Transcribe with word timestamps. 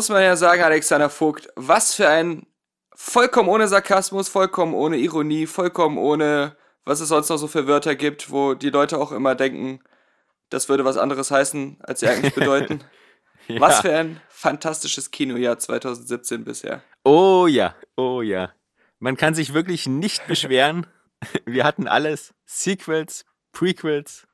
Muss 0.00 0.08
man 0.08 0.22
ja 0.22 0.34
sagen, 0.34 0.62
Alexander 0.62 1.10
Vogt, 1.10 1.50
was 1.56 1.94
für 1.94 2.08
ein 2.08 2.46
vollkommen 2.94 3.50
ohne 3.50 3.68
Sarkasmus, 3.68 4.30
vollkommen 4.30 4.72
ohne 4.72 4.96
Ironie, 4.96 5.46
vollkommen 5.46 5.98
ohne, 5.98 6.56
was 6.86 7.00
es 7.00 7.10
sonst 7.10 7.28
noch 7.28 7.36
so 7.36 7.46
für 7.48 7.66
Wörter 7.66 7.94
gibt, 7.96 8.30
wo 8.30 8.54
die 8.54 8.70
Leute 8.70 8.96
auch 8.96 9.12
immer 9.12 9.34
denken, 9.34 9.80
das 10.48 10.70
würde 10.70 10.86
was 10.86 10.96
anderes 10.96 11.30
heißen, 11.30 11.76
als 11.82 12.00
sie 12.00 12.08
eigentlich 12.08 12.34
bedeuten. 12.34 12.80
Ja. 13.46 13.60
Was 13.60 13.82
für 13.82 13.94
ein 13.94 14.22
fantastisches 14.30 15.10
Kinojahr 15.10 15.58
2017 15.58 16.44
bisher. 16.44 16.82
Oh 17.04 17.46
ja, 17.46 17.74
oh 17.98 18.22
ja. 18.22 18.54
Man 19.00 19.18
kann 19.18 19.34
sich 19.34 19.52
wirklich 19.52 19.86
nicht 19.86 20.26
beschweren. 20.28 20.86
Wir 21.44 21.64
hatten 21.64 21.86
alles. 21.86 22.32
Sequels, 22.46 23.26
Prequels. 23.52 24.26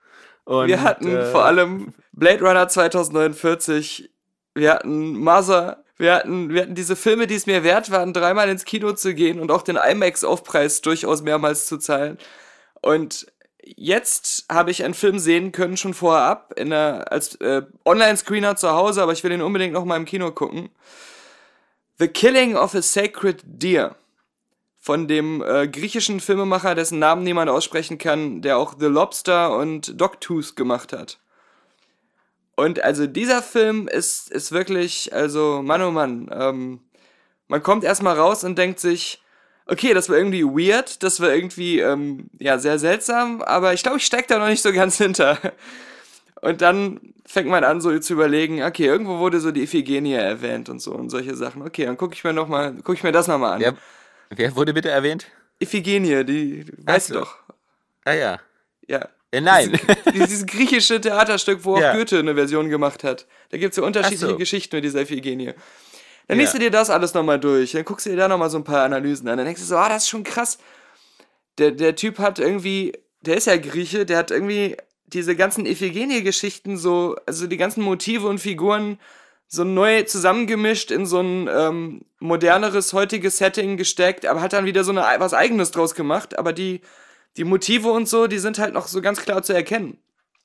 Und, 0.44 0.68
wir 0.68 0.82
hatten 0.82 1.08
äh, 1.08 1.24
vor 1.24 1.44
allem 1.44 1.92
Blade 2.12 2.38
Runner 2.44 2.68
2049, 2.68 4.12
wir 4.56 4.72
hatten 4.72 5.16
Mother, 5.18 5.84
wir 5.98 6.14
hatten, 6.14 6.48
wir 6.50 6.62
hatten 6.62 6.74
diese 6.74 6.96
Filme, 6.96 7.26
die 7.26 7.34
es 7.34 7.46
mir 7.46 7.62
wert 7.62 7.90
waren, 7.90 8.12
dreimal 8.12 8.48
ins 8.48 8.64
Kino 8.64 8.92
zu 8.92 9.14
gehen 9.14 9.38
und 9.38 9.50
auch 9.50 9.62
den 9.62 9.76
IMAX-Aufpreis 9.76 10.80
durchaus 10.80 11.22
mehrmals 11.22 11.66
zu 11.66 11.78
zahlen. 11.78 12.18
Und 12.80 13.26
jetzt 13.62 14.46
habe 14.50 14.70
ich 14.70 14.84
einen 14.84 14.94
Film 14.94 15.18
sehen 15.18 15.52
können, 15.52 15.76
schon 15.76 15.94
vorab, 15.94 16.52
in 16.56 16.70
der, 16.70 17.10
als 17.12 17.36
äh, 17.36 17.62
Online-Screener 17.84 18.56
zu 18.56 18.70
Hause, 18.70 19.02
aber 19.02 19.12
ich 19.12 19.24
will 19.24 19.32
ihn 19.32 19.42
unbedingt 19.42 19.72
noch 19.72 19.84
mal 19.84 19.96
im 19.96 20.04
Kino 20.04 20.30
gucken. 20.32 20.70
The 21.98 22.08
Killing 22.08 22.56
of 22.56 22.74
a 22.74 22.82
Sacred 22.82 23.40
Deer 23.44 23.96
von 24.78 25.08
dem 25.08 25.42
äh, 25.42 25.66
griechischen 25.66 26.20
Filmemacher, 26.20 26.74
dessen 26.74 26.98
Namen 26.98 27.24
niemand 27.24 27.50
aussprechen 27.50 27.98
kann, 27.98 28.40
der 28.40 28.58
auch 28.58 28.74
The 28.78 28.86
Lobster 28.86 29.56
und 29.56 30.00
Dogtooth 30.00 30.56
gemacht 30.56 30.92
hat. 30.92 31.18
Und 32.56 32.82
also 32.82 33.06
dieser 33.06 33.42
Film 33.42 33.86
ist, 33.86 34.30
ist 34.30 34.50
wirklich, 34.50 35.12
also 35.12 35.62
Mann 35.62 35.82
oh 35.82 35.90
Mann, 35.90 36.30
ähm, 36.32 36.80
man 37.48 37.62
kommt 37.62 37.84
erstmal 37.84 38.18
raus 38.18 38.44
und 38.44 38.56
denkt 38.56 38.80
sich, 38.80 39.22
okay, 39.66 39.94
das 39.94 40.08
war 40.08 40.16
irgendwie 40.16 40.44
weird, 40.44 41.02
das 41.02 41.20
war 41.20 41.32
irgendwie, 41.32 41.80
ähm, 41.80 42.30
ja, 42.38 42.58
sehr 42.58 42.78
seltsam, 42.78 43.42
aber 43.42 43.74
ich 43.74 43.82
glaube, 43.82 43.98
ich 43.98 44.06
steig 44.06 44.26
da 44.28 44.38
noch 44.38 44.48
nicht 44.48 44.62
so 44.62 44.72
ganz 44.72 44.96
hinter. 44.98 45.38
Und 46.40 46.62
dann 46.62 47.00
fängt 47.26 47.48
man 47.48 47.64
an, 47.64 47.80
so 47.80 47.98
zu 47.98 48.14
überlegen, 48.14 48.62
okay, 48.62 48.86
irgendwo 48.86 49.18
wurde 49.18 49.40
so 49.40 49.50
die 49.50 49.62
Iphigenie 49.62 50.14
erwähnt 50.14 50.68
und 50.68 50.80
so 50.80 50.92
und 50.92 51.10
solche 51.10 51.34
Sachen. 51.34 51.62
Okay, 51.62 51.84
dann 51.84 51.96
gucke 51.96 52.14
ich 52.14 52.24
mir 52.24 52.32
noch 52.32 52.48
mal, 52.48 52.74
gucke 52.76 52.94
ich 52.94 53.02
mir 53.02 53.12
das 53.12 53.26
nochmal 53.26 53.54
an. 53.54 53.60
Wer, 53.60 53.74
wer 54.30 54.56
wurde 54.56 54.72
bitte 54.72 54.90
erwähnt? 54.90 55.26
Iphigenie, 55.60 56.24
die, 56.24 56.66
weißt 56.84 57.08
so. 57.08 57.14
du 57.14 57.20
doch. 57.20 57.36
Ah 58.04 58.12
ja. 58.12 58.40
Ja. 58.86 59.08
Äh, 59.36 59.40
nein. 59.40 59.72
Dieses, 59.72 60.12
dieses 60.14 60.46
griechische 60.46 61.00
Theaterstück, 61.00 61.60
wo 61.64 61.76
auch 61.76 61.80
Ja. 61.80 61.94
Goethe 61.94 62.18
eine 62.18 62.34
Version 62.34 62.68
gemacht 62.68 63.04
hat. 63.04 63.26
Da 63.50 63.58
gibt 63.58 63.72
es 63.72 63.76
ja 63.76 63.82
unterschiedliche 63.82 64.26
so. 64.28 64.36
Geschichten 64.36 64.76
mit 64.76 64.84
dieser 64.84 65.02
Iphigenie. 65.02 65.52
Dann 66.28 66.38
Ja. 66.38 66.42
liest 66.42 66.54
du 66.54 66.58
dir 66.58 66.70
das 66.70 66.90
alles 66.90 67.14
nochmal 67.14 67.38
durch, 67.38 67.72
dann 67.72 67.84
guckst 67.84 68.06
du 68.06 68.10
dir 68.10 68.16
da 68.16 68.28
nochmal 68.28 68.50
so 68.50 68.58
ein 68.58 68.64
paar 68.64 68.82
Analysen 68.84 69.28
an. 69.28 69.36
Dann 69.36 69.46
denkst 69.46 69.60
du 69.60 69.66
so, 69.66 69.76
ah, 69.76 69.88
das 69.88 70.04
ist 70.04 70.08
schon 70.08 70.24
krass. 70.24 70.58
Der, 71.58 71.70
der 71.70 71.94
Typ 71.96 72.18
hat 72.18 72.38
irgendwie, 72.38 72.92
der 73.20 73.36
ist 73.36 73.46
ja 73.46 73.56
Grieche, 73.56 74.04
der 74.06 74.18
hat 74.18 74.30
irgendwie 74.30 74.76
diese 75.06 75.36
ganzen 75.36 75.66
Iphigenie-Geschichten 75.66 76.76
so, 76.76 77.16
also 77.26 77.46
die 77.46 77.56
ganzen 77.56 77.82
Motive 77.82 78.26
und 78.26 78.38
Figuren 78.40 78.98
so 79.48 79.62
neu 79.62 80.02
zusammengemischt 80.02 80.90
in 80.90 81.06
so 81.06 81.20
ein 81.20 81.48
ähm, 81.48 82.00
moderneres, 82.18 82.92
heutiges 82.92 83.38
Setting 83.38 83.76
gesteckt, 83.76 84.26
aber 84.26 84.40
hat 84.40 84.52
dann 84.52 84.64
wieder 84.64 84.82
so 84.82 84.90
eine, 84.90 85.04
was 85.18 85.32
Eigenes 85.34 85.70
draus 85.70 85.94
gemacht. 85.94 86.36
Aber 86.38 86.52
die, 86.52 86.80
die 87.36 87.44
Motive 87.44 87.90
und 87.90 88.08
so, 88.08 88.26
die 88.26 88.38
sind 88.38 88.58
halt 88.58 88.74
noch 88.74 88.86
so 88.86 89.00
ganz 89.00 89.20
klar 89.20 89.42
zu 89.42 89.52
erkennen. 89.52 89.98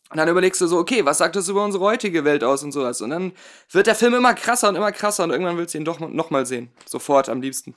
Und 0.10 0.18
dann 0.18 0.28
überlegst 0.28 0.60
du 0.60 0.68
so, 0.68 0.78
okay, 0.78 1.06
was 1.06 1.20
sagt 1.20 1.38
das 1.38 1.48
über 1.48 1.64
unsere 1.64 1.86
heutige 1.86 2.26
Welt 2.26 2.44
aus 2.44 2.64
und 2.64 2.74
sowas? 2.74 3.00
Und 3.00 3.12
dann 3.12 3.32
wird 3.72 3.88
der 3.88 3.96
Film 3.96 4.14
immer 4.14 4.34
krasser 4.34 4.68
und 4.68 4.76
immer 4.76 4.92
krasser 4.92 5.24
und 5.24 5.32
irgendwann 5.32 5.58
willst 5.58 5.74
du 5.74 5.78
ihn 5.78 5.86
doch 5.86 6.00
nochmal 6.00 6.46
sehen. 6.46 6.70
Sofort 6.86 7.30
am 7.30 7.42
liebsten. 7.42 7.76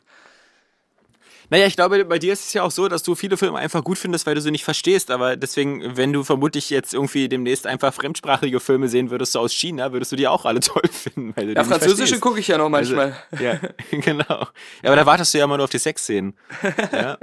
Naja, 1.51 1.67
ich 1.67 1.77
glaube, 1.77 2.05
bei 2.05 2.19
dir 2.19 2.33
ist 2.33 2.47
es 2.47 2.53
ja 2.55 2.63
auch 2.63 2.71
so, 2.71 2.89
dass 2.89 3.03
du 3.03 3.15
viele 3.15 3.37
Filme 3.37 3.59
einfach 3.59 3.85
gut 3.85 3.99
findest, 3.99 4.27
weil 4.27 4.35
du 4.35 4.41
sie 4.41 4.51
nicht 4.51 4.65
verstehst. 4.65 5.11
Aber 5.11 5.37
deswegen, 5.37 5.97
wenn 5.97 6.13
du 6.13 6.25
vermutlich 6.25 6.71
jetzt 6.71 6.95
irgendwie 6.95 7.29
demnächst 7.29 7.67
einfach 7.67 7.93
fremdsprachige 7.93 8.61
Filme 8.61 8.89
sehen 8.89 9.11
würdest, 9.11 9.33
so 9.33 9.41
aus 9.41 9.53
China, 9.53 9.93
würdest 9.93 10.11
du 10.11 10.17
die 10.17 10.27
auch 10.27 10.45
alle 10.47 10.61
toll 10.61 10.83
finden. 10.91 11.33
Weil 11.37 11.49
du 11.49 11.53
Ja, 11.53 11.63
Französische 11.63 12.19
gucke 12.19 12.41
ich 12.41 12.49
ja 12.49 12.59
noch 12.59 12.69
manchmal. 12.71 13.15
Also, 13.31 13.45
ja, 13.45 13.61
genau. 13.91 14.25
Ja, 14.27 14.47
aber 14.85 14.97
da 14.97 15.07
wartest 15.07 15.35
du 15.35 15.39
ja 15.39 15.45
immer 15.45 15.57
nur 15.57 15.65
auf 15.65 15.71
die 15.71 15.79
Sexszenen. 15.79 16.35
Ja. 16.93 17.19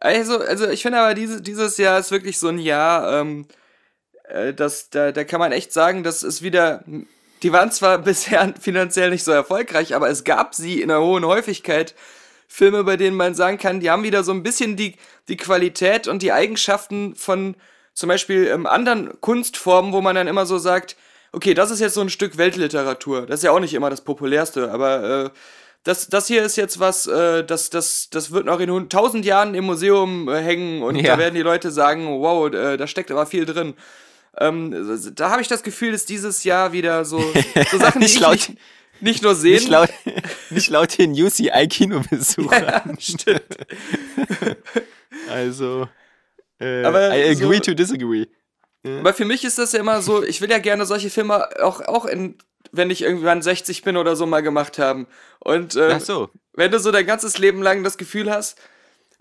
Also, 0.00 0.38
also 0.38 0.68
ich 0.68 0.82
finde 0.82 0.98
aber, 0.98 1.14
diese, 1.14 1.42
dieses 1.42 1.76
Jahr 1.76 1.98
ist 1.98 2.10
wirklich 2.10 2.38
so 2.38 2.48
ein 2.48 2.58
Jahr, 2.58 3.20
ähm, 3.20 3.46
äh, 4.28 4.54
das, 4.54 4.90
da, 4.90 5.12
da 5.12 5.24
kann 5.24 5.40
man 5.40 5.52
echt 5.52 5.72
sagen, 5.72 6.02
das 6.02 6.22
ist 6.22 6.42
wieder. 6.42 6.84
Die 7.42 7.52
waren 7.52 7.70
zwar 7.70 7.98
bisher 8.02 8.54
finanziell 8.60 9.10
nicht 9.10 9.24
so 9.24 9.32
erfolgreich, 9.32 9.94
aber 9.94 10.08
es 10.08 10.24
gab 10.24 10.54
sie 10.54 10.80
in 10.80 10.90
einer 10.90 11.00
hohen 11.00 11.24
Häufigkeit. 11.24 11.94
Filme, 12.50 12.82
bei 12.82 12.96
denen 12.96 13.16
man 13.16 13.34
sagen 13.34 13.58
kann, 13.58 13.80
die 13.80 13.90
haben 13.90 14.04
wieder 14.04 14.24
so 14.24 14.32
ein 14.32 14.42
bisschen 14.42 14.74
die, 14.74 14.94
die 15.28 15.36
Qualität 15.36 16.08
und 16.08 16.22
die 16.22 16.32
Eigenschaften 16.32 17.14
von 17.14 17.56
zum 17.92 18.08
Beispiel 18.08 18.46
ähm, 18.46 18.66
anderen 18.66 19.20
Kunstformen, 19.20 19.92
wo 19.92 20.00
man 20.00 20.14
dann 20.16 20.28
immer 20.28 20.46
so 20.46 20.56
sagt, 20.56 20.96
okay, 21.32 21.52
das 21.52 21.70
ist 21.70 21.80
jetzt 21.80 21.94
so 21.94 22.00
ein 22.00 22.08
Stück 22.08 22.38
Weltliteratur. 22.38 23.26
Das 23.26 23.40
ist 23.40 23.44
ja 23.44 23.50
auch 23.50 23.60
nicht 23.60 23.74
immer 23.74 23.90
das 23.90 24.00
populärste, 24.00 24.70
aber 24.70 25.24
äh, 25.26 25.30
das, 25.84 26.08
das 26.08 26.26
hier 26.26 26.42
ist 26.42 26.56
jetzt 26.56 26.78
was, 26.80 27.06
äh, 27.06 27.44
das, 27.44 27.70
das, 27.70 28.08
das 28.10 28.30
wird 28.30 28.44
noch 28.46 28.60
in 28.60 28.88
tausend 28.88 29.24
Jahren 29.24 29.54
im 29.54 29.64
Museum 29.64 30.28
äh, 30.28 30.40
hängen 30.42 30.82
und 30.82 30.96
Ja. 30.96 31.12
da 31.14 31.18
werden 31.18 31.34
die 31.34 31.42
Leute 31.42 31.70
sagen, 31.70 32.20
wow, 32.20 32.52
äh, 32.52 32.76
da 32.76 32.86
steckt 32.86 33.10
aber 33.10 33.26
viel 33.26 33.44
drin. 33.46 33.74
Ähm, 34.38 35.00
da 35.14 35.30
habe 35.30 35.40
ich 35.42 35.48
das 35.48 35.62
Gefühl, 35.62 35.92
dass 35.92 36.04
dieses 36.04 36.44
Jahr 36.44 36.72
wieder 36.72 37.04
so, 37.04 37.18
so 37.70 37.78
Sachen, 37.78 38.00
die 38.00 38.06
Nicht 38.06 38.14
ich 38.16 38.20
laut- 38.20 38.32
nicht, 38.34 38.52
nicht 39.00 39.22
nur 39.22 39.34
sehen. 39.34 39.54
Nicht 39.54 39.68
laut, 39.68 39.90
nicht 40.50 40.70
laut 40.70 40.98
den 40.98 41.12
UCI-Kinobesuchern. 41.12 42.96
Stimmt. 43.00 43.42
Also, 45.30 45.88
äh, 46.60 46.84
Aber 46.84 47.16
I 47.16 47.30
agree 47.30 47.56
so- 47.56 47.60
to 47.70 47.74
disagree. 47.74 48.26
Aber 48.84 49.12
für 49.12 49.24
mich 49.24 49.44
ist 49.44 49.58
das 49.58 49.72
ja 49.72 49.80
immer 49.80 50.00
so, 50.02 50.22
ich 50.22 50.40
will 50.40 50.50
ja 50.50 50.58
gerne 50.58 50.86
solche 50.86 51.10
Filme 51.10 51.48
auch, 51.62 51.80
auch 51.82 52.06
in, 52.06 52.36
wenn 52.72 52.90
ich 52.90 53.02
irgendwann 53.02 53.42
60 53.42 53.82
bin 53.82 53.96
oder 53.96 54.16
so 54.16 54.26
mal 54.26 54.42
gemacht 54.42 54.78
haben. 54.78 55.06
Und 55.40 55.76
äh, 55.76 55.98
so. 56.00 56.30
wenn 56.54 56.70
du 56.70 56.78
so 56.78 56.90
dein 56.90 57.06
ganzes 57.06 57.38
Leben 57.38 57.62
lang 57.62 57.82
das 57.84 57.98
Gefühl 57.98 58.30
hast, 58.30 58.58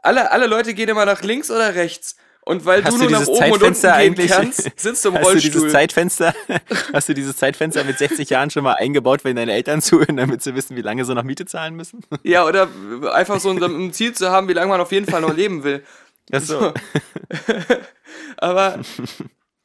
alle, 0.04 0.32
alle 0.32 0.48
Leute 0.48 0.74
gehen 0.74 0.90
immer 0.90 1.06
nach 1.06 1.22
links 1.22 1.52
oder 1.52 1.76
rechts. 1.76 2.16
Und 2.48 2.66
weil 2.66 2.82
Hast 2.82 2.94
du 2.94 3.04
du 3.04 3.10
nur 3.10 3.20
nach 3.20 3.28
oben 3.28 3.52
und 3.52 3.62
unten 3.62 3.86
eigentlich? 3.88 4.32
kannst, 4.32 4.72
sitzt 4.80 5.04
du 5.04 5.10
im 5.10 5.16
Hast 5.18 5.24
du 5.26 5.30
Rollstuhl. 5.32 5.52
dieses 5.52 5.72
Zeitfenster, 5.74 6.34
hast 6.94 7.10
du 7.10 7.14
dieses 7.14 7.36
Zeitfenster 7.36 7.84
mit 7.84 7.98
60 7.98 8.30
Jahren 8.30 8.50
schon 8.50 8.64
mal 8.64 8.76
eingebaut, 8.76 9.26
wenn 9.26 9.36
deine 9.36 9.52
Eltern 9.52 9.82
zuhören, 9.82 10.16
damit 10.16 10.42
sie 10.44 10.56
wissen, 10.56 10.78
wie 10.78 10.82
lange 10.82 11.04
sie 11.04 11.14
noch 11.14 11.24
Miete 11.24 11.46
zahlen 11.46 11.76
müssen? 11.76 12.06
ja, 12.24 12.46
oder 12.46 12.70
einfach 13.12 13.42
so 13.42 13.50
ein, 13.50 13.62
ein 13.62 13.92
Ziel 13.92 14.14
zu 14.14 14.30
haben, 14.32 14.48
wie 14.48 14.54
lange 14.54 14.70
man 14.70 14.80
auf 14.80 14.94
jeden 14.94 15.08
Fall 15.08 15.20
noch 15.20 15.36
leben 15.36 15.66
will. 15.66 15.84
Ach 16.32 16.40
so. 16.40 16.74
Aber, 18.38 18.80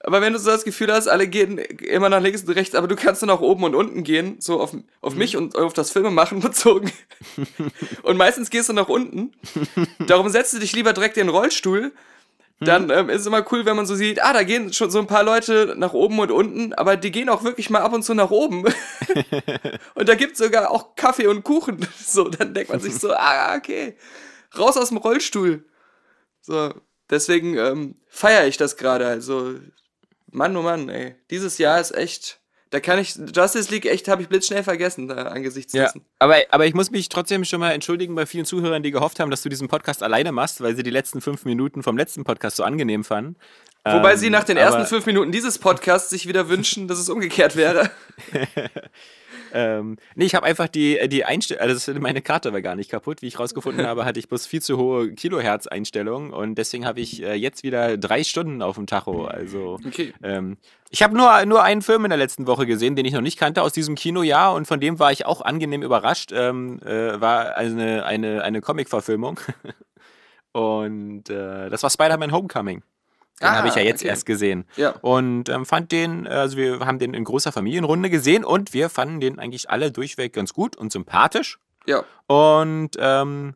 aber 0.04 0.20
wenn 0.20 0.32
du 0.32 0.38
so 0.38 0.50
das 0.50 0.64
Gefühl 0.64 0.92
hast, 0.92 1.08
alle 1.08 1.28
gehen 1.28 1.58
immer 1.58 2.08
nach 2.08 2.20
links 2.20 2.42
und 2.42 2.50
rechts, 2.50 2.74
aber 2.74 2.88
du 2.88 2.96
kannst 2.96 3.22
nur 3.22 3.34
nach 3.34 3.40
oben 3.40 3.64
und 3.64 3.74
unten 3.74 4.02
gehen, 4.02 4.36
so 4.40 4.60
auf, 4.60 4.76
auf 5.00 5.14
mich 5.14 5.36
und 5.36 5.56
auf 5.56 5.72
das 5.72 5.90
Filmemachen 5.90 6.40
bezogen. 6.40 6.90
und 8.02 8.16
meistens 8.16 8.50
gehst 8.50 8.68
du 8.68 8.72
nach 8.72 8.88
unten. 8.88 9.32
Darum 10.06 10.28
setzt 10.28 10.54
du 10.54 10.58
dich 10.58 10.72
lieber 10.72 10.92
direkt 10.92 11.16
in 11.16 11.26
den 11.26 11.34
Rollstuhl. 11.34 11.92
Dann 12.64 12.90
ähm, 12.90 13.08
ist 13.08 13.22
es 13.22 13.26
immer 13.26 13.44
cool, 13.50 13.64
wenn 13.64 13.74
man 13.76 13.86
so 13.86 13.96
sieht, 13.96 14.22
ah, 14.22 14.32
da 14.32 14.44
gehen 14.44 14.72
schon 14.72 14.90
so 14.90 15.00
ein 15.00 15.08
paar 15.08 15.24
Leute 15.24 15.74
nach 15.76 15.92
oben 15.94 16.18
und 16.20 16.30
unten, 16.30 16.72
aber 16.74 16.96
die 16.96 17.10
gehen 17.10 17.28
auch 17.28 17.42
wirklich 17.42 17.70
mal 17.70 17.80
ab 17.80 17.92
und 17.92 18.04
zu 18.04 18.14
nach 18.14 18.30
oben. 18.30 18.64
und 19.94 20.08
da 20.08 20.14
gibt's 20.14 20.38
sogar 20.38 20.70
auch 20.70 20.94
Kaffee 20.94 21.26
und 21.26 21.42
Kuchen. 21.44 21.86
So, 22.04 22.28
dann 22.28 22.54
denkt 22.54 22.70
man 22.70 22.80
sich 22.80 22.94
so, 22.94 23.12
ah, 23.12 23.56
okay, 23.56 23.96
raus 24.56 24.76
aus 24.76 24.88
dem 24.88 24.98
Rollstuhl. 24.98 25.64
So, 26.40 26.74
deswegen 27.10 27.56
ähm, 27.56 27.94
feiere 28.08 28.46
ich 28.46 28.58
das 28.58 28.76
gerade. 28.76 29.06
Also, 29.06 29.54
Mann, 30.32 30.56
oh 30.56 30.62
Mann, 30.62 30.88
ey. 30.88 31.14
Dieses 31.30 31.58
Jahr 31.58 31.80
ist 31.80 31.94
echt. 31.94 32.40
Da 32.70 32.80
kann 32.80 32.98
ich. 32.98 33.14
Justice 33.34 33.70
League 33.70 33.84
echt, 33.86 34.08
habe 34.08 34.22
ich 34.22 34.28
blitzschnell 34.28 34.64
vergessen, 34.64 35.06
da 35.06 35.14
angesichts 35.24 35.74
Ja, 35.74 35.84
dessen. 35.84 36.06
aber, 36.18 36.36
aber 36.50 36.64
ich 36.66 36.72
muss 36.74 36.90
mich 36.90 37.08
trotzdem 37.10 37.44
schon 37.44 37.60
mal 37.60 37.72
entschuldigen 37.72 38.14
bei 38.14 38.24
vielen 38.24 38.46
Zuhörern, 38.46 38.82
die 38.82 38.90
gehofft 38.90 39.20
haben, 39.20 39.30
dass 39.30 39.42
du 39.42 39.50
diesen 39.50 39.68
Podcast 39.68 40.02
alleine 40.02 40.32
machst, 40.32 40.62
weil 40.62 40.74
sie 40.74 40.82
die 40.82 40.90
letzten 40.90 41.20
fünf 41.20 41.44
Minuten 41.44 41.82
vom 41.82 41.96
letzten 41.98 42.24
Podcast 42.24 42.56
so 42.56 42.64
angenehm 42.64 43.04
fanden. 43.04 43.36
Wobei 43.84 44.12
Ähm, 44.12 44.18
sie 44.18 44.30
nach 44.30 44.44
den 44.44 44.56
ersten 44.56 44.86
fünf 44.86 45.04
Minuten 45.06 45.32
dieses 45.32 45.58
Podcasts 45.58 46.08
sich 46.08 46.26
wieder 46.28 46.48
wünschen, 46.48 46.88
dass 46.88 46.98
es 46.98 47.10
umgekehrt 47.10 47.56
wäre. 47.56 47.90
Ähm, 49.52 49.96
nee, 50.14 50.24
ich 50.24 50.34
habe 50.34 50.46
einfach 50.46 50.68
die, 50.68 50.98
die 51.08 51.24
Einstellung, 51.24 51.62
also 51.62 51.92
meine 52.00 52.22
Karte 52.22 52.52
war 52.52 52.62
gar 52.62 52.74
nicht 52.74 52.90
kaputt. 52.90 53.22
Wie 53.22 53.26
ich 53.26 53.38
rausgefunden 53.38 53.86
habe, 53.86 54.04
hatte 54.04 54.18
ich 54.18 54.28
bloß 54.28 54.46
viel 54.46 54.62
zu 54.62 54.78
hohe 54.78 55.12
Kilohertz-Einstellungen 55.12 56.32
und 56.32 56.56
deswegen 56.56 56.86
habe 56.86 57.00
ich 57.00 57.22
äh, 57.22 57.34
jetzt 57.34 57.62
wieder 57.62 57.96
drei 57.98 58.24
Stunden 58.24 58.62
auf 58.62 58.76
dem 58.76 58.86
Tacho. 58.86 59.24
Also 59.26 59.78
Okay. 59.86 60.12
ähm, 60.22 60.56
ich 60.90 61.02
habe 61.02 61.16
nur, 61.16 61.44
nur 61.46 61.62
einen 61.62 61.82
Film 61.82 62.04
in 62.04 62.10
der 62.10 62.18
letzten 62.18 62.46
Woche 62.46 62.66
gesehen, 62.66 62.96
den 62.96 63.06
ich 63.06 63.14
noch 63.14 63.20
nicht 63.22 63.38
kannte 63.38 63.62
aus 63.62 63.72
diesem 63.72 63.94
Kinojahr 63.94 64.54
und 64.54 64.66
von 64.66 64.80
dem 64.80 64.98
war 64.98 65.10
ich 65.12 65.24
auch 65.26 65.40
angenehm 65.40 65.82
überrascht. 65.82 66.32
Ähm, 66.32 66.80
äh, 66.84 67.20
war 67.20 67.56
eine, 67.56 68.04
eine, 68.04 68.42
eine 68.42 68.60
Comic-Verfilmung. 68.60 69.40
und 70.52 71.30
äh, 71.30 71.70
das 71.70 71.82
war 71.82 71.90
Spider-Man 71.90 72.32
Homecoming. 72.32 72.82
Den 73.42 73.48
Ah, 73.48 73.56
habe 73.56 73.68
ich 73.68 73.74
ja 73.74 73.82
jetzt 73.82 74.02
okay. 74.02 74.08
erst 74.08 74.24
gesehen. 74.24 74.64
Ja. 74.76 74.94
Und 75.00 75.48
ähm, 75.48 75.66
fand 75.66 75.90
den, 75.92 76.26
also 76.26 76.56
wir 76.56 76.80
haben 76.80 76.98
den 76.98 77.12
in 77.12 77.24
großer 77.24 77.52
Familienrunde 77.52 78.08
gesehen 78.08 78.44
und 78.44 78.72
wir 78.72 78.88
fanden 78.88 79.20
den 79.20 79.38
eigentlich 79.38 79.68
alle 79.68 79.90
durchweg 79.90 80.32
ganz 80.32 80.54
gut 80.54 80.76
und 80.76 80.92
sympathisch. 80.92 81.58
Ja. 81.86 82.04
Und 82.28 82.90
ähm, 82.98 83.54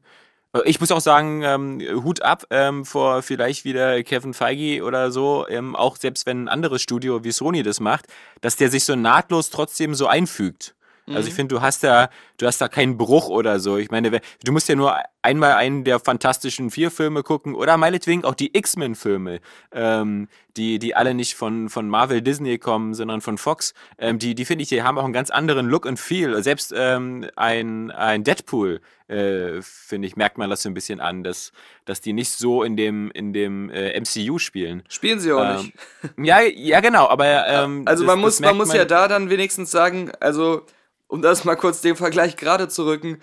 ich 0.65 0.81
muss 0.81 0.91
auch 0.91 1.01
sagen, 1.01 1.43
ähm, 1.43 1.81
Hut 2.03 2.23
ab 2.23 2.45
ähm, 2.51 2.85
vor 2.85 3.23
vielleicht 3.23 3.65
wieder 3.65 4.03
Kevin 4.03 4.35
Feige 4.35 4.83
oder 4.83 5.11
so, 5.11 5.47
ähm, 5.49 5.77
auch 5.77 5.97
selbst 5.97 6.27
wenn 6.27 6.45
ein 6.45 6.49
anderes 6.49 6.83
Studio 6.83 7.25
wie 7.25 7.33
Sony 7.33 7.63
das 7.63 7.81
macht, 7.81 8.07
dass 8.41 8.57
der 8.57 8.71
sich 8.71 8.85
so 8.85 8.97
nahtlos 8.97 9.51
trotzdem 9.51 9.95
so 9.95 10.07
einfügt. 10.07 10.75
Also 11.15 11.29
ich 11.29 11.35
finde, 11.35 11.55
du 11.55 11.61
hast 11.63 11.85
da, 11.85 12.11
du 12.39 12.47
hast 12.47 12.61
da 12.61 12.67
keinen 12.69 12.97
Bruch 12.99 13.29
oder 13.29 13.61
so. 13.61 13.77
Ich 13.77 13.91
meine, 13.93 14.21
du 14.45 14.53
musst 14.53 14.69
ja 14.69 14.75
nur 14.75 14.97
einmal 15.23 15.53
einen 15.53 15.85
der 15.85 16.01
fantastischen 16.01 16.71
vier 16.71 16.91
Filme 16.91 17.23
gucken 17.23 17.55
oder 17.55 17.77
meinetwegen 17.77 18.25
auch 18.25 18.35
die 18.35 18.57
X-Men-Filme, 18.57 19.39
ähm, 19.73 20.29
die, 20.57 20.79
die 20.81 20.97
alle 20.97 21.15
nicht 21.15 21.35
von, 21.37 21.69
von 21.69 21.89
Marvel 21.89 22.23
Disney 22.23 22.59
kommen, 22.59 22.95
sondern 22.95 23.21
von 23.21 23.39
Fox. 23.39 23.73
Ähm, 23.99 24.19
die, 24.19 24.35
die 24.35 24.45
finde 24.45 24.63
ich, 24.63 24.69
die 24.69 24.83
haben 24.83 24.99
auch 24.99 25.05
einen 25.05 25.13
ganz 25.13 25.31
anderen 25.31 25.69
Look 25.69 25.87
und 25.87 25.99
Feel. 26.01 26.43
Selbst 26.43 26.73
ähm, 26.77 27.27
ein, 27.37 27.91
ein 27.93 28.25
Deadpool, 28.25 28.81
äh, 29.09 29.61
finde 29.63 30.09
ich, 30.09 30.17
merkt 30.17 30.39
man 30.39 30.51
das 30.51 30.63
so 30.63 30.69
ein 30.69 30.75
bisschen 30.75 31.01
an, 31.01 31.23
dass, 31.23 31.53
dass 31.85 32.01
die 32.01 32.13
nicht 32.15 32.33
so 32.33 32.63
in 32.65 32.77
dem, 32.77 33.11
in 33.13 33.33
dem 33.33 33.71
äh, 33.71 33.99
MCU 34.01 34.39
spielen. 34.39 34.83
Spielen 34.89 35.21
sie 35.21 35.33
auch 35.33 35.57
nicht. 35.63 35.73
Ähm, 36.17 36.25
ja, 36.25 36.41
ja, 36.41 36.81
genau, 36.81 37.07
aber 37.09 37.47
ähm, 37.47 37.83
Also 37.87 38.03
das- 38.05 38.07
man 38.13 38.21
muss, 38.21 38.41
man 38.41 38.57
muss 38.57 38.73
ja 38.73 38.85
da 38.85 39.07
dann 39.09 39.31
wenigstens 39.31 39.71
sagen, 39.71 40.11
also 40.21 40.63
um 41.09 41.23
das 41.23 41.45
mal 41.45 41.57
kurz 41.57 41.81
den 41.81 41.97
Vergleich 41.97 42.37
gerade 42.37 42.69
zu 42.69 42.87
rücken, 42.87 43.21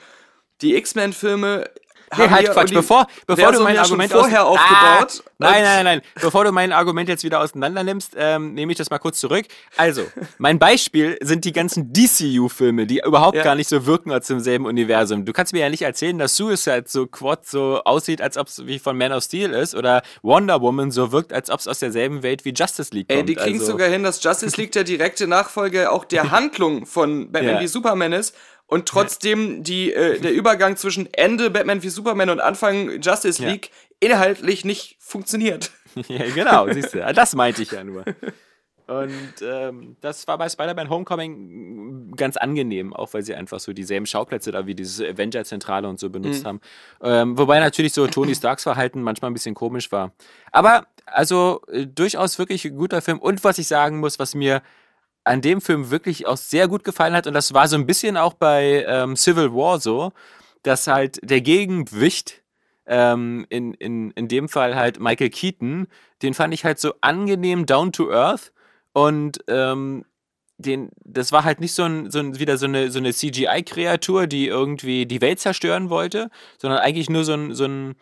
die 0.62 0.76
X-Men-Filme 0.76 1.70
Nee, 2.18 2.30
halt 2.30 2.52
Quatsch, 2.52 2.74
bevor, 2.74 3.08
bevor 3.28 3.52
du 3.52 3.62
mein 3.62 3.78
Argument 3.78 4.12
vorher 4.12 4.46
aus- 4.46 4.60
aufgebaut. 4.60 5.24
Ah, 5.26 5.52
nein, 5.52 5.64
nein, 5.64 5.84
nein. 5.86 6.02
Bevor 6.22 6.44
du 6.46 6.52
mein 6.52 6.72
Argument 6.72 7.10
jetzt 7.10 7.24
wieder 7.24 7.40
auseinander 7.42 7.84
nimmst, 7.84 8.14
ähm, 8.18 8.54
nehme 8.54 8.72
ich 8.72 8.78
das 8.78 8.90
mal 8.90 8.98
kurz 9.00 9.20
zurück. 9.20 9.46
Also, 9.78 10.04
mein 10.38 10.60
Beispiel 10.60 11.18
sind 11.22 11.46
die 11.46 11.52
ganzen 11.52 11.92
DCU-Filme, 11.94 12.86
die 12.88 13.02
überhaupt 13.06 13.36
Ja. 13.38 13.44
gar 13.44 13.56
nicht 13.56 13.68
so 13.70 13.86
wirken 13.86 14.12
als 14.12 14.30
im 14.30 14.40
selben 14.40 14.66
Universum. 14.66 15.26
Du 15.26 15.34
kannst 15.34 15.54
mir 15.54 15.60
ja 15.60 15.70
nicht 15.70 15.82
erzählen, 15.82 16.18
dass 16.18 16.36
Suicide 16.36 16.86
so 16.88 17.08
Quad 17.08 17.46
so 17.46 17.82
aussieht, 17.84 18.22
als 18.22 18.38
ob 18.38 18.48
es 18.48 18.66
wie 18.66 18.80
von 18.80 18.98
Man 18.98 19.12
of 19.12 19.24
Steel 19.24 19.52
ist, 19.52 19.76
oder 19.76 20.02
Wonder 20.22 20.62
Woman 20.62 20.92
so 20.92 21.12
wirkt, 21.12 21.34
als 21.34 21.50
ob 21.50 21.60
es 21.60 21.68
aus 21.68 21.80
derselben 21.80 22.24
Welt 22.24 22.46
wie 22.46 22.54
Justice 22.54 22.92
League 22.94 23.08
kommt. 23.10 23.20
Ey, 23.20 23.26
die 23.26 23.36
kriegen 23.36 23.60
also, 23.60 23.72
sogar 23.74 23.90
hin, 23.90 24.04
dass 24.04 24.24
Justice 24.24 24.56
League 24.60 24.72
der 24.72 24.84
direkte 24.84 25.28
Nachfolger 25.28 25.92
auch 25.92 26.06
der 26.06 26.24
Handlung 26.32 26.86
von 26.86 27.32
Batman 27.32 27.56
Ja. 27.56 27.62
wie 27.62 27.68
Superman 27.68 28.14
ist 28.14 28.36
und 28.68 28.88
trotzdem 28.88 29.64
die, 29.64 29.94
äh, 29.94 30.20
der 30.20 30.34
Übergang 30.34 30.78
zwischen 30.78 31.12
Ende 31.14 31.50
Batman 31.50 31.84
wie 31.84 31.90
Superman 31.90 32.30
und 32.30 32.40
Anfang 32.40 33.02
Justice 33.02 33.42
Ja. 33.42 33.50
League 33.50 33.72
inhaltlich 34.00 34.66
nicht 34.66 34.98
funktioniert. 35.00 35.72
ja, 36.08 36.26
genau, 36.34 36.72
siehst 36.72 36.94
du. 36.94 37.00
Das 37.14 37.36
meinte 37.36 37.62
ich 37.62 37.72
ja 37.72 37.84
nur. 37.84 38.04
Und 38.86 39.34
ähm, 39.42 39.96
das 40.02 40.28
war 40.28 40.38
bei 40.38 40.50
Spider-Man 40.50 40.90
Homecoming 40.90 42.12
ganz 42.18 42.36
angenehm, 42.36 42.94
auch 42.94 43.14
weil 43.14 43.24
sie 43.24 43.34
einfach 43.34 43.60
so 43.62 43.72
dieselben 43.72 44.06
Schauplätze 44.06 44.52
da 44.52 44.68
wie 44.68 44.76
diese 44.76 45.08
Avenger-Zentrale 45.08 45.88
und 45.88 46.00
so 46.00 46.10
benutzt 46.10 46.44
haben. 46.46 46.60
Ähm, 47.02 47.38
wobei 47.38 47.60
natürlich 47.62 47.94
so 47.94 48.08
Tony 48.08 48.36
Starks 48.36 48.64
Verhalten 48.64 49.02
manchmal 49.02 49.32
ein 49.32 49.34
bisschen 49.34 49.56
komisch 49.56 49.92
war. 49.94 50.12
Aber 50.52 50.86
also 51.06 51.62
äh, 51.72 51.86
durchaus 51.88 52.38
wirklich 52.40 52.66
ein 52.66 52.76
guter 52.76 53.02
Film. 53.02 53.20
Und 53.20 53.44
was 53.46 53.58
ich 53.58 53.68
sagen 53.68 54.00
muss, 54.00 54.20
was 54.20 54.36
mir 54.36 54.62
an 55.24 55.42
dem 55.42 55.62
Film 55.62 55.90
wirklich 55.90 56.28
auch 56.28 56.38
sehr 56.38 56.68
gut 56.68 56.84
gefallen 56.84 57.14
hat, 57.14 57.28
und 57.28 57.34
das 57.34 57.54
war 57.54 57.68
so 57.68 57.76
ein 57.76 57.86
bisschen 57.86 58.18
auch 58.18 58.34
bei 58.34 58.86
ähm, 58.88 59.16
Civil 59.16 59.54
War 59.54 59.80
so, 59.80 60.12
dass 60.64 60.88
halt 60.88 61.20
der 61.22 61.42
Gegenwicht 61.42 62.44
ähm, 62.86 63.46
in, 63.50 63.74
in, 63.76 64.12
in 64.12 64.28
dem 64.28 64.50
Fall 64.50 64.76
halt 64.76 65.00
Michael 65.00 65.30
Keaton, 65.30 65.88
den 66.22 66.34
fand 66.34 66.54
ich 66.54 66.66
halt 66.66 66.80
so 66.80 66.94
angenehm 67.02 67.66
down 67.66 67.92
to 67.92 68.12
earth. 68.12 68.52
Und 68.94 69.40
ähm, 69.48 70.06
den, 70.58 70.90
das 71.04 71.32
war 71.32 71.44
halt 71.44 71.60
nicht 71.60 71.74
so, 71.74 71.84
ein, 71.84 72.12
so 72.12 72.20
ein, 72.20 72.40
wieder 72.40 72.58
so 72.58 72.66
eine, 72.66 72.92
so 72.92 73.00
eine 73.00 73.14
CGI-Kreatur, 73.14 74.28
die 74.28 74.48
irgendwie 74.48 75.06
die 75.06 75.22
Welt 75.22 75.40
zerstören 75.40 75.90
wollte, 75.90 76.30
sondern 76.58 76.80
eigentlich 76.80 77.10
nur 77.10 77.24
so 77.24 77.34
ein, 77.34 77.54
so 77.56 77.66
ein, 77.66 77.96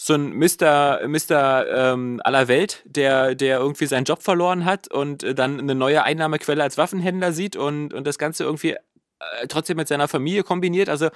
so 0.00 0.14
ein 0.14 0.30
Mister, 0.30 1.06
Mister 1.08 1.92
ähm, 1.92 2.20
aller 2.22 2.46
Welt, 2.46 2.82
der, 2.86 3.34
der 3.34 3.58
irgendwie 3.58 3.86
seinen 3.86 4.04
Job 4.04 4.22
verloren 4.22 4.64
hat 4.64 4.88
und 4.88 5.24
äh, 5.24 5.34
dann 5.34 5.58
eine 5.58 5.74
neue 5.74 6.04
Einnahmequelle 6.04 6.62
als 6.62 6.78
Waffenhändler 6.78 7.32
sieht 7.32 7.56
und, 7.56 7.92
und 7.92 8.06
das 8.06 8.16
Ganze 8.16 8.44
irgendwie 8.44 8.70
äh, 8.72 9.46
trotzdem 9.48 9.76
mit 9.76 9.88
seiner 9.88 10.06
Familie 10.06 10.44
kombiniert. 10.44 10.88
Also 10.88 11.08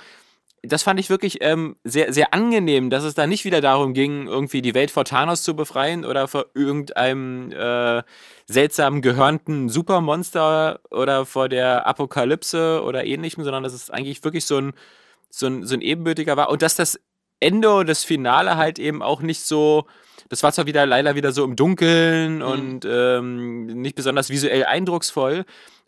das 0.62 0.82
fand 0.82 0.98
ich 0.98 1.10
wirklich 1.10 1.38
ähm, 1.42 1.76
sehr, 1.84 2.12
sehr 2.12 2.34
angenehm, 2.34 2.90
dass 2.90 3.04
es 3.04 3.14
da 3.14 3.26
nicht 3.26 3.44
wieder 3.44 3.60
darum 3.60 3.94
ging, 3.94 4.26
irgendwie 4.26 4.62
die 4.62 4.74
Welt 4.74 4.90
vor 4.90 5.04
Thanos 5.04 5.44
zu 5.44 5.54
befreien 5.54 6.04
oder 6.04 6.26
vor 6.26 6.46
irgendeinem 6.54 7.52
äh, 7.52 8.02
seltsamen 8.46 9.00
gehörnten 9.00 9.68
Supermonster 9.68 10.80
oder 10.90 11.24
vor 11.24 11.48
der 11.48 11.86
Apokalypse 11.86 12.82
oder 12.82 13.04
ähnlichem, 13.04 13.44
sondern 13.44 13.62
dass 13.62 13.72
es 13.72 13.90
eigentlich 13.90 14.22
wirklich 14.24 14.44
so 14.44 14.58
ein, 14.58 14.72
so 15.30 15.46
ein, 15.46 15.66
so 15.66 15.74
ein 15.74 15.80
ebenbürtiger 15.80 16.36
war 16.36 16.48
und 16.48 16.62
dass 16.62 16.74
das 16.76 16.98
Ende 17.42 17.74
und 17.74 17.88
das 17.88 18.04
Finale 18.04 18.56
halt 18.56 18.78
eben 18.78 19.02
auch 19.02 19.20
nicht 19.20 19.42
so, 19.42 19.86
das 20.28 20.42
war 20.42 20.52
zwar 20.52 20.66
wieder 20.66 20.86
leider 20.86 21.14
wieder 21.14 21.32
so 21.32 21.44
im 21.44 21.56
Dunkeln 21.56 22.42
und 22.42 22.86
ähm, 22.88 23.66
nicht 23.66 23.96
besonders 23.96 24.30
visuell 24.30 24.64
eindrucksvoll, 24.64 25.44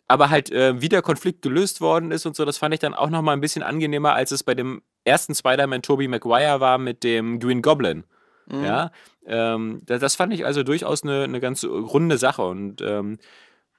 aber 0.07 0.29
halt 0.29 0.51
äh, 0.51 0.81
wie 0.81 0.89
der 0.89 1.01
Konflikt 1.01 1.41
gelöst 1.41 1.81
worden 1.81 2.11
ist 2.11 2.25
und 2.25 2.35
so, 2.35 2.45
das 2.45 2.57
fand 2.57 2.73
ich 2.73 2.79
dann 2.79 2.93
auch 2.93 3.09
nochmal 3.09 3.35
ein 3.35 3.41
bisschen 3.41 3.63
angenehmer, 3.63 4.13
als 4.13 4.31
es 4.31 4.43
bei 4.43 4.53
dem 4.53 4.81
ersten 5.03 5.33
Spider-Man 5.33 5.81
Tobey 5.81 6.07
Maguire 6.07 6.59
war 6.59 6.77
mit 6.77 7.03
dem 7.03 7.39
Green 7.39 7.61
Goblin. 7.61 8.03
Ja, 8.63 8.91
ähm, 9.25 9.81
das, 9.85 9.99
das 9.99 10.15
fand 10.15 10.31
ich 10.33 10.45
also 10.45 10.61
durchaus 10.61 11.01
eine, 11.03 11.23
eine 11.23 11.39
ganz 11.39 11.63
runde 11.63 12.19
Sache 12.19 12.43
und 12.43 12.81
ähm, 12.81 13.17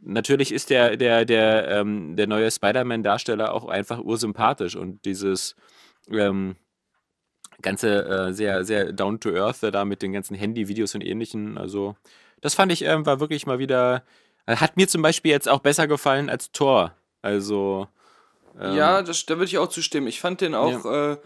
natürlich 0.00 0.53
ist 0.53 0.70
der, 0.70 0.96
der, 0.96 1.24
der, 1.24 1.69
ähm, 1.69 2.17
der 2.17 2.27
neue 2.27 2.50
Spider-Man-Darsteller 2.50 3.53
auch 3.53 3.67
einfach 3.67 4.00
ursympathisch 4.00 4.74
und 4.74 5.05
dieses 5.05 5.55
ähm, 6.10 6.56
ganze 7.63 8.05
äh, 8.06 8.32
sehr, 8.32 8.65
sehr 8.65 8.93
down 8.93 9.20
to 9.20 9.31
earth 9.31 9.58
da 9.63 9.84
mit 9.84 10.03
den 10.03 10.13
ganzen 10.13 10.34
Handy-Videos 10.34 10.94
und 10.94 11.05
ähnlichen, 11.05 11.58
also 11.58 11.96
das 12.41 12.55
fand 12.55 12.70
ich, 12.72 12.82
ähm, 12.84 13.06
war 13.06 13.19
wirklich 13.20 13.46
mal 13.46 13.58
wieder, 13.58 14.03
hat 14.46 14.77
mir 14.77 14.86
zum 14.89 15.03
Beispiel 15.03 15.31
jetzt 15.32 15.48
auch 15.48 15.60
besser 15.60 15.86
gefallen 15.86 16.29
als 16.31 16.53
Thor, 16.53 16.93
also 17.22 17.89
ähm, 18.60 18.77
Ja, 18.77 19.03
das, 19.03 19.27
da 19.27 19.34
würde 19.34 19.46
ich 19.46 19.58
auch 19.58 19.69
zustimmen. 19.69 20.06
Ich 20.06 20.20
fand 20.20 20.41
den 20.41 20.55
auch 20.55 20.84
äh, 20.84 21.17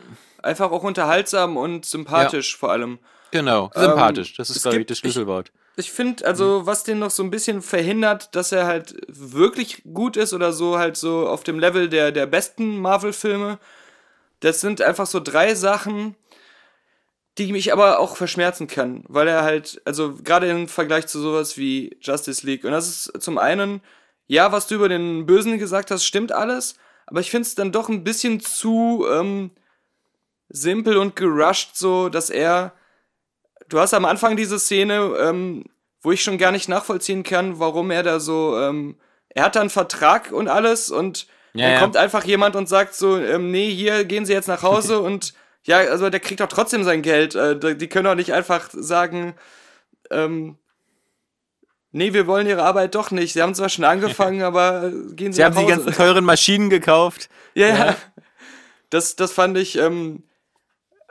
einfach 0.42 0.70
auch 0.70 0.82
unterhaltsam 0.84 1.56
und 1.56 1.84
sympathisch 1.84 2.56
vor 2.56 2.70
allem. 2.72 2.98
genau, 3.30 3.70
Ähm, 3.74 3.82
sympathisch, 3.82 4.36
das 4.36 4.50
ist 4.50 4.62
glaube 4.62 4.80
ich 4.80 4.86
das 4.86 4.96
ich- 4.96 5.00
Schlüsselwort. 5.00 5.52
Ich 5.76 5.92
finde, 5.92 6.26
also, 6.26 6.66
was 6.66 6.82
den 6.84 6.98
noch 6.98 7.10
so 7.10 7.22
ein 7.22 7.30
bisschen 7.30 7.62
verhindert, 7.62 8.34
dass 8.34 8.52
er 8.52 8.66
halt 8.66 8.96
wirklich 9.08 9.82
gut 9.94 10.16
ist 10.18 10.34
oder 10.34 10.52
so 10.52 10.78
halt 10.78 10.96
so 10.96 11.26
auf 11.28 11.42
dem 11.42 11.58
Level 11.58 11.88
der, 11.88 12.12
der 12.12 12.26
besten 12.26 12.78
Marvel-Filme, 12.80 13.58
das 14.40 14.60
sind 14.60 14.82
einfach 14.82 15.06
so 15.06 15.20
drei 15.20 15.54
Sachen, 15.54 16.16
die 17.38 17.52
mich 17.52 17.72
aber 17.72 18.00
auch 18.00 18.16
verschmerzen 18.16 18.66
kann, 18.66 19.04
weil 19.08 19.28
er 19.28 19.42
halt, 19.42 19.80
also 19.84 20.16
gerade 20.22 20.48
im 20.50 20.68
Vergleich 20.68 21.06
zu 21.06 21.20
sowas 21.20 21.56
wie 21.56 21.96
Justice 22.00 22.44
League, 22.44 22.64
und 22.64 22.72
das 22.72 22.88
ist 22.88 23.22
zum 23.22 23.38
einen, 23.38 23.80
ja, 24.26 24.52
was 24.52 24.66
du 24.66 24.74
über 24.74 24.88
den 24.88 25.26
Bösen 25.26 25.58
gesagt 25.58 25.90
hast, 25.90 26.04
stimmt 26.04 26.32
alles, 26.32 26.76
aber 27.06 27.20
ich 27.20 27.30
finde 27.30 27.46
es 27.46 27.54
dann 27.54 27.72
doch 27.72 27.88
ein 27.88 28.04
bisschen 28.04 28.40
zu 28.40 29.06
ähm, 29.10 29.50
simpel 30.48 30.96
und 30.96 31.16
gerusht, 31.16 31.76
so, 31.76 32.08
dass 32.08 32.30
er 32.30 32.72
du 33.70 33.78
hast 33.78 33.94
am 33.94 34.04
Anfang 34.04 34.36
diese 34.36 34.58
Szene, 34.58 35.16
ähm, 35.18 35.64
wo 36.02 36.12
ich 36.12 36.22
schon 36.22 36.38
gar 36.38 36.52
nicht 36.52 36.68
nachvollziehen 36.68 37.22
kann, 37.22 37.58
warum 37.58 37.90
er 37.90 38.02
da 38.02 38.20
so, 38.20 38.58
ähm, 38.58 38.96
er 39.30 39.44
hat 39.44 39.56
da 39.56 39.60
einen 39.60 39.70
Vertrag 39.70 40.32
und 40.32 40.48
alles 40.48 40.90
und 40.90 41.26
Ja, 41.54 41.70
dann 41.70 41.80
kommt 41.80 41.96
einfach 41.96 42.24
jemand 42.24 42.56
und 42.56 42.68
sagt 42.68 42.94
so, 42.94 43.16
ähm, 43.18 43.50
nee, 43.50 43.70
hier 43.70 44.04
gehen 44.04 44.24
Sie 44.26 44.32
jetzt 44.32 44.48
nach 44.48 44.62
Hause 44.62 45.00
und 45.08 45.34
ja, 45.64 45.78
also 45.78 46.08
der 46.10 46.20
kriegt 46.20 46.40
doch 46.40 46.48
trotzdem 46.48 46.84
sein 46.84 47.02
Geld. 47.02 47.34
Äh, 47.34 47.76
die 47.76 47.88
können 47.88 48.04
doch 48.06 48.14
nicht 48.14 48.32
einfach 48.32 48.68
sagen, 48.72 49.34
ähm, 50.10 50.56
nee, 51.92 52.12
wir 52.12 52.26
wollen 52.26 52.46
Ihre 52.46 52.62
Arbeit 52.62 52.94
doch 52.94 53.10
nicht. 53.10 53.32
Sie 53.34 53.42
haben 53.42 53.54
zwar 53.54 53.68
schon 53.68 53.84
angefangen, 53.84 54.42
aber 54.50 54.84
äh, 54.84 55.14
gehen 55.14 55.32
Sie, 55.32 55.36
Sie 55.36 55.44
haben 55.44 55.54
nach 55.54 55.60
die 55.62 55.72
Hause. 55.72 55.84
ganzen 55.84 55.92
teuren 55.96 56.24
Maschinen 56.24 56.70
gekauft. 56.70 57.28
Ja, 57.54 57.66
ja. 57.66 57.74
Ja. 57.86 57.96
Das, 58.90 59.16
das 59.16 59.32
fand 59.32 59.58
ich, 59.58 59.76
ähm, 59.76 60.22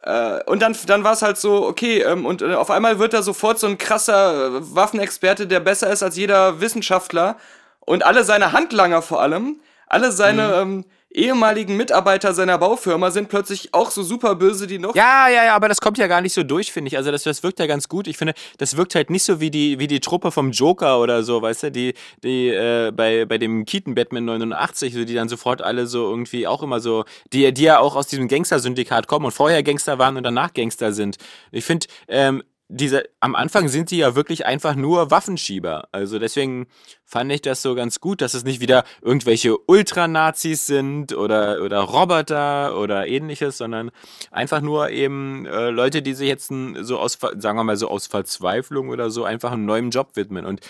Äh, 0.02 0.42
und 0.46 0.62
dann, 0.62 0.74
dann 0.88 1.04
war 1.04 1.12
es 1.12 1.22
halt 1.22 1.38
so, 1.38 1.68
okay, 1.68 2.02
ähm, 2.02 2.26
und 2.26 2.42
äh, 2.42 2.54
auf 2.56 2.72
einmal 2.72 3.00
wird 3.00 3.14
er 3.14 3.22
sofort 3.22 3.60
so 3.60 3.68
ein 3.68 3.78
krasser 3.78 4.74
Waffenexperte, 4.74 5.46
der 5.48 5.60
besser 5.60 5.92
ist 5.92 6.02
als 6.02 6.16
jeder 6.16 6.62
Wissenschaftler. 6.62 7.36
Und 7.82 8.06
alle 8.06 8.24
seine 8.24 8.54
Handlanger 8.54 9.02
vor 9.02 9.22
allem, 9.22 9.60
alle 9.90 10.12
seine 10.12 10.54
ähm, 10.56 10.86
ehemaligen 11.12 11.76
Mitarbeiter 11.76 12.34
seiner 12.34 12.58
Baufirma 12.58 13.10
sind 13.10 13.30
plötzlich 13.30 13.74
auch 13.74 13.90
so 13.90 14.04
super 14.04 14.36
böse, 14.36 14.68
die 14.68 14.78
noch. 14.78 14.96
Ja, 14.96 15.28
ja, 15.28 15.46
ja, 15.46 15.56
aber 15.56 15.68
das 15.68 15.82
kommt 15.82 15.98
ja 15.98 16.08
gar 16.08 16.22
nicht 16.22 16.34
so 16.34 16.44
durch, 16.44 16.72
finde 16.72 16.90
ich. 16.90 16.98
Also 16.98 17.12
das, 17.12 17.24
das 17.24 17.42
wirkt 17.42 17.60
ja 17.60 17.66
ganz 17.66 17.90
gut. 17.90 18.08
Ich 18.08 18.18
finde, 18.18 18.34
das 18.58 18.78
wirkt 18.78 18.94
halt 18.94 19.10
nicht 19.10 19.24
so 19.24 19.40
wie 19.40 19.50
die, 19.50 19.80
wie 19.80 19.88
die 19.88 20.00
Truppe 20.00 20.32
vom 20.32 20.52
Joker 20.52 21.00
oder 21.00 21.24
so, 21.24 21.42
weißt 21.42 21.64
du, 21.64 21.72
die, 21.72 21.94
die 22.24 22.50
äh, 22.50 22.92
bei, 22.92 23.26
bei 23.26 23.40
dem 23.40 23.66
Keaton 23.66 23.96
Batman 23.96 24.26
89, 24.26 24.94
so, 24.94 25.04
die 25.04 25.16
dann 25.16 25.30
sofort 25.30 25.64
alle 25.64 25.88
so 25.88 26.08
irgendwie 26.10 26.46
auch 26.46 26.62
immer 26.62 26.80
so, 26.80 27.06
die, 27.34 27.52
die 27.54 27.64
ja 27.64 27.80
auch 27.80 27.96
aus 27.96 28.08
diesem 28.08 28.28
Gangster-Syndikat 28.28 29.08
kommen 29.08 29.26
und 29.26 29.32
vorher 29.32 29.64
Gangster 29.64 29.98
waren 29.98 30.16
und 30.16 30.24
danach 30.24 30.54
Gangster 30.54 30.94
sind. 30.94 31.18
Ich 31.52 31.66
finde, 31.66 31.88
ähm, 32.08 32.44
diese, 32.72 33.04
am 33.20 33.36
Anfang 33.36 33.68
sind 33.68 33.90
die 33.90 33.98
ja 33.98 34.16
wirklich 34.16 34.46
einfach 34.46 34.76
nur 34.76 35.10
Waffenschieber. 35.10 35.88
Also 35.92 36.20
deswegen 36.20 36.68
fand 37.04 37.32
ich 37.32 37.42
das 37.42 37.64
so 37.64 37.74
ganz 37.74 38.00
gut, 38.00 38.22
dass 38.22 38.36
es 38.36 38.44
nicht 38.44 38.62
wieder 38.62 38.84
irgendwelche 39.02 39.58
Ultranazis 39.58 40.68
sind 40.68 41.14
oder, 41.14 41.64
oder 41.64 41.80
Roboter 41.80 42.78
oder 42.80 43.08
ähnliches, 43.08 43.58
sondern 43.58 43.90
einfach 44.30 44.62
nur 44.62 44.92
eben 44.92 45.48
äh, 45.48 45.72
Leute, 45.72 46.04
die 46.04 46.14
sich 46.14 46.28
jetzt 46.28 46.54
so 46.82 47.00
aus, 47.00 47.18
sagen 47.38 47.58
wir 47.58 47.64
mal 47.64 47.76
so 47.76 47.90
aus 47.90 48.06
Verzweiflung 48.06 48.90
oder 48.90 49.10
so 49.10 49.24
einfach 49.24 49.52
einem 49.52 49.66
neuen 49.66 49.90
Job 49.90 50.12
widmen. 50.14 50.46
Und 50.46 50.62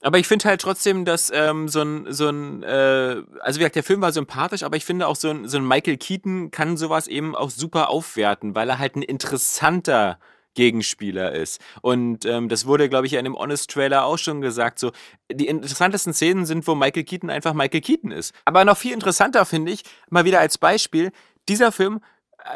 aber 0.00 0.18
ich 0.18 0.26
finde 0.26 0.48
halt 0.48 0.60
trotzdem, 0.60 1.04
dass 1.04 1.30
ähm, 1.34 1.68
so 1.68 1.80
ein, 1.82 2.06
so 2.12 2.28
ein 2.28 2.62
äh, 2.62 3.22
also 3.40 3.58
wie 3.58 3.60
gesagt, 3.60 3.76
der 3.76 3.82
Film 3.82 4.00
war 4.00 4.12
sympathisch, 4.12 4.62
aber 4.62 4.76
ich 4.76 4.84
finde 4.84 5.06
auch 5.08 5.16
so 5.16 5.28
ein, 5.30 5.46
so 5.46 5.58
ein 5.58 5.66
Michael 5.66 5.98
Keaton 5.98 6.50
kann 6.50 6.78
sowas 6.78 7.06
eben 7.06 7.34
auch 7.36 7.50
super 7.50 7.90
aufwerten, 7.90 8.54
weil 8.54 8.68
er 8.68 8.78
halt 8.78 8.96
ein 8.96 9.02
interessanter 9.02 10.18
Gegenspieler 10.54 11.32
ist. 11.32 11.60
Und 11.82 12.24
ähm, 12.24 12.48
das 12.48 12.66
wurde, 12.66 12.88
glaube 12.88 13.06
ich, 13.06 13.14
in 13.14 13.24
dem 13.24 13.36
Honest-Trailer 13.36 14.04
auch 14.04 14.18
schon 14.18 14.40
gesagt. 14.40 14.78
So, 14.78 14.92
die 15.30 15.46
interessantesten 15.46 16.14
Szenen 16.14 16.46
sind, 16.46 16.66
wo 16.66 16.74
Michael 16.74 17.04
Keaton 17.04 17.30
einfach 17.30 17.54
Michael 17.54 17.80
Keaton 17.80 18.10
ist. 18.10 18.34
Aber 18.44 18.64
noch 18.64 18.76
viel 18.76 18.92
interessanter 18.92 19.44
finde 19.44 19.72
ich, 19.72 19.82
mal 20.10 20.24
wieder 20.24 20.40
als 20.40 20.58
Beispiel, 20.58 21.10
dieser 21.48 21.72
Film 21.72 22.00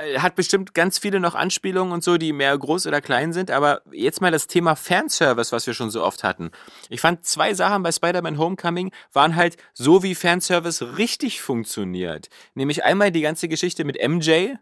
äh, 0.00 0.18
hat 0.18 0.34
bestimmt 0.34 0.74
ganz 0.74 0.98
viele 0.98 1.20
noch 1.20 1.34
Anspielungen 1.34 1.92
und 1.92 2.04
so, 2.04 2.18
die 2.18 2.32
mehr 2.32 2.56
groß 2.56 2.86
oder 2.86 3.00
klein 3.00 3.32
sind, 3.32 3.50
aber 3.50 3.82
jetzt 3.90 4.20
mal 4.20 4.30
das 4.30 4.46
Thema 4.46 4.76
Fanservice, 4.76 5.52
was 5.52 5.66
wir 5.66 5.74
schon 5.74 5.90
so 5.90 6.02
oft 6.02 6.24
hatten. 6.24 6.50
Ich 6.88 7.00
fand 7.00 7.24
zwei 7.24 7.54
Sachen 7.54 7.82
bei 7.82 7.92
Spider-Man 7.92 8.38
Homecoming 8.38 8.92
waren 9.12 9.36
halt 9.36 9.56
so, 9.74 10.02
wie 10.02 10.14
Fanservice 10.14 10.98
richtig 10.98 11.40
funktioniert. 11.40 12.28
Nämlich 12.54 12.84
einmal 12.84 13.10
die 13.10 13.22
ganze 13.22 13.48
Geschichte 13.48 13.84
mit 13.84 13.96
MJ, 14.06 14.54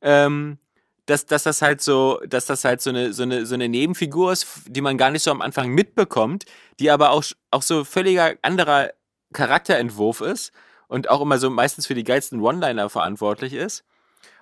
ähm, 0.00 0.58
dass, 1.06 1.26
dass 1.26 1.42
das 1.42 1.62
halt 1.62 1.80
so, 1.80 2.20
dass 2.26 2.46
das 2.46 2.64
halt 2.64 2.80
so 2.80 2.90
eine, 2.90 3.12
so 3.12 3.24
eine, 3.24 3.44
so 3.46 3.54
eine 3.54 3.68
Nebenfigur 3.68 4.32
ist, 4.32 4.46
die 4.66 4.80
man 4.80 4.98
gar 4.98 5.10
nicht 5.10 5.22
so 5.22 5.30
am 5.30 5.42
Anfang 5.42 5.68
mitbekommt, 5.70 6.44
die 6.78 6.90
aber 6.90 7.10
auch, 7.10 7.24
auch 7.50 7.62
so 7.62 7.84
völliger 7.84 8.34
anderer 8.42 8.90
Charakterentwurf 9.32 10.20
ist 10.20 10.52
und 10.88 11.10
auch 11.10 11.20
immer 11.20 11.38
so 11.38 11.50
meistens 11.50 11.86
für 11.86 11.94
die 11.94 12.04
geilsten 12.04 12.40
One-Liner 12.40 12.88
verantwortlich 12.88 13.52
ist. 13.54 13.84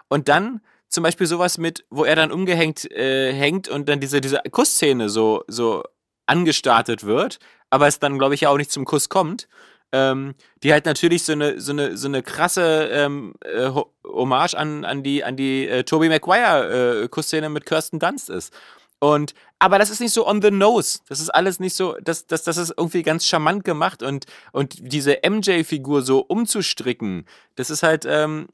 Und 0.09 0.29
dann 0.29 0.61
zum 0.89 1.05
Beispiel 1.05 1.27
sowas 1.27 1.57
mit, 1.57 1.85
wo 1.89 2.05
er 2.05 2.17
dann 2.17 2.33
umgehängt 2.33 2.91
äh, 2.91 3.33
hängt 3.33 3.69
und 3.69 3.89
dann 3.89 4.01
diese, 4.01 4.21
diese 4.21 4.43
Kussszene 4.51 5.09
so, 5.09 5.45
so 5.47 5.85
angestartet 6.27 7.05
wird, 7.05 7.39
aber 7.71 7.87
es 7.87 8.01
dann, 8.01 8.19
glaube 8.19 8.35
ich, 8.35 8.43
ja 8.43 8.51
auch 8.51 8.57
nicht 8.57 8.73
zum 8.73 8.85
Kuss 8.85 9.09
kommt 9.09 9.49
ähm, 9.93 10.35
die 10.63 10.73
halt 10.73 10.87
natürlich 10.87 11.25
so 11.25 11.33
eine, 11.33 11.61
so 11.61 11.73
eine, 11.73 11.97
so 11.97 12.09
eine 12.09 12.23
krasse 12.23 12.89
ähm, 12.93 13.35
äh, 13.45 13.71
Hommage 14.05 14.55
an, 14.55 14.85
an 14.85 15.03
die, 15.03 15.25
an 15.25 15.37
die 15.37 15.69
äh, 15.69 15.85
Tobey 15.85 16.09
Maguire-Kussszene 16.09 17.47
äh, 17.47 17.51
mit 17.51 17.67
Kirsten 17.67 17.99
Dunst 17.99 18.31
ist. 18.31 18.53
Und, 19.01 19.35
aber 19.59 19.79
das 19.79 19.91
ist 19.91 20.01
nicht 20.01 20.13
so 20.13 20.27
on 20.27 20.43
the 20.43 20.51
nose. 20.51 21.01
Das 21.09 21.21
ist 21.21 21.31
alles 21.31 21.59
nicht 21.59 21.75
so, 21.75 21.97
das, 22.03 22.27
das, 22.27 22.45
das 22.45 22.59
ist 22.59 22.75
irgendwie 22.77 23.03
ganz 23.03 23.27
charmant 23.27 23.65
gemacht 23.65 24.03
und, 24.03 24.27
und 24.53 24.75
diese 24.79 25.19
MJ-Figur 25.27 26.03
so 26.03 26.21
umzustricken, 26.21 27.27
das 27.57 27.71
ist 27.71 27.83
halt, 27.83 28.05
ähm, 28.07 28.49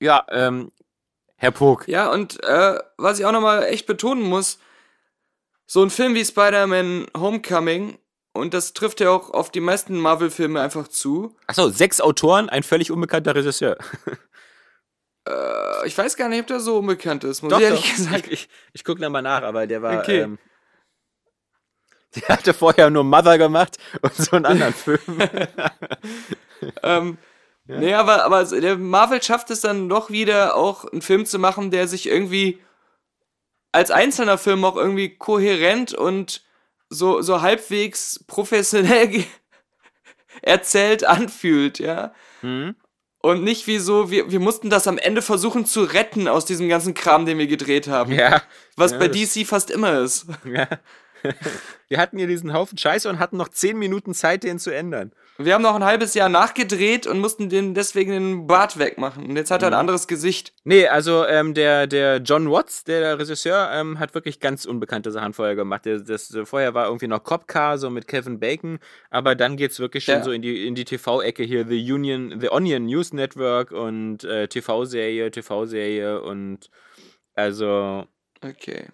ja, 0.00 0.24
ähm, 0.30 0.70
Herr 1.36 1.50
Pog. 1.50 1.88
Ja, 1.88 2.10
und 2.10 2.42
äh, 2.44 2.78
was 2.98 3.18
ich 3.18 3.24
auch 3.24 3.32
nochmal 3.32 3.64
echt 3.64 3.86
betonen 3.86 4.22
muss, 4.22 4.58
so 5.66 5.82
ein 5.82 5.90
Film 5.90 6.14
wie 6.14 6.24
Spider-Man 6.24 7.06
Homecoming 7.16 7.98
und 8.32 8.54
das 8.54 8.72
trifft 8.72 9.00
ja 9.00 9.10
auch 9.10 9.30
auf 9.30 9.50
die 9.50 9.60
meisten 9.60 9.98
Marvel-Filme 9.98 10.60
einfach 10.60 10.88
zu. 10.88 11.36
Achso, 11.46 11.68
sechs 11.68 12.00
Autoren, 12.00 12.48
ein 12.48 12.62
völlig 12.62 12.90
unbekannter 12.90 13.34
Regisseur. 13.34 13.76
äh, 15.28 15.86
ich 15.86 15.96
weiß 15.96 16.16
gar 16.16 16.28
nicht, 16.28 16.40
ob 16.40 16.46
der 16.46 16.60
so 16.60 16.78
unbekannt 16.78 17.24
ist, 17.24 17.42
muss 17.42 17.50
doch, 17.50 17.58
ich 17.58 17.64
ehrlich 17.64 17.82
doch. 17.82 17.96
gesagt. 17.96 18.26
Ich, 18.26 18.32
ich, 18.32 18.48
ich 18.72 18.84
gucke 18.84 19.00
nochmal 19.00 19.22
nach, 19.22 19.42
aber 19.42 19.66
der 19.66 19.82
war. 19.82 19.98
Okay. 19.98 20.20
Ähm, 20.20 20.38
der 22.16 22.28
hatte 22.28 22.54
vorher 22.54 22.90
nur 22.90 23.04
Mother 23.04 23.38
gemacht 23.38 23.78
und 24.02 24.14
so 24.14 24.36
einen 24.36 24.46
anderen 24.46 24.74
Film. 24.74 24.98
ähm, 26.82 27.18
ja. 27.66 27.78
Nee, 27.78 27.94
aber, 27.94 28.24
aber 28.24 28.44
der 28.44 28.76
Marvel 28.76 29.22
schafft 29.22 29.50
es 29.50 29.60
dann 29.60 29.88
doch 29.88 30.10
wieder, 30.10 30.56
auch 30.56 30.84
einen 30.84 31.02
Film 31.02 31.24
zu 31.24 31.38
machen, 31.38 31.70
der 31.70 31.86
sich 31.86 32.08
irgendwie 32.08 32.60
als 33.72 33.92
einzelner 33.92 34.38
Film 34.38 34.64
auch 34.64 34.76
irgendwie 34.76 35.16
kohärent 35.16 35.94
und 35.94 36.42
so, 36.90 37.22
so 37.22 37.40
halbwegs 37.40 38.22
professionell 38.26 39.24
erzählt 40.42 41.04
anfühlt, 41.04 41.78
ja. 41.78 42.12
Mhm. 42.42 42.74
Und 43.22 43.44
nicht 43.44 43.66
wie 43.66 43.78
so, 43.78 44.10
wir, 44.10 44.30
wir 44.30 44.40
mussten 44.40 44.70
das 44.70 44.88
am 44.88 44.96
Ende 44.96 45.20
versuchen 45.20 45.66
zu 45.66 45.82
retten 45.82 46.26
aus 46.26 46.46
diesem 46.46 46.68
ganzen 46.68 46.94
Kram, 46.94 47.26
den 47.26 47.38
wir 47.38 47.46
gedreht 47.46 47.86
haben. 47.86 48.12
Ja. 48.12 48.42
Was 48.76 48.92
ja, 48.92 48.98
bei 48.98 49.08
DC 49.08 49.46
fast 49.46 49.70
immer 49.70 50.00
ist. 50.00 50.26
Ja. 50.44 50.66
Wir 51.88 51.98
hatten 51.98 52.18
hier 52.18 52.26
diesen 52.26 52.52
Haufen 52.52 52.78
Scheiße 52.78 53.08
und 53.08 53.18
hatten 53.18 53.36
noch 53.36 53.48
zehn 53.48 53.78
Minuten 53.78 54.14
Zeit, 54.14 54.44
den 54.44 54.58
zu 54.58 54.70
ändern. 54.70 55.12
Wir 55.38 55.54
haben 55.54 55.62
noch 55.62 55.74
ein 55.74 55.84
halbes 55.84 56.14
Jahr 56.14 56.28
nachgedreht 56.28 57.06
und 57.06 57.18
mussten 57.18 57.48
den 57.48 57.74
deswegen 57.74 58.12
den 58.12 58.46
Bart 58.46 58.78
wegmachen. 58.78 59.26
Und 59.26 59.36
jetzt 59.36 59.50
hat 59.50 59.62
er 59.62 59.68
ein 59.68 59.72
mhm. 59.72 59.80
anderes 59.80 60.06
Gesicht. 60.06 60.52
Nee, 60.64 60.86
also 60.86 61.26
ähm, 61.26 61.54
der, 61.54 61.86
der 61.86 62.18
John 62.18 62.50
Watts, 62.50 62.84
der 62.84 63.18
Regisseur, 63.18 63.70
ähm, 63.72 63.98
hat 63.98 64.14
wirklich 64.14 64.38
ganz 64.38 64.66
unbekannte 64.66 65.10
Sachen 65.10 65.32
vorher 65.32 65.56
gemacht. 65.56 65.86
Das, 65.86 66.04
das, 66.04 66.36
vorher 66.44 66.74
war 66.74 66.86
irgendwie 66.86 67.08
noch 67.08 67.24
Cop 67.24 67.48
Car, 67.48 67.78
so 67.78 67.90
mit 67.90 68.06
Kevin 68.06 68.38
Bacon, 68.38 68.78
aber 69.10 69.34
dann 69.34 69.56
geht 69.56 69.72
es 69.72 69.80
wirklich 69.80 70.04
schon 70.04 70.16
ja. 70.16 70.22
so 70.22 70.30
in 70.30 70.42
die, 70.42 70.66
in 70.66 70.74
die 70.74 70.84
TV-Ecke 70.84 71.42
hier, 71.42 71.66
The 71.66 71.92
Union, 71.92 72.38
The 72.40 72.50
Onion 72.50 72.84
News 72.84 73.12
Network 73.12 73.72
und 73.72 74.24
äh, 74.24 74.46
TV-Serie, 74.46 75.30
TV-Serie 75.30 76.20
und 76.20 76.70
also. 77.34 78.06
Okay. 78.42 78.88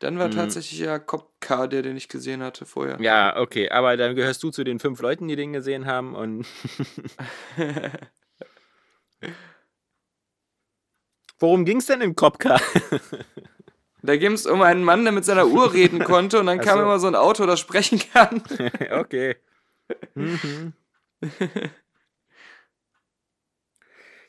Dann 0.00 0.18
war 0.18 0.26
mhm. 0.28 0.32
tatsächlich 0.32 0.80
ja 0.80 0.98
Cop 0.98 1.40
Car 1.40 1.68
der, 1.68 1.82
den 1.82 1.96
ich 1.96 2.08
gesehen 2.08 2.42
hatte 2.42 2.66
vorher. 2.66 3.00
Ja, 3.00 3.36
okay, 3.36 3.68
aber 3.70 3.96
dann 3.96 4.16
gehörst 4.16 4.42
du 4.42 4.50
zu 4.50 4.64
den 4.64 4.80
fünf 4.80 5.00
Leuten, 5.00 5.28
die 5.28 5.36
den 5.36 5.52
gesehen 5.52 5.86
haben 5.86 6.14
und. 6.14 6.46
Worum 11.38 11.64
ging 11.64 11.78
es 11.78 11.86
denn 11.86 12.00
im 12.00 12.16
Copcar? 12.16 12.60
da 14.02 14.16
ging 14.16 14.32
es 14.32 14.46
um 14.46 14.62
einen 14.62 14.84
Mann, 14.84 15.04
der 15.04 15.12
mit 15.12 15.24
seiner 15.24 15.46
Uhr 15.46 15.72
reden 15.72 16.02
konnte 16.04 16.40
und 16.40 16.46
dann 16.46 16.60
kam 16.60 16.78
so. 16.78 16.82
immer 16.84 16.98
so 16.98 17.06
ein 17.06 17.14
Auto, 17.14 17.46
das 17.46 17.60
sprechen 17.60 18.00
kann. 18.12 18.42
okay. 18.92 19.36
Mhm. 20.14 20.72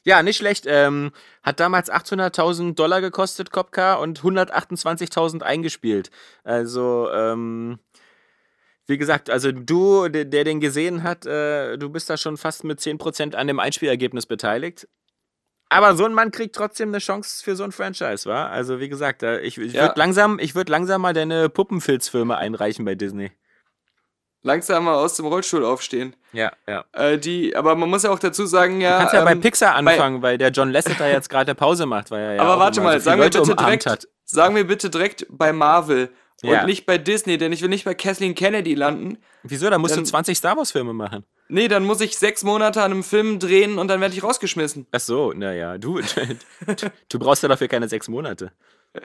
Ja, 0.04 0.24
nicht 0.24 0.38
schlecht. 0.38 0.66
Ähm, 0.68 1.12
hat 1.44 1.60
damals 1.60 1.92
800.000 1.92 2.74
Dollar 2.76 3.02
gekostet, 3.02 3.52
Copcar, 3.52 4.00
und 4.00 4.22
128.000 4.22 5.42
eingespielt. 5.44 6.10
Also, 6.44 7.10
ähm, 7.12 7.80
wie 8.88 8.98
gesagt, 8.98 9.30
also 9.30 9.52
du, 9.52 10.08
der, 10.10 10.26
der 10.26 10.44
den 10.44 10.60
gesehen 10.60 11.04
hat, 11.04 11.26
äh, 11.26 11.78
du 11.78 11.90
bist 11.90 12.10
da 12.10 12.18
schon 12.18 12.38
fast 12.38 12.64
mit 12.64 12.80
10% 12.80 13.36
an 13.36 13.48
dem 13.48 13.60
Einspielergebnis 13.60 14.26
beteiligt. 14.26 14.88
Aber 15.70 15.96
so 15.96 16.04
ein 16.06 16.14
Mann 16.14 16.32
kriegt 16.32 16.56
trotzdem 16.56 16.90
eine 16.90 16.98
Chance 16.98 17.44
für 17.44 17.56
so 17.56 17.64
ein 17.64 17.72
Franchise, 17.72 18.28
wa? 18.28 18.48
Also, 18.48 18.80
wie 18.80 18.90
gesagt, 18.90 19.24
äh, 19.24 19.40
ich, 19.42 19.58
ich 19.58 19.74
ja. 19.74 19.84
würde 19.84 20.00
langsam, 20.00 20.40
würd 20.40 20.68
langsam 20.68 21.02
mal 21.02 21.14
deine 21.14 21.48
Puppenfilzfilme 21.48 22.36
einreichen 22.38 22.86
bei 22.86 22.96
Disney 22.96 23.32
langsam 24.44 24.86
mal 24.86 24.96
aus 24.96 25.16
dem 25.16 25.26
Rollstuhl 25.26 25.64
aufstehen. 25.66 26.16
Ja, 26.34 26.52
ja. 26.68 26.86
Äh, 26.94 27.18
die, 27.18 27.56
aber 27.56 27.76
man 27.76 27.90
muss 27.90 28.04
ja 28.04 28.12
auch 28.12 28.20
dazu 28.20 28.46
sagen, 28.46 28.82
ja. 28.82 28.92
Du 28.92 28.98
kannst 29.00 29.14
ja 29.14 29.20
ähm, 29.20 29.26
bei 29.26 29.36
Pixar 29.36 29.76
anfangen, 29.76 30.22
bei, 30.22 30.30
weil 30.30 30.38
der 30.38 30.50
John 30.50 30.72
Lasseter 30.72 31.08
jetzt 31.12 31.30
gerade 31.30 31.56
Pause 31.56 31.86
macht, 31.86 32.12
weil 32.12 32.22
er 32.22 32.34
ja. 32.36 32.42
Aber 32.42 32.60
warte 32.60 32.82
mal, 32.82 33.00
so 33.00 33.06
sagen, 33.06 33.22
wir 33.22 33.30
bitte 33.30 33.56
direkt, 33.56 33.86
hat. 33.86 34.08
sagen 34.26 34.56
wir 34.56 34.66
bitte 34.66 34.90
direkt 34.90 35.26
bei 35.30 35.54
Marvel 35.54 36.10
ja. 36.42 36.62
und 36.62 36.66
nicht 36.68 36.86
bei 36.86 36.98
Disney, 36.98 37.38
denn 37.38 37.52
ich 37.52 37.62
will 37.62 37.70
nicht 37.70 37.86
bei 37.86 37.94
Kathleen 37.94 38.36
Kennedy 38.36 38.74
landen. 38.76 39.18
Wieso? 39.44 39.70
Da 39.70 39.78
musst 39.78 39.96
dann, 39.96 40.04
du 40.04 40.10
20 40.10 40.38
Star 40.38 40.58
Wars-Filme 40.58 40.94
machen. 40.94 41.26
Nee, 41.50 41.68
dann 41.68 41.84
muss 41.84 42.02
ich 42.02 42.18
sechs 42.18 42.44
Monate 42.44 42.82
an 42.82 42.92
einem 42.92 43.04
Film 43.04 43.38
drehen 43.40 43.78
und 43.78 43.90
dann 43.90 44.00
werde 44.00 44.16
ich 44.16 44.24
rausgeschmissen. 44.24 44.88
Ach 44.92 45.00
so, 45.00 45.34
naja, 45.34 45.78
du, 45.78 46.00
du 47.10 47.20
brauchst 47.20 47.44
ja 47.44 47.50
dafür 47.50 47.68
keine 47.68 47.88
sechs 47.88 48.08
Monate. 48.08 48.52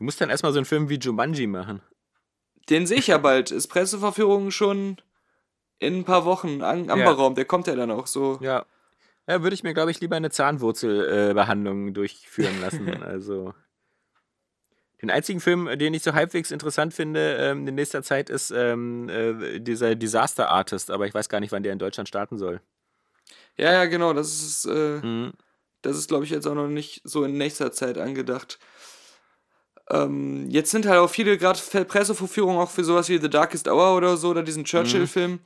Du 0.00 0.04
musst 0.04 0.18
dann 0.18 0.30
erstmal 0.30 0.52
so 0.52 0.58
einen 0.58 0.64
Film 0.64 0.88
wie 0.88 0.98
Jumanji 0.98 1.46
machen. 1.46 1.82
Den 2.70 2.86
sehe 2.86 2.96
ich 2.96 3.08
ja 3.08 3.18
bald. 3.18 3.50
Ist 3.50 3.68
Presseverführung 3.68 4.50
schon 4.50 4.96
in 5.78 5.98
ein 5.98 6.04
paar 6.04 6.24
Wochen. 6.24 6.62
Am 6.62 6.88
Amberraum, 6.88 7.32
ja. 7.32 7.34
der 7.36 7.44
kommt 7.44 7.66
ja 7.66 7.74
dann 7.76 7.90
auch 7.90 8.06
so. 8.06 8.38
Ja. 8.40 8.64
Ja, 9.28 9.42
würde 9.42 9.52
ich 9.52 9.62
mir, 9.62 9.74
glaube 9.74 9.90
ich, 9.90 10.00
lieber 10.00 10.16
eine 10.16 10.30
Zahnwurzelbehandlung 10.30 11.92
durchführen 11.92 12.60
lassen. 12.62 12.88
Also. 13.02 13.52
Den 15.02 15.10
einzigen 15.10 15.40
Film, 15.40 15.68
den 15.78 15.92
ich 15.92 16.02
so 16.02 16.14
halbwegs 16.14 16.50
interessant 16.50 16.94
finde 16.94 17.36
ähm, 17.38 17.68
in 17.68 17.74
nächster 17.74 18.02
Zeit, 18.02 18.30
ist 18.30 18.50
ähm, 18.50 19.10
äh, 19.10 19.60
dieser 19.60 19.96
Disaster 19.96 20.48
Artist, 20.48 20.90
aber 20.90 21.06
ich 21.06 21.12
weiß 21.12 21.28
gar 21.28 21.40
nicht, 21.40 21.52
wann 21.52 21.62
der 21.62 21.74
in 21.74 21.78
Deutschland 21.78 22.08
starten 22.08 22.38
soll. 22.38 22.62
Ja, 23.58 23.70
ja, 23.72 23.84
genau, 23.84 24.14
das 24.14 24.28
ist, 24.42 24.64
äh, 24.64 25.00
Mhm. 25.02 25.32
das 25.82 25.98
ist, 25.98 26.08
glaube 26.08 26.24
ich, 26.24 26.30
jetzt 26.30 26.46
auch 26.46 26.54
noch 26.54 26.68
nicht 26.68 27.02
so 27.04 27.24
in 27.24 27.36
nächster 27.36 27.70
Zeit 27.72 27.98
angedacht. 27.98 28.58
Ähm, 29.90 30.48
jetzt 30.50 30.70
sind 30.70 30.86
halt 30.86 31.00
auch 31.00 31.10
viele 31.10 31.36
gerade 31.36 31.58
Pressevorführungen 31.84 32.60
auch 32.60 32.70
für 32.70 32.84
sowas 32.84 33.08
wie 33.08 33.18
The 33.18 33.30
Darkest 33.30 33.68
Hour 33.68 33.96
oder 33.96 34.16
so, 34.16 34.28
oder 34.28 34.42
diesen 34.42 34.64
Churchill-Film, 34.64 35.40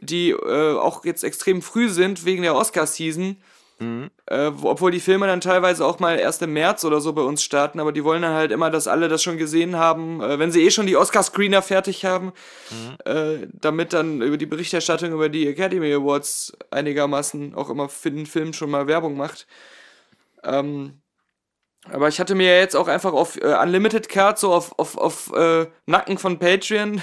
die 0.00 0.30
äh, 0.30 0.74
auch 0.74 1.04
jetzt 1.04 1.24
extrem 1.24 1.62
früh 1.62 1.88
sind 1.88 2.24
wegen 2.24 2.42
der 2.42 2.54
Oscar-Season. 2.54 3.36
Mhm. 3.80 4.10
Äh, 4.26 4.52
wo- 4.54 4.70
obwohl 4.70 4.92
die 4.92 5.00
Filme 5.00 5.26
dann 5.26 5.40
teilweise 5.40 5.84
auch 5.84 5.98
mal 5.98 6.16
erst 6.16 6.40
im 6.42 6.52
März 6.52 6.84
oder 6.84 7.00
so 7.00 7.12
bei 7.12 7.22
uns 7.22 7.42
starten, 7.42 7.80
aber 7.80 7.90
die 7.90 8.04
wollen 8.04 8.22
dann 8.22 8.34
halt 8.34 8.52
immer, 8.52 8.70
dass 8.70 8.86
alle 8.86 9.08
das 9.08 9.20
schon 9.20 9.36
gesehen 9.36 9.74
haben, 9.74 10.20
äh, 10.20 10.38
wenn 10.38 10.52
sie 10.52 10.62
eh 10.62 10.70
schon 10.70 10.86
die 10.86 10.96
Oscar-Screener 10.96 11.60
fertig 11.60 12.04
haben, 12.04 12.32
äh, 13.04 13.48
damit 13.52 13.92
dann 13.92 14.22
über 14.22 14.36
die 14.36 14.46
Berichterstattung 14.46 15.10
über 15.12 15.28
die 15.28 15.48
Academy 15.48 15.92
Awards 15.92 16.52
einigermaßen 16.70 17.56
auch 17.56 17.68
immer 17.68 17.88
für 17.88 18.12
den 18.12 18.26
Film 18.26 18.52
schon 18.52 18.70
mal 18.70 18.86
Werbung 18.86 19.16
macht. 19.16 19.48
Ähm, 20.44 21.00
aber 21.92 22.08
ich 22.08 22.18
hatte 22.20 22.34
mir 22.34 22.54
ja 22.54 22.60
jetzt 22.60 22.74
auch 22.76 22.88
einfach 22.88 23.12
auf 23.12 23.36
äh, 23.40 23.54
Unlimited 23.62 24.08
Card, 24.08 24.38
so 24.38 24.52
auf, 24.52 24.78
auf, 24.78 24.96
auf 24.96 25.32
äh, 25.34 25.66
Nacken 25.86 26.18
von 26.18 26.38
Patreon, 26.38 27.02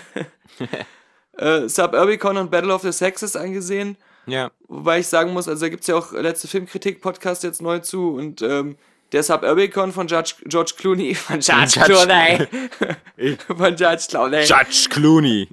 äh, 1.37 1.67
Suburbicon 1.67 2.37
und 2.37 2.51
Battle 2.51 2.73
of 2.73 2.81
the 2.81 2.91
Sexes 2.91 3.35
angesehen. 3.35 3.97
Ja. 4.25 4.51
Wobei 4.67 4.99
ich 4.99 5.07
sagen 5.07 5.33
muss, 5.33 5.47
also 5.47 5.65
da 5.65 5.69
gibt 5.69 5.81
es 5.81 5.87
ja 5.87 5.95
auch 5.95 6.11
letzte 6.13 6.47
Filmkritik-Podcast 6.47 7.43
jetzt 7.43 7.61
neu 7.61 7.79
zu 7.79 8.13
und 8.15 8.41
ähm, 8.41 8.77
der 9.11 9.23
Suburbicon 9.23 9.91
von 9.91 10.07
Judge, 10.07 10.35
George 10.45 10.73
Clooney, 10.77 11.15
von 11.15 11.39
George 11.39 11.73
Judge- 11.75 11.85
Clooney, 11.85 13.37
von 13.57 13.75
George 13.75 14.05
Clooney. 14.09 14.43
Judge 14.43 14.89
Clooney. 14.89 15.47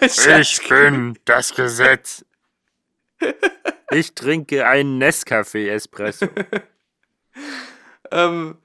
Ich 0.00 0.68
bin 0.68 1.18
das 1.24 1.54
Gesetz. 1.54 2.24
Ich 3.90 4.14
trinke 4.14 4.64
einen 4.66 5.02
Nescafé-Espresso. 5.02 6.28
Ähm, 8.10 8.56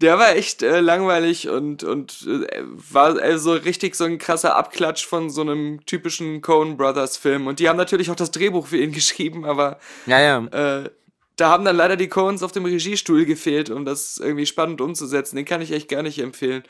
der 0.00 0.18
war 0.18 0.36
echt 0.36 0.62
äh, 0.62 0.80
langweilig 0.80 1.48
und, 1.48 1.82
und 1.82 2.26
äh, 2.26 2.62
war 2.64 3.18
also 3.18 3.52
richtig 3.52 3.94
so 3.94 4.04
ein 4.04 4.18
krasser 4.18 4.56
Abklatsch 4.56 5.06
von 5.06 5.30
so 5.30 5.40
einem 5.40 5.84
typischen 5.86 6.42
Coen 6.42 6.76
Brothers 6.76 7.16
Film. 7.16 7.46
Und 7.46 7.60
die 7.60 7.68
haben 7.68 7.78
natürlich 7.78 8.10
auch 8.10 8.16
das 8.16 8.30
Drehbuch 8.30 8.66
für 8.66 8.76
ihn 8.76 8.92
geschrieben, 8.92 9.44
aber 9.46 9.78
Ja, 10.06 10.20
ja. 10.20 10.44
äh, 10.46 10.90
da 11.36 11.50
haben 11.50 11.64
dann 11.64 11.76
leider 11.76 11.96
die 11.96 12.08
Coens 12.08 12.42
auf 12.42 12.52
dem 12.52 12.64
Regiestuhl 12.64 13.24
gefehlt, 13.24 13.70
um 13.70 13.84
das 13.84 14.18
irgendwie 14.18 14.46
spannend 14.46 14.80
umzusetzen. 14.80 15.36
Den 15.36 15.44
kann 15.44 15.60
ich 15.60 15.72
echt 15.72 15.88
gar 15.88 16.02
nicht 16.02 16.18
empfehlen. 16.18 16.62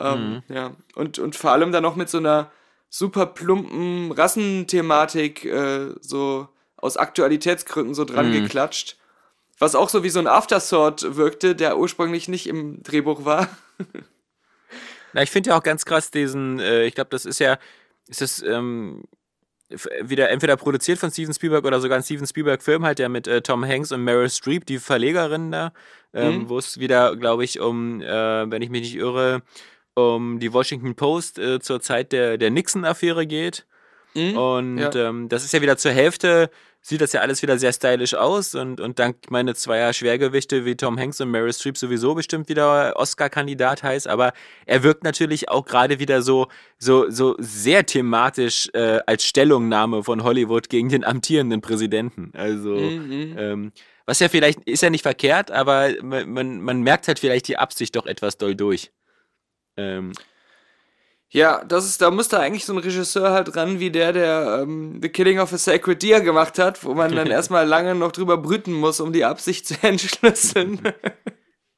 Ähm, 0.00 0.42
Ja, 0.48 0.72
und, 0.94 1.18
und 1.18 1.36
vor 1.36 1.52
allem 1.52 1.72
dann 1.72 1.82
noch 1.82 1.96
mit 1.96 2.08
so 2.08 2.18
einer 2.18 2.50
super 2.88 3.26
plumpen 3.26 4.12
Rassenthematik, 4.12 5.44
äh, 5.44 5.94
so 6.00 6.48
aus 6.76 6.96
Aktualitätsgründen 6.96 7.94
so 7.94 8.04
dran 8.04 8.32
geklatscht. 8.32 8.96
Was 9.64 9.74
auch 9.74 9.88
so 9.88 10.02
wie 10.04 10.10
so 10.10 10.18
ein 10.18 10.26
Aftersort 10.26 11.16
wirkte, 11.16 11.56
der 11.56 11.78
ursprünglich 11.78 12.28
nicht 12.28 12.46
im 12.46 12.82
Drehbuch 12.82 13.24
war. 13.24 13.48
Na, 15.14 15.22
ich 15.22 15.30
finde 15.30 15.50
ja 15.50 15.56
auch 15.58 15.62
ganz 15.62 15.84
krass 15.86 16.10
diesen, 16.10 16.58
äh, 16.60 16.84
ich 16.84 16.94
glaube, 16.94 17.08
das 17.10 17.24
ist 17.24 17.38
ja, 17.38 17.58
ist 18.08 18.20
es 18.20 18.42
ähm, 18.42 19.04
wieder 20.02 20.28
entweder 20.30 20.56
produziert 20.56 20.98
von 20.98 21.10
Steven 21.10 21.32
Spielberg 21.32 21.64
oder 21.64 21.80
sogar 21.80 21.96
ein 21.98 22.02
Steven 22.04 22.26
Spielberg-Film 22.26 22.84
halt, 22.84 22.98
der 22.98 23.08
mit 23.08 23.26
äh, 23.26 23.40
Tom 23.40 23.64
Hanks 23.64 23.90
und 23.92 24.02
Meryl 24.04 24.28
Streep, 24.28 24.66
die 24.66 24.78
Verlegerin 24.78 25.50
da, 25.50 25.72
ähm, 26.12 26.40
Mhm. 26.40 26.48
wo 26.48 26.58
es 26.58 26.78
wieder, 26.78 27.16
glaube 27.16 27.44
ich, 27.44 27.58
um, 27.60 28.00
äh, 28.02 28.50
wenn 28.50 28.60
ich 28.62 28.70
mich 28.70 28.82
nicht 28.82 28.96
irre, 28.96 29.42
um 29.94 30.40
die 30.40 30.52
Washington 30.52 30.94
Post 30.94 31.38
äh, 31.38 31.60
zur 31.60 31.80
Zeit 31.80 32.12
der, 32.12 32.36
der 32.36 32.50
Nixon-Affäre 32.50 33.26
geht. 33.26 33.66
Mhm. 34.14 34.36
Und 34.36 34.78
Ja. 34.78 34.92
ähm, 34.94 35.28
das 35.28 35.44
ist 35.44 35.52
ja 35.52 35.62
wieder 35.62 35.76
zur 35.76 35.92
Hälfte, 35.92 36.50
sieht 36.86 37.00
das 37.00 37.14
ja 37.14 37.22
alles 37.22 37.40
wieder 37.40 37.58
sehr 37.58 37.72
stylisch 37.72 38.12
aus 38.12 38.54
und, 38.54 38.78
und 38.78 38.98
dank 38.98 39.30
meine 39.30 39.54
zweier 39.54 39.94
Schwergewichte 39.94 40.66
wie 40.66 40.76
Tom 40.76 40.98
Hanks 40.98 41.18
und 41.18 41.30
Meryl 41.30 41.54
Streep 41.54 41.78
sowieso 41.78 42.14
bestimmt 42.14 42.50
wieder 42.50 42.92
Oscar-Kandidat 42.96 43.82
heißt, 43.82 44.06
aber 44.06 44.34
er 44.66 44.82
wirkt 44.82 45.02
natürlich 45.02 45.48
auch 45.48 45.64
gerade 45.64 45.98
wieder 45.98 46.20
so, 46.20 46.48
so, 46.78 47.08
so 47.08 47.36
sehr 47.38 47.86
thematisch 47.86 48.68
äh, 48.74 49.00
als 49.06 49.24
Stellungnahme 49.24 50.04
von 50.04 50.22
Hollywood 50.24 50.68
gegen 50.68 50.90
den 50.90 51.04
amtierenden 51.04 51.62
Präsidenten. 51.62 52.32
Also, 52.34 52.74
Mhm. 52.74 53.34
ähm, 53.38 53.72
was 54.04 54.20
ja 54.20 54.28
vielleicht, 54.28 54.60
ist 54.64 54.82
ja 54.82 54.90
nicht 54.90 55.00
verkehrt, 55.02 55.50
aber 55.50 55.88
man, 56.02 56.28
man, 56.30 56.60
man 56.60 56.82
merkt 56.82 57.08
halt 57.08 57.18
vielleicht 57.18 57.48
die 57.48 57.56
Absicht 57.56 57.96
doch 57.96 58.04
etwas 58.04 58.36
doll 58.36 58.54
durch. 58.54 58.92
Ähm, 59.78 60.12
Ja, 61.34 61.64
das 61.64 61.84
ist, 61.84 62.00
da 62.00 62.12
muss 62.12 62.28
da 62.28 62.38
eigentlich 62.38 62.64
so 62.64 62.72
ein 62.72 62.78
Regisseur 62.78 63.32
halt 63.32 63.56
ran, 63.56 63.80
wie 63.80 63.90
der, 63.90 64.12
der 64.12 64.60
ähm, 64.62 65.00
The 65.02 65.08
Killing 65.08 65.40
of 65.40 65.52
a 65.52 65.58
Sacred 65.58 66.00
Deer 66.00 66.20
gemacht 66.20 66.60
hat, 66.60 66.84
wo 66.84 66.94
man 66.94 67.12
dann 67.12 67.26
erstmal 67.30 67.66
lange 67.66 67.96
noch 67.96 68.12
drüber 68.12 68.38
brüten 68.38 68.72
muss, 68.72 69.00
um 69.00 69.12
die 69.12 69.24
Absicht 69.24 69.66
zu 69.66 69.74
entschlüsseln. 69.82 70.80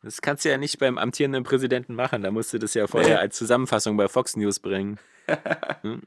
Das 0.02 0.20
kannst 0.20 0.44
du 0.44 0.50
ja 0.50 0.58
nicht 0.58 0.78
beim 0.78 0.98
amtierenden 0.98 1.42
Präsidenten 1.42 1.94
machen. 1.94 2.20
Da 2.20 2.30
musst 2.30 2.52
du 2.52 2.58
das 2.58 2.74
ja 2.74 2.86
vorher 2.86 3.18
als 3.18 3.34
Zusammenfassung 3.38 3.96
bei 3.96 4.08
Fox 4.08 4.36
News 4.36 4.60
bringen. 4.60 4.98
Hm. 5.80 6.02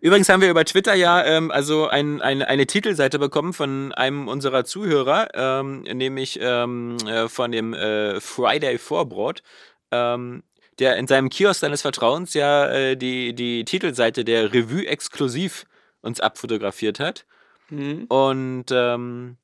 Übrigens 0.00 0.28
haben 0.28 0.42
wir 0.42 0.50
über 0.50 0.64
Twitter 0.64 0.94
ja 0.94 1.24
ähm, 1.24 1.50
also 1.50 1.88
ein, 1.88 2.22
ein, 2.22 2.42
eine 2.42 2.68
Titelseite 2.68 3.18
bekommen 3.18 3.52
von 3.52 3.92
einem 3.92 4.28
unserer 4.28 4.64
Zuhörer, 4.64 5.30
ähm, 5.34 5.80
nämlich 5.80 6.38
ähm, 6.40 6.96
äh, 7.08 7.28
von 7.28 7.50
dem 7.50 7.74
äh, 7.74 8.20
Friday 8.20 8.78
Vorbrot, 8.78 9.42
ähm, 9.90 10.44
der 10.78 10.96
in 10.96 11.06
seinem 11.06 11.30
Kiosk 11.30 11.60
seines 11.60 11.82
Vertrauens 11.82 12.34
ja 12.34 12.68
äh, 12.68 12.96
die, 12.96 13.34
die 13.34 13.64
Titelseite 13.64 14.24
der 14.24 14.52
Revue 14.52 14.86
exklusiv 14.86 15.64
uns 16.02 16.20
abfotografiert 16.20 17.00
hat. 17.00 17.26
Mhm. 17.70 18.04
Und 18.04 18.66
ähm, 18.70 19.36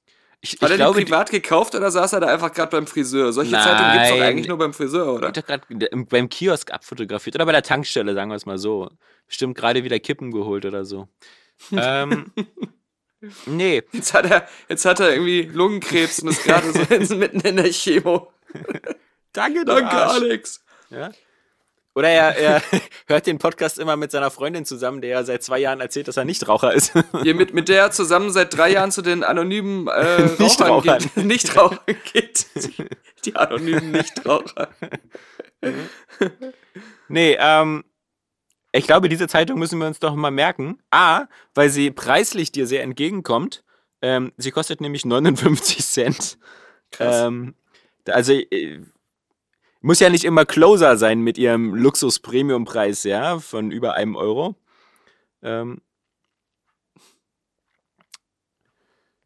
ich, 0.44 0.54
Hat 0.54 0.62
ich 0.62 0.70
er 0.70 0.76
glaube, 0.76 1.02
privat 1.02 1.30
gekauft 1.30 1.74
oder 1.76 1.90
saß 1.90 2.14
er 2.14 2.20
da 2.20 2.26
einfach 2.26 2.52
gerade 2.52 2.70
beim 2.70 2.88
Friseur? 2.88 3.32
Solche 3.32 3.52
Zeitungen 3.52 3.92
gibt's 3.92 4.08
doch 4.08 4.18
Nein. 4.18 4.28
eigentlich 4.28 4.48
nur 4.48 4.58
beim 4.58 4.74
Friseur, 4.74 5.14
oder? 5.14 5.28
Hat 5.28 5.36
er 5.36 5.42
gerade 5.44 5.64
beim 6.04 6.28
Kiosk 6.28 6.72
abfotografiert 6.72 7.36
oder 7.36 7.46
bei 7.46 7.52
der 7.52 7.62
Tankstelle, 7.62 8.12
sagen 8.14 8.30
wir 8.30 8.34
es 8.34 8.44
mal 8.44 8.58
so. 8.58 8.90
Bestimmt 9.28 9.56
gerade 9.56 9.84
wieder 9.84 10.00
Kippen 10.00 10.32
geholt 10.32 10.64
oder 10.64 10.84
so. 10.84 11.06
ähm, 11.72 12.32
nee, 13.46 13.84
Jetzt 13.92 14.14
hat 14.14 14.28
er, 14.28 14.48
jetzt 14.68 14.84
hat 14.84 14.98
er 14.98 15.12
irgendwie 15.12 15.42
Lungenkrebs 15.42 16.18
und 16.20 16.30
ist 16.30 16.42
gerade 16.42 17.06
so 17.06 17.16
mitten 17.16 17.40
in 17.40 17.56
der 17.56 17.70
Chemo. 17.70 18.32
danke, 19.32 19.64
Danke. 19.64 19.96
Alex. 19.96 20.64
Ja? 20.92 21.10
Oder 21.94 22.08
er, 22.08 22.36
er 22.36 22.62
hört 23.06 23.26
den 23.26 23.38
Podcast 23.38 23.78
immer 23.78 23.96
mit 23.96 24.10
seiner 24.10 24.30
Freundin 24.30 24.64
zusammen, 24.64 25.00
der 25.02 25.10
ja 25.10 25.24
seit 25.24 25.42
zwei 25.42 25.58
Jahren 25.58 25.80
erzählt, 25.80 26.08
dass 26.08 26.16
er 26.16 26.24
Nichtraucher 26.24 26.72
ist. 26.72 26.92
Hier 27.22 27.34
mit, 27.34 27.52
mit 27.52 27.68
der 27.68 27.82
er 27.82 27.90
zusammen 27.90 28.30
seit 28.30 28.56
drei 28.56 28.70
Jahren 28.70 28.90
zu 28.90 29.02
den 29.02 29.24
anonymen 29.24 29.88
äh, 29.88 30.22
Nichtrauchern. 30.38 30.68
Rauchern 30.70 31.10
geht. 31.14 31.24
Nichtrauchern 31.24 31.96
geht. 32.12 32.46
Die 33.24 33.36
anonymen 33.36 33.92
Nichtraucher. 33.92 34.68
nee, 37.08 37.36
ähm, 37.38 37.84
ich 38.72 38.86
glaube, 38.86 39.10
diese 39.10 39.28
Zeitung 39.28 39.58
müssen 39.58 39.78
wir 39.78 39.86
uns 39.86 40.00
doch 40.00 40.14
mal 40.14 40.30
merken. 40.30 40.78
A, 40.90 41.26
weil 41.54 41.68
sie 41.68 41.90
preislich 41.90 42.52
dir 42.52 42.66
sehr 42.66 42.82
entgegenkommt. 42.82 43.64
Ähm, 44.00 44.32
sie 44.38 44.50
kostet 44.50 44.80
nämlich 44.80 45.04
59 45.04 45.84
Cent. 45.84 46.38
Krass. 46.90 47.26
Ähm, 47.26 47.54
also 48.06 48.32
äh, 48.32 48.80
muss 49.82 50.00
ja 50.00 50.08
nicht 50.08 50.24
immer 50.24 50.46
Closer 50.46 50.96
sein 50.96 51.20
mit 51.20 51.38
ihrem 51.38 51.74
Luxus-Premium-Preis, 51.74 53.04
ja, 53.04 53.38
von 53.38 53.70
über 53.70 53.94
einem 53.94 54.16
Euro. 54.16 54.56
Ähm, 55.42 55.82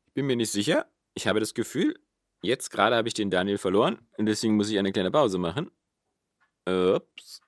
ich 0.07 0.12
bin 0.14 0.27
mir 0.27 0.37
nicht 0.37 0.51
sicher. 0.51 0.87
Ich 1.14 1.27
habe 1.27 1.40
das 1.40 1.55
Gefühl, 1.55 1.99
jetzt 2.42 2.71
gerade 2.71 2.97
habe 2.97 3.09
ich 3.09 3.14
den 3.14 3.31
Daniel 3.31 3.59
verloren 3.59 3.99
und 4.16 4.27
deswegen 4.27 4.57
muss 4.57 4.71
ich 4.71 4.79
eine 4.79 4.92
kleine 4.92 5.11
Pause 5.11 5.38
machen. 5.38 5.71
Ups. 6.66 7.42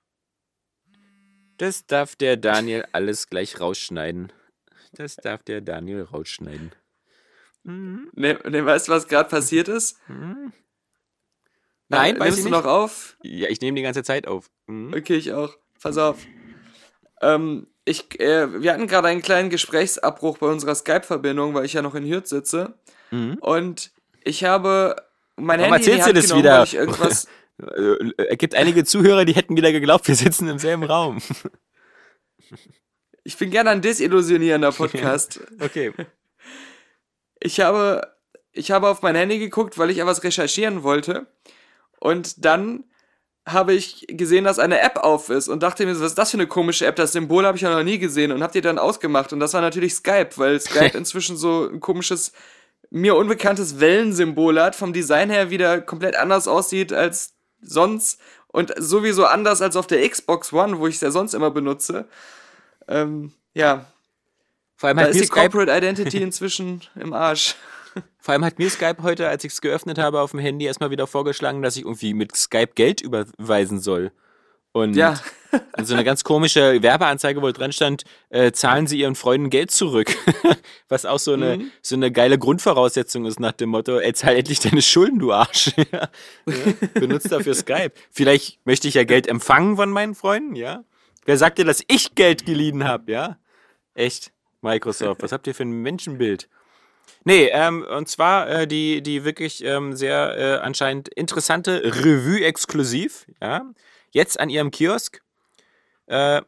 Das 1.57 1.85
darf 1.85 2.15
der 2.15 2.37
Daniel 2.37 2.85
alles 2.93 3.27
gleich 3.27 3.59
rausschneiden. 3.59 4.31
Das 4.93 5.17
darf 5.17 5.43
der 5.43 5.61
Daniel 5.61 6.03
rausschneiden. 6.03 6.71
Mhm. 7.63 8.09
Ne, 8.13 8.39
ne, 8.49 8.65
weißt 8.65 8.87
du, 8.87 8.91
was 8.93 9.07
gerade 9.07 9.29
passiert 9.29 9.67
ist? 9.67 9.99
Mhm. 10.07 10.38
Äh, 11.91 11.95
Nein, 11.95 12.19
weiß 12.19 12.25
nimmst 12.25 12.37
ich 12.39 12.43
du 12.45 12.49
nicht. 12.51 12.63
noch 12.63 12.69
auf? 12.71 13.17
Ja, 13.23 13.49
ich 13.49 13.61
nehme 13.61 13.75
die 13.77 13.81
ganze 13.83 14.03
Zeit 14.03 14.27
auf. 14.27 14.49
Mhm. 14.67 14.93
Okay, 14.95 15.15
ich 15.15 15.33
auch. 15.33 15.55
Pass 15.81 15.97
auf. 15.97 16.17
Ähm, 17.21 17.67
ich, 17.85 18.19
äh, 18.19 18.61
wir 18.61 18.73
hatten 18.73 18.87
gerade 18.87 19.07
einen 19.07 19.21
kleinen 19.21 19.49
Gesprächsabbruch 19.49 20.37
bei 20.37 20.47
unserer 20.47 20.75
Skype-Verbindung, 20.75 21.53
weil 21.53 21.65
ich 21.65 21.73
ja 21.73 21.81
noch 21.81 21.95
in 21.95 22.05
Hürth 22.07 22.27
sitze. 22.27 22.75
Mhm. 23.11 23.37
Und 23.41 23.91
ich 24.23 24.43
habe 24.43 24.95
mein 25.35 25.59
Warum 25.59 25.73
Handy 25.73 25.89
in 25.89 25.95
die 25.95 25.99
erzählst 25.99 26.05
Hand 26.05 26.17
du 26.17 26.21
das 26.21 26.27
genommen, 26.29 26.43
wieder? 26.71 26.79
irgendwas... 26.79 27.27
Äh, 27.61 28.13
Es 28.29 28.37
gibt 28.37 28.55
einige 28.55 28.85
Zuhörer, 28.85 29.25
die 29.25 29.33
hätten 29.35 29.57
wieder 29.57 29.73
geglaubt, 29.73 30.07
wir 30.07 30.15
sitzen 30.15 30.47
im 30.47 30.59
selben 30.59 30.83
Raum. 30.85 31.21
Ich 33.25 33.37
bin 33.37 33.49
gerne 33.51 33.71
ein 33.71 33.81
desillusionierender 33.81 34.71
Podcast. 34.77 35.41
Okay. 35.59 35.91
ich 37.41 37.59
habe, 37.59 38.15
ich 38.53 38.71
habe 38.71 38.87
auf 38.87 39.01
mein 39.01 39.15
Handy 39.15 39.39
geguckt, 39.39 39.77
weil 39.77 39.89
ich 39.89 39.97
etwas 39.97 40.23
recherchieren 40.23 40.83
wollte. 40.83 41.27
Und 41.99 42.45
dann 42.45 42.83
habe 43.45 43.73
ich 43.73 44.05
gesehen, 44.07 44.43
dass 44.43 44.59
eine 44.59 44.79
App 44.79 44.97
auf 44.97 45.29
ist 45.29 45.47
und 45.47 45.63
dachte 45.63 45.85
mir, 45.85 45.95
so, 45.95 46.01
was 46.01 46.11
ist 46.11 46.17
das 46.17 46.31
für 46.31 46.37
eine 46.37 46.47
komische 46.47 46.85
App? 46.85 46.95
Das 46.95 47.13
Symbol 47.13 47.45
habe 47.45 47.57
ich 47.57 47.63
ja 47.63 47.75
noch 47.75 47.83
nie 47.83 47.97
gesehen 47.97 48.31
und 48.31 48.43
habe 48.43 48.53
die 48.53 48.61
dann 48.61 48.77
ausgemacht. 48.77 49.33
Und 49.33 49.39
das 49.39 49.53
war 49.53 49.61
natürlich 49.61 49.95
Skype, 49.95 50.31
weil 50.35 50.59
Skype 50.59 50.91
inzwischen 50.97 51.37
so 51.37 51.67
ein 51.67 51.79
komisches, 51.79 52.31
mir 52.89 53.15
unbekanntes 53.15 53.79
Wellensymbol 53.79 54.61
hat, 54.61 54.75
vom 54.75 54.93
Design 54.93 55.29
her 55.29 55.49
wieder 55.49 55.81
komplett 55.81 56.15
anders 56.15 56.47
aussieht 56.47 56.93
als 56.93 57.33
sonst 57.61 58.19
und 58.47 58.73
sowieso 58.77 59.25
anders 59.25 59.61
als 59.61 59.75
auf 59.75 59.87
der 59.87 60.07
Xbox 60.07 60.53
One, 60.53 60.79
wo 60.79 60.87
ich 60.87 60.95
es 60.95 61.01
ja 61.01 61.11
sonst 61.11 61.33
immer 61.33 61.51
benutze. 61.51 62.07
Ähm, 62.87 63.31
ja, 63.53 63.85
Vor 64.75 64.89
allem 64.89 64.97
da 64.97 65.03
hat 65.03 65.09
ist 65.11 65.21
die 65.21 65.25
Skype 65.25 65.49
Corporate 65.49 65.71
Identity 65.71 66.17
inzwischen 66.21 66.81
im 66.95 67.13
Arsch. 67.13 67.55
Vor 68.19 68.33
allem 68.33 68.45
hat 68.45 68.59
mir 68.59 68.69
Skype 68.69 68.97
heute, 69.01 69.27
als 69.27 69.43
ich 69.43 69.53
es 69.53 69.61
geöffnet 69.61 69.97
habe 69.97 70.21
auf 70.21 70.31
dem 70.31 70.39
Handy, 70.39 70.65
erstmal 70.65 70.91
wieder 70.91 71.07
vorgeschlagen, 71.07 71.61
dass 71.61 71.75
ich 71.77 71.83
irgendwie 71.83 72.13
mit 72.13 72.35
Skype 72.35 72.71
Geld 72.75 73.01
überweisen 73.01 73.79
soll. 73.79 74.11
Und 74.71 74.95
Ja. 74.95 75.19
so 75.81 75.95
eine 75.95 76.03
ganz 76.03 76.23
komische 76.23 76.83
Werbeanzeige, 76.83 77.41
wo 77.41 77.51
dran 77.51 77.71
stand, 77.71 78.03
äh, 78.29 78.51
zahlen 78.51 78.85
Sie 78.85 78.99
Ihren 78.99 79.15
Freunden 79.15 79.49
Geld 79.49 79.71
zurück. 79.71 80.15
Was 80.89 81.05
auch 81.07 81.17
so 81.17 81.33
eine, 81.33 81.57
Mhm. 81.57 81.71
so 81.81 81.95
eine 81.95 82.11
geile 82.11 82.37
Grundvoraussetzung 82.37 83.25
ist 83.25 83.39
nach 83.39 83.53
dem 83.53 83.69
Motto, 83.69 83.97
ey, 83.97 84.13
zahl 84.13 84.35
endlich 84.35 84.59
deine 84.59 84.83
Schulden, 84.83 85.17
du 85.17 85.31
Arsch. 85.33 85.71
ja. 85.91 86.09
Benutzt 86.93 87.31
dafür 87.31 87.55
Skype. 87.55 87.93
Vielleicht 88.11 88.63
möchte 88.65 88.87
ich 88.87 88.93
ja 88.93 89.05
Geld 89.05 89.27
empfangen 89.27 89.75
von 89.75 89.89
meinen 89.89 90.13
Freunden, 90.13 90.55
ja. 90.55 90.83
Wer 91.25 91.37
sagt 91.37 91.57
dir, 91.57 91.65
dass 91.65 91.83
ich 91.87 92.13
Geld 92.13 92.45
geliehen 92.45 92.83
habe, 92.83 93.11
ja? 93.11 93.37
Echt, 93.95 94.31
Microsoft, 94.61 95.23
was 95.23 95.31
habt 95.31 95.47
ihr 95.47 95.55
für 95.55 95.63
ein 95.63 95.71
Menschenbild? 95.81 96.47
Nee, 97.25 97.49
ähm, 97.51 97.83
und 97.83 98.07
zwar 98.07 98.49
äh, 98.49 98.67
die, 98.67 99.01
die 99.01 99.25
wirklich 99.25 99.63
ähm, 99.63 99.95
sehr 99.95 100.37
äh, 100.37 100.65
anscheinend 100.65 101.09
interessante 101.09 101.81
Revue 101.83 102.43
exklusiv, 102.43 103.25
ja. 103.41 103.63
Jetzt 104.11 104.39
an 104.39 104.49
ihrem 104.49 104.71
Kiosk. 104.71 105.21
Äh, 106.07 106.41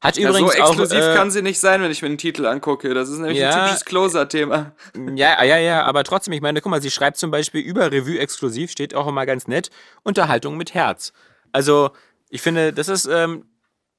hat 0.00 0.16
Ja, 0.16 0.28
übrigens 0.28 0.52
so 0.52 0.58
exklusiv 0.58 0.98
auch, 0.98 1.10
äh, 1.10 1.14
kann 1.16 1.30
sie 1.30 1.42
nicht 1.42 1.58
sein, 1.58 1.82
wenn 1.82 1.90
ich 1.90 2.02
mir 2.02 2.08
den 2.08 2.18
Titel 2.18 2.46
angucke. 2.46 2.94
Das 2.94 3.08
ist 3.08 3.18
nämlich 3.18 3.38
Ja. 3.38 3.50
ein 3.50 3.64
typisches 3.64 3.84
Closer-Thema. 3.84 4.72
Ja, 5.14 5.42
ja, 5.42 5.58
ja, 5.58 5.82
aber 5.84 6.04
trotzdem, 6.04 6.32
ich 6.34 6.40
meine, 6.40 6.60
guck 6.60 6.70
mal, 6.70 6.80
sie 6.80 6.90
schreibt 6.90 7.16
zum 7.16 7.30
Beispiel 7.32 7.62
über 7.62 7.90
Revue 7.90 8.18
exklusiv, 8.18 8.70
steht 8.70 8.94
auch 8.94 9.08
immer 9.08 9.26
ganz 9.26 9.48
nett, 9.48 9.70
Unterhaltung 10.04 10.56
mit 10.56 10.72
Herz. 10.74 11.12
Also, 11.50 11.90
ich 12.30 12.42
finde, 12.42 12.72
das 12.72 12.88
ist, 12.88 13.06
ähm, 13.06 13.46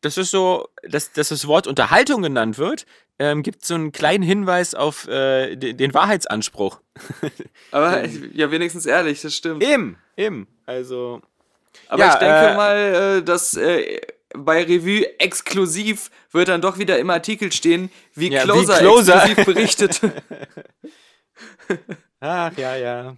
das 0.02 0.18
ist 0.18 0.32
so, 0.32 0.68
dass, 0.84 1.12
dass 1.12 1.30
das 1.30 1.48
Wort 1.48 1.68
Unterhaltung 1.68 2.22
genannt 2.22 2.58
wird, 2.58 2.86
ähm, 3.20 3.44
gibt 3.44 3.66
so 3.66 3.76
einen 3.76 3.92
kleinen 3.92 4.24
Hinweis 4.24 4.74
auf 4.74 5.08
äh, 5.08 5.56
den, 5.56 5.78
den 5.78 5.94
Wahrheitsanspruch. 5.94 6.80
Aber 7.72 8.06
ja, 8.06 8.50
wenigstens 8.52 8.86
ehrlich, 8.86 9.22
das 9.22 9.36
stimmt. 9.36 9.64
Eben, 9.64 9.98
eben. 10.16 10.48
Also, 10.66 11.22
Aber 11.90 12.00
Ja, 12.00 12.14
ich 12.14 12.20
denke 12.20 12.36
äh, 12.36 12.56
mal, 12.56 12.78
äh, 13.18 13.24
dass 13.24 13.56
äh, 13.56 14.00
bei 14.38 14.64
Revue 14.64 15.20
exklusiv 15.20 16.12
wird 16.32 16.48
dann 16.48 16.62
doch 16.62 16.78
wieder 16.78 16.98
im 17.00 17.10
Artikel 17.10 17.52
stehen, 17.52 17.92
wie 18.14 18.30
Ja, 18.32 18.42
wie 18.42 18.46
Closer, 18.46 18.78
Closer. 18.78 19.26
exklusiv 19.26 19.46
berichtet. 19.46 20.02
ach 22.20 22.58
ja, 22.58 22.76
ja. 22.76 23.18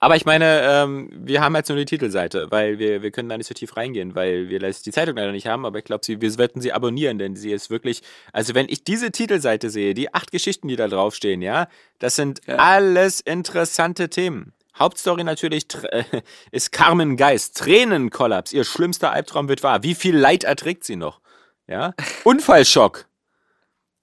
Aber 0.00 0.14
ich 0.14 0.24
meine, 0.24 0.60
ähm, 0.62 1.10
wir 1.12 1.40
haben 1.40 1.56
jetzt 1.56 1.68
nur 1.68 1.78
die 1.78 1.84
Titelseite, 1.84 2.46
weil 2.50 2.78
wir, 2.78 3.02
wir 3.02 3.10
können 3.10 3.28
da 3.28 3.36
nicht 3.36 3.48
so 3.48 3.54
tief 3.54 3.76
reingehen, 3.76 4.14
weil 4.14 4.48
wir 4.48 4.60
die 4.60 4.92
Zeitung 4.92 5.16
leider 5.16 5.32
nicht 5.32 5.48
haben, 5.48 5.66
aber 5.66 5.78
ich 5.78 5.84
glaube, 5.84 6.02
wir 6.06 6.30
sollten 6.30 6.60
sie 6.60 6.72
abonnieren, 6.72 7.18
denn 7.18 7.34
sie 7.34 7.50
ist 7.50 7.68
wirklich, 7.68 8.02
also 8.32 8.54
wenn 8.54 8.68
ich 8.68 8.84
diese 8.84 9.10
Titelseite 9.10 9.70
sehe, 9.70 9.94
die 9.94 10.14
acht 10.14 10.30
Geschichten, 10.30 10.68
die 10.68 10.76
da 10.76 10.86
draufstehen, 10.86 11.42
ja, 11.42 11.66
das 11.98 12.14
sind 12.14 12.40
Ja. 12.46 12.56
alles 12.56 13.20
interessante 13.20 14.08
Themen. 14.08 14.52
Hauptstory 14.78 15.24
natürlich 15.24 15.66
äh, 15.90 16.04
ist 16.52 16.70
Carmen 16.70 17.16
Geist, 17.16 17.58
Tränenkollaps, 17.58 18.52
ihr 18.52 18.62
schlimmster 18.62 19.10
Albtraum 19.12 19.48
wird 19.48 19.64
wahr. 19.64 19.82
Wie 19.82 19.96
viel 19.96 20.16
Leid 20.16 20.44
erträgt 20.44 20.84
sie 20.84 20.94
noch? 20.94 21.20
Ja, 21.66 21.94
Unfallschock. 22.24 23.06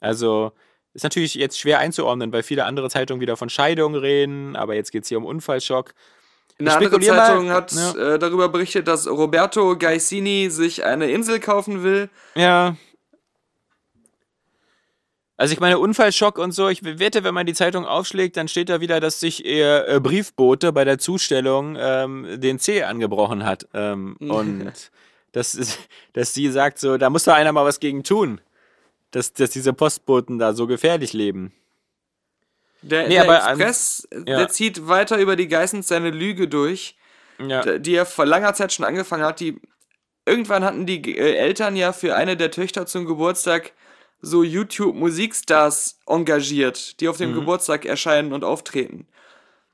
Also, 0.01 0.51
ist 0.95 1.03
natürlich 1.03 1.35
jetzt 1.35 1.59
schwer 1.59 1.77
einzuordnen, 1.79 2.31
weil 2.33 2.41
viele 2.41 2.65
andere 2.65 2.89
Zeitungen 2.89 3.21
wieder 3.21 3.37
von 3.37 3.49
Scheidung 3.49 3.93
reden, 3.95 4.55
aber 4.55 4.73
jetzt 4.73 4.91
geht 4.91 5.03
es 5.03 5.09
hier 5.09 5.17
um 5.19 5.25
Unfallschock. 5.25 5.93
Eine 6.57 6.69
Ich 6.69 6.73
andere 6.75 6.89
spekulier 6.89 7.13
mal- 7.13 7.27
Zeitung 7.27 7.49
hat 7.51 7.71
Ja. 7.73 8.13
äh, 8.15 8.19
darüber 8.19 8.49
berichtet, 8.49 8.87
dass 8.87 9.07
Roberto 9.07 9.77
Gaisini 9.77 10.49
sich 10.49 10.83
eine 10.85 11.11
Insel 11.11 11.39
kaufen 11.39 11.83
will. 11.83 12.09
Ja. 12.35 12.75
Also 15.37 15.53
ich 15.53 15.59
meine, 15.59 15.79
Unfallschock 15.79 16.37
und 16.37 16.53
so, 16.53 16.69
ich 16.69 16.81
wette, 16.85 17.25
wenn 17.25 17.33
man 17.33 17.45
die 17.45 17.53
Zeitung 17.53 17.85
aufschlägt, 17.85 18.37
dann 18.37 18.47
steht 18.47 18.69
da 18.69 18.79
wieder, 18.79 19.01
dass 19.01 19.19
sich 19.19 19.43
ihr 19.45 19.85
äh, 19.87 19.99
Briefbote 19.99 20.71
bei 20.71 20.85
der 20.85 20.97
Zustellung 20.97 21.75
ähm, 21.77 22.25
den 22.39 22.57
Zeh 22.57 22.83
angebrochen 22.83 23.43
hat. 23.45 23.67
Ähm, 23.73 24.15
und 24.21 24.71
das 25.33 25.53
ist, 25.55 25.77
dass 26.13 26.33
sie 26.33 26.49
sagt 26.49 26.79
so, 26.79 26.97
da 26.97 27.09
muss 27.09 27.25
doch 27.25 27.33
einer 27.33 27.51
mal 27.51 27.65
was 27.65 27.81
gegen 27.81 28.03
tun. 28.05 28.39
Dass, 29.15 29.31
dass 29.31 29.51
diese 29.51 29.71
Postboten 29.71 30.39
da 30.39 30.53
so 30.53 30.67
gefährlich 30.67 31.13
leben. 31.13 31.53
Der, 32.81 33.07
Nee, 33.07 33.13
der 33.13 33.23
aber 33.23 33.37
Express, 33.49 34.05
äh, 34.11 34.17
ja. 34.29 34.39
der 34.39 34.49
zieht 34.49 34.89
weiter 34.89 35.17
über 35.19 35.37
die 35.37 35.47
Geissens 35.47 35.87
seine 35.87 36.09
Lüge 36.09 36.49
durch, 36.49 36.97
Ja. 37.39 37.77
die 37.79 37.95
er 37.95 38.05
vor 38.05 38.25
langer 38.25 38.53
Zeit 38.55 38.73
schon 38.73 38.83
angefangen 38.83 39.23
hat. 39.23 39.39
Die, 39.39 39.61
irgendwann 40.25 40.65
hatten 40.65 40.85
die 40.85 41.17
äh, 41.17 41.35
Eltern 41.35 41.77
ja 41.77 41.93
für 41.93 42.13
eine 42.13 42.35
der 42.35 42.51
Töchter 42.51 42.85
zum 42.87 43.05
Geburtstag 43.05 43.71
so 44.19 44.43
YouTube-Musikstars 44.43 45.99
engagiert, 46.07 46.99
die 46.99 47.07
auf 47.07 47.15
dem 47.15 47.33
Geburtstag 47.33 47.85
erscheinen 47.85 48.33
und 48.33 48.43
auftreten. 48.43 49.07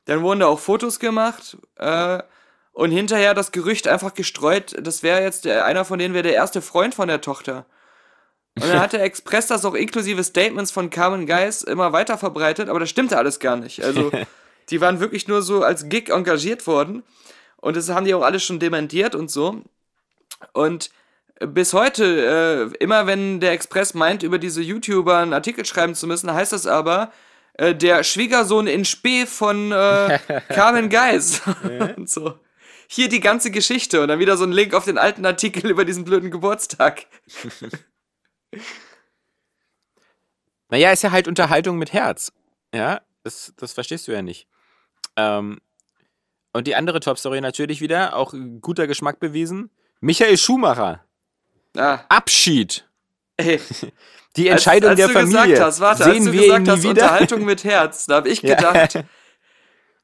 Dann 0.06 0.21
wurden 0.21 0.41
da 0.41 0.45
auch 0.47 0.60
Fotos 0.60 0.99
gemacht 0.99 1.58
äh, 1.77 2.21
und 2.73 2.91
hinterher 2.91 3.34
das 3.34 3.51
Gerücht 3.51 3.88
einfach 3.88 4.13
gestreut, 4.13 4.75
das 4.80 5.01
wäre 5.01 5.23
jetzt 5.23 5.45
der, 5.45 5.65
einer 5.65 5.84
von 5.84 5.97
denen 5.97 6.13
wäre 6.13 6.23
der 6.23 6.36
erste 6.36 6.62
Freund 6.62 6.93
von 6.93 7.08
der 7.08 7.21
Tochter. 7.21 7.65
Und 8.60 8.68
dann 8.68 8.80
hat 8.80 8.94
der 8.94 9.04
Express 9.04 9.48
das 9.48 9.64
auch 9.64 9.76
inklusive 9.76 10.24
Statements 10.24 10.72
von 10.72 10.90
Carmen 10.90 11.26
Geis 11.26 11.62
immer 11.62 11.94
weiter 11.94 12.18
verbreitet, 12.18 12.70
aber 12.70 12.80
das 12.80 12.90
stimmte 12.90 13.18
alles 13.18 13.40
gar 13.40 13.56
nicht. 13.56 13.84
Also, 13.84 14.12
die 14.70 14.82
waren 14.82 15.00
wirklich 15.00 15.28
nur 15.28 15.42
so 15.42 15.64
als 15.64 15.88
Gig 15.90 16.10
engagiert 16.10 16.68
worden. 16.68 17.04
Und 17.58 17.78
das 17.78 17.90
haben 17.90 18.06
die 18.06 18.14
auch 18.14 18.24
alle 18.24 18.40
schon 18.40 18.60
dementiert 18.60 19.16
und 19.16 19.32
so. 19.32 19.62
Und 20.54 20.90
bis 21.40 21.74
heute, 21.74 22.72
äh, 22.74 22.84
immer 22.84 23.08
wenn 23.08 23.40
der 23.40 23.52
Express 23.52 23.94
meint, 23.94 24.24
über 24.24 24.38
diese 24.38 24.62
YouTuber 24.62 25.18
einen 25.18 25.34
Artikel 25.34 25.66
schreiben 25.66 25.96
zu 25.96 26.08
müssen, 26.08 26.32
heißt 26.32 26.54
das 26.54 26.68
aber, 26.68 27.12
äh, 27.54 27.76
der 27.76 28.04
Schwiegersohn 28.04 28.68
in 28.68 28.86
Spee 28.86 29.26
von 29.26 29.72
äh, 29.72 30.20
Carmen 30.50 30.90
Geis. 30.90 31.42
und 31.96 32.10
so. 32.10 32.36
Hier 32.88 33.08
die 33.08 33.22
ganze 33.22 33.52
Geschichte 33.52 34.02
und 34.02 34.10
dann 34.10 34.20
wieder 34.20 34.36
so 34.36 34.44
ein 34.44 34.52
Link 34.52 34.74
auf 34.74 34.84
den 34.84 34.98
alten 34.98 35.26
Artikel 35.26 35.72
über 35.72 35.86
diesen 35.86 36.04
blöden 36.04 36.30
Geburtstag. 36.30 37.06
Naja, 40.70 40.92
ist 40.92 41.04
ja 41.04 41.12
halt 41.12 41.28
Unterhaltung 41.28 41.78
mit 41.78 41.94
Herz. 41.94 42.32
Ja, 42.74 43.02
das, 43.24 43.54
das 43.58 43.74
verstehst 43.74 44.08
du 44.08 44.12
ja 44.14 44.22
nicht. 44.22 44.48
Ähm, 45.18 45.60
und 46.54 46.68
die 46.68 46.76
andere 46.76 47.00
Top-Story 47.00 47.42
natürlich 47.42 47.82
wieder, 47.82 48.16
auch 48.16 48.34
guter 48.62 48.88
Geschmack 48.88 49.20
bewiesen. 49.20 49.70
Michael 50.00 50.38
Schumacher. 50.38 51.06
Ah, 51.78 52.00
Abschied. 52.10 52.88
ey. 53.38 53.60
Die 54.38 54.50
Als- 54.50 54.62
Entscheidung 54.62 54.92
als 54.92 54.98
der 54.98 55.08
du 55.08 55.14
Familie. 55.14 55.62
Hast, 55.62 55.82
warte, 55.82 56.04
Sehen 56.06 56.14
als 56.14 56.24
du 56.26 56.32
wir 56.32 56.42
gesagt 56.42 56.60
ihn 56.60 56.64
nie 56.64 56.70
hast, 56.70 56.84
wieder? 56.84 56.90
Unterhaltung 56.90 57.44
mit 57.44 57.64
Herz, 57.66 58.06
da 58.06 58.16
habe 58.16 58.30
ich 58.30 58.42
Ja. 58.44 58.88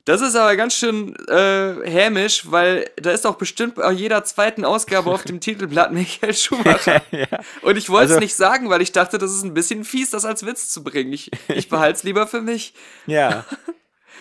Das 0.07 0.21
ist 0.21 0.35
aber 0.35 0.55
ganz 0.55 0.73
schön 0.73 1.15
äh, 1.27 1.75
hämisch, 1.89 2.49
weil 2.49 2.89
da 2.95 3.11
ist 3.11 3.25
doch 3.25 3.35
bestimmt 3.35 3.75
bei 3.75 3.91
jeder 3.91 4.23
zweiten 4.23 4.65
Ausgabe 4.65 5.11
auf 5.11 5.23
dem 5.23 5.39
Titelblatt 5.41 5.91
Michael 5.91 6.33
Schumacher. 6.33 7.01
Und 7.61 7.77
ich 7.77 7.89
wollte 7.89 8.05
es 8.05 8.11
Also- 8.13 8.19
nicht 8.21 8.35
sagen, 8.35 8.69
weil 8.69 8.81
ich 8.81 8.91
dachte, 8.91 9.17
das 9.17 9.31
ist 9.33 9.43
ein 9.43 9.53
bisschen 9.53 9.83
fies, 9.83 10.09
das 10.09 10.25
als 10.25 10.45
Witz 10.45 10.69
zu 10.69 10.83
bringen. 10.83 11.11
Ich, 11.13 11.29
ich 11.49 11.69
behalte 11.69 11.97
es 11.97 12.03
lieber 12.03 12.25
für 12.27 12.41
mich. 12.41 12.73
Ja. 13.05 13.45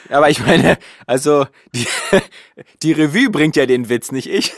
Aber 0.08 0.30
ich 0.30 0.38
meine, 0.44 0.78
also 1.06 1.46
die, 1.74 1.86
die 2.82 2.92
Revue 2.92 3.28
bringt 3.30 3.56
ja 3.56 3.66
den 3.66 3.88
Witz, 3.88 4.12
nicht 4.12 4.28
ich. 4.28 4.52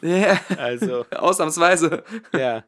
Ja, 0.00 0.40
Also, 0.56 1.04
ausnahmsweise. 1.10 2.02
ja. 2.32 2.64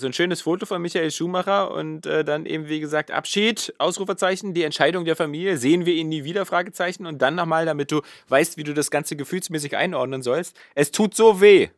So 0.00 0.06
ein 0.06 0.12
schönes 0.12 0.42
Foto 0.42 0.64
von 0.64 0.80
Michael 0.80 1.10
Schumacher 1.10 1.72
und 1.72 2.06
äh, 2.06 2.24
dann 2.24 2.46
eben, 2.46 2.68
wie 2.68 2.78
gesagt, 2.78 3.10
Abschied, 3.10 3.74
Ausrufezeichen, 3.78 4.54
die 4.54 4.62
Entscheidung 4.62 5.04
der 5.04 5.16
Familie, 5.16 5.58
sehen 5.58 5.86
wir 5.86 5.94
ihn 5.94 6.08
nie 6.08 6.22
wieder, 6.22 6.46
Fragezeichen. 6.46 7.04
Und 7.04 7.20
dann 7.20 7.34
nochmal, 7.34 7.66
damit 7.66 7.90
du 7.90 8.02
weißt, 8.28 8.56
wie 8.56 8.62
du 8.62 8.74
das 8.74 8.92
Ganze 8.92 9.16
gefühlsmäßig 9.16 9.76
einordnen 9.76 10.22
sollst. 10.22 10.56
Es 10.76 10.92
tut 10.92 11.16
so 11.16 11.40
weh, 11.40 11.70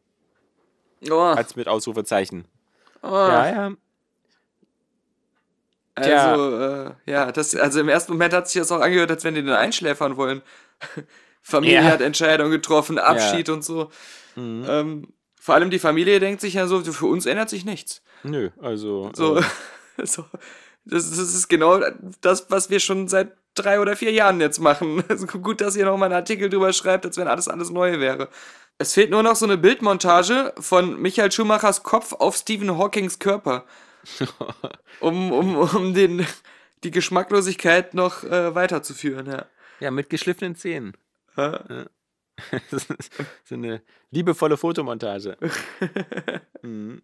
Oh, 1.10 1.14
als 1.18 1.56
mit 1.56 1.66
Ausrufezeichen. 1.66 2.44
oh. 3.02 3.06
Ja, 3.08 3.48
ja. 3.48 3.72
Also, 5.94 6.58
äh, 6.58 6.92
ja, 7.06 7.32
das, 7.32 7.54
also 7.56 7.80
im 7.80 7.88
ersten 7.88 8.12
Moment 8.12 8.34
hat 8.34 8.48
sich 8.48 8.60
das 8.60 8.70
auch 8.70 8.80
angehört, 8.80 9.10
als 9.10 9.24
wenn 9.24 9.34
die 9.34 9.42
den 9.42 9.52
einschläfern 9.54 10.18
wollen. 10.18 10.42
Familie 11.42 11.76
Ja. 11.76 11.84
hat 11.84 12.02
Entscheidungen 12.02 12.50
getroffen, 12.50 12.98
Abschied 12.98 13.48
und 13.48 13.64
so. 13.64 13.90
Ähm, 14.36 15.08
vor 15.40 15.54
allem 15.54 15.70
die 15.70 15.78
Familie 15.78 16.20
denkt 16.20 16.42
sich 16.42 16.54
ja 16.54 16.66
so, 16.66 16.82
für 16.84 17.06
uns 17.06 17.24
ändert 17.24 17.48
sich 17.48 17.64
nichts. 17.64 18.02
Nö, 18.22 18.50
also. 18.60 19.10
So, 19.14 19.38
äh, 19.38 19.42
so 20.04 20.24
Das, 20.84 21.10
das 21.10 21.34
ist 21.34 21.48
genau 21.48 21.80
das, 22.20 22.50
was 22.50 22.70
wir 22.70 22.80
schon 22.80 23.08
seit 23.08 23.32
drei 23.54 23.80
oder 23.80 23.96
vier 23.96 24.12
Jahren 24.12 24.40
jetzt 24.40 24.58
machen. 24.58 25.04
Also 25.08 25.26
gut, 25.26 25.60
dass 25.60 25.76
ihr 25.76 25.84
nochmal 25.84 26.06
einen 26.06 26.16
Artikel 26.16 26.48
drüber 26.48 26.72
schreibt, 26.72 27.04
als 27.04 27.16
wenn 27.16 27.28
alles 27.28 27.48
alles 27.48 27.70
neu 27.70 28.00
wäre. 28.00 28.28
Es 28.78 28.94
fehlt 28.94 29.10
nur 29.10 29.22
noch 29.22 29.36
so 29.36 29.44
eine 29.44 29.58
Bildmontage 29.58 30.54
von 30.58 31.00
Michael 31.00 31.30
Schumachers 31.30 31.82
Kopf 31.82 32.14
auf 32.14 32.36
Stephen 32.36 32.78
Hawkings 32.78 33.18
Körper. 33.18 33.64
Um, 35.00 35.32
um, 35.32 35.56
um 35.56 35.94
den, 35.94 36.26
die 36.84 36.90
Geschmacklosigkeit 36.90 37.94
noch 37.94 38.22
äh, 38.24 38.54
weiterzuführen, 38.54 39.26
ja. 39.26 39.46
Ja, 39.78 39.90
mit 39.90 40.10
geschliffenen 40.10 40.56
Zähnen. 40.56 40.94
Ja. 41.38 41.64
Das 42.70 42.84
ist 42.84 43.12
so 43.44 43.54
eine 43.54 43.82
liebevolle 44.10 44.58
Fotomontage. 44.58 45.38
Mhm. 46.62 47.00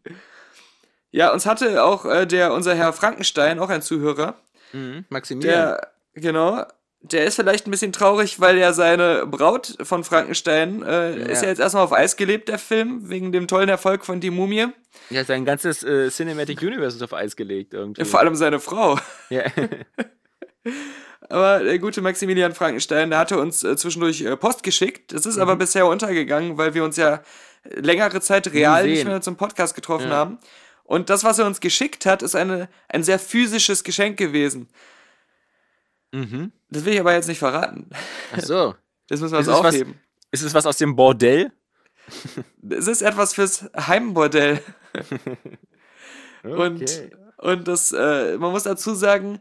Ja, 1.16 1.32
uns 1.32 1.46
hatte 1.46 1.82
auch 1.82 2.04
äh, 2.04 2.26
der, 2.26 2.52
unser 2.52 2.74
Herr 2.74 2.92
Frankenstein, 2.92 3.58
auch 3.58 3.70
ein 3.70 3.80
Zuhörer, 3.82 4.34
Mhm. 4.72 5.04
Maximilian. 5.08 5.54
der, 5.54 5.90
genau, 6.14 6.64
der 7.00 7.24
ist 7.24 7.36
vielleicht 7.36 7.66
ein 7.66 7.70
bisschen 7.70 7.92
traurig, 7.92 8.38
weil 8.40 8.58
ja 8.58 8.72
seine 8.74 9.24
Braut 9.26 9.78
von 9.82 10.04
Frankenstein 10.04 10.82
äh, 10.82 11.16
ist 11.32 11.42
ja 11.42 11.48
jetzt 11.48 11.60
erstmal 11.60 11.84
auf 11.84 11.92
Eis 11.92 12.16
gelebt, 12.16 12.48
der 12.48 12.58
Film, 12.58 13.08
wegen 13.08 13.32
dem 13.32 13.46
tollen 13.48 13.68
Erfolg 13.68 14.04
von 14.04 14.20
Die 14.20 14.30
Mumie. 14.30 14.66
Ja, 15.08 15.24
sein 15.24 15.44
ganzes 15.44 15.82
äh, 15.84 16.10
Cinematic 16.10 16.60
Universe 16.60 16.96
ist 16.96 17.02
auf 17.02 17.14
Eis 17.14 17.34
gelegt 17.36 17.72
irgendwie. 17.74 18.04
Vor 18.04 18.20
allem 18.20 18.34
seine 18.34 18.60
Frau. 18.60 18.98
Ja. 19.30 19.44
Aber 21.28 21.60
der 21.60 21.78
gute 21.78 22.02
Maximilian 22.02 22.52
Frankenstein, 22.54 23.10
der 23.10 23.18
hatte 23.18 23.38
uns 23.38 23.64
äh, 23.64 23.76
zwischendurch 23.76 24.20
äh, 24.22 24.36
Post 24.36 24.62
geschickt. 24.62 25.12
Das 25.12 25.26
ist 25.26 25.38
aber 25.38 25.56
bisher 25.56 25.86
untergegangen, 25.86 26.56
weil 26.58 26.74
wir 26.74 26.84
uns 26.84 26.96
ja 26.96 27.20
längere 27.74 28.20
Zeit 28.20 28.52
real 28.52 28.86
nicht 28.86 29.04
mehr 29.04 29.20
zum 29.20 29.36
Podcast 29.36 29.74
getroffen 29.74 30.08
Ja. 30.10 30.16
haben. 30.16 30.38
Und 30.86 31.10
das, 31.10 31.24
was 31.24 31.38
er 31.38 31.46
uns 31.46 31.60
geschickt 31.60 32.06
hat, 32.06 32.22
ist 32.22 32.36
eine, 32.36 32.68
ein 32.88 33.02
sehr 33.02 33.18
physisches 33.18 33.82
Geschenk 33.84 34.16
gewesen. 34.18 34.68
mhm. 36.12 36.52
Das 36.70 36.84
will 36.84 36.94
ich 36.94 37.00
aber 37.00 37.12
jetzt 37.14 37.28
nicht 37.28 37.38
verraten. 37.38 37.90
Ach 38.34 38.40
so. 38.40 38.74
Das 39.08 39.20
müssen 39.20 39.34
wir 39.34 39.38
uns 39.38 39.46
Ist 39.46 39.52
es 39.54 39.60
was- 39.60 39.66
aufheben. 39.74 40.00
Ist 40.32 40.42
es 40.42 40.54
was 40.54 40.66
aus 40.66 40.78
dem 40.78 40.96
Bordell? 40.96 41.52
Es 42.70 42.86
ist 42.88 43.02
etwas 43.02 43.34
fürs 43.34 43.64
Heimbordell. 43.76 44.60
Und, 46.42 47.02
und 47.38 47.66
das, 47.68 47.92
äh, 47.92 48.36
man 48.38 48.52
muss 48.52 48.62
dazu 48.62 48.94
sagen, 48.94 49.40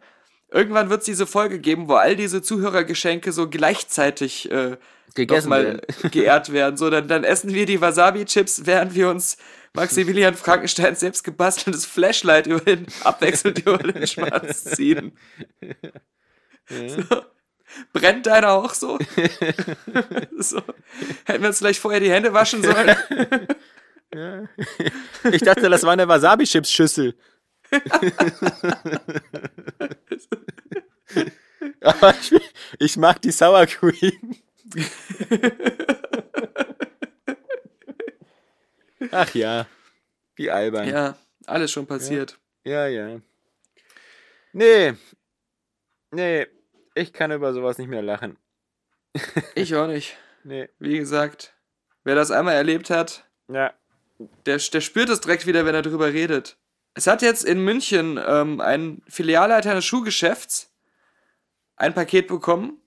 irgendwann 0.51 0.89
wird 0.89 1.01
es 1.01 1.05
diese 1.05 1.27
Folge 1.27 1.59
geben, 1.59 1.87
wo 1.87 1.93
all 1.95 2.15
diese 2.15 2.41
Zuhörergeschenke 2.41 3.31
so 3.31 3.47
gleichzeitig 3.49 4.49
äh, 4.51 4.77
Gegessen 5.13 5.49
mal 5.49 5.63
werden. 5.65 5.81
geehrt 6.11 6.51
werden. 6.51 6.77
So, 6.77 6.89
dann, 6.89 7.07
dann 7.07 7.23
essen 7.23 7.53
wir 7.53 7.65
die 7.67 7.79
Wasabi-Chips, 7.81 8.65
während 8.65 8.95
wir 8.95 9.09
uns 9.09 9.37
Maximilian 9.75 10.35
Frankenstein 10.35 10.95
selbst 10.95 11.23
gebasteltes 11.23 11.85
Flashlight 11.85 12.47
über 12.47 12.61
den, 12.61 12.87
abwechselnd 13.03 13.59
über 13.59 13.77
den 13.77 14.07
Schwanz 14.07 14.63
ziehen. 14.63 15.17
So. 16.69 17.03
Brennt 17.91 18.25
deiner 18.25 18.51
auch 18.51 18.73
so? 18.73 18.97
so? 20.37 20.61
Hätten 21.25 21.41
wir 21.41 21.49
uns 21.49 21.57
vielleicht 21.57 21.79
vorher 21.79 21.99
die 21.99 22.11
Hände 22.11 22.33
waschen 22.33 22.63
sollen? 22.63 22.95
Ich 25.29 25.41
dachte, 25.41 25.69
das 25.69 25.83
war 25.83 25.91
eine 25.91 26.07
Wasabi-Chips-Schüssel. 26.07 27.15
Aber 31.81 32.15
ich, 32.21 32.33
ich 32.79 32.97
mag 32.97 33.21
die 33.21 33.31
Sour 33.31 33.65
Cream. 33.65 34.37
Ach 39.11 39.33
ja, 39.35 39.67
wie 40.35 40.51
albern. 40.51 40.87
Ja, 40.87 41.17
alles 41.45 41.71
schon 41.71 41.87
passiert. 41.87 42.37
Ja, 42.63 42.87
ja. 42.87 43.19
Nee. 44.53 44.93
Nee, 46.11 46.47
ich 46.93 47.11
kann 47.13 47.31
über 47.31 47.53
sowas 47.53 47.77
nicht 47.77 47.89
mehr 47.89 48.01
lachen. 48.01 48.37
Ich 49.55 49.75
auch 49.75 49.87
nicht. 49.87 50.17
Nee. 50.43 50.69
Wie 50.79 50.97
gesagt, 50.97 51.53
wer 52.03 52.15
das 52.15 52.31
einmal 52.31 52.55
erlebt 52.55 52.89
hat, 52.89 53.25
Ja. 53.47 53.73
der, 54.45 54.57
der 54.57 54.81
spürt 54.81 55.09
es 55.09 55.21
direkt 55.21 55.45
wieder, 55.47 55.65
wenn 55.65 55.75
er 55.75 55.81
darüber 55.81 56.11
redet. 56.11 56.57
Es 56.93 57.07
hat 57.07 57.21
jetzt 57.21 57.43
in 57.43 57.63
München 57.63 58.19
ähm, 58.25 58.61
ein 58.61 59.01
Filialleiter 59.07 59.71
eines 59.71 59.85
Schuhgeschäfts 59.85 60.71
ein 61.75 61.93
Paket 61.93 62.27
bekommen 62.27 62.81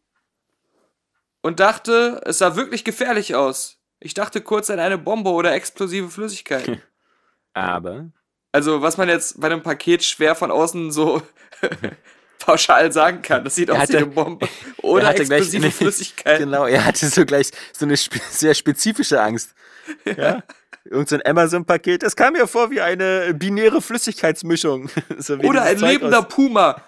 und 1.42 1.60
dachte, 1.60 2.22
es 2.24 2.38
sah 2.38 2.56
wirklich 2.56 2.84
gefährlich 2.84 3.34
aus. 3.34 3.77
Ich 4.00 4.14
dachte 4.14 4.40
kurz 4.40 4.70
an 4.70 4.78
eine 4.78 4.98
Bombe 4.98 5.30
oder 5.30 5.52
explosive 5.54 6.08
Flüssigkeit. 6.08 6.80
Aber. 7.54 8.10
Also, 8.52 8.80
was 8.82 8.96
man 8.96 9.08
jetzt 9.08 9.40
bei 9.40 9.48
einem 9.48 9.62
Paket 9.62 10.02
schwer 10.04 10.34
von 10.34 10.50
außen 10.50 10.90
so 10.92 11.20
pauschal 12.38 12.92
sagen 12.92 13.20
kann. 13.22 13.44
Das 13.44 13.56
sieht 13.56 13.68
Er 13.68 13.74
aus 13.74 13.78
wie 13.80 13.82
hatte- 13.82 13.96
eine 13.98 14.06
Bombe 14.06 14.48
oder 14.82 15.10
explosive 15.14 15.64
eine- 15.64 15.72
Flüssigkeit. 15.72 16.38
Genau, 16.38 16.64
er 16.66 16.84
hatte 16.84 17.06
so 17.08 17.24
gleich 17.26 17.50
so 17.72 17.84
eine 17.84 17.96
spe 17.96 18.20
sehr 18.30 18.54
spezifische 18.54 19.20
Angst. 19.20 19.54
Ja. 20.04 20.42
Irgend 20.84 21.08
so 21.10 21.16
ein 21.16 21.26
Amazon-Paket. 21.26 22.02
Das 22.02 22.16
kam 22.16 22.32
mir 22.34 22.46
vor 22.46 22.70
wie 22.70 22.80
eine 22.80 23.34
binäre 23.34 23.82
Flüssigkeitsmischung. 23.82 24.88
So 25.18 25.38
wie 25.42 25.46
Oder 25.46 25.62
ein 25.62 25.76
Zeug 25.78 25.90
lebender 25.92 26.20
aus- 26.20 26.28
Puma. 26.28 26.82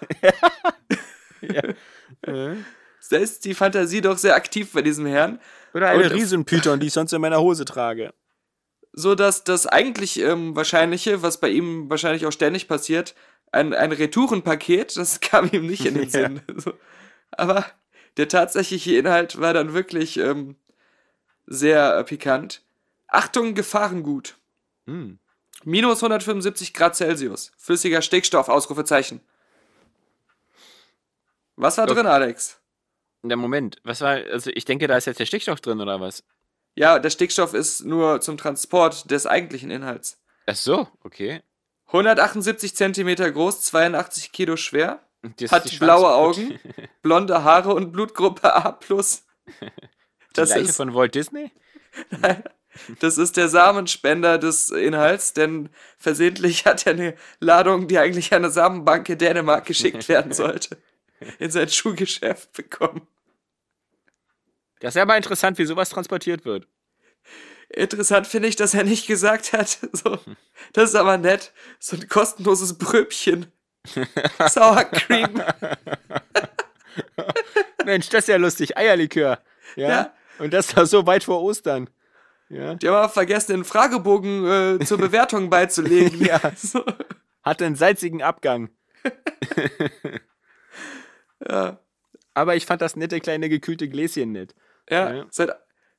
Ja. 1.41 2.53
Da 3.09 3.17
ist 3.17 3.45
die 3.45 3.53
Fantasie 3.53 4.01
doch 4.01 4.17
sehr 4.17 4.35
aktiv 4.35 4.71
bei 4.73 4.81
diesem 4.81 5.05
Herrn. 5.05 5.39
Oder 5.73 5.89
eine 5.89 6.03
Und- 6.05 6.11
Riesenpython, 6.11 6.79
die 6.79 6.87
ich 6.87 6.93
sonst 6.93 7.13
in 7.13 7.21
meiner 7.21 7.41
Hose 7.41 7.65
trage. 7.65 8.13
So 8.93 9.15
dass 9.15 9.43
das 9.43 9.67
eigentlich 9.67 10.19
ähm, 10.19 10.55
Wahrscheinliche, 10.55 11.21
was 11.21 11.39
bei 11.39 11.49
ihm 11.49 11.89
wahrscheinlich 11.89 12.25
auch 12.25 12.31
ständig 12.31 12.67
passiert, 12.67 13.15
ein, 13.51 13.73
ein 13.73 13.91
Retourenpaket, 13.91 14.97
das 14.97 15.19
kam 15.21 15.49
ihm 15.51 15.65
nicht 15.65 15.85
in 15.85 15.93
den 15.95 16.03
Ja. 16.03 16.09
Sinn. 16.09 16.41
So. 16.57 16.73
Aber 17.31 17.65
der 18.17 18.27
tatsächliche 18.27 18.95
Inhalt 18.97 19.39
war 19.39 19.53
dann 19.53 19.73
wirklich 19.73 20.17
ähm, 20.17 20.55
sehr 21.47 21.97
äh, 21.97 22.03
pikant. 22.03 22.61
Achtung, 23.07 23.55
Gefahrengut. 23.55 24.37
Hm. 24.85 25.19
Minus 25.63 25.99
175 25.99 26.73
Grad 26.73 26.95
Celsius. 26.95 27.51
Flüssiger 27.57 28.01
Stickstoff, 28.01 28.49
Ausrufezeichen. 28.49 29.21
Was 31.55 31.77
war 31.77 31.85
Okay. 31.85 31.93
drin, 31.95 32.07
Alex? 32.07 32.57
Der 33.23 33.37
Moment, 33.37 33.77
was 33.83 34.01
war, 34.01 34.11
also 34.31 34.49
ich 34.53 34.65
denke, 34.65 34.87
da 34.87 34.97
ist 34.97 35.05
jetzt 35.05 35.19
der 35.19 35.25
Stickstoff 35.25 35.61
drin 35.61 35.79
oder 35.79 36.01
was? 36.01 36.23
Ja, 36.75 36.99
der 36.99 37.09
Stickstoff 37.09 37.53
ist 37.53 37.85
nur 37.85 38.21
zum 38.21 38.37
Transport 38.37 39.11
des 39.11 39.27
eigentlichen 39.27 39.69
Inhalts. 39.69 40.19
Ach 40.47 40.55
so, 40.55 40.87
okay. 41.03 41.41
178 41.87 42.75
Zentimeter 42.75 43.29
groß, 43.29 43.61
82 43.61 44.31
Kilo 44.31 44.55
schwer, 44.55 45.05
das 45.37 45.51
hat 45.51 45.79
blaue 45.79 46.13
Augen, 46.13 46.59
blonde 47.01 47.43
Haare 47.43 47.73
und 47.73 47.91
Blutgruppe 47.91 48.55
A+. 48.55 48.79
Die 48.89 49.65
Das 50.33 50.49
gleiche 50.49 50.69
ist, 50.69 50.77
von 50.77 50.93
Walt 50.95 51.13
Disney? 51.13 51.51
das 52.99 53.17
ist 53.17 53.37
der 53.37 53.49
Samenspender 53.49 54.37
des 54.37 54.69
Inhalts, 54.69 55.33
denn 55.33 55.69
versehentlich 55.97 56.65
hat 56.65 56.87
er 56.87 56.93
eine 56.93 57.15
Ladung, 57.39 57.87
die 57.87 57.99
eigentlich 57.99 58.33
an 58.33 58.43
eine 58.43 58.51
Samenbank 58.51 59.09
in 59.09 59.17
Dänemark 59.17 59.65
geschickt 59.65 60.07
werden 60.07 60.31
sollte, 60.33 60.77
in 61.39 61.51
sein 61.51 61.69
Schuhgeschäft 61.69 62.53
bekommen. 62.53 63.07
Das 64.79 64.95
ist 64.95 64.99
ja 64.99 65.05
mal 65.05 65.17
interessant, 65.17 65.57
wie 65.57 65.65
sowas 65.65 65.89
transportiert 65.89 66.43
wird. 66.43 66.67
Interessant 67.69 68.27
finde 68.27 68.49
ich, 68.49 68.55
dass 68.55 68.73
er 68.73 68.83
nicht 68.83 69.07
gesagt 69.07 69.53
hat, 69.53 69.79
so, 69.93 70.19
das 70.73 70.89
ist 70.89 70.95
aber 70.95 71.17
nett, 71.17 71.53
so 71.79 71.95
ein 71.95 72.07
kostenloses 72.07 72.77
Bröbchen. 72.77 73.51
Sour 74.49 74.83
Cream. 74.85 75.37
Mensch, 77.85 78.09
das 78.09 78.25
ist 78.25 78.27
ja 78.27 78.37
lustig. 78.37 78.77
Eierlikör. 78.77 79.39
Ja. 79.75 79.89
Ja. 79.89 80.13
Und 80.39 80.53
das 80.53 80.75
war 80.75 80.85
so 80.85 81.05
weit 81.07 81.23
vor 81.23 81.41
Ostern. 81.41 81.89
Ja. 82.49 82.75
Die 82.75 82.87
haben 82.87 82.95
aber 82.95 83.09
vergessen, 83.09 83.53
den 83.53 83.63
Fragebogen 83.63 84.79
äh, 84.81 84.85
zur 84.85 84.97
Bewertung 84.97 85.49
beizulegen. 85.49 86.25
Ja. 86.25 86.39
So, 86.55 86.83
Hatte 87.43 87.65
einen 87.65 87.75
salzigen 87.75 88.21
Abgang. 88.21 88.69
Ja. 91.47 91.79
Aber 92.33 92.55
ich 92.55 92.65
fand 92.65 92.81
das 92.81 92.95
nette 92.95 93.19
kleine 93.19 93.49
gekühlte 93.49 93.89
Gläschen 93.89 94.31
nett. 94.31 94.55
Ja, 94.89 95.13
Ja. 95.13 95.25
seit 95.29 95.51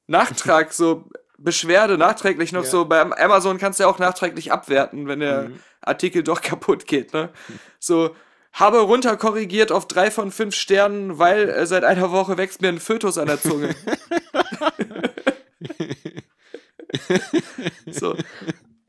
Nachtrag, 0.06 0.72
so 0.72 1.08
Beschwerde, 1.38 1.98
nachträglich 1.98 2.52
noch 2.52 2.64
Ja. 2.64 2.70
so, 2.70 2.84
bei 2.84 3.00
Amazon 3.00 3.58
kannst 3.58 3.78
du 3.80 3.84
ja 3.84 3.88
auch 3.90 3.98
nachträglich 3.98 4.52
abwerten, 4.52 5.08
wenn 5.08 5.20
der 5.20 5.48
Mhm. 5.48 5.60
Artikel 5.80 6.22
doch 6.22 6.40
kaputt 6.42 6.86
geht, 6.86 7.12
ne? 7.12 7.30
So, 7.78 8.14
habe 8.52 8.80
runterkorrigiert 8.80 9.72
auf 9.72 9.88
drei 9.88 10.10
von 10.10 10.30
fünf 10.30 10.54
Sternen, 10.54 11.18
weil 11.18 11.48
äh, 11.48 11.66
seit 11.66 11.84
einer 11.84 12.12
Woche 12.12 12.36
wächst 12.38 12.60
mir 12.62 12.68
ein 12.68 12.80
Fötus 12.80 13.18
an 13.18 13.26
der 13.26 13.40
Zunge. 13.40 13.74
so. 17.90 18.16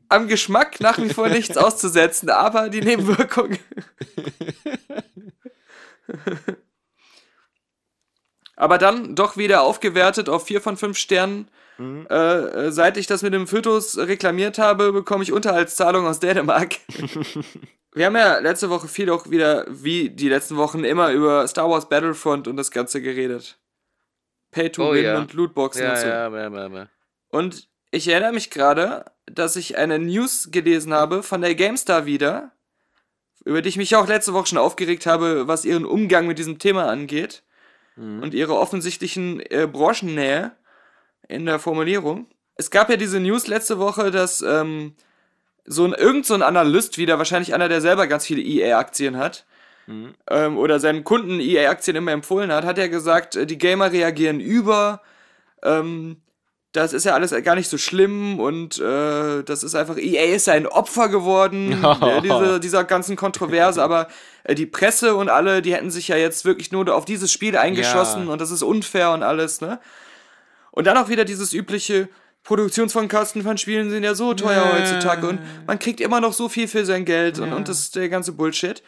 Am 0.08 0.28
Geschmack 0.28 0.80
nach 0.80 0.98
wie 0.98 1.08
vor 1.08 1.28
nichts 1.28 1.56
auszusetzen, 1.56 2.28
aber 2.30 2.68
die 2.68 2.82
Nebenwirkungen. 2.82 3.58
aber 8.56 8.78
dann 8.78 9.14
doch 9.14 9.36
wieder 9.36 9.62
aufgewertet 9.62 10.28
auf 10.28 10.46
vier 10.46 10.60
von 10.60 10.76
fünf 10.76 10.96
Sternen. 10.98 11.48
Äh, 11.78 12.14
äh, 12.14 12.70
seit 12.70 12.96
ich 12.96 13.08
das 13.08 13.22
mit 13.22 13.34
dem 13.34 13.48
Fötus 13.48 13.98
reklamiert 13.98 14.58
habe, 14.58 14.92
bekomme 14.92 15.24
ich 15.24 15.32
Unterhaltszahlung 15.32 16.06
aus 16.06 16.20
Dänemark. 16.20 16.76
wir 17.94 18.06
haben 18.06 18.14
ja 18.14 18.38
letzte 18.38 18.70
Woche 18.70 18.86
viel 18.86 19.10
auch 19.10 19.28
wieder, 19.28 19.66
wie 19.68 20.10
die 20.10 20.28
letzten 20.28 20.56
Wochen, 20.56 20.84
immer 20.84 21.10
über 21.10 21.48
Star 21.48 21.68
Wars 21.68 21.88
Battlefront 21.88 22.46
und 22.46 22.56
das 22.56 22.70
Ganze 22.70 23.02
geredet. 23.02 23.58
Pay 24.52 24.70
to 24.70 24.88
Oh, 24.90 24.92
Win 24.92 25.04
ja. 25.04 25.18
und 25.18 25.32
Lootboxen 25.32 25.82
Ja, 25.82 25.90
und 25.90 25.98
so. 25.98 26.06
ja, 26.06 26.28
ja, 26.28 26.48
ja, 26.48 26.68
ja. 26.68 26.88
Und 27.28 27.68
ich 27.90 28.06
erinnere 28.06 28.32
mich 28.32 28.50
gerade, 28.50 29.06
dass 29.26 29.56
ich 29.56 29.76
eine 29.76 29.98
News 29.98 30.50
gelesen 30.52 30.94
habe 30.94 31.24
von 31.24 31.40
der 31.40 31.56
GameStar 31.56 32.06
wieder, 32.06 32.52
über 33.44 33.62
die 33.62 33.68
ich 33.68 33.76
mich 33.76 33.94
auch 33.96 34.06
letzte 34.06 34.32
Woche 34.32 34.46
schon 34.46 34.58
aufgeregt 34.58 35.06
habe, 35.06 35.46
was 35.48 35.64
ihren 35.64 35.84
Umgang 35.84 36.26
mit 36.26 36.38
diesem 36.38 36.58
Thema 36.58 36.88
angeht 36.88 37.42
und 37.96 38.34
ihre 38.34 38.58
offensichtlichen 38.58 39.40
äh, 39.50 39.68
Branchennähe 39.70 40.52
in 41.28 41.46
der 41.46 41.58
Formulierung. 41.58 42.26
Es 42.56 42.70
gab 42.70 42.90
ja 42.90 42.96
diese 42.96 43.20
News 43.20 43.46
letzte 43.46 43.78
Woche, 43.78 44.10
dass 44.10 44.42
ähm, 44.42 44.94
so 45.64 45.84
ein 45.84 45.92
irgend 45.92 46.26
so 46.26 46.34
ein 46.34 46.42
Analyst 46.42 46.98
wieder, 46.98 47.18
wahrscheinlich 47.18 47.54
einer, 47.54 47.68
der 47.68 47.80
selber 47.80 48.06
ganz 48.06 48.26
viele 48.26 48.42
EA-Aktien 48.42 49.16
hat, 49.16 49.46
ähm, 50.30 50.58
oder 50.58 50.80
seinen 50.80 51.04
Kunden 51.04 51.40
EA-Aktien 51.40 51.96
immer 51.96 52.12
empfohlen 52.12 52.52
hat, 52.52 52.64
hat 52.64 52.78
er 52.78 52.88
gesagt, 52.88 53.36
äh, 53.36 53.46
die 53.46 53.58
Gamer 53.58 53.92
reagieren 53.92 54.40
über, 54.40 55.02
ähm, 55.62 56.22
das 56.74 56.92
ist 56.92 57.04
ja 57.04 57.14
alles 57.14 57.30
gar 57.44 57.54
nicht 57.54 57.70
so 57.70 57.78
schlimm 57.78 58.40
und 58.40 58.78
äh, 58.80 59.42
das 59.44 59.62
ist 59.62 59.74
einfach, 59.76 59.96
EA 59.96 60.34
ist 60.34 60.48
ein 60.48 60.66
Opfer 60.66 61.08
geworden, 61.08 61.72
äh, 61.84 62.20
diese, 62.22 62.58
dieser 62.60 62.84
ganzen 62.84 63.14
Kontroverse, 63.16 63.82
aber 63.82 64.08
äh, 64.42 64.54
die 64.56 64.66
Presse 64.66 65.14
und 65.14 65.28
alle, 65.30 65.62
die 65.62 65.72
hätten 65.72 65.90
sich 65.90 66.08
ja 66.08 66.16
jetzt 66.16 66.44
wirklich 66.44 66.72
nur 66.72 66.92
auf 66.92 67.04
dieses 67.04 67.32
Spiel 67.32 67.56
eingeschossen 67.56 68.26
Ja. 68.26 68.32
und 68.32 68.40
das 68.40 68.50
ist 68.50 68.62
unfair 68.62 69.12
und 69.12 69.22
alles, 69.22 69.60
ne? 69.60 69.78
Und 70.72 70.88
dann 70.88 70.98
auch 70.98 71.08
wieder 71.08 71.24
dieses 71.24 71.52
übliche, 71.52 72.08
Produktionsfonkosten 72.42 73.42
von 73.42 73.56
Spielen 73.56 73.88
sind 73.88 74.04
ja 74.04 74.14
so 74.14 74.34
teuer 74.34 74.70
heutzutage 74.76 75.26
und 75.26 75.40
man 75.66 75.78
kriegt 75.78 76.00
immer 76.00 76.20
noch 76.20 76.34
so 76.34 76.50
viel 76.50 76.68
für 76.68 76.84
sein 76.84 77.06
Geld 77.06 77.38
und, 77.38 77.52
und 77.54 77.68
das 77.68 77.78
ist 77.80 77.96
der 77.96 78.10
ganze 78.10 78.32
Bullshit. 78.32 78.82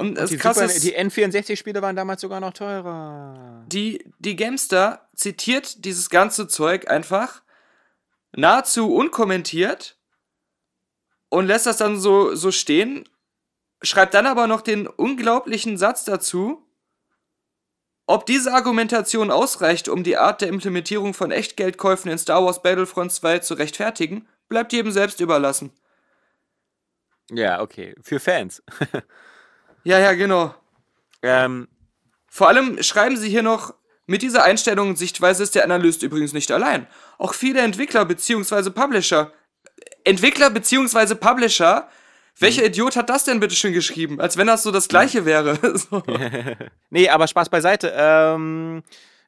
Und 0.00 0.14
das 0.14 0.30
Die, 0.30 0.38
Super, 0.38 0.64
ist, 0.64 0.82
die 0.82 0.96
N64-Spiele 0.96 1.82
waren 1.82 1.94
damals 1.94 2.22
sogar 2.22 2.40
noch 2.40 2.54
teurer. 2.54 3.64
die, 3.68 4.10
die 4.18 4.34
Gamestar 4.34 5.10
zitiert 5.14 5.84
dieses 5.84 6.08
ganze 6.08 6.48
Zeug 6.48 6.90
einfach 6.90 7.42
nahezu 8.34 8.94
unkommentiert 8.94 9.98
und 11.28 11.46
lässt 11.46 11.66
das 11.66 11.76
dann 11.76 12.00
so, 12.00 12.34
so 12.34 12.50
stehen, 12.50 13.06
schreibt 13.82 14.14
dann 14.14 14.24
aber 14.24 14.46
noch 14.46 14.62
den 14.62 14.86
unglaublichen 14.86 15.76
Satz 15.76 16.04
dazu, 16.04 16.66
ob 18.06 18.24
diese 18.24 18.54
Argumentation 18.54 19.30
ausreicht, 19.30 19.90
um 19.90 20.02
die 20.02 20.16
Art 20.16 20.40
der 20.40 20.48
Implementierung 20.48 21.12
von 21.12 21.30
Echtgeldkäufen 21.30 22.10
in 22.10 22.16
Star 22.16 22.42
Wars 22.42 22.62
Battlefront 22.62 23.12
2 23.12 23.40
zu 23.40 23.52
rechtfertigen, 23.52 24.26
bleibt 24.48 24.72
jedem 24.72 24.92
selbst 24.92 25.20
überlassen. 25.20 25.72
Ja, 27.30 27.60
okay. 27.60 27.94
Für 28.00 28.18
Fans. 28.18 28.62
Ja, 29.84 29.98
ja, 29.98 30.12
genau. 30.12 30.54
ähm, 31.22 31.68
Vor 32.28 32.48
allem 32.48 32.82
schreiben 32.82 33.16
sie 33.16 33.28
hier 33.28 33.42
noch, 33.42 33.74
mit 34.06 34.22
dieser 34.22 34.42
Einstellung 34.42 34.88
und 34.88 34.98
Sichtweise 34.98 35.44
ist 35.44 35.54
der 35.54 35.62
Analyst 35.62 36.02
übrigens 36.02 36.32
nicht 36.32 36.50
allein. 36.50 36.88
Auch 37.16 37.32
viele 37.32 37.60
Entwickler 37.60 38.04
bzw. 38.04 38.70
Publisher. 38.70 39.32
Entwickler 40.02 40.50
bzw. 40.50 41.14
Publisher? 41.14 41.88
Welcher 42.36 42.64
Idiot 42.64 42.96
hat 42.96 43.08
das 43.08 43.24
denn 43.24 43.38
bitte 43.38 43.54
schön 43.54 43.72
geschrieben? 43.72 44.20
Als 44.20 44.36
wenn 44.36 44.48
das 44.48 44.64
so 44.64 44.72
das 44.72 44.88
gleiche 44.88 45.26
wäre. 45.26 45.58
so. 45.78 46.02
Nee, 46.90 47.08
aber 47.08 47.28
Spaß 47.28 47.50
beiseite. 47.50 47.92
Ähm, 47.94 48.82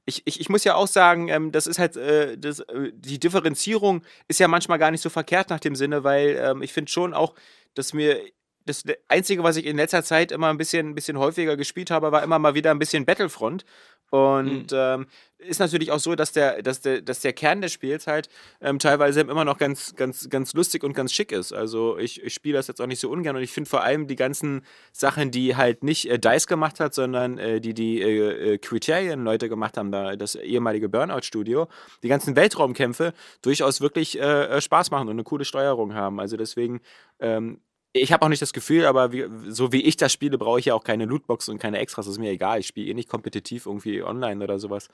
ich, 0.05 0.23
ich, 0.25 0.41
ich 0.41 0.49
muss 0.49 0.65
ja 0.65 0.75
auch 0.75 0.89
sagen, 0.89 1.29
ähm, 1.29 1.53
das 1.53 1.69
ist 1.69 1.79
halt, 1.79 1.97
äh, 1.97 2.37
das, 2.37 2.59
äh, 2.59 2.91
die 2.93 3.21
Differenzierung 3.21 4.03
ist 4.27 4.41
ja 4.41 4.49
manchmal 4.49 4.81
gar 4.81 4.91
nicht 4.91 5.03
so 5.03 5.11
verkehrt 5.11 5.51
nach 5.51 5.61
dem 5.61 5.77
Sinne, 5.77 6.03
weil 6.03 6.41
ähm, 6.43 6.61
ich 6.61 6.73
finde 6.73 6.91
schon 6.91 7.15
auch, 7.15 7.37
dass 7.75 7.93
mir 7.93 8.21
das 8.65 8.85
Einzige, 9.09 9.43
was 9.43 9.57
ich 9.57 9.67
in 9.67 9.77
letzter 9.77 10.03
Zeit 10.03 10.33
immer 10.33 10.49
ein 10.49 10.59
bisschen, 10.59 10.91
ein 10.91 10.95
bisschen 10.95 11.19
häufiger 11.19 11.57
gespielt 11.57 11.91
habe, 11.91 12.13
war 12.13 12.23
immer 12.23 12.39
mal 12.39 12.55
wieder 12.55 12.71
ein 12.71 12.79
bisschen 12.79 13.05
Battlefront. 13.05 13.65
Und 14.13 14.67
ähm, 14.75 15.07
ist 15.39 15.59
natürlich 15.59 15.91
auch 15.91 15.99
so, 15.99 16.15
dass 16.15 16.33
der, 16.33 16.61
dass 16.61 16.83
der, 16.83 17.01
dass 17.01 17.21
der 17.21 17.33
Kern 17.33 17.63
des 17.63 17.73
Spiels 17.73 18.07
halt 18.07 18.29
ähm, 18.61 18.79
teilweise 18.79 19.23
immer 19.23 19.47
noch 19.47 19.57
ganz, 19.57 19.95
ganz, 19.95 20.29
ganz 20.29 20.53
lustig 20.53 20.85
und 20.85 20.93
ganz 20.93 21.15
schick 21.15 21.33
ist. 21.33 21.55
Also 21.55 21.97
ich, 21.97 22.23
ich 22.23 22.35
spiele 22.35 22.59
das 22.59 22.67
jetzt 22.67 22.83
auch 22.83 22.87
nicht 22.87 23.01
so 23.01 23.09
ungern 23.09 23.37
und 23.37 23.43
ich 23.43 23.53
finde 23.53 23.71
vor 23.71 23.83
allem 23.83 24.09
die 24.09 24.17
ganzen 24.17 24.67
Sachen, 24.93 25.31
die 25.31 25.57
halt 25.57 25.83
nicht 25.83 26.11
äh, 26.11 26.19
DICE 26.19 26.47
gemacht 26.47 26.79
hat, 26.79 26.93
sondern 26.93 27.39
äh, 27.39 27.63
die 27.63 27.73
die 27.73 28.03
äh, 28.03 28.53
äh, 28.53 28.59
Criterion-Leute 28.59 29.49
gemacht 29.49 29.79
haben, 29.79 29.91
da 29.91 30.15
das 30.15 30.35
ehemalige 30.35 30.91
Burnout-Studio, 30.91 31.69
die 32.03 32.09
ganzen 32.09 32.37
Weltraumkämpfe 32.37 33.15
durchaus 33.41 33.81
wirklich 33.81 34.21
äh, 34.21 34.45
äh, 34.45 34.61
Spaß 34.61 34.91
machen 34.91 35.09
und 35.09 35.15
eine 35.15 35.25
coole 35.25 35.47
Steuerung 35.47 35.95
haben. 35.95 36.21
Also 36.21 36.37
deswegen 36.37 36.83
ähm, 37.19 37.61
ich 37.93 38.13
habe 38.13 38.25
auch 38.25 38.29
nicht 38.29 38.43
das 38.43 38.53
Gefühl, 38.53 38.87
aber 38.87 39.13
wie, 39.13 39.27
so 39.49 39.73
wie 39.73 39.83
ich 39.83 39.97
das 39.97 40.13
spiele, 40.13 40.39
brauche 40.39 40.59
ich 40.59 40.67
ja 40.67 40.75
auch 40.75 40.85
keine 40.85 41.05
Lootbox 41.05 41.49
und 41.49 41.59
keine 41.59 41.79
Extras. 41.79 42.07
Das 42.07 42.15
ist 42.15 42.19
mir 42.19 42.31
egal. 42.31 42.61
Ich 42.61 42.67
spiele 42.67 42.91
eh 42.91 42.95
nicht 42.95 43.09
kompetitiv 43.09 43.67
irgendwie 43.67 44.03
online 44.03 44.43
oder 44.43 44.59
sowas. 44.59 44.89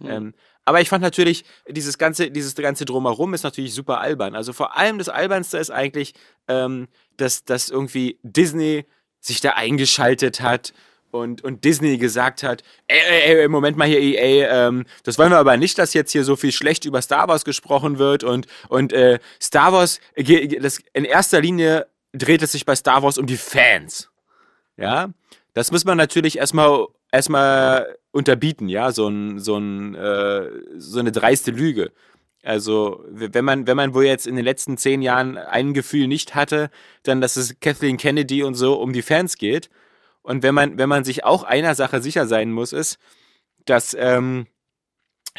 Ähm, 0.00 0.32
aber 0.64 0.80
ich 0.80 0.88
fand 0.88 1.02
natürlich, 1.02 1.44
dieses 1.68 1.98
ganze, 1.98 2.30
dieses 2.30 2.54
ganze 2.54 2.84
Drumherum 2.84 3.34
ist 3.34 3.42
natürlich 3.42 3.74
super 3.74 4.00
albern. 4.00 4.36
Also 4.36 4.52
vor 4.52 4.76
allem 4.76 4.98
das 4.98 5.08
Albernste 5.08 5.58
ist 5.58 5.70
eigentlich, 5.70 6.14
ähm, 6.46 6.86
dass, 7.16 7.44
dass 7.44 7.68
irgendwie 7.68 8.18
Disney 8.22 8.84
sich 9.20 9.40
da 9.40 9.50
eingeschaltet 9.54 10.40
hat 10.40 10.72
und, 11.10 11.42
und 11.42 11.64
Disney 11.64 11.98
gesagt 11.98 12.44
hat, 12.44 12.62
ey, 12.86 13.00
ey, 13.00 13.40
ey, 13.40 13.48
Moment 13.48 13.76
mal 13.76 13.88
hier, 13.88 14.00
EA, 14.00 14.68
ähm, 14.68 14.84
das 15.02 15.18
wollen 15.18 15.32
wir 15.32 15.38
aber 15.38 15.56
nicht, 15.56 15.76
dass 15.78 15.94
jetzt 15.94 16.12
hier 16.12 16.22
so 16.22 16.36
viel 16.36 16.52
schlecht 16.52 16.84
über 16.84 17.02
Star 17.02 17.26
Wars 17.26 17.44
gesprochen 17.44 17.98
wird 17.98 18.22
und, 18.22 18.46
und 18.68 18.92
äh, 18.92 19.18
Star 19.42 19.72
Wars, 19.72 20.00
ge- 20.14 20.60
das, 20.60 20.78
in 20.92 21.04
erster 21.04 21.40
Linie 21.40 21.88
dreht 22.12 22.42
es 22.42 22.52
sich 22.52 22.64
bei 22.64 22.74
Star 22.74 23.02
Wars 23.02 23.18
um 23.18 23.26
die 23.26 23.36
Fans. 23.36 24.10
Ja, 24.76 25.10
das 25.54 25.72
muss 25.72 25.84
man 25.84 25.96
natürlich 25.96 26.38
erstmal 26.38 26.86
erstmal 27.10 27.98
unterbieten, 28.10 28.68
ja, 28.68 28.92
so 28.92 29.08
ein, 29.08 29.38
so 29.38 29.56
ein, 29.56 29.94
äh, 29.94 30.50
so 30.76 31.00
eine 31.00 31.12
dreiste 31.12 31.50
Lüge. 31.50 31.92
Also, 32.42 33.04
wenn 33.08 33.44
man, 33.44 33.66
wenn 33.66 33.76
man 33.76 33.94
wohl 33.94 34.04
jetzt 34.04 34.26
in 34.26 34.36
den 34.36 34.44
letzten 34.44 34.76
zehn 34.76 35.02
Jahren 35.02 35.36
ein 35.36 35.74
Gefühl 35.74 36.06
nicht 36.06 36.34
hatte, 36.34 36.70
dann, 37.02 37.20
dass 37.20 37.36
es 37.36 37.58
Kathleen 37.60 37.96
Kennedy 37.96 38.42
und 38.42 38.54
so 38.54 38.74
um 38.74 38.92
die 38.92 39.02
Fans 39.02 39.36
geht. 39.36 39.70
Und 40.22 40.42
wenn 40.42 40.54
man, 40.54 40.78
wenn 40.78 40.88
man 40.88 41.04
sich 41.04 41.24
auch 41.24 41.42
einer 41.42 41.74
Sache 41.74 42.00
sicher 42.00 42.26
sein 42.26 42.52
muss, 42.52 42.72
ist, 42.72 42.98
dass 43.64 43.94
ähm, 43.98 44.46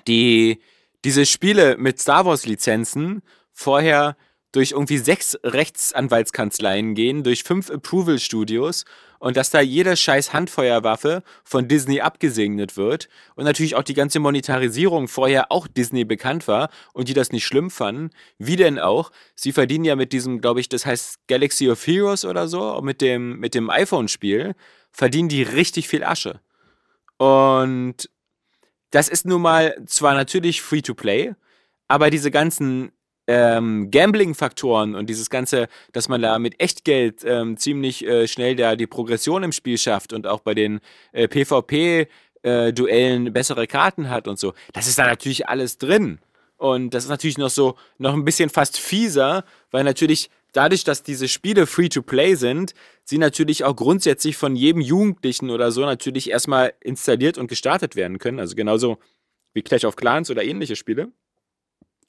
die, 0.08 0.62
diese 1.06 1.26
Spiele 1.26 1.78
mit 1.78 2.00
Star 2.00 2.26
Wars 2.26 2.46
Lizenzen 2.46 3.22
vorher 3.52 4.18
durch 4.52 4.72
irgendwie 4.72 4.98
sechs 4.98 5.38
Rechtsanwaltskanzleien 5.44 6.96
gehen, 6.96 7.24
durch 7.24 7.44
fünf 7.44 7.70
Approval 7.70 8.20
Studios 8.20 8.86
und 9.20 9.38
dass 9.38 9.52
da 9.52 9.60
jede 9.62 9.96
scheiß 9.96 10.34
Handfeuerwaffe 10.34 11.24
von 11.44 11.68
Disney 11.68 12.02
abgesegnet 12.02 12.78
wird 12.78 13.10
und 13.36 13.44
natürlich 13.44 13.76
auch 13.76 13.84
die 13.84 13.94
ganze 13.94 14.20
Monetarisierung 14.20 15.08
vorher 15.08 15.52
auch 15.52 15.68
Disney 15.68 16.06
bekannt 16.06 16.48
war 16.48 16.70
und 16.94 17.10
die 17.10 17.14
das 17.14 17.32
nicht 17.32 17.46
schlimm 17.46 17.70
fanden. 17.70 18.10
Wie 18.38 18.56
denn 18.56 18.80
auch? 18.80 19.12
Sie 19.36 19.52
verdienen 19.52 19.86
ja 19.86 19.96
mit 19.96 20.14
diesem, 20.14 20.42
glaube 20.42 20.62
ich, 20.62 20.70
das 20.70 20.86
heißt 20.86 21.28
Galaxy 21.28 21.70
of 21.70 21.86
Heroes 21.86 22.26
oder 22.26 22.48
so, 22.48 22.82
mit 22.82 23.02
dem, 23.02 23.40
mit 23.40 23.54
dem 23.54 23.70
iPhone-Spiel, 23.70 24.56
verdienen 24.92 25.30
die 25.30 25.44
richtig 25.44 25.88
viel 25.88 26.04
Asche. 26.04 26.40
Und 27.18 28.10
das 28.92 29.10
ist 29.10 29.26
nun 29.26 29.42
mal 29.42 29.76
zwar 29.86 30.16
natürlich 30.16 30.62
free 30.62 30.82
to 30.82 30.96
play, 30.96 31.36
aber 31.88 32.10
diese 32.10 32.32
ganzen 32.32 32.92
ähm, 33.30 33.92
Gambling-Faktoren 33.92 34.96
und 34.96 35.08
dieses 35.08 35.30
ganze, 35.30 35.68
dass 35.92 36.10
man 36.10 36.20
da 36.20 36.40
mit 36.40 36.60
Echtgeld 36.60 37.22
ähm, 37.24 37.58
ziemlich 37.58 38.04
äh, 38.04 38.28
schnell 38.28 38.56
da 38.56 38.76
die 38.76 38.88
Progression 38.88 39.44
im 39.44 39.52
Spiel 39.52 39.78
schafft 39.78 40.14
und 40.14 40.26
auch 40.26 40.40
bei 40.40 40.56
den 40.56 40.80
äh, 41.12 41.28
PvP-Duellen 41.28 43.32
bessere 43.32 43.68
Karten 43.68 44.10
hat 44.10 44.28
und 44.28 44.40
so, 44.40 44.54
das 44.74 44.88
ist 44.88 44.98
da 44.98 45.06
natürlich 45.06 45.48
alles 45.48 45.78
drin. 45.78 46.18
Und 46.58 46.96
das 46.96 47.04
ist 47.04 47.12
natürlich 47.12 47.38
noch 47.38 47.52
so, 47.52 47.76
noch 48.00 48.16
ein 48.16 48.26
bisschen 48.26 48.50
fast 48.50 48.80
fieser, 48.80 49.46
weil 49.70 49.84
natürlich 49.84 50.32
dadurch, 50.52 50.84
dass 50.84 51.04
diese 51.04 51.28
Spiele 51.28 51.68
free-to-play 51.68 52.34
sind, 52.34 52.74
sie 53.04 53.20
natürlich 53.20 53.64
auch 53.64 53.76
grundsätzlich 53.76 54.38
von 54.38 54.56
jedem 54.56 54.82
Jugendlichen 54.82 55.52
oder 55.52 55.72
so 55.72 55.82
natürlich 55.82 56.32
erstmal 56.32 56.74
installiert 56.82 57.38
und 57.38 57.48
gestartet 57.48 57.96
werden 57.96 58.18
können. 58.18 58.40
Also 58.40 58.56
genauso 58.56 58.98
wie 59.54 59.62
Clash 59.62 59.86
of 59.86 59.96
Clans 59.96 60.32
oder 60.32 60.44
ähnliche 60.44 60.76
Spiele. 60.76 61.12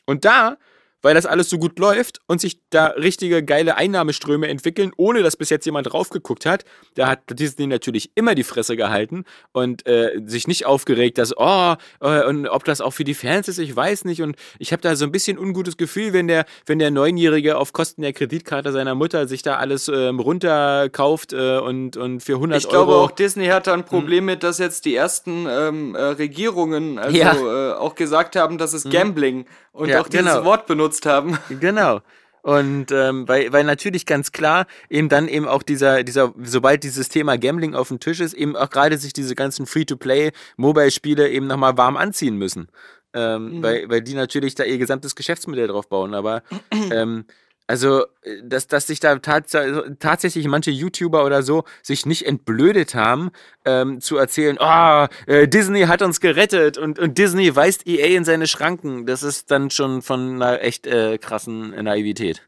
Und 0.07 0.25
da, 0.25 0.57
weil 1.03 1.15
das 1.15 1.27
alles 1.27 1.49
so 1.51 1.59
gut 1.59 1.79
läuft 1.79 2.21
und 2.27 2.41
sich 2.41 2.61
da 2.71 2.87
richtige 2.89 3.43
geile 3.45 3.77
Einnahmeströme 3.77 4.49
entwickeln, 4.49 4.93
ohne 4.97 5.23
dass 5.23 5.37
bis 5.37 5.51
jetzt 5.51 5.65
jemand 5.67 5.93
drauf 5.93 6.11
geguckt 6.11 6.47
hat, 6.47 6.65
da 6.95 7.09
hat 7.09 7.21
Disney 7.31 7.67
natürlich 7.67 8.11
immer 8.15 8.35
die 8.35 8.45
Fresse 8.45 8.77
gehalten 8.77 9.25
und 9.53 9.87
äh, 9.87 10.21
sich 10.27 10.47
nicht 10.49 10.67
aufgeregt, 10.67 11.19
dass, 11.19 11.37
oh, 11.37 11.75
äh, 12.01 12.25
und 12.25 12.47
ob 12.49 12.65
das 12.65 12.81
auch 12.81 12.93
für 12.93 13.05
die 13.05 13.15
Fans 13.15 13.49
ist, 13.49 13.59
ich 13.59 13.75
weiß 13.75 14.05
nicht. 14.05 14.23
Und 14.23 14.37
ich 14.59 14.73
habe 14.73 14.83
da 14.83 14.97
so 14.97 15.05
ein 15.05 15.13
bisschen 15.13 15.39
ungutes 15.39 15.77
Gefühl, 15.77 16.13
wenn 16.13 16.29
der, 16.29 16.45
wenn 16.67 16.79
der 16.79 16.91
Neunjährige 16.91 17.57
auf 17.57 17.73
Kosten 17.73 18.03
der 18.03 18.13
Kreditkarte 18.13 18.73
seiner 18.73 18.95
Mutter 18.95 19.27
sich 19.29 19.43
da 19.43 19.57
alles 19.57 19.89
ähm, 19.89 20.21
runterkauft 20.21 21.33
äh, 21.33 21.59
und, 21.59 21.97
und 21.97 22.21
für 22.23 22.35
100 22.35 22.63
Ich 22.63 22.69
glaube, 22.69 22.93
Euro. 22.93 23.05
auch 23.05 23.11
Disney 23.11 23.47
hat 23.47 23.67
da 23.67 23.75
ein 23.75 23.85
Problem 23.85 24.25
mit, 24.27 24.43
dass 24.43 24.59
jetzt 24.59 24.85
die 24.85 24.95
ersten 24.95 25.47
ähm, 25.49 25.95
äh, 25.95 26.03
Regierungen 26.03 26.99
also 26.99 27.17
Ja. 27.17 27.33
äh, 27.35 27.75
auch 27.75 27.95
gesagt 27.95 28.37
haben, 28.37 28.59
das 28.59 28.75
ist 28.75 28.91
Gambling 28.91 29.47
und 29.73 29.89
Ja, 29.89 30.01
auch 30.01 30.09
dieses 30.09 30.27
genau. 30.33 30.45
Wort 30.45 30.67
benutzt 30.67 30.90
haben. 31.07 31.39
Genau. 31.61 32.01
Und 32.43 32.91
ähm, 32.91 33.29
weil, 33.29 33.53
weil 33.53 33.65
natürlich 33.65 34.07
ganz 34.07 34.33
klar 34.33 34.67
eben 34.89 35.11
dann 35.11 35.29
eben 35.29 35.47
auch 35.47 35.63
dieser, 35.63 36.03
dieser, 36.05 36.33
sobald 36.43 36.85
dieses 36.85 37.11
Thema 37.11 37.37
Gambling 37.37 37.75
auf 37.75 37.89
dem 37.89 38.01
Tisch 38.01 38.19
ist, 38.21 38.33
eben 38.33 38.57
auch 38.57 38.71
gerade 38.71 38.97
sich 38.97 39.13
diese 39.13 39.35
ganzen 39.35 39.67
Free-to-Play-Mobile-Spiele 39.67 41.29
eben 41.29 41.47
nochmal 41.47 41.77
warm 41.77 41.97
anziehen 41.99 42.37
müssen. 42.37 42.69
Ähm, 43.13 43.59
Mhm. 43.59 43.63
weil, 43.63 43.91
weil 43.91 44.03
die 44.03 44.15
natürlich 44.15 44.55
da 44.55 44.65
ihr 44.65 44.79
gesamtes 44.79 45.15
Geschäftsmodell 45.17 45.67
drauf 45.69 45.89
bauen. 45.89 46.15
Aber 46.15 46.43
ähm, 46.93 47.25
also, 47.71 48.05
äh, 48.23 48.43
dass, 48.43 48.67
dass 48.67 48.89
sich 48.89 48.99
da 48.99 49.17
tats 49.21 49.57
tatsächlich 50.01 50.49
manche 50.49 50.73
YouTuber 50.73 51.25
oder 51.25 51.45
so 51.45 51.63
sich 51.83 52.05
nicht 52.05 52.27
entblödet 52.27 52.97
haben, 52.97 53.31
ähm, 53.65 54.01
zu 54.01 54.17
erzählen, 54.17 54.59
ah, 54.59 55.09
äh, 55.27 55.47
Disney 55.47 55.83
hat 55.83 56.03
uns 56.03 56.21
gerettet 56.21 56.79
und, 56.79 56.99
und 56.99 57.17
Disney 57.17 57.55
weist 57.55 57.87
EA 57.87 58.17
in 58.17 58.25
seine 58.25 58.49
Schranken. 58.49 59.07
Das 59.07 59.23
ist 59.23 59.53
dann 59.53 59.71
schon 59.71 60.03
von 60.03 60.43
einer 60.43 60.61
echt 60.63 60.89
äh, 60.89 61.17
krassen 61.19 61.71
Naivität. 61.85 62.43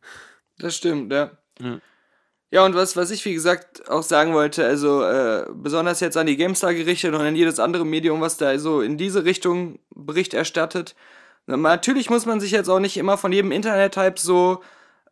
Das 0.58 0.74
stimmt, 0.74 1.12
ja. 1.12 1.30
Mhm. 1.60 1.80
Ja, 2.50 2.66
und 2.66 2.74
was, 2.74 2.96
was 2.96 3.12
ich, 3.12 3.24
wie 3.24 3.32
gesagt, 3.32 3.88
auch 3.88 4.02
sagen 4.02 4.34
wollte, 4.34 4.66
also 4.66 5.04
äh, 5.04 5.46
besonders 5.54 6.00
jetzt 6.00 6.16
an 6.16 6.26
die 6.26 6.36
GameStar 6.36 6.74
gerichtet 6.74 7.14
und 7.14 7.20
an 7.20 7.36
jedes 7.36 7.60
andere 7.60 7.86
Medium, 7.86 8.20
was 8.20 8.38
da 8.38 8.58
so 8.58 8.80
in 8.80 8.98
diese 8.98 9.24
Richtung 9.24 9.78
Bericht 9.94 10.34
erstattet. 10.34 10.96
Na, 11.46 11.56
Natürlich 11.56 12.10
muss 12.10 12.26
man 12.26 12.40
sich 12.40 12.50
jetzt 12.50 12.68
auch 12.68 12.80
nicht 12.80 12.96
immer 12.96 13.16
von 13.18 13.32
jedem 13.32 13.52
Internet-Type 13.52 14.18
so 14.18 14.62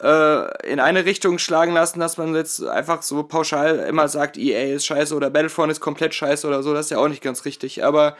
äh, 0.02 0.68
in 0.70 0.80
eine 0.80 1.04
Richtung 1.04 1.38
schlagen 1.38 1.72
lassen, 1.72 2.00
dass 2.00 2.16
man 2.16 2.34
jetzt 2.34 2.62
einfach 2.64 3.02
so 3.02 3.22
pauschal 3.22 3.78
immer 3.80 4.08
sagt, 4.08 4.36
EA 4.36 4.74
ist 4.74 4.86
scheiße 4.86 5.14
oder 5.14 5.30
Battlefront 5.30 5.70
ist 5.70 5.80
komplett 5.80 6.14
scheiße 6.14 6.46
oder 6.46 6.62
so, 6.62 6.74
das 6.74 6.86
ist 6.86 6.90
ja 6.90 6.98
auch 6.98 7.08
nicht 7.08 7.22
ganz 7.22 7.44
richtig. 7.44 7.84
Aber 7.84 8.16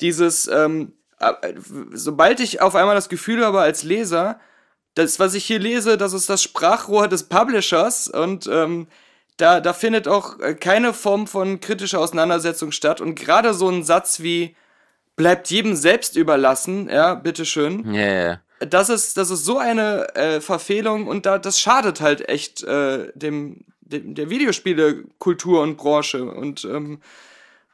dieses, 0.00 0.46
ähm, 0.48 0.92
äh, 1.20 1.54
sobald 1.92 2.40
ich 2.40 2.60
auf 2.60 2.74
einmal 2.74 2.94
das 2.94 3.08
Gefühl 3.08 3.44
habe 3.44 3.60
als 3.60 3.82
Leser, 3.82 4.40
das, 4.94 5.18
was 5.18 5.34
ich 5.34 5.44
hier 5.44 5.58
lese, 5.58 5.98
das 5.98 6.12
ist 6.12 6.30
das 6.30 6.42
Sprachrohr 6.42 7.08
des 7.08 7.24
Publishers 7.24 8.08
und 8.08 8.46
ähm, 8.46 8.86
da, 9.36 9.60
da 9.60 9.72
findet 9.72 10.06
auch 10.06 10.38
äh, 10.40 10.54
keine 10.54 10.92
Form 10.92 11.26
von 11.26 11.60
kritischer 11.60 11.98
Auseinandersetzung 11.98 12.72
statt. 12.72 13.00
Und 13.00 13.16
gerade 13.16 13.54
so 13.54 13.68
ein 13.68 13.82
Satz 13.82 14.20
wie 14.20 14.54
bleibt 15.16 15.50
jedem 15.50 15.76
selbst 15.76 16.16
überlassen, 16.16 16.88
ja, 16.88 17.14
bitteschön, 17.14 17.92
ja. 17.92 18.40
Das 18.60 18.88
ist, 18.88 19.16
das 19.16 19.30
ist 19.30 19.44
so 19.44 19.58
eine 19.58 20.14
äh, 20.14 20.40
Verfehlung 20.40 21.06
und 21.06 21.26
da, 21.26 21.38
das 21.38 21.60
schadet 21.60 22.00
halt 22.00 22.28
echt 22.28 22.62
äh, 22.62 23.10
dem, 23.14 23.64
dem, 23.80 24.14
der 24.14 24.30
Videospielekultur 24.30 25.62
und 25.62 25.76
Branche. 25.76 26.24
Und 26.24 26.64
ähm, 26.64 27.00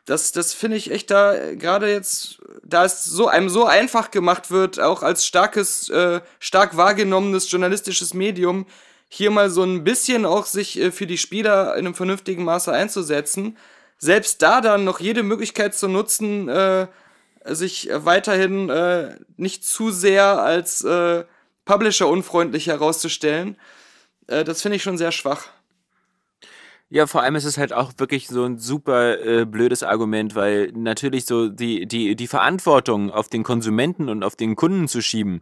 das, 0.06 0.32
das 0.32 0.54
finde 0.54 0.76
ich 0.76 0.90
echt 0.90 1.10
da, 1.10 1.54
gerade 1.54 1.90
jetzt, 1.90 2.40
da 2.64 2.84
es 2.84 3.04
so 3.04 3.28
einem 3.28 3.48
so 3.48 3.66
einfach 3.66 4.10
gemacht 4.10 4.50
wird, 4.50 4.80
auch 4.80 5.02
als 5.02 5.26
starkes, 5.26 5.88
äh, 5.90 6.20
stark 6.38 6.76
wahrgenommenes 6.76 7.50
journalistisches 7.50 8.14
Medium, 8.14 8.66
hier 9.08 9.30
mal 9.30 9.50
so 9.50 9.62
ein 9.62 9.84
bisschen 9.84 10.24
auch 10.24 10.46
sich 10.46 10.78
äh, 10.80 10.90
für 10.90 11.06
die 11.06 11.18
Spieler 11.18 11.74
in 11.74 11.86
einem 11.86 11.94
vernünftigen 11.94 12.44
Maße 12.44 12.72
einzusetzen. 12.72 13.56
Selbst 13.98 14.40
da 14.40 14.60
dann 14.60 14.84
noch 14.84 14.98
jede 15.00 15.22
Möglichkeit 15.22 15.74
zu 15.74 15.86
nutzen, 15.86 16.48
äh, 16.48 16.86
sich 17.44 17.90
äh, 17.90 18.04
weiterhin 18.04 18.68
äh, 18.70 19.16
nicht 19.36 19.64
zu 19.64 19.90
sehr 19.90 20.42
als 20.42 20.82
äh, 20.84 21.24
Publisher 21.64 22.08
unfreundlich 22.08 22.66
herauszustellen. 22.66 23.56
Äh, 24.26 24.44
das 24.44 24.62
finde 24.62 24.76
ich 24.76 24.82
schon 24.82 24.98
sehr 24.98 25.12
schwach. 25.12 25.48
Ja, 26.92 27.06
vor 27.06 27.22
allem 27.22 27.36
ist 27.36 27.44
es 27.44 27.56
halt 27.56 27.72
auch 27.72 27.92
wirklich 27.98 28.26
so 28.26 28.44
ein 28.44 28.58
super 28.58 29.20
äh, 29.20 29.44
blödes 29.44 29.84
Argument, 29.84 30.34
weil 30.34 30.72
natürlich 30.74 31.24
so 31.24 31.48
die, 31.48 31.86
die, 31.86 32.16
die 32.16 32.26
Verantwortung 32.26 33.12
auf 33.12 33.28
den 33.28 33.44
Konsumenten 33.44 34.08
und 34.08 34.24
auf 34.24 34.34
den 34.34 34.56
Kunden 34.56 34.88
zu 34.88 35.00
schieben, 35.00 35.40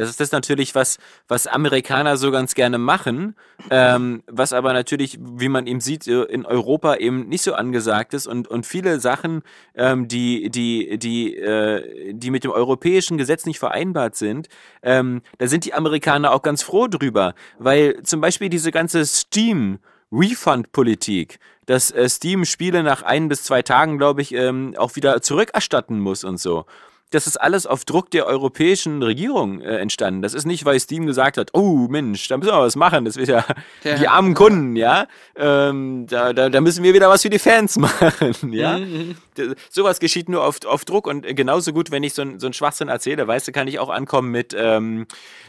das 0.00 0.10
ist 0.10 0.20
das 0.20 0.32
natürlich, 0.32 0.74
was, 0.74 0.98
was 1.28 1.46
Amerikaner 1.46 2.16
so 2.16 2.30
ganz 2.30 2.54
gerne 2.54 2.78
machen, 2.78 3.36
ähm, 3.70 4.22
was 4.26 4.52
aber 4.52 4.72
natürlich, 4.72 5.18
wie 5.20 5.48
man 5.48 5.66
eben 5.66 5.80
sieht, 5.80 6.06
äh, 6.06 6.22
in 6.22 6.46
Europa 6.46 6.96
eben 6.96 7.28
nicht 7.28 7.42
so 7.42 7.54
angesagt 7.54 8.14
ist 8.14 8.26
und, 8.26 8.48
und 8.48 8.66
viele 8.66 9.00
Sachen, 9.00 9.42
ähm, 9.74 10.08
die, 10.08 10.50
die, 10.50 10.98
die, 10.98 11.36
äh, 11.36 12.12
die 12.14 12.30
mit 12.30 12.44
dem 12.44 12.50
europäischen 12.50 13.18
Gesetz 13.18 13.46
nicht 13.46 13.58
vereinbart 13.58 14.16
sind, 14.16 14.48
ähm, 14.82 15.22
da 15.38 15.46
sind 15.46 15.64
die 15.64 15.74
Amerikaner 15.74 16.32
auch 16.32 16.42
ganz 16.42 16.62
froh 16.62 16.88
drüber, 16.88 17.34
weil 17.58 18.02
zum 18.02 18.20
Beispiel 18.20 18.48
diese 18.48 18.72
ganze 18.72 19.04
Steam, 19.04 19.78
Refund-Politik, 20.12 21.38
dass 21.66 21.92
äh, 21.92 22.08
Steam 22.08 22.44
Spiele 22.44 22.82
nach 22.82 23.02
ein 23.02 23.28
bis 23.28 23.44
zwei 23.44 23.62
Tagen, 23.62 23.98
glaube 23.98 24.22
ich, 24.22 24.32
ähm, 24.34 24.74
auch 24.76 24.96
wieder 24.96 25.22
zurückerstatten 25.22 26.00
muss 26.00 26.24
und 26.24 26.38
so. 26.38 26.66
Das 27.10 27.26
ist 27.26 27.36
alles 27.40 27.66
auf 27.66 27.84
Druck 27.84 28.10
der 28.12 28.26
europäischen 28.26 29.02
Regierung 29.02 29.60
äh, 29.60 29.78
entstanden. 29.78 30.22
Das 30.22 30.32
ist 30.32 30.46
nicht, 30.46 30.64
weil 30.64 30.78
Steam 30.78 31.06
gesagt 31.06 31.38
hat, 31.38 31.50
oh 31.54 31.88
Mensch, 31.88 32.28
da 32.28 32.36
müssen 32.36 32.50
wir 32.52 32.60
was 32.60 32.76
machen. 32.76 33.04
Das 33.04 33.16
ist 33.16 33.28
ja, 33.28 33.44
Ja. 33.82 33.96
die 33.96 34.06
armen 34.06 34.34
Kunden, 34.34 34.76
ja. 34.76 35.06
Ähm, 35.36 36.06
da, 36.08 36.32
da, 36.32 36.48
da 36.48 36.60
müssen 36.60 36.84
wir 36.84 36.94
wieder 36.94 37.08
was 37.08 37.22
für 37.22 37.30
die 37.30 37.38
Fans 37.40 37.76
machen, 37.78 38.52
ja. 38.52 38.78
Mhm. 38.78 39.16
D- 39.36 39.54
Sowas 39.70 39.98
geschieht 39.98 40.28
nur 40.28 40.44
auf, 40.44 40.64
auf 40.64 40.84
Druck 40.84 41.06
und 41.08 41.26
äh, 41.26 41.34
genauso 41.34 41.72
gut, 41.72 41.90
wenn 41.90 42.04
ich 42.04 42.14
so, 42.14 42.22
ein- 42.22 42.38
so 42.38 42.46
einen 42.46 42.54
Schwachsinn 42.54 42.88
erzähle, 42.88 43.26
weißt 43.26 43.48
du, 43.48 43.52
kann 43.52 43.66
ich 43.66 43.78
auch 43.80 43.88
ankommen 43.90 44.30
mit, 44.30 44.54
ähm, 44.56 45.06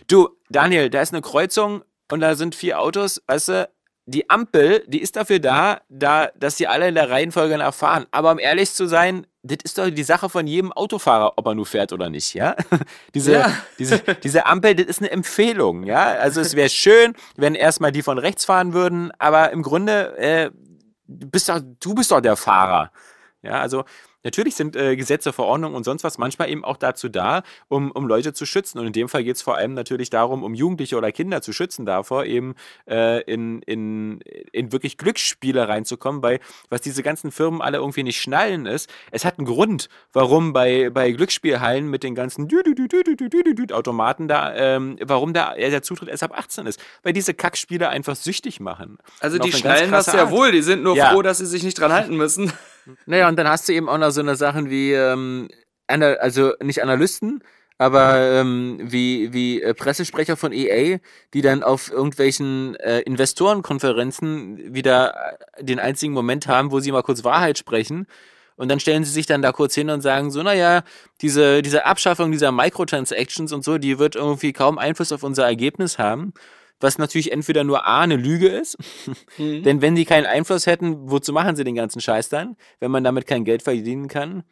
du, 0.08 0.30
Daniel, 0.50 0.90
da 0.90 1.02
ist 1.02 1.14
eine 1.14 1.22
Kreuzung 1.22 1.84
und 2.12 2.22
da 2.22 2.36
sind 2.36 2.56
vier 2.56 2.80
Autos, 2.80 3.22
weißt 3.28 3.48
du, 3.50 3.70
die 4.12 4.30
Ampel, 4.30 4.84
die 4.88 5.02
ist 5.02 5.16
dafür 5.16 5.40
da, 5.40 5.82
da, 5.90 6.30
dass 6.36 6.58
sie 6.58 6.68
alle 6.68 6.88
in 6.90 6.96
der 6.96 7.10
Reihenfolge 7.10 7.54
erfahren. 7.56 8.06
Aber 8.12 8.32
um 8.32 8.40
ehrlich 8.40 8.72
zu 8.74 8.86
sein, 8.88 9.26
das 9.44 9.58
ist 9.64 9.78
doch 9.78 9.90
die 9.90 10.04
Sache 10.04 10.30
von 10.30 10.46
jedem 10.46 10.72
Autofahrer, 10.72 11.34
ob 11.38 11.48
er 11.48 11.56
nur 11.56 11.66
fährt 11.66 11.94
oder 11.94 12.10
nicht, 12.10 12.34
ja? 12.34 12.56
Diese, 13.16 13.32
Ja. 13.34 13.54
diese, 13.80 14.00
diese 14.24 14.46
Ampel, 14.46 14.76
das 14.76 14.86
ist 14.86 15.00
eine 15.02 15.12
Empfehlung, 15.12 15.84
ja? 15.84 16.04
Also 16.14 16.42
es 16.42 16.56
wäre 16.56 16.70
schön, 16.70 17.14
wenn 17.38 17.56
erstmal 17.56 17.92
die 17.92 18.04
von 18.04 18.18
rechts 18.18 18.46
fahren 18.46 18.74
würden, 18.74 19.12
aber 19.18 19.52
im 19.52 19.64
Grunde, 19.64 20.18
äh, 20.18 20.52
du 21.08 21.28
bist 21.30 21.50
doch, 21.50 21.60
du 21.80 21.96
bist 21.96 22.12
doch 22.12 22.22
der 22.22 22.36
Fahrer. 22.36 22.92
Ja, 23.42 23.60
also 23.62 23.86
Natürlich 24.24 24.56
sind 24.56 24.76
äh, 24.76 24.96
Gesetze, 24.96 25.34
Verordnungen 25.34 25.76
und 25.76 25.84
sonst 25.84 26.04
was 26.04 26.18
manchmal 26.18 26.50
eben 26.50 26.64
auch 26.64 26.78
dazu 26.78 27.10
da, 27.10 27.44
um, 27.68 27.92
um 27.92 28.08
Leute 28.08 28.34
zu 28.34 28.46
schützen. 28.46 28.80
Und 28.80 28.88
in 28.88 28.94
dem 28.94 29.10
Fall 29.10 29.24
geht 29.24 29.36
es 29.36 29.42
vor 29.42 29.58
allem 29.58 29.74
natürlich 29.74 30.10
darum, 30.10 30.44
um 30.44 30.54
Jugendliche 30.54 30.98
oder 30.98 31.12
Kinder 31.12 31.42
zu 31.42 31.54
schützen 31.54 31.86
davor, 31.86 32.26
eben 32.26 32.56
äh, 32.90 33.22
in, 33.24 33.62
in, 33.64 34.20
in 34.52 34.72
wirklich 34.72 34.98
Glücksspiele 34.98 35.68
reinzukommen, 35.68 36.22
weil 36.22 36.40
was 36.70 36.82
diese 36.82 37.04
ganzen 37.04 37.32
Firmen 37.32 37.62
alle 37.62 37.78
irgendwie 37.78 38.04
nicht 38.04 38.22
schnallen 38.22 38.66
ist, 38.66 38.90
es 39.12 39.26
hat 39.26 39.38
einen 39.38 39.48
Grund, 39.48 39.90
warum 40.14 40.54
bei, 40.54 40.90
bei 40.90 41.12
Glücksspielhallen 41.12 41.90
mit 41.90 42.04
den 42.04 42.16
ganzen 42.16 42.48
Automaten 43.72 44.28
da, 44.28 44.54
ähm, 44.56 44.98
warum 45.02 45.34
da 45.34 45.56
der 45.56 45.82
Zutritt 45.82 46.10
erst 46.10 46.24
ab 46.24 46.38
18 46.38 46.66
ist. 46.68 46.80
Weil 47.04 47.14
diese 47.14 47.34
Kackspiele 47.34 47.90
einfach 47.90 48.16
süchtig 48.16 48.60
machen. 48.60 48.98
Also 49.20 49.38
die 49.38 49.52
schnallen 49.52 49.92
das 49.92 50.08
ja 50.08 50.24
Art. 50.24 50.32
wohl, 50.32 50.52
die 50.52 50.62
sind 50.62 50.84
nur 50.84 50.96
ja. 50.96 51.12
froh, 51.12 51.22
dass 51.22 51.40
sie 51.40 51.46
sich 51.46 51.64
nicht 51.64 51.80
dran 51.80 51.92
halten 51.92 52.16
müssen. 52.18 52.52
Naja, 53.06 53.28
und 53.28 53.38
dann 53.38 53.48
hast 53.48 53.68
du 53.68 53.74
eben 53.74 53.90
auch 53.90 53.98
noch 53.98 54.12
so 54.12 54.22
eine 54.22 54.36
Sachen 54.36 54.70
wie, 54.70 54.94
ähm, 54.94 55.50
also 55.88 56.54
nicht 56.62 56.82
Analysten, 56.82 57.44
aber 57.82 58.20
ähm, 58.20 58.78
wie, 58.80 59.34
wie 59.34 59.60
äh, 59.60 59.74
Pressesprecher 59.74 60.38
von 60.38 60.52
EA, 60.54 61.00
die 61.34 61.42
dann 61.42 61.64
auf 61.64 61.92
irgendwelchen 61.92 62.76
äh, 62.76 63.00
Investorenkonferenzen 63.00 64.76
wieder 64.76 65.16
äh, 65.58 65.64
den 65.64 65.80
einzigen 65.80 66.14
Moment 66.14 66.48
haben, 66.48 66.72
wo 66.72 66.80
sie 66.80 66.92
mal 66.92 67.02
kurz 67.02 67.24
Wahrheit 67.24 67.58
sprechen. 67.58 68.06
Und 68.56 68.70
dann 68.70 68.80
stellen 68.80 69.04
sie 69.04 69.10
sich 69.10 69.26
dann 69.26 69.42
da 69.42 69.52
kurz 69.52 69.74
hin 69.74 69.90
und 69.90 70.02
sagen 70.02 70.30
so, 70.30 70.44
naja, 70.44 70.84
diese, 71.22 71.64
diese 71.64 71.88
Abschaffung 71.88 72.32
dieser 72.32 72.52
Microtransactions 72.52 73.52
und 73.52 73.64
so, 73.64 73.80
die 73.80 73.98
wird 73.98 74.16
irgendwie 74.16 74.54
kaum 74.54 74.78
Einfluss 74.78 75.12
auf 75.12 75.24
unser 75.24 75.46
Ergebnis 75.46 75.98
haben. 75.98 76.34
Was 76.82 76.98
natürlich 76.98 77.32
entweder 77.32 77.64
nur 77.64 77.86
A, 77.86 78.02
eine 78.02 78.16
Lüge 78.18 78.48
ist, 78.50 78.78
denn 79.38 79.82
wenn 79.82 79.96
die 79.96 80.06
keinen 80.06 80.26
Einfluss 80.26 80.66
hätten, 80.68 81.10
wozu 81.10 81.32
machen 81.32 81.56
sie 81.56 81.64
den 81.64 81.76
ganzen 81.76 82.02
Scheiß 82.02 82.30
dann, 82.30 82.58
wenn 82.80 82.92
man 82.92 83.04
damit 83.04 83.28
kein 83.28 83.46
Geld 83.46 83.62
verdienen 83.64 84.08
kann? 84.08 84.44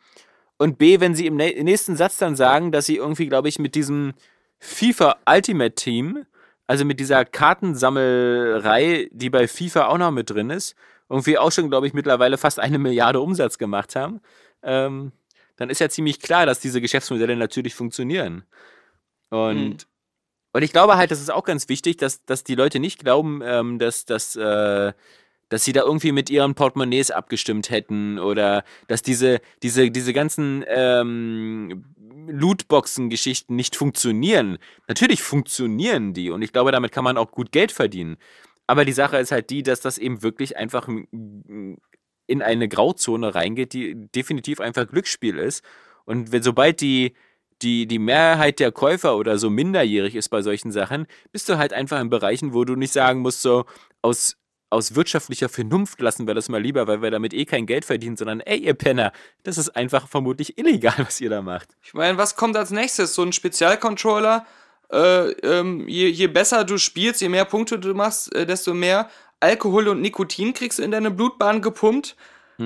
Und 0.57 0.77
B, 0.77 0.99
wenn 0.99 1.15
sie 1.15 1.25
im 1.25 1.37
nä- 1.37 1.61
nächsten 1.63 1.95
Satz 1.95 2.17
dann 2.17 2.35
sagen, 2.35 2.71
dass 2.71 2.85
sie 2.85 2.97
irgendwie, 2.97 3.27
glaube 3.27 3.47
ich, 3.49 3.59
mit 3.59 3.75
diesem 3.75 4.13
FIFA 4.59 5.15
Ultimate 5.27 5.73
Team, 5.75 6.25
also 6.67 6.85
mit 6.85 6.99
dieser 6.99 7.25
Kartensammelei, 7.25 9.09
die 9.11 9.29
bei 9.29 9.47
FIFA 9.47 9.87
auch 9.87 9.97
noch 9.97 10.11
mit 10.11 10.29
drin 10.29 10.49
ist, 10.49 10.75
irgendwie 11.09 11.37
auch 11.37 11.51
schon, 11.51 11.69
glaube 11.69 11.87
ich, 11.87 11.93
mittlerweile 11.93 12.37
fast 12.37 12.59
eine 12.59 12.77
Milliarde 12.77 13.19
Umsatz 13.19 13.57
gemacht 13.57 13.95
haben, 13.95 14.21
ähm, 14.61 15.11
dann 15.55 15.69
ist 15.69 15.79
ja 15.79 15.89
ziemlich 15.89 16.19
klar, 16.19 16.45
dass 16.45 16.59
diese 16.59 16.81
Geschäftsmodelle 16.81 17.35
natürlich 17.35 17.73
funktionieren. 17.73 18.43
Und 19.29 19.57
Hm. 19.57 19.77
Und 20.53 20.63
ich 20.63 20.71
glaube 20.71 20.97
halt, 20.97 21.11
das 21.11 21.21
ist 21.21 21.31
auch 21.31 21.43
ganz 21.43 21.69
wichtig, 21.69 21.97
dass, 21.97 22.25
dass 22.25 22.43
die 22.43 22.55
Leute 22.55 22.79
nicht 22.79 22.99
glauben, 22.99 23.41
ähm, 23.43 23.79
dass, 23.79 24.05
dass, 24.05 24.35
äh, 24.35 24.93
dass 25.49 25.63
sie 25.63 25.73
da 25.73 25.81
irgendwie 25.81 26.11
mit 26.11 26.29
ihren 26.29 26.55
Portemonnaies 26.55 27.11
abgestimmt 27.11 27.69
hätten 27.69 28.19
oder 28.19 28.63
dass 28.87 29.01
diese, 29.01 29.41
diese, 29.61 29.91
diese 29.91 30.13
ganzen 30.13 30.63
ähm, 30.67 31.85
Lootboxen-Geschichten 32.27 33.55
nicht 33.55 33.75
funktionieren. 33.75 34.57
Natürlich 34.87 35.21
funktionieren 35.21 36.13
die 36.13 36.29
und 36.29 36.41
ich 36.41 36.51
glaube, 36.51 36.71
damit 36.71 36.91
kann 36.91 37.03
man 37.03 37.17
auch 37.17 37.31
gut 37.31 37.51
Geld 37.51 37.71
verdienen. 37.71 38.17
Aber 38.67 38.85
die 38.85 38.93
Sache 38.93 39.17
ist 39.17 39.31
halt 39.31 39.49
die, 39.49 39.63
dass 39.63 39.81
das 39.81 39.97
eben 39.97 40.21
wirklich 40.21 40.57
einfach 40.57 40.87
in 42.29 42.41
eine 42.43 42.67
Grauzone 42.67 43.33
reingeht, 43.33 43.73
die 43.73 43.95
definitiv 43.95 44.59
einfach 44.59 44.87
Glücksspiel 44.87 45.39
ist. 45.39 45.63
Und 46.05 46.31
wenn, 46.31 46.43
sobald 46.43 46.79
die, 46.81 47.15
die, 47.61 47.87
die 47.87 47.99
Mehrheit 47.99 48.59
der 48.59 48.71
Käufer 48.71 49.17
oder 49.17 49.37
so 49.37 49.49
minderjährig 49.49 50.15
ist 50.15 50.29
bei 50.29 50.41
solchen 50.41 50.71
Sachen, 50.71 51.07
bist 51.31 51.49
du 51.49 51.57
halt 51.57 51.73
einfach 51.73 51.99
in 51.99 52.09
Bereichen, 52.09 52.53
wo 52.53 52.63
du 52.65 52.75
nicht 52.75 52.93
sagen 52.93 53.19
musst, 53.19 53.41
so 53.41 53.65
aus, 54.01 54.37
aus 54.69 54.95
wirtschaftlicher 54.95 55.49
Vernunft 55.49 56.01
lassen 56.01 56.27
wir 56.27 56.35
das 56.35 56.49
mal 56.49 56.61
lieber, 56.61 56.87
weil 56.87 57.01
wir 57.01 57.11
damit 57.11 57.33
eh 57.33 57.45
kein 57.45 57.65
Geld 57.65 57.85
verdienen, 57.85 58.17
sondern 58.17 58.39
ey, 58.41 58.57
ihr 58.57 58.73
Penner, 58.73 59.11
das 59.43 59.57
ist 59.57 59.69
einfach 59.75 60.07
vermutlich 60.07 60.57
illegal, 60.57 60.95
was 60.97 61.19
ihr 61.21 61.29
da 61.29 61.41
macht. 61.41 61.75
Ich 61.81 61.93
meine, 61.93 62.17
was 62.17 62.35
kommt 62.35 62.55
als 62.55 62.71
nächstes? 62.71 63.13
So 63.13 63.23
ein 63.23 63.33
Spezialcontroller. 63.33 64.45
Äh, 64.91 65.31
ähm, 65.43 65.87
je, 65.87 66.07
je 66.07 66.27
besser 66.27 66.63
du 66.63 66.77
spielst, 66.77 67.21
je 67.21 67.29
mehr 67.29 67.45
Punkte 67.45 67.77
du 67.77 67.93
machst, 67.93 68.33
äh, 68.33 68.45
desto 68.45 68.73
mehr 68.73 69.09
Alkohol 69.39 69.87
und 69.87 70.01
Nikotin 70.01 70.53
kriegst 70.53 70.79
du 70.79 70.83
in 70.83 70.91
deine 70.91 71.11
Blutbahn 71.11 71.61
gepumpt. 71.61 72.15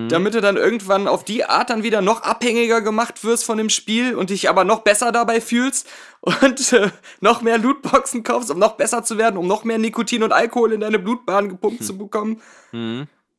Damit 0.10 0.34
du 0.34 0.42
dann 0.42 0.58
irgendwann 0.58 1.08
auf 1.08 1.24
die 1.24 1.46
Art 1.46 1.70
dann 1.70 1.84
wieder 1.84 2.02
noch 2.02 2.24
abhängiger 2.24 2.82
gemacht 2.82 3.24
wirst 3.24 3.46
von 3.46 3.60
dem 3.60 3.70
Spiel 3.70 4.16
und 4.16 4.32
dich 4.32 4.50
aber 4.50 4.64
noch 4.64 4.80
besser 4.82 5.12
dabei 5.12 5.40
fühlst 5.40 5.88
und 6.22 6.74
äh, 6.74 6.90
noch 7.22 7.42
mehr 7.44 7.60
Lootboxen 7.60 8.24
kaufst, 8.24 8.50
um 8.50 8.58
noch 8.58 8.74
besser 8.74 9.04
zu 9.04 9.20
werden, 9.20 9.38
um 9.38 9.46
noch 9.46 9.64
mehr 9.64 9.78
Nikotin 9.78 10.24
und 10.24 10.32
Alkohol 10.34 10.74
in 10.74 10.80
deine 10.80 10.98
Blutbahn 10.98 11.48
gepumpt 11.50 11.84
zu 11.84 11.96
bekommen. 11.98 12.42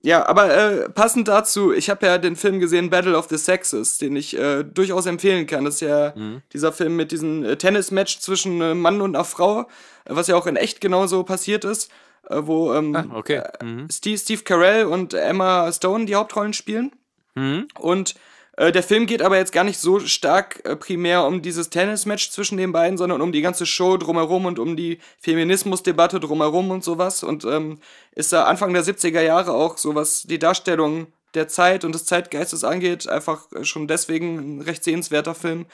Ja, 0.02 0.26
aber 0.26 0.54
äh, 0.54 0.88
passend 0.90 1.28
dazu, 1.28 1.72
ich 1.72 1.88
habe 1.88 2.04
ja 2.06 2.18
den 2.18 2.36
Film 2.36 2.60
gesehen, 2.60 2.90
Battle 2.90 3.16
of 3.16 3.26
the 3.30 3.38
Sexes, 3.38 3.96
den 3.96 4.14
ich 4.16 4.38
äh, 4.38 4.62
durchaus 4.62 5.06
empfehlen 5.06 5.46
kann. 5.46 5.64
Das 5.64 5.76
ist 5.76 5.80
ja 5.80 6.12
dieser 6.52 6.72
Film 6.72 6.94
mit 6.94 7.10
diesem 7.10 7.42
äh, 7.42 7.56
Tennismatch 7.56 8.18
zwischen 8.20 8.60
äh, 8.60 8.74
Mann 8.74 9.00
und 9.00 9.16
einer 9.16 9.24
Frau, 9.24 9.66
was 10.04 10.26
ja 10.26 10.36
auch 10.36 10.46
in 10.46 10.56
echt 10.56 10.82
genauso 10.82 11.22
passiert 11.24 11.64
ist, 11.64 11.90
wo 12.30 12.72
ähm, 12.74 12.94
Ah, 12.94 13.06
okay. 13.14 13.42
Mhm. 13.62 13.88
Steve, 13.90 14.18
Steve 14.18 14.42
Carell 14.42 14.86
und 14.86 15.14
Emma 15.14 15.70
Stone 15.72 16.06
die 16.06 16.14
Hauptrollen 16.14 16.52
spielen. 16.52 16.92
Mhm. 17.34 17.68
Und 17.78 18.14
äh, 18.56 18.70
der 18.70 18.82
Film 18.82 19.06
geht 19.06 19.22
aber 19.22 19.36
jetzt 19.36 19.52
gar 19.52 19.64
nicht 19.64 19.78
so 19.78 20.00
stark 20.00 20.64
äh, 20.64 20.76
primär 20.76 21.24
um 21.24 21.42
dieses 21.42 21.70
Tennismatch 21.70 22.30
zwischen 22.30 22.56
den 22.56 22.72
beiden, 22.72 22.96
sondern 22.96 23.20
um 23.20 23.32
die 23.32 23.40
ganze 23.40 23.66
Show 23.66 23.96
drumherum 23.96 24.46
und 24.46 24.58
um 24.58 24.76
die 24.76 24.98
Feminismusdebatte 25.18 26.20
drumherum 26.20 26.70
und 26.70 26.84
sowas. 26.84 27.22
Und 27.22 27.44
ähm, 27.44 27.78
ist 28.12 28.32
da 28.32 28.44
Anfang 28.44 28.72
der 28.72 28.84
70er 28.84 29.22
Jahre 29.22 29.52
auch 29.52 29.78
so, 29.78 29.94
was 29.94 30.22
die 30.22 30.38
Darstellung 30.38 31.08
der 31.34 31.48
Zeit 31.48 31.84
und 31.84 31.92
des 31.94 32.04
Zeitgeistes 32.04 32.62
angeht, 32.62 33.08
einfach 33.08 33.50
äh, 33.52 33.64
schon 33.64 33.88
deswegen 33.88 34.58
ein 34.58 34.60
recht 34.60 34.84
sehenswerter 34.84 35.34
Film. 35.34 35.66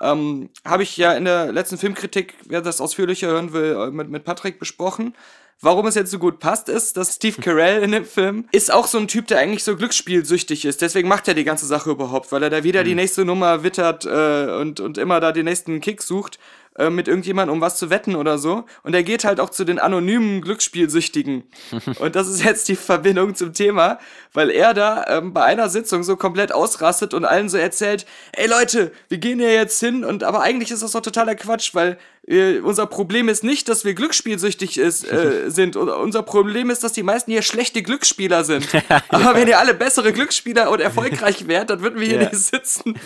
Ähm, 0.00 0.50
Habe 0.64 0.82
ich 0.82 0.96
ja 0.96 1.12
in 1.12 1.24
der 1.24 1.52
letzten 1.52 1.78
Filmkritik, 1.78 2.34
wer 2.46 2.60
das 2.60 2.80
ausführlicher 2.80 3.28
hören 3.28 3.52
will, 3.52 3.76
äh, 3.78 3.90
mit, 3.90 4.08
mit 4.10 4.24
Patrick 4.24 4.58
besprochen. 4.58 5.14
Warum 5.60 5.86
es 5.86 5.94
jetzt 5.94 6.10
so 6.10 6.18
gut 6.18 6.40
passt, 6.40 6.68
ist, 6.68 6.96
dass 6.96 7.14
Steve 7.14 7.40
Carell 7.40 7.82
in 7.82 7.92
dem 7.92 8.04
Film 8.04 8.48
ist 8.52 8.72
auch 8.72 8.86
so 8.86 8.98
ein 8.98 9.08
Typ, 9.08 9.28
der 9.28 9.38
eigentlich 9.38 9.64
so 9.64 9.76
glücksspielsüchtig 9.76 10.64
ist. 10.64 10.82
Deswegen 10.82 11.08
macht 11.08 11.28
er 11.28 11.34
die 11.34 11.44
ganze 11.44 11.64
Sache 11.64 11.90
überhaupt, 11.90 12.32
weil 12.32 12.42
er 12.42 12.50
da 12.50 12.64
wieder 12.64 12.84
die 12.84 12.94
nächste 12.94 13.24
Nummer 13.24 13.62
wittert 13.62 14.04
äh, 14.04 14.52
und, 14.60 14.80
und 14.80 14.98
immer 14.98 15.20
da 15.20 15.32
den 15.32 15.44
nächsten 15.46 15.80
Kick 15.80 16.02
sucht 16.02 16.38
äh, 16.76 16.90
mit 16.90 17.08
irgendjemandem, 17.08 17.54
um 17.54 17.60
was 17.60 17.76
zu 17.76 17.90
wetten 17.90 18.16
oder 18.16 18.38
so. 18.38 18.64
Und 18.82 18.94
er 18.94 19.02
geht 19.02 19.24
halt 19.24 19.40
auch 19.40 19.50
zu 19.50 19.64
den 19.64 19.78
anonymen 19.78 20.40
Glücksspielsüchtigen. 20.42 21.44
und 21.98 22.16
das 22.16 22.28
ist 22.28 22.42
jetzt 22.44 22.68
die 22.68 22.76
Verbindung 22.76 23.34
zum 23.34 23.52
Thema, 23.52 23.98
weil 24.32 24.50
er 24.50 24.74
da 24.74 25.04
ähm, 25.08 25.32
bei 25.32 25.44
einer 25.44 25.68
Sitzung 25.68 26.02
so 26.02 26.16
komplett 26.16 26.52
ausrastet 26.52 27.14
und 27.14 27.24
allen 27.24 27.48
so 27.48 27.56
erzählt, 27.58 28.06
ey 28.32 28.48
Leute, 28.48 28.92
wir 29.08 29.18
gehen 29.18 29.38
hier 29.38 29.52
jetzt 29.52 29.78
hin 29.80 30.04
und 30.04 30.24
aber 30.24 30.42
eigentlich 30.42 30.70
ist 30.70 30.82
das 30.82 30.92
doch 30.92 31.00
totaler 31.02 31.34
Quatsch, 31.34 31.74
weil 31.74 31.98
äh, 32.26 32.58
unser 32.58 32.86
Problem 32.86 33.28
ist 33.28 33.44
nicht, 33.44 33.68
dass 33.68 33.84
wir 33.84 33.94
glücksspielsüchtig 33.94 34.78
ist, 34.78 35.04
äh, 35.10 35.44
sind. 35.50 35.76
Und 35.76 35.88
unser 35.90 36.22
Problem 36.22 36.70
ist, 36.70 36.82
dass 36.82 36.92
die 36.92 37.02
meisten 37.02 37.30
hier 37.30 37.42
schlechte 37.42 37.82
Glücksspieler 37.82 38.44
sind. 38.44 38.66
aber 39.08 39.34
wenn 39.34 39.46
ihr 39.48 39.58
alle 39.58 39.74
bessere 39.74 40.12
Glücksspieler 40.12 40.70
und 40.70 40.80
erfolgreich 40.80 41.46
wärt, 41.46 41.70
dann 41.70 41.82
würden 41.82 42.00
wir 42.00 42.06
hier 42.08 42.22
Ja. 42.22 42.28
nicht 42.30 42.36
sitzen. 42.38 42.98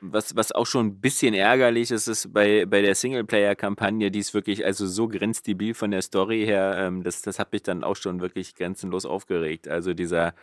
Was, 0.00 0.36
was 0.36 0.52
auch 0.52 0.66
schon 0.66 0.86
ein 0.86 1.00
bisschen 1.00 1.34
ärgerlich 1.34 1.90
ist, 1.90 2.06
ist 2.06 2.32
bei, 2.32 2.66
bei 2.66 2.82
der 2.82 2.94
Singleplayer-Kampagne, 2.94 4.10
die 4.10 4.18
ist 4.18 4.34
wirklich 4.34 4.64
also 4.64 4.86
so 4.86 5.08
grenzdebil 5.08 5.74
von 5.74 5.90
der 5.90 6.02
Story 6.02 6.44
her, 6.44 6.76
ähm, 6.78 7.02
das, 7.02 7.22
das 7.22 7.38
hat 7.38 7.52
mich 7.52 7.62
dann 7.62 7.82
auch 7.82 7.96
schon 7.96 8.20
wirklich 8.20 8.54
grenzenlos 8.54 9.06
aufgeregt. 9.06 9.68
Also 9.68 9.94
dieser, 9.94 10.34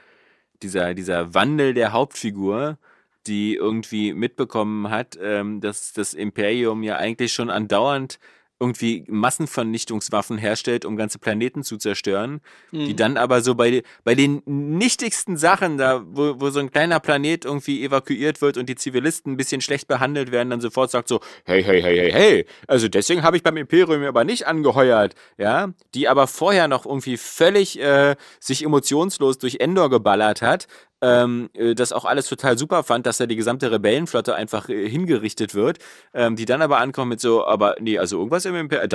dieser, 0.64 0.93
dieser 0.93 1.34
Wandel 1.34 1.74
der 1.74 1.93
Hauptfigur, 1.93 2.78
die 3.28 3.56
irgendwie 3.56 4.14
mitbekommen 4.14 4.89
hat, 4.89 5.18
ähm, 5.22 5.62
dass 5.62 5.93
das 5.93 6.14
Imperium 6.14 6.84
ja 6.84 6.97
eigentlich 6.97 7.34
schon 7.34 7.49
andauernd 7.49 8.20
irgendwie 8.64 9.03
Massenvernichtungswaffen 9.07 10.38
herstellt, 10.38 10.86
um 10.86 10.95
ganze 10.95 11.20
Planeten 11.20 11.64
zu 11.64 11.78
zerstören, 11.78 12.39
die 12.72 12.95
dann 12.95 13.18
aber 13.18 13.41
so 13.41 13.55
bei, 13.55 13.84
bei 14.05 14.16
den 14.16 14.41
nichtigsten 14.45 15.36
Sachen, 15.36 15.78
da 15.78 16.01
wo, 16.05 16.39
wo 16.39 16.49
so 16.49 16.61
ein 16.61 16.72
kleiner 16.72 17.01
Planet 17.01 17.43
irgendwie 17.43 17.84
evakuiert 17.84 18.41
wird 18.41 18.57
und 18.57 18.70
die 18.70 18.76
Zivilisten 18.76 19.34
ein 19.34 19.38
bisschen 19.38 19.59
schlecht 19.59 19.89
behandelt 19.89 20.32
werden, 20.32 20.49
dann 20.49 20.61
sofort 20.61 20.91
sagt 20.91 21.09
so, 21.09 21.20
hey, 21.43 21.61
hey, 21.61 21.82
hey, 21.82 21.97
hey, 21.97 22.11
hey, 22.11 22.45
also 22.68 22.88
deswegen 22.88 23.24
habe 23.24 23.36
ich 23.36 23.43
beim 23.43 23.57
Imperium 23.57 24.03
aber 24.03 24.24
nicht 24.24 24.47
angeheuert, 24.47 25.14
ja, 25.38 25.74
die 25.93 26.07
aber 26.07 26.28
vorher 26.28 26.70
noch 26.70 26.86
irgendwie 26.86 27.18
völlig 27.18 27.80
äh, 27.80 28.16
sich 28.39 28.64
emotionslos 28.64 29.38
durch 29.39 29.57
Endor 29.59 29.89
geballert 29.89 30.41
hat, 30.41 30.68
ähm, 31.04 31.49
äh, 31.54 31.76
das 31.76 31.91
auch 31.91 32.06
alles 32.06 32.28
total 32.28 32.58
super 32.58 32.84
fand, 32.84 33.06
dass 33.06 33.18
da 33.18 33.26
die 33.26 33.36
gesamte 33.36 33.70
Rebellenflotte 33.72 34.36
einfach 34.36 34.70
äh, 34.70 34.89
hingerichtet 34.89 35.54
wird, 35.54 35.80
ähm, 36.14 36.38
die 36.38 36.45
dann 36.45 36.62
aber 36.62 36.78
ankommen 36.78 37.10
mit 37.10 37.20
so, 37.20 37.45
aber 37.45 37.76
nee, 37.80 37.99
also 37.99 38.18
irgendwas 38.18 38.45
im 38.45 38.56
Imperium, 38.56 38.89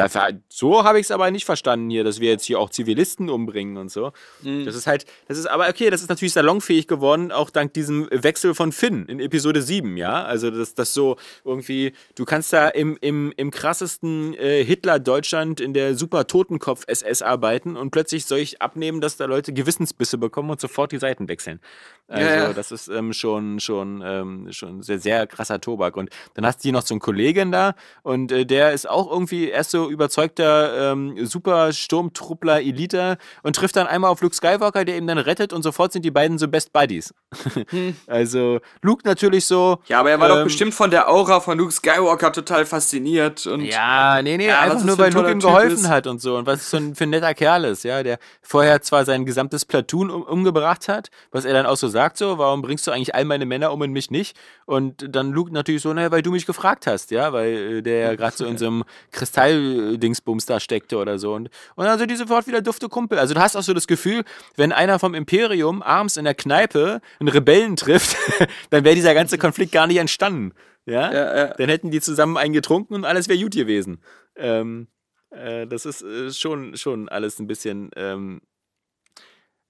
so 0.48 0.84
habe 0.84 0.98
ich 0.98 1.06
es 1.06 1.11
aber 1.11 1.30
nicht 1.30 1.44
verstanden 1.44 1.90
hier, 1.90 2.04
dass 2.04 2.18
wir 2.18 2.30
jetzt 2.30 2.44
hier 2.44 2.59
auch 2.59 2.70
Zivilisten 2.70 3.28
umbringen 3.28 3.76
und 3.76 3.90
so. 3.90 4.12
Das 4.42 4.74
ist 4.74 4.86
halt, 4.86 5.04
das 5.28 5.36
ist 5.36 5.46
aber 5.46 5.68
okay, 5.68 5.90
das 5.90 6.00
ist 6.00 6.09
natürlich 6.09 6.32
salonfähig 6.32 6.86
geworden, 6.88 7.30
auch 7.30 7.50
dank 7.50 7.74
diesem 7.74 8.09
Wechsel 8.11 8.54
von 8.54 8.72
Finn 8.72 9.04
in 9.06 9.20
Episode 9.20 9.61
7, 9.61 9.96
ja, 9.98 10.24
also 10.24 10.50
das, 10.50 10.74
das 10.74 10.94
so 10.94 11.16
irgendwie, 11.44 11.92
du 12.14 12.24
kannst 12.24 12.52
da 12.52 12.68
im, 12.68 12.96
im, 13.02 13.34
im 13.36 13.50
krassesten 13.50 14.34
äh, 14.34 14.64
Hitler-Deutschland 14.64 15.61
in 15.61 15.74
der 15.74 15.94
super 15.94 16.26
Totenkopf-SS 16.26 17.20
arbeiten 17.20 17.76
und 17.76 17.90
plötzlich 17.90 18.24
soll 18.24 18.38
ich 18.38 18.62
abnehmen, 18.62 19.02
dass 19.02 19.18
da 19.18 19.26
Leute 19.26 19.52
Gewissensbisse 19.52 20.16
bekommen 20.16 20.50
und 20.50 20.61
sofort 20.61 20.92
die 20.92 20.98
Seiten 20.98 21.28
wechseln. 21.28 21.61
Also 22.09 22.26
Ja, 22.26 22.34
ja. 22.36 22.52
das 22.54 22.72
ist 22.72 22.88
ähm, 22.88 23.12
schon, 23.12 23.61
schon, 23.61 24.02
ähm, 24.04 24.48
schon 24.50 24.82
sehr, 24.82 24.98
sehr 24.98 25.26
krasser 25.26 25.61
Tobak. 25.61 25.96
Und 25.96 26.11
dann 26.34 26.46
hast 26.46 26.61
du 26.61 26.62
hier 26.62 26.72
noch 26.72 26.82
so 26.82 26.94
einen 26.94 27.00
Kollegen 27.00 27.52
da 27.52 27.74
und 28.02 28.32
äh, 28.32 28.46
der 28.46 28.72
ist 28.72 28.88
auch 28.88 29.11
irgendwie 29.11 29.48
erst 29.50 29.72
so 29.72 29.90
überzeugter 29.90 30.92
ähm, 30.92 31.26
super 31.26 31.72
Sturmtruppler 31.72 32.62
Elite 32.62 33.18
und 33.42 33.56
trifft 33.56 33.76
dann 33.76 33.86
einmal 33.86 34.11
auf 34.11 34.22
Luke 34.22 34.34
Skywalker, 34.34 34.84
der 34.84 34.96
ihn 34.96 35.06
dann 35.06 35.18
rettet 35.18 35.52
und 35.52 35.62
sofort 35.62 35.92
sind 35.92 36.04
die 36.04 36.11
beiden 36.11 36.38
so 36.38 36.48
Best 36.48 36.72
Buddies. 36.72 37.14
Also 38.06 38.61
Luke 38.82 39.02
natürlich 39.04 39.46
so. 39.46 39.78
Ja, 39.86 40.00
aber 40.00 40.11
er 40.11 40.20
war 40.20 40.28
doch 40.28 40.38
ähm, 40.38 40.44
bestimmt 40.44 40.74
von 40.74 40.90
der 40.90 41.09
Aura 41.11 41.40
von 41.40 41.59
Luke 41.59 41.72
Skywalker 41.72 42.32
total 42.32 42.64
fasziniert. 42.64 43.46
Und 43.46 43.62
Ja, 43.62 44.22
nee, 44.22 44.36
nee, 44.36 44.48
Ja, 44.48 44.61
einfach 44.61 44.82
nur, 44.84 44.98
weil 44.98 45.12
Luke 45.12 45.30
ihm 45.30 45.40
geholfen 45.40 45.72
ist. 45.72 45.88
hat 45.88 46.06
und 46.06 46.20
so. 46.20 46.36
Und 46.36 46.46
was 46.46 46.70
so 46.70 46.76
ein, 46.78 46.94
für 46.94 47.04
ein 47.04 47.11
netter 47.11 47.34
Kerl 47.34 47.64
ist, 47.64 47.84
ja, 47.84 48.02
der 48.02 48.18
vorher 48.42 48.80
zwar 48.82 49.04
sein 49.04 49.26
gesamtes 49.26 49.64
Platoon 49.64 50.11
um, 50.11 50.22
umgebracht 50.22 50.88
hat, 50.88 51.11
was 51.30 51.44
er 51.44 51.52
dann 51.52 51.66
auch 51.66 51.76
so 51.76 51.88
sagt, 51.88 51.97
so, 52.14 52.38
warum 52.38 52.62
bringst 52.62 52.86
du 52.86 52.90
eigentlich 52.90 53.14
all 53.14 53.24
meine 53.24 53.46
Männer 53.46 53.72
um 53.72 53.80
und 53.80 53.92
mich 53.92 54.11
nicht? 54.11 54.36
Und 54.66 55.14
dann 55.14 55.32
Luke 55.32 55.53
natürlich 55.53 55.82
so, 55.82 55.92
naja, 55.92 56.11
weil 56.11 56.22
du 56.22 56.30
mich 56.30 56.46
gefragt 56.46 56.86
hast, 56.86 57.11
ja, 57.11 57.32
weil 57.32 57.78
äh, 57.78 57.82
der 57.82 57.99
ja 58.01 58.14
gerade 58.14 58.36
so 58.36 58.46
in 58.46 58.59
so 58.59 58.66
einem 58.66 58.84
Kristall-Dingsbums 59.12 60.46
da 60.46 60.61
steckte 60.61 60.96
oder 60.99 61.18
so. 61.18 61.34
Und, 61.34 61.51
und 61.76 61.86
also 61.86 62.07
die 62.07 62.16
sofort 62.16 62.46
wieder 62.46 62.61
dufte 62.61 62.88
Kumpel. 62.88 63.18
Also 63.18 63.34
du 63.34 63.40
hast 63.40 63.57
auch 63.57 63.62
so 63.62 63.74
das 63.74 63.86
Gefühl, 63.86 64.24
wenn 64.57 64.72
einer 64.72 64.99
vom 64.99 65.14
Imperium 65.14 65.82
abends 65.82 66.16
in 66.16 66.24
der 66.24 66.34
Kneipe 66.34 67.01
einen 67.20 67.28
Rebellen 67.28 67.76
trifft, 67.76 68.16
dann 68.70 68.84
wäre 68.84 68.94
dieser 68.94 69.14
ganze 69.14 69.38
Konflikt 69.38 69.72
gar 69.72 69.86
nicht 69.86 69.99
entstanden. 69.99 70.53
Ja? 70.86 71.12
Ja, 71.12 71.36
ja. 71.36 71.55
Dann 71.55 71.68
hätten 71.68 71.90
die 71.90 72.01
zusammen 72.01 72.36
einen 72.36 72.55
getrunken 72.55 72.94
und 72.94 73.05
alles 73.05 73.28
wäre 73.28 73.38
gut 73.38 73.55
gewesen. 73.55 74.01
Ähm, 74.36 74.88
äh, 75.30 75.66
das 75.66 75.84
ist 75.86 76.03
äh, 76.03 76.30
schon, 76.30 76.76
schon 76.76 77.09
alles 77.09 77.38
ein 77.38 77.46
bisschen. 77.46 77.90
Ähm, 77.96 78.40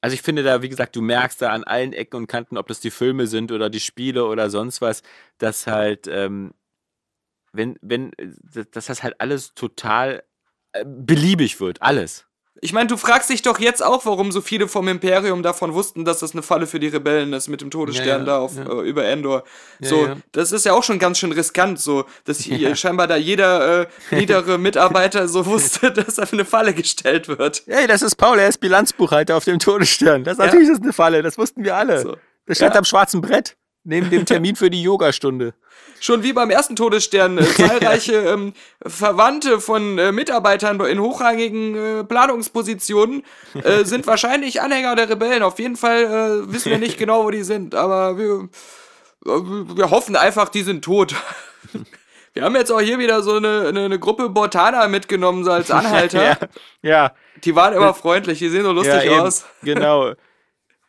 also 0.00 0.14
ich 0.14 0.22
finde 0.22 0.42
da, 0.44 0.62
wie 0.62 0.68
gesagt, 0.68 0.94
du 0.96 1.02
merkst 1.02 1.42
da 1.42 1.50
an 1.50 1.64
allen 1.64 1.92
Ecken 1.92 2.16
und 2.16 2.26
Kanten, 2.28 2.56
ob 2.56 2.68
das 2.68 2.80
die 2.80 2.90
Filme 2.90 3.26
sind 3.26 3.50
oder 3.52 3.70
die 3.70 3.80
Spiele 3.80 4.26
oder 4.26 4.50
sonst 4.50 4.80
was, 4.80 5.02
dass 5.38 5.66
halt, 5.66 6.06
ähm, 6.08 6.54
wenn, 7.52 7.78
wenn, 7.82 8.12
äh, 8.14 8.64
dass 8.70 8.86
das 8.86 9.02
halt 9.02 9.20
alles 9.20 9.54
total 9.54 10.22
äh, 10.72 10.84
beliebig 10.86 11.60
wird. 11.60 11.82
Alles. 11.82 12.27
Ich 12.60 12.72
meine, 12.72 12.88
du 12.88 12.96
fragst 12.96 13.30
dich 13.30 13.42
doch 13.42 13.58
jetzt 13.58 13.84
auch, 13.84 14.04
warum 14.06 14.32
so 14.32 14.40
viele 14.40 14.68
vom 14.68 14.88
Imperium 14.88 15.42
davon 15.42 15.74
wussten, 15.74 16.04
dass 16.04 16.20
das 16.20 16.32
eine 16.32 16.42
Falle 16.42 16.66
für 16.66 16.80
die 16.80 16.88
Rebellen 16.88 17.32
ist 17.32 17.48
mit 17.48 17.60
dem 17.60 17.70
Todesstern 17.70 18.06
Ja, 18.06 18.18
ja, 18.18 18.24
da 18.24 18.38
auf, 18.38 18.56
ja. 18.56 18.64
äh, 18.64 18.88
über 18.88 19.04
Endor. 19.04 19.44
so, 19.80 20.08
das 20.32 20.52
ist 20.52 20.64
ja 20.64 20.72
auch 20.72 20.82
schon 20.82 20.98
ganz 20.98 21.18
schön 21.18 21.32
riskant, 21.32 21.80
so, 21.80 22.04
dass 22.24 22.40
hier 22.40 22.74
scheinbar 22.74 23.06
da 23.06 23.16
jeder 23.16 23.82
äh, 23.82 23.86
niedere 24.10 24.58
Mitarbeiter 24.58 25.28
so 25.28 25.46
wusste, 25.46 25.92
dass 25.92 26.16
da 26.16 26.24
eine 26.30 26.44
Falle 26.44 26.74
gestellt 26.74 27.28
wird. 27.28 27.62
Hey, 27.66 27.86
das 27.86 28.02
ist 28.02 28.16
Paul, 28.16 28.38
er 28.38 28.48
ist 28.48 28.58
Bilanzbuchhalter 28.58 29.36
auf 29.36 29.44
dem 29.44 29.58
Todesstern. 29.58 30.24
Das 30.24 30.38
natürlich 30.38 30.68
ist 30.68 30.82
eine 30.82 30.92
Falle, 30.92 31.22
das 31.22 31.38
wussten 31.38 31.64
wir 31.64 31.76
alle. 31.76 32.02
So. 32.02 32.16
Das 32.46 32.56
stand 32.56 32.76
am 32.76 32.84
schwarzen 32.84 33.20
Brett, 33.20 33.56
neben 33.88 34.10
dem 34.10 34.26
Termin 34.26 34.54
für 34.54 34.70
die 34.70 34.82
Yogastunde. 34.82 35.54
Schon 36.00 36.22
wie 36.22 36.32
beim 36.32 36.50
ersten 36.50 36.76
Todesstern, 36.76 37.38
äh, 37.38 37.44
zahlreiche 37.56 38.14
ähm, 38.14 38.52
Verwandte 38.86 39.60
von 39.60 39.98
äh, 39.98 40.12
Mitarbeitern 40.12 40.80
in 40.80 41.00
hochrangigen 41.00 41.74
äh, 41.74 42.04
Planungspositionen 42.04 43.24
äh, 43.54 43.84
sind 43.84 44.06
wahrscheinlich 44.06 44.60
Anhänger 44.60 44.94
der 44.94 45.08
Rebellen. 45.08 45.42
Auf 45.42 45.58
jeden 45.58 45.76
Fall 45.76 46.04
äh, 46.04 46.52
wissen 46.52 46.70
wir 46.70 46.78
nicht 46.78 46.98
genau, 46.98 47.24
wo 47.24 47.30
die 47.30 47.42
sind, 47.42 47.74
aber 47.74 48.16
wir, 48.16 48.48
äh, 49.26 49.76
wir 49.76 49.90
hoffen 49.90 50.14
einfach, 50.14 50.50
die 50.50 50.62
sind 50.62 50.84
tot. 50.84 51.14
Wir 52.34 52.44
haben 52.44 52.54
jetzt 52.54 52.70
auch 52.70 52.80
hier 52.80 53.00
wieder 53.00 53.22
so 53.22 53.36
eine, 53.36 53.66
eine, 53.68 53.86
eine 53.86 53.98
Gruppe 53.98 54.28
Bortaner 54.28 54.86
mitgenommen, 54.86 55.44
so 55.44 55.50
als 55.50 55.72
Anhalter. 55.72 56.22
ja, 56.22 56.36
ja, 56.82 57.12
Die 57.42 57.56
waren 57.56 57.74
immer 57.74 57.94
freundlich, 57.94 58.38
die 58.38 58.48
sehen 58.48 58.62
so 58.62 58.70
lustig 58.70 59.04
ja, 59.04 59.22
aus. 59.22 59.44
Genau. 59.62 60.12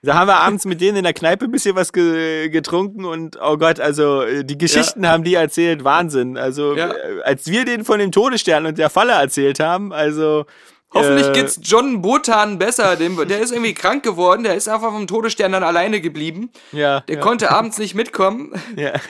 Da 0.02 0.14
haben 0.14 0.28
wir 0.28 0.38
abends 0.38 0.64
mit 0.66 0.80
denen 0.80 0.98
in 0.98 1.04
der 1.04 1.14
Kneipe 1.14 1.46
ein 1.46 1.52
bisschen 1.52 1.76
was 1.76 1.92
ge 1.92 2.48
getrunken 2.50 3.04
und 3.04 3.38
oh 3.42 3.58
Gott, 3.58 3.80
also 3.82 4.22
äh, 4.22 4.46
die 4.46 4.58
Geschichten 4.58 5.06
haben 5.06 5.26
die 5.26 5.34
erzählt, 5.34 5.84
Wahnsinn. 5.84 6.38
Also 6.38 6.74
Ja. 6.76 6.92
äh, 6.92 7.22
als 7.24 7.48
wir 7.48 7.66
denen 7.66 7.84
von 7.84 8.00
dem 8.00 8.12
Todesstern 8.14 8.66
und 8.66 8.78
der 8.78 8.90
Falle 8.90 9.12
erzählt 9.14 9.60
haben, 9.60 9.92
also 9.92 10.46
Hoffentlich 10.94 11.28
äh, 11.28 11.34
geht's 11.34 11.60
John 11.62 12.02
Botan 12.02 12.58
besser. 12.58 12.96
Dem, 12.96 13.28
der 13.28 13.40
ist 13.42 13.52
irgendwie 13.52 13.74
krank 13.76 14.02
geworden, 14.04 14.44
der 14.44 14.56
ist 14.56 14.68
einfach 14.70 14.92
vom 14.92 15.06
Todesstern 15.06 15.52
dann 15.52 15.64
alleine 15.64 16.02
geblieben. 16.02 16.50
ja, 16.72 17.02
Der 17.02 17.18
ja, 17.18 17.22
konnte 17.22 17.52
abends 17.52 17.78
nicht 17.78 17.94
mitkommen. 17.94 18.54
ja. 18.76 18.94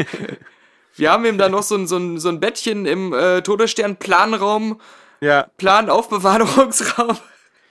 Wir 0.96 1.12
haben 1.12 1.24
ihm 1.24 1.38
dann 1.38 1.52
noch 1.54 1.64
so 1.64 1.76
ein, 1.76 1.88
so 1.88 1.96
ein, 1.96 2.18
so 2.18 2.28
ein 2.28 2.42
Bettchen 2.42 2.86
im 2.86 3.14
äh, 3.14 3.42
Todesstern-Planraum, 3.42 4.82
ja. 5.22 5.48
Plan-Aufbewahrungsraum. 5.58 7.18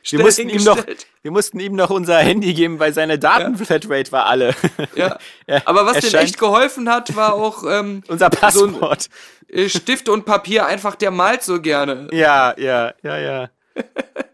Wir 0.04 0.20
mussten, 0.20 0.48
ihm 0.48 0.64
noch, 0.64 0.78
wir 1.22 1.30
mussten 1.30 1.60
ihm 1.60 1.74
noch 1.74 1.90
unser 1.90 2.18
Handy 2.18 2.54
geben, 2.54 2.78
weil 2.78 2.94
seine 2.94 3.18
Datenflatrate 3.18 4.10
war 4.12 4.26
alle. 4.26 4.54
Ja. 4.94 5.18
Ja, 5.46 5.62
Aber 5.64 5.84
was 5.86 5.96
er 5.96 6.00
denen 6.02 6.10
scheint- 6.12 6.24
echt 6.24 6.38
geholfen 6.38 6.88
hat, 6.90 7.14
war 7.16 7.34
auch 7.34 7.64
ähm, 7.68 8.02
Unser 8.08 8.30
so 8.30 8.64
ein 8.66 8.72
Passport. 8.72 9.08
äh, 9.48 9.68
Stift 9.68 10.08
und 10.08 10.24
Papier. 10.24 10.66
Einfach, 10.66 10.94
der 10.94 11.10
malt 11.10 11.42
so 11.42 11.60
gerne. 11.60 12.08
Ja, 12.12 12.54
ja, 12.58 12.92
ja, 13.02 13.18
ja. 13.18 13.50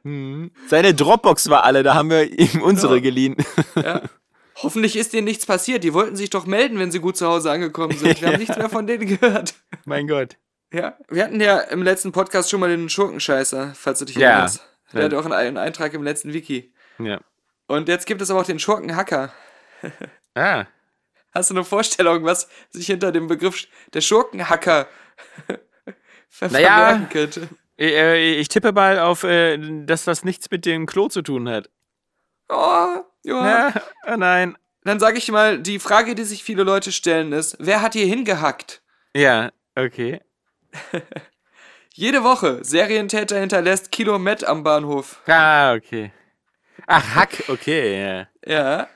Hm. 0.05 0.51
Seine 0.69 0.93
Dropbox 0.93 1.49
war 1.49 1.65
alle, 1.65 1.83
da 1.83 1.95
haben 1.95 2.11
wir 2.11 2.31
ihm 2.39 2.61
unsere 2.63 2.97
Ja. 2.97 3.01
geliehen. 3.01 3.37
Hoffentlich 4.63 4.97
ist 4.97 5.13
denen 5.15 5.25
nichts 5.25 5.47
passiert. 5.47 5.83
Die 5.83 5.95
wollten 5.95 6.15
sich 6.15 6.31
doch 6.31 6.45
melden, 6.47 6.79
wenn 6.79 6.91
sie 6.93 7.01
gut 7.01 7.17
zu 7.17 7.27
Hause 7.27 7.51
angekommen 7.51 7.97
sind. 7.97 8.21
Wir 8.21 8.29
haben 8.29 8.39
nichts 8.39 8.57
mehr 8.57 8.69
von 8.69 8.87
denen 8.87 9.07
gehört. 9.07 9.55
mein 9.87 10.07
Gott. 10.07 10.37
Ja. 10.73 10.97
Wir 11.09 11.25
hatten 11.25 11.41
ja 11.41 11.59
im 11.59 11.83
letzten 11.83 12.13
Podcast 12.13 12.51
schon 12.51 12.61
mal 12.61 12.69
den 12.69 12.89
Schurkenscheißer, 12.89 13.73
falls 13.75 13.99
du 14.01 14.05
dich 14.05 14.17
Ja. 14.17 14.47
Der 14.95 15.03
Ja. 15.03 15.05
hatte 15.07 15.19
auch 15.19 15.31
einen, 15.31 15.59
Eintrag 15.59 15.93
im 15.95 16.03
letzten 16.03 16.33
Wiki. 16.33 16.73
Ja. 16.99 17.21
Und 17.67 17.89
jetzt 17.89 18.07
gibt 18.07 18.21
es 18.23 18.31
aber 18.31 18.41
auch 18.41 18.47
den 18.47 18.59
Schurkenhacker. 18.59 19.33
Ah. 20.37 20.67
Hast 21.33 21.51
du 21.51 21.55
eine 21.55 21.65
Vorstellung, 21.65 22.25
was 22.25 22.49
sich 22.71 22.87
hinter 22.87 23.13
dem 23.13 23.29
Begriff 23.29 23.69
der 23.93 24.01
Schurkenhacker 24.01 24.89
Naja. 26.41 27.07
könnte? 27.11 27.49
Äh, 27.79 28.35
Ich 28.41 28.49
tippe 28.49 28.73
mal 28.73 28.99
auf 28.99 29.23
äh, 29.23 29.59
das, 29.85 30.07
was 30.09 30.25
nichts 30.25 30.51
mit 30.51 30.67
dem 30.67 30.87
Klo 30.87 31.07
zu 31.09 31.23
tun 31.23 31.49
hat. 31.49 31.71
Oh, 32.49 32.97
ja. 33.23 33.49
Ja, 33.69 33.75
oh 34.13 34.17
nein. 34.17 34.57
Dann 34.83 34.99
sage 34.99 35.19
ich 35.19 35.31
mal, 35.31 35.61
die 35.61 35.79
Frage, 35.79 36.15
die 36.17 36.25
sich 36.25 36.43
viele 36.45 36.65
Leute 36.65 36.91
stellen, 36.93 37.33
ist, 37.33 37.57
wer 37.61 37.81
hat 37.81 37.93
hier 37.95 38.07
hingehackt? 38.07 38.83
Ja, 39.15 39.51
okay. 39.77 40.21
Jede 41.97 42.25
Woche, 42.25 42.59
Serientäter 42.65 43.39
hinterlässt 43.39 43.93
Kilo 43.93 44.19
Met 44.19 44.43
am 44.43 44.65
Bahnhof. 44.65 45.23
Ah, 45.29 45.75
okay. 45.75 46.11
Ach, 46.89 47.15
Hack, 47.15 47.45
okay, 47.47 48.03
ja. 48.03 48.29
Ja. 48.45 48.89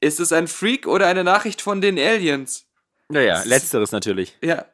Ist 0.00 0.20
es 0.20 0.32
ein 0.32 0.48
Freak 0.48 0.86
oder 0.86 1.06
eine 1.06 1.22
Nachricht 1.22 1.60
von 1.60 1.82
den 1.82 1.98
Aliens? 1.98 2.64
Naja, 3.10 3.42
letzteres 3.44 3.92
natürlich. 3.92 4.38
Ja. 4.42 4.64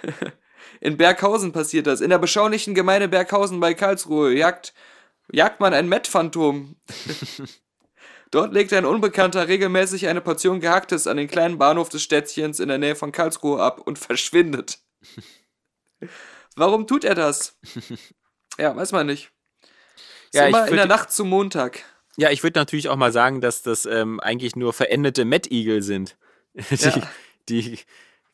In 0.80 0.96
Berghausen 0.96 1.52
passiert 1.52 1.86
das. 1.86 2.00
In 2.00 2.08
der 2.08 2.18
beschaulichen 2.18 2.74
Gemeinde 2.74 3.08
Berghausen 3.08 3.60
bei 3.60 3.74
Karlsruhe 3.74 4.32
jagt, 4.32 4.72
jagt 5.30 5.60
man 5.60 5.74
ein 5.74 5.90
Met-Phantom. 5.90 6.76
Dort 8.30 8.54
legt 8.54 8.72
ein 8.72 8.86
Unbekannter 8.86 9.46
regelmäßig 9.46 10.08
eine 10.08 10.22
Portion 10.22 10.60
Gehacktes 10.60 11.06
an 11.06 11.18
den 11.18 11.28
kleinen 11.28 11.58
Bahnhof 11.58 11.90
des 11.90 12.02
Städtchens 12.02 12.60
in 12.60 12.68
der 12.68 12.78
Nähe 12.78 12.96
von 12.96 13.12
Karlsruhe 13.12 13.62
ab 13.62 13.78
und 13.78 13.98
verschwindet. 13.98 14.78
Warum 16.56 16.86
tut 16.86 17.04
er 17.04 17.14
das? 17.14 17.58
Ja, 18.58 18.76
weiß 18.76 18.92
man 18.92 19.06
nicht. 19.06 19.30
Ist 19.62 20.34
Ja, 20.34 20.42
ich 20.42 20.50
immer 20.50 20.68
in 20.68 20.76
der 20.76 20.84
Nacht 20.84 21.10
zum 21.10 21.30
Montag. 21.30 21.84
Ja, 22.18 22.30
ich 22.30 22.42
würde 22.42 22.60
natürlich 22.60 22.90
auch 22.90 22.96
mal 22.96 23.10
sagen, 23.10 23.40
dass 23.40 23.62
das 23.62 23.86
ähm, 23.86 24.20
eigentlich 24.20 24.56
nur 24.56 24.74
verendete 24.74 25.24
Mettigel 25.24 25.80
sind, 25.80 26.18
die, 26.70 26.74
Ja. 26.74 27.10
die 27.48 27.78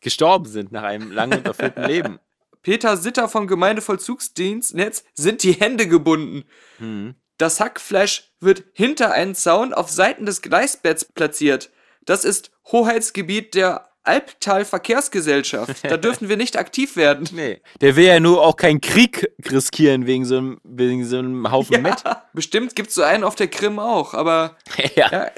gestorben 0.01 0.47
sind 0.47 0.73
nach 0.73 0.83
einem 0.83 1.13
langen 1.13 1.39
und 1.39 1.47
erfüllten 1.47 1.85
Leben. 1.87 2.19
Peter 2.63 2.97
Sitter 2.97 3.29
vom 3.29 3.47
Gemeindevollzugsdienst. 3.47 4.73
Und 4.75 4.81
jetzt 4.81 5.07
sind 5.15 5.45
die 5.45 5.53
Hände 5.53 5.87
gebunden. 5.87 6.43
Hm. 6.79 7.15
Das 7.37 7.61
Hackfleisch 7.61 8.33
wird 8.41 8.65
hinter 8.73 9.13
einen 9.13 9.37
Zaun 9.37 9.73
auf 9.73 9.89
Seiten 9.89 10.27
des 10.27 10.43
Gleisbetts 10.43 11.05
platziert. 11.05 11.71
Das 12.05 12.25
ist 12.25 12.51
Hoheitsgebiet 12.73 13.55
der 13.55 13.89
Albtal 14.03 14.65
Verkehrsgesellschaft. 14.65 15.85
Da 15.85 15.97
dürfen 15.97 16.29
wir 16.29 16.37
nicht 16.37 16.57
aktiv 16.57 16.97
werden. 16.97 17.29
Nee, 17.33 17.61
der 17.81 17.95
will 17.97 18.07
ja 18.07 18.21
nur 18.21 18.43
auch 18.43 18.57
keinen 18.57 18.81
Krieg 18.81 19.31
riskieren 19.51 20.07
wegen 20.07 20.25
so 20.25 20.39
einem, 20.39 20.61
wegen 20.65 21.05
so 21.05 21.19
einem 21.19 21.51
Haufen 21.51 21.83
Met. 21.83 22.03
Bestimmt 22.33 22.75
gibt 22.75 22.89
es 22.89 22.95
so 22.95 23.03
einen 23.03 23.23
auf 23.25 23.35
der 23.35 23.49
Krim 23.49 23.79
auch, 23.79 24.15
aber 24.15 24.57
Ja, 24.97 25.11
ja, 25.11 25.31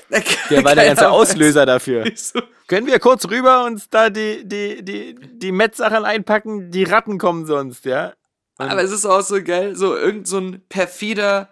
der 0.51 0.65
war 0.65 0.75
der 0.75 0.85
ganze 0.87 1.03
keiner 1.03 1.13
weiß. 1.13 1.31
Auslöser 1.31 1.67
dafür. 1.67 2.05
So. 2.15 2.41
Können 2.69 2.87
wir 2.87 2.99
kurz 3.01 3.29
rüber 3.29 3.65
uns 3.65 3.89
da 3.89 4.09
die, 4.11 4.47
die, 4.47 4.85
die, 4.85 5.15
die 5.17 5.53
Met-Sachen 5.53 6.05
einpacken? 6.05 6.71
Die 6.71 6.85
Ratten 6.85 7.19
kommen 7.19 7.45
sonst, 7.47 7.85
ja? 7.85 8.13
Aber 8.59 8.83
es 8.83 8.93
ist 8.93 9.07
auch 9.07 9.23
so 9.23 9.43
geil, 9.43 9.75
so 9.75 9.97
irgend 9.97 10.29
so 10.29 10.39
ein 10.39 10.63
perfider 10.69 11.49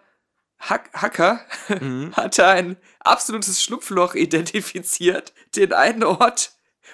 Hack 0.61 0.91
Hacker 0.93 1.41
Mhm. 1.81 2.13
hat 2.17 2.39
da 2.39 2.51
ein 2.51 2.77
absolutes 3.01 3.63
Schlupfloch 3.63 4.15
identifiziert, 4.15 5.33
den 5.57 5.73
einen 5.73 6.05
Ort, 6.05 6.53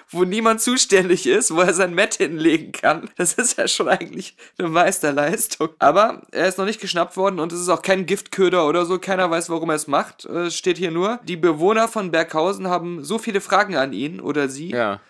wo 0.09 0.23
niemand 0.23 0.61
zuständig 0.61 1.25
ist, 1.27 1.53
wo 1.53 1.61
er 1.61 1.73
sein 1.73 1.93
Met 1.93 2.15
hinlegen 2.15 2.71
kann. 2.71 3.09
Das 3.17 3.33
ist 3.33 3.57
ja 3.57 3.67
schon 3.67 3.87
eigentlich 3.87 4.35
eine 4.57 4.69
Meisterleistung. 4.69 5.69
Aber 5.79 6.21
er 6.31 6.47
ist 6.47 6.57
noch 6.57 6.65
nicht 6.65 6.81
geschnappt 6.81 7.17
worden 7.17 7.39
und 7.39 7.51
es 7.51 7.59
ist 7.59 7.69
auch 7.69 7.81
kein 7.81 8.05
Giftköder 8.05 8.67
oder 8.67 8.85
so. 8.85 8.99
Keiner 8.99 9.29
weiß, 9.29 9.49
warum 9.49 9.69
er 9.69 9.75
es 9.75 9.87
macht. 9.87 10.25
Äh, 10.25 10.45
Es 10.47 10.55
steht 10.55 10.77
hier 10.77 10.91
nur, 10.91 11.19
die 11.23 11.37
Bewohner 11.37 11.87
von 11.87 12.11
Berghausen 12.11 12.67
haben 12.67 13.03
so 13.03 13.17
viele 13.17 13.41
Fragen 13.41 13.75
an 13.75 13.93
ihn 13.93 14.19
oder 14.19 14.49
sie. 14.49 14.69
Ja. 14.69 15.01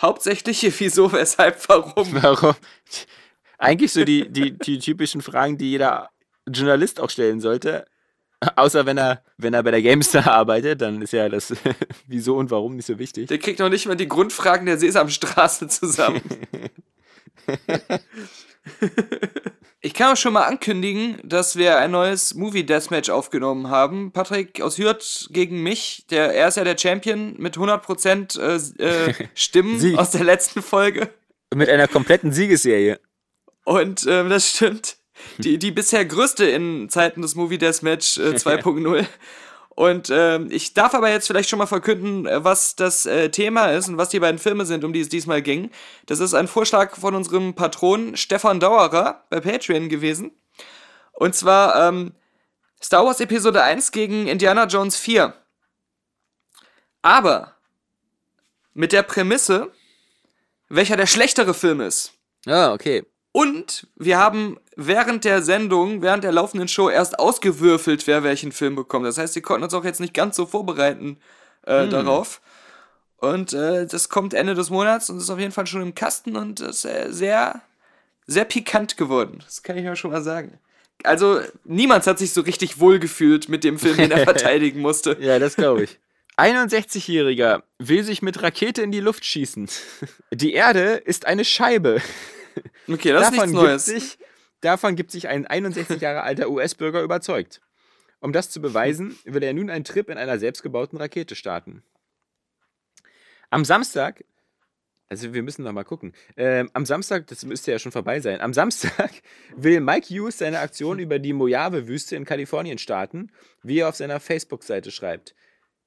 Hauptsächlich 0.00 0.62
wieso, 0.80 1.12
weshalb, 1.12 1.68
warum. 1.68 2.08
Warum? 2.22 2.54
Eigentlich 3.58 3.92
so 3.92 4.04
die, 4.04 4.28
die, 4.30 4.52
die 4.58 4.78
typischen 4.78 5.22
Fragen, 5.22 5.56
die 5.56 5.70
jeder 5.70 6.10
Journalist 6.46 7.00
auch 7.00 7.10
stellen 7.10 7.40
sollte. 7.40 7.86
Außer 8.56 8.86
wenn 8.86 8.98
er, 8.98 9.22
wenn 9.38 9.54
er 9.54 9.62
bei 9.62 9.70
der 9.70 9.82
GameStar 9.82 10.26
arbeitet, 10.32 10.80
dann 10.80 11.02
ist 11.02 11.12
ja 11.12 11.28
das 11.28 11.52
Wieso 12.06 12.36
und 12.36 12.50
Warum 12.50 12.76
nicht 12.76 12.86
so 12.86 12.98
wichtig. 12.98 13.28
Der 13.28 13.38
kriegt 13.38 13.58
noch 13.58 13.68
nicht 13.68 13.86
mal 13.86 13.96
die 13.96 14.08
Grundfragen 14.08 14.66
der 14.66 14.78
Sesamstraße 14.78 15.68
zusammen. 15.68 16.22
Ich 19.80 19.94
kann 19.94 20.12
auch 20.12 20.16
schon 20.16 20.32
mal 20.32 20.42
ankündigen, 20.42 21.20
dass 21.22 21.54
wir 21.54 21.78
ein 21.78 21.92
neues 21.92 22.34
Movie 22.34 22.64
Deathmatch 22.64 23.08
aufgenommen 23.08 23.70
haben. 23.70 24.10
Patrick 24.10 24.60
aus 24.60 24.78
Hürth 24.78 25.28
gegen 25.30 25.62
mich. 25.62 26.06
Der, 26.10 26.34
er 26.34 26.48
ist 26.48 26.56
ja 26.56 26.64
der 26.64 26.76
Champion 26.76 27.36
mit 27.38 27.56
100% 27.56 28.40
äh, 28.40 28.84
äh, 28.84 29.14
Stimmen 29.34 29.78
Sieg. 29.78 29.96
aus 29.96 30.10
der 30.10 30.24
letzten 30.24 30.62
Folge. 30.62 31.10
Mit 31.54 31.68
einer 31.68 31.86
kompletten 31.86 32.32
Siegesserie. 32.32 32.98
Und 33.64 34.04
ähm, 34.08 34.28
das 34.28 34.50
stimmt. 34.50 34.96
Die, 35.38 35.58
die 35.58 35.70
bisher 35.70 36.04
größte 36.04 36.44
in 36.46 36.88
Zeiten 36.88 37.22
des 37.22 37.34
Movie 37.34 37.58
Deathmatch 37.58 38.18
äh, 38.18 38.30
2.0. 38.36 39.06
Und 39.76 40.08
ähm, 40.10 40.48
ich 40.50 40.72
darf 40.72 40.94
aber 40.94 41.10
jetzt 41.10 41.26
vielleicht 41.26 41.50
schon 41.50 41.58
mal 41.58 41.66
verkünden, 41.66 42.26
äh, 42.26 42.42
was 42.42 42.76
das 42.76 43.04
äh, 43.04 43.28
Thema 43.30 43.66
ist 43.66 43.88
und 43.88 43.98
was 43.98 44.08
die 44.08 44.20
beiden 44.20 44.38
Filme 44.38 44.64
sind, 44.64 44.84
um 44.84 44.92
die 44.94 45.00
es 45.00 45.10
diesmal 45.10 45.42
ging. 45.42 45.70
Das 46.06 46.18
ist 46.18 46.32
ein 46.32 46.48
Vorschlag 46.48 46.96
von 46.96 47.14
unserem 47.14 47.54
Patron 47.54 48.16
Stefan 48.16 48.58
Dauerer 48.58 49.24
bei 49.28 49.40
Patreon 49.40 49.90
gewesen. 49.90 50.30
Und 51.12 51.34
zwar 51.34 51.88
ähm, 51.88 52.14
Star 52.82 53.04
Wars 53.04 53.20
Episode 53.20 53.62
1 53.62 53.92
gegen 53.92 54.28
Indiana 54.28 54.64
Jones 54.64 54.96
4. 54.96 55.34
Aber 57.02 57.56
mit 58.72 58.92
der 58.92 59.02
Prämisse, 59.02 59.72
welcher 60.68 60.96
der 60.96 61.06
schlechtere 61.06 61.52
Film 61.52 61.82
ist. 61.82 62.14
Ah, 62.46 62.72
okay. 62.72 63.04
Und 63.36 63.86
wir 63.96 64.16
haben 64.16 64.58
während 64.76 65.26
der 65.26 65.42
Sendung, 65.42 66.00
während 66.00 66.24
der 66.24 66.32
laufenden 66.32 66.68
Show 66.68 66.88
erst 66.88 67.18
ausgewürfelt, 67.18 68.06
wir 68.06 68.22
welchen 68.22 68.50
Film 68.50 68.76
bekommt. 68.76 69.04
Das 69.04 69.18
heißt, 69.18 69.34
wir 69.34 69.42
konnten 69.42 69.64
uns 69.64 69.74
auch 69.74 69.84
jetzt 69.84 70.00
nicht 70.00 70.14
ganz 70.14 70.36
so 70.36 70.46
vorbereiten 70.46 71.18
äh, 71.66 71.86
darauf. 71.86 72.40
Und 73.18 73.52
äh, 73.52 73.84
das 73.84 74.08
kommt 74.08 74.32
Ende 74.32 74.54
des 74.54 74.70
Monats 74.70 75.10
und 75.10 75.18
ist 75.18 75.28
auf 75.28 75.38
jeden 75.38 75.52
Fall 75.52 75.66
schon 75.66 75.82
im 75.82 75.94
Kasten 75.94 76.34
und 76.34 76.60
ist 76.60 76.86
äh, 76.86 77.08
sehr, 77.12 77.60
sehr 78.26 78.46
pikant 78.46 78.96
geworden. 78.96 79.42
Das 79.44 79.62
kann 79.62 79.76
ich 79.76 79.84
ja 79.84 79.94
schon 79.96 80.12
mal 80.12 80.22
sagen. 80.22 80.58
Also, 81.02 81.40
niemand 81.64 82.06
hat 82.06 82.18
sich 82.18 82.32
so 82.32 82.40
richtig 82.40 82.80
wohlgefühlt 82.80 83.50
mit 83.50 83.64
dem 83.64 83.78
Film, 83.78 83.98
den 83.98 84.12
er 84.12 84.20
verteidigen 84.24 84.80
musste. 84.80 85.14
Ja, 85.20 85.38
das 85.38 85.56
glaube 85.56 85.82
ich. 85.84 85.98
61-Jähriger 86.38 87.64
will 87.78 88.02
sich 88.02 88.22
mit 88.22 88.42
Rakete 88.42 88.80
in 88.80 88.92
die 88.92 89.00
Luft 89.00 89.26
schießen. 89.26 89.68
Die 90.32 90.54
Erde 90.54 90.94
ist 90.94 91.26
eine 91.26 91.44
Scheibe. 91.44 92.00
Okay, 92.88 93.12
das 93.12 93.26
ist 93.26 93.32
nichts 93.32 93.52
Neues. 93.52 93.86
sich, 93.86 94.18
davon 94.60 94.96
gibt 94.96 95.10
sich 95.10 95.28
ein 95.28 95.46
61 95.46 96.00
Jahre 96.00 96.22
alter 96.22 96.48
US-Bürger 96.48 97.02
überzeugt. 97.02 97.60
Um 98.20 98.32
das 98.32 98.50
zu 98.50 98.60
beweisen, 98.60 99.18
will 99.24 99.42
er 99.42 99.52
nun 99.52 99.70
einen 99.70 99.84
Trip 99.84 100.08
in 100.08 100.18
einer 100.18 100.38
selbstgebauten 100.38 100.98
Rakete 100.98 101.34
starten. 101.34 101.82
Am 103.50 103.64
Samstag 103.64 104.24
Also 105.08 105.32
wir 105.34 105.42
müssen 105.42 105.62
noch 105.62 105.72
mal 105.72 105.84
gucken. 105.84 106.12
Ähm, 106.36 106.70
am 106.72 106.84
Samstag, 106.84 107.28
das 107.28 107.44
müsste 107.44 107.70
ja 107.70 107.78
schon 107.78 107.92
vorbei 107.92 108.20
sein, 108.20 108.40
am 108.40 108.52
Samstag 108.52 109.10
will 109.56 109.80
Mike 109.80 110.08
Hughes 110.08 110.38
seine 110.38 110.58
Aktion 110.58 110.98
über 110.98 111.18
die 111.18 111.32
Mojave-Wüste 111.32 112.16
in 112.16 112.24
Kalifornien 112.24 112.78
starten, 112.78 113.30
wie 113.62 113.80
er 113.80 113.88
auf 113.88 113.96
seiner 113.96 114.18
Facebook-Seite 114.18 114.90
schreibt. 114.90 115.34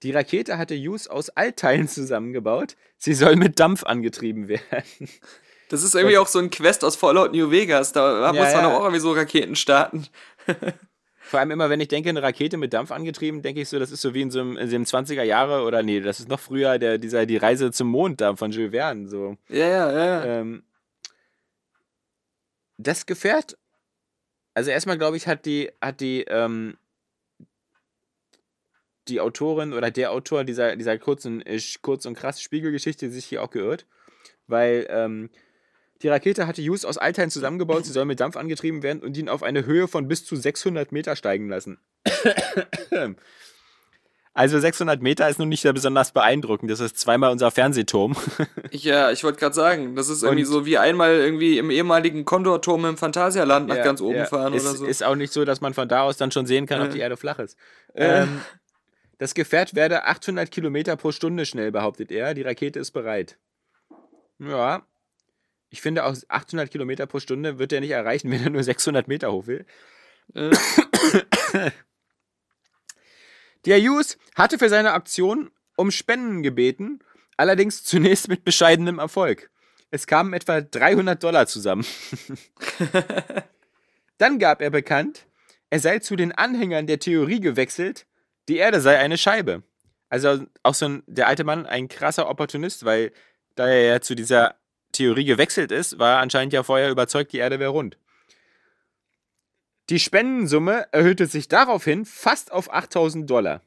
Die 0.03 0.11
Rakete 0.11 0.57
hatte 0.57 0.75
Hughes 0.75 1.09
aus 1.09 1.29
Altteilen 1.29 1.89
zusammengebaut. 1.89 2.77
Sie 2.97 3.13
soll 3.13 3.35
mit 3.35 3.59
Dampf 3.59 3.83
angetrieben 3.83 4.47
werden. 4.47 5.09
Das 5.69 5.83
ist 5.83 5.95
irgendwie 5.95 6.17
auch 6.17 6.27
so 6.27 6.39
ein 6.39 6.49
Quest 6.49 6.83
aus 6.83 6.95
Fallout 6.95 7.31
New 7.31 7.51
Vegas. 7.51 7.93
Da 7.93 8.33
muss 8.33 8.53
man 8.53 8.63
ja. 8.63 8.75
auch 8.75 8.81
irgendwie 8.81 8.99
so 8.99 9.13
Raketen 9.13 9.55
starten. 9.55 10.07
Vor 11.19 11.39
allem 11.39 11.51
immer, 11.51 11.69
wenn 11.69 11.79
ich 11.79 11.89
denke, 11.89 12.09
eine 12.09 12.23
Rakete 12.23 12.57
mit 12.57 12.73
Dampf 12.73 12.91
angetrieben, 12.91 13.43
denke 13.43 13.61
ich 13.61 13.69
so, 13.69 13.77
das 13.77 13.91
ist 13.91 14.01
so 14.01 14.15
wie 14.15 14.21
in 14.21 14.31
so 14.31 14.39
einem, 14.39 14.57
in 14.57 14.67
dem 14.71 14.83
20er 14.83 15.21
Jahre 15.21 15.61
oder 15.61 15.83
nee, 15.83 15.99
das 15.99 16.19
ist 16.19 16.27
noch 16.27 16.39
früher 16.39 16.79
der, 16.79 16.97
dieser, 16.97 17.27
die 17.27 17.37
Reise 17.37 17.71
zum 17.71 17.87
Mond 17.89 18.19
da 18.19 18.35
von 18.35 18.51
Jules 18.51 18.71
Verne. 18.71 19.07
So. 19.07 19.37
Ja, 19.47 19.67
ja, 19.67 19.91
ja. 19.91 20.05
ja. 20.05 20.25
Ähm, 20.25 20.63
das 22.77 23.05
Gefährt, 23.05 23.59
also 24.55 24.71
erstmal 24.71 24.97
glaube 24.97 25.17
ich, 25.17 25.27
hat 25.27 25.45
die, 25.45 25.71
hat 25.79 25.99
die, 26.01 26.21
ähm, 26.23 26.77
die 29.07 29.21
Autorin 29.21 29.73
oder 29.73 29.91
der 29.91 30.11
Autor 30.11 30.43
dieser, 30.45 30.75
dieser 30.75 30.97
kurzen, 30.97 31.45
äh, 31.45 31.61
kurz 31.83 32.07
und 32.07 32.15
krass 32.15 32.41
Spiegelgeschichte 32.41 33.11
sich 33.11 33.25
hier 33.25 33.43
auch 33.43 33.51
geirrt, 33.51 33.85
weil 34.47 34.87
ähm, 34.89 35.29
die 36.01 36.07
Rakete 36.07 36.47
hatte 36.47 36.61
Hughes 36.61 36.85
aus 36.85 36.97
Altteilen 36.97 37.29
zusammengebaut, 37.29 37.85
sie 37.85 37.91
soll 37.91 38.05
mit 38.05 38.19
Dampf 38.19 38.37
angetrieben 38.37 38.83
werden 38.83 39.01
und 39.03 39.17
ihn 39.17 39.29
auf 39.29 39.43
eine 39.43 39.65
Höhe 39.65 39.87
von 39.87 40.07
bis 40.07 40.25
zu 40.25 40.35
600 40.35 40.91
Meter 40.91 41.15
steigen 41.15 41.49
lassen. 41.49 41.79
Also 44.33 44.59
600 44.59 45.01
Meter 45.01 45.27
ist 45.27 45.39
nun 45.39 45.49
nicht 45.49 45.61
sehr 45.61 45.73
besonders 45.73 46.11
beeindruckend. 46.13 46.71
Das 46.71 46.79
ist 46.79 46.97
zweimal 46.97 47.31
unser 47.31 47.51
Fernsehturm. 47.51 48.15
Ja, 48.71 49.09
ich 49.11 49.23
wollte 49.23 49.39
gerade 49.39 49.55
sagen, 49.55 49.95
das 49.95 50.07
ist 50.09 50.21
irgendwie 50.23 50.43
Und- 50.45 50.51
so 50.51 50.65
wie 50.65 50.77
einmal 50.77 51.15
irgendwie 51.15 51.57
im 51.57 51.71
ehemaligen 51.71 52.23
Kondorturm 52.23 52.85
im 52.85 52.97
Phantasialand 52.97 53.67
nach 53.67 53.77
Ja, 53.77 53.83
ganz 53.83 53.99
oben 53.99 54.17
ja. 54.17 54.25
fahren 54.25 54.53
ist, 54.53 54.65
oder 54.65 54.75
so. 54.75 54.85
Ist 54.85 55.03
auch 55.03 55.15
nicht 55.15 55.33
so, 55.33 55.43
dass 55.43 55.59
man 55.59 55.73
von 55.73 55.89
da 55.89 56.03
aus 56.03 56.17
dann 56.17 56.31
schon 56.31 56.45
sehen 56.45 56.67
kann, 56.67 56.79
ob 56.81 56.87
Ja. 56.87 56.93
die 56.93 56.99
Erde 56.99 57.17
flach 57.17 57.39
ist. 57.39 57.57
Äh. 57.95 58.21
Ähm, 58.23 58.41
das 59.17 59.33
Gefährt 59.33 59.73
werde 59.75 60.05
800 60.05 60.49
Kilometer 60.51 60.95
pro 60.95 61.11
Stunde 61.11 61.45
schnell, 61.45 61.71
behauptet 61.71 62.11
er. 62.11 62.33
Die 62.35 62.43
Rakete 62.43 62.79
ist 62.79 62.91
bereit. 62.91 63.37
Ja. 64.37 64.83
Ich 65.69 65.81
finde 65.81 66.05
auch 66.05 66.15
800 66.27 66.71
Kilometer 66.71 67.05
pro 67.05 67.19
Stunde 67.19 67.59
wird 67.59 67.71
er 67.73 67.81
nicht 67.81 67.91
erreichen, 67.91 68.31
wenn 68.31 68.43
er 68.43 68.49
nur 68.49 68.63
600 68.63 69.07
Meter 69.07 69.31
hoch 69.31 69.47
will. 69.47 69.65
Äh, 70.33 70.51
Der 73.65 73.79
Hughes 73.79 74.17
hatte 74.35 74.57
für 74.57 74.69
seine 74.69 74.93
Aktion 74.93 75.51
um 75.75 75.91
Spenden 75.91 76.43
gebeten, 76.43 76.99
allerdings 77.37 77.83
zunächst 77.83 78.27
mit 78.27 78.43
bescheidenem 78.43 78.99
Erfolg. 78.99 79.49
Es 79.91 80.07
kamen 80.07 80.33
etwa 80.33 80.61
300 80.61 81.21
Dollar 81.21 81.47
zusammen. 81.47 81.85
Dann 84.17 84.39
gab 84.39 84.61
er 84.61 84.69
bekannt, 84.69 85.25
er 85.69 85.79
sei 85.79 85.99
zu 85.99 86.15
den 86.15 86.31
Anhängern 86.31 86.87
der 86.87 86.99
Theorie 86.99 87.39
gewechselt, 87.39 88.05
die 88.47 88.57
Erde 88.57 88.81
sei 88.81 88.97
eine 88.97 89.17
Scheibe. 89.17 89.63
Also 90.09 90.45
auch 90.63 90.73
so 90.73 90.85
ein, 90.85 91.03
der 91.05 91.27
alte 91.27 91.43
Mann 91.43 91.65
ein 91.65 91.87
krasser 91.87 92.29
Opportunist, 92.29 92.85
weil 92.85 93.11
da 93.55 93.67
er 93.67 93.83
ja 93.83 94.01
zu 94.01 94.15
dieser 94.15 94.55
Theorie 94.99 95.23
gewechselt 95.23 95.71
ist, 95.71 95.97
war 95.97 96.15
er 96.15 96.19
anscheinend 96.19 96.51
ja 96.51 96.61
vorher 96.61 96.91
überzeugt, 96.91 97.31
die 97.31 97.37
Erde 97.37 97.57
wäre 97.57 97.71
rund. 97.71 97.97
Die 99.89 99.99
Spendensumme 99.99 100.87
erhöhte 100.91 101.25
sich 101.25 101.47
daraufhin 101.47 102.03
fast 102.03 102.51
auf 102.51 102.73
8000 102.73 103.29
Dollar. 103.29 103.61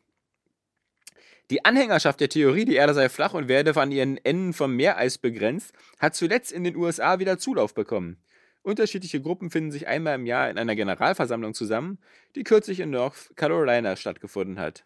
Die 1.51 1.65
Anhängerschaft 1.65 2.21
der 2.21 2.29
Theorie, 2.29 2.67
die 2.67 2.75
Erde 2.75 2.93
sei 2.93 3.09
flach 3.09 3.33
und 3.33 3.49
werde 3.49 3.75
an 3.81 3.93
ihren 3.93 4.19
Enden 4.19 4.53
vom 4.53 4.77
Meereis 4.77 5.17
begrenzt, 5.17 5.73
hat 5.99 6.15
zuletzt 6.15 6.53
in 6.53 6.65
den 6.65 6.77
USA 6.77 7.19
wieder 7.19 7.39
Zulauf 7.39 7.73
bekommen. 7.73 8.23
Unterschiedliche 8.61 9.23
Gruppen 9.23 9.51
finden 9.51 9.73
sich 9.73 9.89
einmal 9.89 10.17
im 10.17 10.27
Jahr 10.27 10.51
in 10.51 10.59
einer 10.59 10.77
Generalversammlung 10.77 11.55
zusammen, 11.55 11.99
die 12.37 12.45
kürzlich 12.45 12.81
in 12.81 12.91
North 12.91 13.31
Carolina 13.37 13.97
stattgefunden 13.97 14.61
hat. 14.61 14.85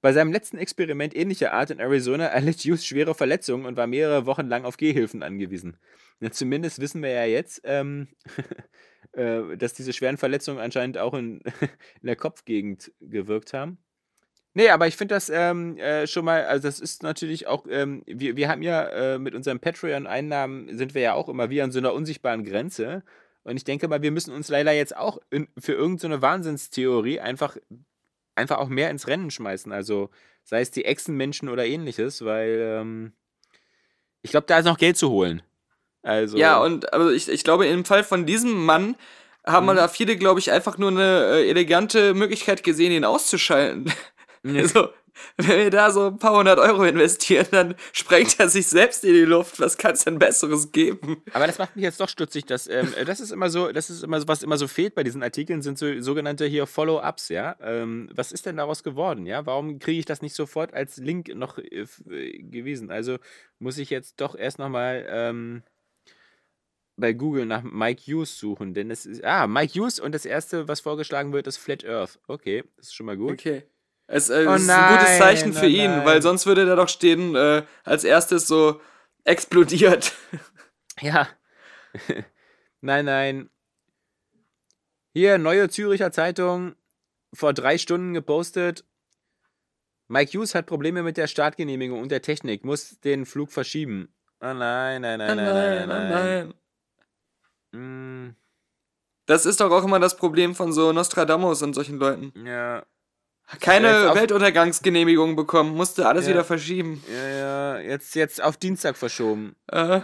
Bei 0.00 0.12
seinem 0.12 0.32
letzten 0.32 0.58
Experiment 0.58 1.16
ähnlicher 1.16 1.52
Art 1.52 1.70
in 1.70 1.78
Arizona 1.78 2.26
erlitt 2.26 2.60
Hughes 2.60 2.86
schwere 2.86 3.14
Verletzungen 3.14 3.66
und 3.66 3.76
war 3.76 3.86
mehrere 3.86 4.26
Wochen 4.26 4.46
lang 4.46 4.64
auf 4.64 4.76
Gehhilfen 4.76 5.22
angewiesen. 5.22 5.76
Ja, 6.20 6.30
zumindest 6.30 6.80
wissen 6.80 7.02
wir 7.02 7.10
ja 7.10 7.24
jetzt, 7.24 7.62
ähm, 7.64 8.08
äh, 9.12 9.56
dass 9.56 9.74
diese 9.74 9.92
schweren 9.92 10.16
Verletzungen 10.16 10.60
anscheinend 10.60 10.98
auch 10.98 11.14
in, 11.14 11.40
in 12.00 12.06
der 12.06 12.16
Kopfgegend 12.16 12.92
gewirkt 13.00 13.52
haben. 13.52 13.78
Nee, 14.54 14.70
aber 14.70 14.86
ich 14.86 14.96
finde 14.96 15.14
das 15.14 15.28
ähm, 15.28 15.76
äh, 15.76 16.06
schon 16.06 16.24
mal, 16.24 16.46
also 16.46 16.66
das 16.66 16.80
ist 16.80 17.02
natürlich 17.02 17.46
auch, 17.46 17.66
ähm, 17.68 18.02
wir, 18.06 18.36
wir 18.36 18.48
haben 18.48 18.62
ja 18.62 18.84
äh, 18.88 19.18
mit 19.18 19.34
unseren 19.34 19.60
Patreon-Einnahmen 19.60 20.78
sind 20.78 20.94
wir 20.94 21.02
ja 21.02 21.12
auch 21.12 21.28
immer 21.28 21.50
wie 21.50 21.60
an 21.60 21.72
so 21.72 21.78
einer 21.78 21.92
unsichtbaren 21.92 22.42
Grenze. 22.42 23.02
Und 23.44 23.58
ich 23.58 23.64
denke 23.64 23.86
mal, 23.86 24.00
wir 24.00 24.10
müssen 24.10 24.32
uns 24.32 24.48
leider 24.48 24.72
jetzt 24.72 24.96
auch 24.96 25.18
in, 25.28 25.46
für 25.58 25.72
irgendeine 25.72 26.14
so 26.16 26.22
Wahnsinnstheorie 26.22 27.20
einfach, 27.20 27.58
einfach 28.36 28.58
auch 28.58 28.68
mehr 28.68 28.90
ins 28.90 29.06
Rennen 29.08 29.30
schmeißen. 29.30 29.72
Also 29.72 30.10
sei 30.44 30.60
es 30.60 30.70
die 30.70 30.84
Echsenmenschen 30.84 31.48
oder 31.48 31.66
ähnliches, 31.66 32.24
weil 32.24 32.60
ähm, 32.80 33.12
ich 34.22 34.30
glaube, 34.30 34.46
da 34.46 34.58
ist 34.58 34.64
noch 34.64 34.78
Geld 34.78 34.96
zu 34.96 35.10
holen. 35.10 35.42
Also, 36.02 36.38
Ja, 36.38 36.60
und 36.62 36.92
also 36.92 37.10
ich, 37.10 37.28
ich 37.28 37.44
glaube, 37.44 37.66
im 37.66 37.84
Fall 37.84 38.04
von 38.04 38.26
diesem 38.26 38.64
Mann 38.64 38.96
haben 39.46 39.66
Mhm. 39.66 39.76
da 39.76 39.88
viele, 39.88 40.16
glaube 40.16 40.40
ich, 40.40 40.50
einfach 40.52 40.78
nur 40.78 40.90
eine 40.90 41.26
äh, 41.40 41.48
elegante 41.50 42.14
Möglichkeit 42.14 42.62
gesehen, 42.64 42.92
ihn 42.92 43.04
auszuschalten. 43.04 43.92
Also, 44.44 44.90
wenn 45.36 45.58
wir 45.58 45.70
da 45.70 45.90
so 45.90 46.08
ein 46.08 46.18
paar 46.18 46.36
hundert 46.36 46.58
Euro 46.58 46.84
investieren, 46.84 47.46
dann 47.50 47.74
sprengt 47.92 48.38
er 48.38 48.48
sich 48.48 48.66
selbst 48.66 49.04
in 49.04 49.12
die 49.12 49.24
Luft. 49.24 49.60
Was 49.60 49.76
kann 49.76 49.92
es 49.92 50.04
denn 50.04 50.18
Besseres 50.18 50.72
geben? 50.72 51.22
Aber 51.32 51.46
das 51.46 51.58
macht 51.58 51.76
mich 51.76 51.82
jetzt 51.82 52.00
doch 52.00 52.08
stutzig, 52.08 52.46
dass 52.46 52.66
ähm, 52.68 52.92
äh, 52.96 53.04
das 53.04 53.20
ist 53.20 53.30
immer 53.30 53.50
so, 53.50 53.72
das 53.72 53.90
ist 53.90 54.02
immer 54.02 54.20
so, 54.20 54.28
was 54.28 54.42
immer 54.42 54.56
so 54.56 54.68
fehlt 54.68 54.94
bei 54.94 55.02
diesen 55.02 55.22
Artikeln, 55.22 55.62
sind 55.62 55.78
so 55.78 56.00
sogenannte 56.00 56.46
hier 56.46 56.66
Follow-ups, 56.66 57.28
ja. 57.28 57.56
Ähm, 57.60 58.08
was 58.14 58.32
ist 58.32 58.46
denn 58.46 58.56
daraus 58.56 58.82
geworden, 58.82 59.26
ja? 59.26 59.46
Warum 59.46 59.78
kriege 59.78 59.98
ich 59.98 60.06
das 60.06 60.22
nicht 60.22 60.34
sofort 60.34 60.74
als 60.74 60.96
Link 60.98 61.34
noch 61.34 61.58
äh, 61.58 61.86
äh, 62.10 62.42
gewesen? 62.42 62.90
Also 62.90 63.18
muss 63.58 63.78
ich 63.78 63.90
jetzt 63.90 64.20
doch 64.20 64.34
erst 64.34 64.58
nochmal 64.58 65.06
ähm, 65.08 65.62
bei 66.96 67.12
Google 67.12 67.46
nach 67.46 67.62
Mike 67.62 68.02
Hughes 68.02 68.38
suchen, 68.38 68.74
denn 68.74 68.90
es 68.90 69.06
ist, 69.06 69.22
ah, 69.24 69.46
Mike 69.46 69.78
Hughes 69.78 70.00
und 70.00 70.14
das 70.14 70.24
erste, 70.24 70.66
was 70.66 70.80
vorgeschlagen 70.80 71.32
wird, 71.32 71.46
ist 71.46 71.58
Flat 71.58 71.84
Earth. 71.84 72.18
Okay, 72.26 72.64
das 72.76 72.86
ist 72.86 72.94
schon 72.94 73.06
mal 73.06 73.16
gut. 73.16 73.32
Okay. 73.32 73.64
Es, 74.08 74.30
äh, 74.30 74.46
Oh 74.46 74.52
es 74.52 74.62
ist 74.62 74.70
ein 74.70 74.92
gutes 74.92 75.08
nein, 75.08 75.18
Zeichen 75.18 75.50
oh 75.50 75.54
für 75.58 75.66
ihn, 75.66 75.90
nein. 75.90 76.06
weil 76.06 76.22
sonst 76.22 76.46
würde 76.46 76.64
da 76.64 76.76
doch 76.76 76.88
stehen, 76.88 77.34
äh, 77.34 77.64
als 77.84 78.04
erstes 78.04 78.46
so 78.46 78.80
explodiert. 79.24 80.12
Ja. 81.02 81.28
nein, 82.80 83.04
nein. 83.04 83.50
Hier, 85.12 85.36
neue 85.36 85.68
Züricher 85.68 86.10
Zeitung, 86.10 86.74
vor 87.34 87.52
drei 87.52 87.76
Stunden 87.76 88.14
gepostet. 88.14 88.86
Mike 90.08 90.32
Hughes 90.32 90.54
hat 90.54 90.64
Probleme 90.64 91.02
mit 91.02 91.18
der 91.18 91.26
Startgenehmigung 91.26 92.00
und 92.00 92.10
der 92.10 92.22
Technik, 92.22 92.64
muss 92.64 92.98
den 93.00 93.26
Flug 93.26 93.52
verschieben. 93.52 94.08
Oh 94.40 94.54
nein, 94.54 95.02
nein, 95.02 95.18
nein, 95.18 95.36
nein, 95.36 95.36
nein, 95.36 95.88
nein. 95.88 96.54
nein. 97.72 98.36
Das 99.26 99.44
ist 99.44 99.60
doch 99.60 99.70
auch 99.70 99.84
immer 99.84 99.98
das 99.98 100.16
Problem 100.16 100.54
von 100.54 100.72
so 100.72 100.92
Nostradamus 100.92 101.60
und 101.62 101.74
solchen 101.74 101.98
Leuten. 101.98 102.32
Mm, 102.34 102.46
ja, 102.46 102.86
Keine 103.60 104.14
Weltuntergangsgenehmigung 104.14 105.36
bekommen, 105.36 105.76
musste 105.76 106.08
alles 106.08 106.24
Ja. 106.26 106.32
wieder 106.32 106.44
verschieben. 106.44 107.02
ja, 107.08 107.28
ja, 107.28 107.78
jetzt, 107.80 108.14
jetzt 108.14 108.42
auf 108.42 108.56
Dienstag 108.56 108.96
verschoben. 108.96 109.54
Äh, 109.68 110.00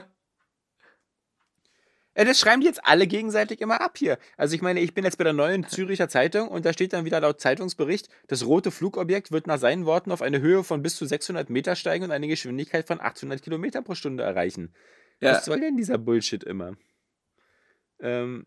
Ja, 2.14 2.24
das 2.26 2.38
schreiben 2.38 2.61
die 2.61 2.66
jetzt 2.66 2.84
alle 2.84 3.07
gegenseitig 3.07 3.62
immer 3.62 3.80
ab 3.80 3.97
hier. 3.97 4.18
Also 4.36 4.55
ich 4.55 4.61
meine, 4.61 4.80
ich 4.80 4.93
bin 4.93 5.03
jetzt 5.05 5.16
bei 5.16 5.24
der 5.24 5.32
neuen 5.32 5.66
Züricher 5.66 6.11
Zeitung 6.11 6.49
und 6.49 6.66
da 6.66 6.74
steht 6.74 6.93
dann 6.93 7.07
wieder 7.07 7.20
laut 7.20 7.40
Zeitungsbericht, 7.40 8.11
das 8.28 8.45
rote 8.45 8.70
Flugobjekt 8.70 9.32
wird 9.32 9.47
nach 9.47 9.59
seinen 9.59 9.86
Worten 9.86 10.12
auf 10.12 10.20
eine 10.20 10.40
Höhe 10.43 10.62
von 10.62 10.82
bis 10.82 10.97
zu 10.97 11.07
600 11.07 11.49
Meter 11.49 11.74
steigen 11.74 12.05
und 12.05 12.11
eine 12.11 12.28
Geschwindigkeit 12.28 12.86
von 12.86 13.01
800 13.01 13.40
Kilometer 13.40 13.80
pro 13.80 13.95
Stunde 13.95 14.24
erreichen. 14.24 14.74
ja. 15.20 15.32
Was 15.32 15.47
soll 15.47 15.61
denn 15.61 15.78
dieser 15.78 15.97
Bullshit 15.97 16.45
immer? 16.45 16.76
Ähm, 18.01 18.45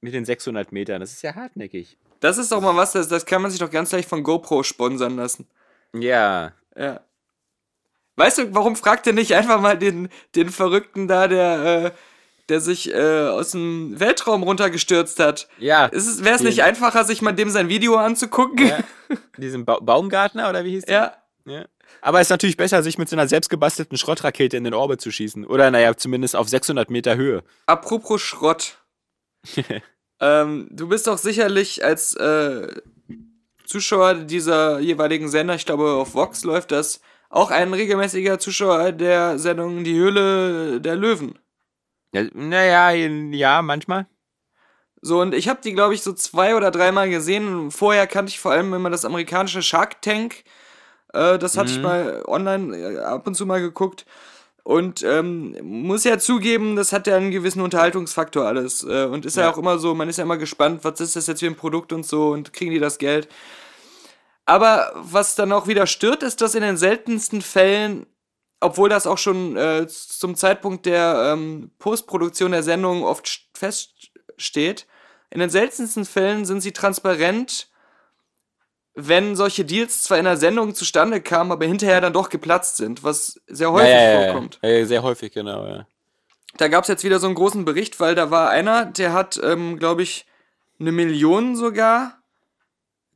mit 0.00 0.12
den 0.12 0.24
600 0.24 0.72
Metern, 0.72 1.00
das 1.00 1.12
ist 1.12 1.22
ja 1.22 1.34
hartnäckig. 1.36 1.96
Das 2.20 2.38
ist 2.38 2.52
doch 2.52 2.60
mal 2.60 2.76
was, 2.76 2.92
das, 2.92 3.08
das 3.08 3.26
kann 3.26 3.42
man 3.42 3.50
sich 3.50 3.60
doch 3.60 3.70
ganz 3.70 3.92
leicht 3.92 4.08
von 4.08 4.22
GoPro 4.22 4.62
sponsern 4.62 5.16
lassen. 5.16 5.46
Ja. 5.94 6.52
Ja. 6.76 7.00
Weißt 8.16 8.38
du, 8.38 8.54
warum 8.54 8.76
fragt 8.76 9.06
ihr 9.06 9.12
nicht 9.12 9.34
einfach 9.34 9.60
mal 9.60 9.76
den, 9.76 10.08
den 10.34 10.50
Verrückten 10.50 11.08
da, 11.08 11.26
der, 11.26 11.84
äh, 11.84 11.90
der 12.48 12.60
sich 12.60 12.92
äh, 12.92 13.28
aus 13.28 13.50
dem 13.50 13.98
Weltraum 13.98 14.42
runtergestürzt 14.42 15.18
hat? 15.18 15.48
Ja. 15.58 15.90
Wäre 15.92 16.36
es 16.36 16.42
nicht 16.42 16.62
einfacher, 16.62 17.04
sich 17.04 17.22
mal 17.22 17.32
dem 17.32 17.50
sein 17.50 17.68
Video 17.68 17.96
anzugucken? 17.96 18.66
ja. 18.66 18.78
Diesen 19.36 19.64
ba 19.64 19.80
Baumgartner 19.80 20.48
oder 20.48 20.64
wie 20.64 20.70
hieß 20.70 20.84
der? 20.84 20.94
ja. 20.94 21.16
Ja. 21.46 21.66
Aber 22.00 22.20
es 22.20 22.26
ist 22.26 22.30
natürlich 22.30 22.56
besser, 22.56 22.82
sich 22.82 22.98
mit 22.98 23.08
so 23.08 23.16
einer 23.16 23.28
selbstgebastelten 23.28 23.98
Schrottrakete 23.98 24.56
in 24.56 24.64
den 24.64 24.74
Orbit 24.74 25.00
zu 25.00 25.10
schießen. 25.10 25.44
Oder 25.46 25.70
naja, 25.70 25.94
zumindest 25.96 26.36
auf 26.36 26.48
600 26.48 26.90
Meter 26.90 27.16
Höhe. 27.16 27.42
Apropos 27.66 28.20
Schrott. 28.22 28.78
ähm, 30.20 30.68
du 30.70 30.88
bist 30.88 31.06
doch 31.06 31.18
sicherlich 31.18 31.84
als 31.84 32.14
äh, 32.14 32.68
Zuschauer 33.64 34.14
dieser 34.14 34.78
jeweiligen 34.80 35.28
Sender, 35.28 35.54
ich 35.54 35.66
glaube 35.66 35.92
auf 35.92 36.14
Vox 36.14 36.44
läuft 36.44 36.72
das, 36.72 37.00
auch 37.30 37.50
ein 37.50 37.72
regelmäßiger 37.72 38.38
Zuschauer 38.38 38.92
der 38.92 39.38
Sendung 39.38 39.84
Die 39.84 39.96
Höhle 39.96 40.80
der 40.80 40.96
Löwen. 40.96 41.38
Ja, 42.12 42.22
naja, 42.32 42.90
ja, 42.90 43.62
manchmal. 43.62 44.06
So, 45.02 45.20
und 45.20 45.34
ich 45.34 45.48
habe 45.48 45.60
die, 45.62 45.72
glaube 45.72 45.94
ich, 45.94 46.02
so 46.02 46.12
zwei 46.12 46.54
oder 46.54 46.70
dreimal 46.70 47.10
gesehen. 47.10 47.70
Vorher 47.70 48.06
kannte 48.06 48.30
ich 48.30 48.40
vor 48.40 48.52
allem 48.52 48.72
immer 48.72 48.88
das 48.88 49.04
amerikanische 49.04 49.62
Shark 49.62 50.00
Tank. 50.00 50.44
Äh, 51.12 51.38
das 51.38 51.58
hatte 51.58 51.72
ich 51.72 51.80
mal 51.80 52.22
online 52.26 52.76
äh, 52.76 52.98
ab 52.98 53.26
und 53.26 53.34
zu 53.34 53.44
mal 53.46 53.60
geguckt. 53.60 54.06
Und 54.64 55.02
ähm, 55.02 55.56
muss 55.62 56.04
ja 56.04 56.18
zugeben, 56.18 56.74
das 56.74 56.92
hat 56.94 57.06
ja 57.06 57.16
einen 57.16 57.30
gewissen 57.30 57.60
Unterhaltungsfaktor 57.60 58.46
alles. 58.46 58.82
Äh, 58.82 59.04
und 59.04 59.26
ist 59.26 59.36
ja. 59.36 59.44
Ja. 59.44 59.52
auch 59.52 59.58
immer 59.58 59.78
so, 59.78 59.94
man 59.94 60.08
ist 60.08 60.16
ja 60.16 60.24
immer 60.24 60.38
gespannt, 60.38 60.80
was 60.84 61.00
ist 61.00 61.16
das 61.16 61.26
jetzt 61.26 61.40
für 61.40 61.46
ein 61.46 61.54
Produkt 61.54 61.92
und 61.92 62.06
so 62.06 62.30
und 62.30 62.54
kriegen 62.54 62.70
die 62.70 62.78
das 62.78 62.96
Geld. 62.96 63.28
Aber 64.46 64.90
was 64.94 65.34
dann 65.34 65.52
auch 65.52 65.66
wieder 65.66 65.86
stört, 65.86 66.22
ist, 66.22 66.40
dass 66.40 66.54
in 66.54 66.62
den 66.62 66.78
seltensten 66.78 67.42
Fällen, 67.42 68.06
obwohl 68.60 68.88
das 68.88 69.06
auch 69.06 69.18
schon 69.18 69.54
äh, 69.56 69.86
zum 69.86 70.34
Zeitpunkt 70.34 70.86
der 70.86 71.32
ähm, 71.34 71.70
Postproduktion 71.78 72.52
der 72.52 72.62
Sendung 72.62 73.04
oft 73.04 73.26
st- 73.26 73.40
feststeht, 73.54 74.86
in 75.30 75.40
den 75.40 75.50
seltensten 75.50 76.06
Fällen 76.06 76.46
sind 76.46 76.62
sie 76.62 76.72
transparent, 76.72 77.68
wenn 78.94 79.34
solche 79.34 79.64
Deals 79.64 80.04
zwar 80.04 80.18
in 80.18 80.24
der 80.24 80.36
Sendung 80.36 80.74
zustande 80.74 81.20
kamen, 81.20 81.52
aber 81.52 81.66
hinterher 81.66 82.00
dann 82.00 82.12
doch 82.12 82.28
geplatzt 82.28 82.76
sind, 82.76 83.02
was 83.02 83.40
sehr 83.46 83.72
häufig 83.72 83.90
ja, 83.90 84.02
ja, 84.02 84.20
ja, 84.20 84.24
vorkommt. 84.26 84.58
Ja, 84.62 84.86
sehr 84.86 85.02
häufig, 85.02 85.32
genau, 85.32 85.66
ja. 85.66 85.86
Da 86.56 86.68
gab 86.68 86.84
es 86.84 86.88
jetzt 86.88 87.02
wieder 87.02 87.18
so 87.18 87.26
einen 87.26 87.34
großen 87.34 87.64
Bericht, 87.64 87.98
weil 87.98 88.14
da 88.14 88.30
war 88.30 88.50
einer, 88.50 88.86
der 88.86 89.12
hat, 89.12 89.40
ähm, 89.42 89.78
glaube 89.78 90.02
ich, 90.02 90.26
eine 90.78 90.92
Million 90.92 91.56
sogar, 91.56 92.18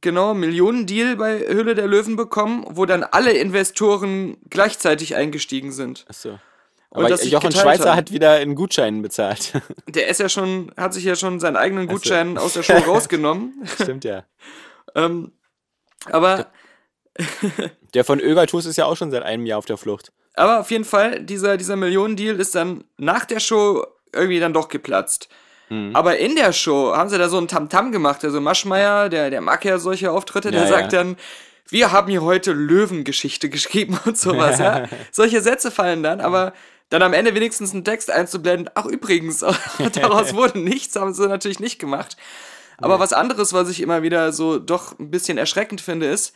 genau, 0.01 0.35
Millionendeal 0.35 1.17
bei 1.17 1.39
Höhle 1.39 1.77
der 1.77 1.87
Löwen 1.87 2.17
bekommen, 2.17 2.65
wo 2.69 2.85
dann 2.85 3.05
alle 3.05 3.33
Investoren 3.33 4.37
gleichzeitig 4.51 5.15
eingestiegen 5.15 5.71
sind. 5.71 6.05
Achso. 6.09 6.39
Und 6.91 7.05
Aber 7.05 7.23
Jochen 7.23 7.53
Schweizer 7.53 7.95
hat 7.95 8.13
wieder 8.13 8.33
einen 8.33 8.55
Gutschein 8.55 9.03
bezahlt. 9.03 9.53
Der 9.89 10.09
ist 10.09 10.21
ja 10.21 10.31
schon, 10.31 10.73
hat 10.77 10.95
sich 10.95 11.05
ja 11.05 11.17
schon 11.17 11.39
seinen 11.39 11.57
eigenen. 11.57 11.87
Gutschein 11.87 12.39
aus 12.39 12.55
der 12.55 12.63
Show 12.63 12.79
rausgenommen. 12.87 13.63
Stimmt 13.67 14.05
ja. 14.05 14.25
ähm, 14.95 15.33
aber, 16.13 16.47
Der 17.95 18.05
von 18.05 18.21
Ögertus 18.21 18.67
ist 18.67 18.77
ja 18.77 18.85
auch 18.85 18.97
schon 18.97 19.11
seit 19.11 19.23
einem 19.23 19.47
Jahr 19.47 19.59
auf 19.59 19.67
der 19.67 19.77
Flucht. 19.77 20.13
aber 20.35 20.61
auf 20.61 20.71
jeden 20.71 20.85
Fall, 20.85 21.21
dieser, 21.21 21.57
dieser 21.57 21.77
Millionendeal 21.77 22.39
ist 22.39 22.55
dann 22.55 22.85
nach 22.97 23.25
der 23.25 23.41
Show 23.41 23.85
irgendwie 24.13 24.41
dann 24.41 24.53
doch 24.53 24.69
geplatzt. 24.69 25.29
Mhm. 25.69 25.95
Aber 25.95 26.19
in 26.19 26.37
der 26.37 26.53
Show 26.53 26.95
haben 26.97 27.11
sie 27.11 27.19
da 27.19 27.29
so 27.29 27.39
ein 27.39 27.49
Tamtam 27.49 27.93
gemacht. 27.93 28.25
Also 28.25 28.41
Maschmeyer, 28.41 29.09
der, 29.09 29.31
der 29.31 29.41
mag 29.41 29.65
ja 29.65 29.79
solche 29.79 30.13
Auftritte, 30.13 30.51
der 30.51 30.63
Ja, 30.63 30.69
sagt 30.69 30.93
ja. 30.93 31.01
dann, 31.03 31.17
wir 31.69 31.93
haben 31.93 32.09
hier 32.09 32.23
heute 32.23 32.53
Löwengeschichte 32.53 33.51
geschrieben 33.51 33.99
und 34.05 34.17
sowas, 34.17 34.59
ja. 34.59 34.85
Solche 35.13 35.43
Sätze 35.43 35.71
fallen 35.71 36.03
dann, 36.03 36.21
aber 36.21 36.55
dann 36.89 37.03
am 37.03 37.13
Ende 37.13 37.35
wenigstens 37.35 37.75
einen 37.75 37.85
Text 37.85 38.11
einzublenden. 38.11 38.71
Ach, 38.75 38.87
übrigens, 38.87 39.41
daraus 39.93 40.33
wurde 40.35 40.59
nichts, 40.61 40.97
haben 40.97 41.13
sie 41.13 41.29
natürlich 41.29 41.61
nicht 41.61 41.79
gemacht. 41.79 42.17
Aber 42.79 43.01
was 43.01 43.13
anderes, 43.13 43.53
was 43.53 43.69
ich 43.69 43.81
immer 43.81 44.03
wieder 44.03 44.33
so 44.33 44.59
doch 44.59 44.99
ein 44.99 45.11
bisschen 45.11 45.37
erschreckend 45.37 45.81
finde, 45.81 46.07
ist, 46.07 46.35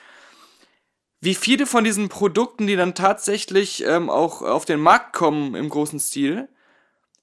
wie 1.20 1.36
viele 1.36 1.66
von 1.66 1.84
diesen 1.84 2.08
Produkten, 2.08 2.66
die 2.66 2.74
dann 2.74 2.94
tatsächlich 2.94 3.84
ähm, 3.86 4.10
auch 4.10 4.42
auf 4.42 4.64
den 4.64 4.80
Markt 4.80 5.12
kommen 5.12 5.54
im 5.54 5.68
großen 5.68 6.00
Stil, 6.00 6.48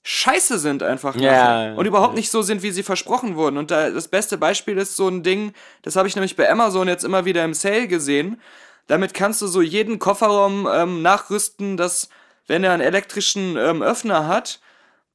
scheiße 0.03 0.57
sind 0.57 0.83
einfach 0.83 1.15
Ja, 1.17 1.73
und 1.73 1.85
überhaupt 1.85 2.13
ja. 2.13 2.19
nicht 2.19 2.31
so 2.31 2.41
sind, 2.41 2.63
wie 2.63 2.71
sie 2.71 2.83
versprochen 2.83 3.35
wurden. 3.35 3.57
Und 3.57 3.71
da, 3.71 3.89
das 3.89 4.07
beste 4.07 4.37
Beispiel 4.37 4.77
ist 4.77 4.95
so 4.95 5.09
ein 5.09 5.21
Ding, 5.21 5.53
das 5.81 5.97
habe 5.97 6.07
ich 6.07 6.15
nämlich 6.15 6.37
bei 6.37 6.49
Amazon 6.49 6.87
jetzt 6.87 7.03
immer 7.03 7.25
wieder 7.25 7.43
im 7.43 7.53
Sale 7.53 7.89
gesehen. 7.89 8.41
Damit 8.87 9.13
kannst 9.13 9.41
du 9.41 9.47
so 9.47 9.61
jeden 9.61 9.99
Kofferraum 9.99 10.67
ähm, 10.71 11.01
nachrüsten, 11.01 11.75
dass, 11.75 12.09
wenn 12.47 12.63
er 12.63 12.71
einen 12.71 12.81
elektrischen 12.81 13.57
ähm, 13.57 13.83
Öffner 13.83 14.27
hat, 14.27 14.61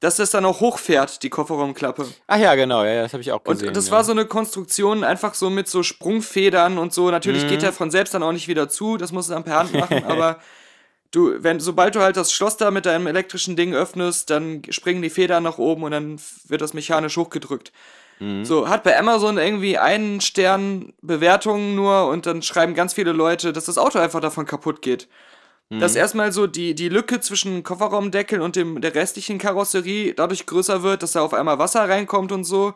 dass 0.05 0.17
das 0.17 0.29
dann 0.29 0.45
auch 0.45 0.59
hochfährt, 0.59 1.23
die 1.23 1.29
Kofferraumklappe. 1.29 2.07
Ach 2.27 2.37
ja, 2.37 2.53
genau, 2.55 2.83
ja, 2.83 3.01
das 3.01 3.13
habe 3.13 3.21
ich 3.21 3.31
auch 3.31 3.41
Und 3.43 3.59
gesehen. 3.59 3.73
das 3.73 3.87
ja. 3.87 3.91
war 3.93 4.03
so 4.03 4.11
eine 4.11 4.25
Konstruktion, 4.25 5.03
einfach 5.03 5.33
so 5.33 5.49
mit 5.49 5.67
so 5.67 5.81
Sprungfedern 5.81 6.77
und 6.77 6.93
so. 6.93 7.09
Natürlich 7.09 7.43
Mhm. 7.43 7.47
geht 7.49 7.63
er 7.63 7.73
von 7.73 7.89
selbst 7.91 8.13
dann 8.13 8.21
auch 8.23 8.31
nicht 8.31 8.47
wieder 8.47 8.69
zu, 8.69 8.97
das 8.97 9.11
musst 9.11 9.29
du 9.29 9.33
dann 9.33 9.43
per 9.43 9.57
Hand 9.57 9.73
machen, 9.73 10.03
aber 10.07 10.39
du, 11.11 11.33
wenn, 11.43 11.59
sobald 11.59 11.95
du 11.95 12.01
halt 12.01 12.17
das 12.17 12.31
Schloss 12.31 12.55
da 12.57 12.69
mit 12.69 12.85
deinem 12.85 13.07
elektrischen 13.07 13.55
Ding 13.55 13.73
öffnest, 13.73 14.29
dann 14.29 14.61
springen 14.69 15.01
die 15.01 15.09
Federn 15.09 15.41
nach 15.43 15.57
oben 15.57 15.83
und 15.83 15.91
dann 15.91 16.19
wird 16.47 16.61
das 16.61 16.73
mechanisch 16.73 17.17
hochgedrückt. 17.17 17.71
Mhm. 18.19 18.45
So, 18.45 18.69
hat 18.69 18.83
bei 18.83 18.97
Amazon 18.97 19.37
irgendwie 19.39 19.77
einen 19.79 20.21
Stern 20.21 20.93
Bewertungen 21.01 21.73
nur 21.75 22.07
und 22.07 22.27
dann 22.27 22.41
schreiben 22.43 22.75
ganz 22.75 22.93
viele 22.93 23.11
Leute, 23.11 23.53
dass 23.53 23.65
das 23.65 23.77
Auto 23.79 23.97
einfach 23.99 24.21
davon 24.21 24.45
kaputt 24.45 24.81
geht. 24.81 25.07
Mhm. 25.69 25.79
Dass 25.79 25.95
erstmal 25.95 26.31
so 26.31 26.47
die, 26.47 26.75
die 26.75 26.89
Lücke 26.89 27.19
zwischen 27.21 27.63
Kofferraumdeckel 27.63 28.41
und 28.41 28.55
dem, 28.55 28.81
der 28.81 28.93
restlichen 28.95 29.37
Karosserie 29.39 30.13
dadurch 30.13 30.45
größer 30.45 30.83
wird, 30.83 31.03
dass 31.03 31.13
da 31.13 31.21
auf 31.21 31.33
einmal 31.33 31.57
Wasser 31.59 31.87
reinkommt 31.89 32.31
und 32.31 32.43
so. 32.43 32.73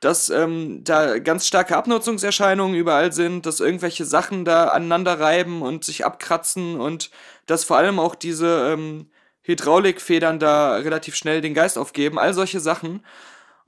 Dass 0.00 0.30
ähm, 0.30 0.84
da 0.84 1.18
ganz 1.18 1.48
starke 1.48 1.76
Abnutzungserscheinungen 1.76 2.76
überall 2.76 3.12
sind, 3.12 3.46
dass 3.46 3.58
irgendwelche 3.58 4.04
Sachen 4.04 4.44
da 4.44 4.68
aneinander 4.68 5.18
reiben 5.18 5.62
und 5.62 5.82
sich 5.84 6.04
abkratzen 6.06 6.78
und 6.78 7.10
dass 7.46 7.64
vor 7.64 7.76
allem 7.78 7.98
auch 7.98 8.14
diese 8.14 8.70
ähm, 8.72 9.06
Hydraulikfedern 9.42 10.38
da 10.38 10.76
relativ 10.76 11.16
schnell 11.16 11.40
den 11.40 11.54
Geist 11.54 11.76
aufgeben. 11.78 12.18
All 12.20 12.32
solche 12.32 12.60
Sachen. 12.60 13.04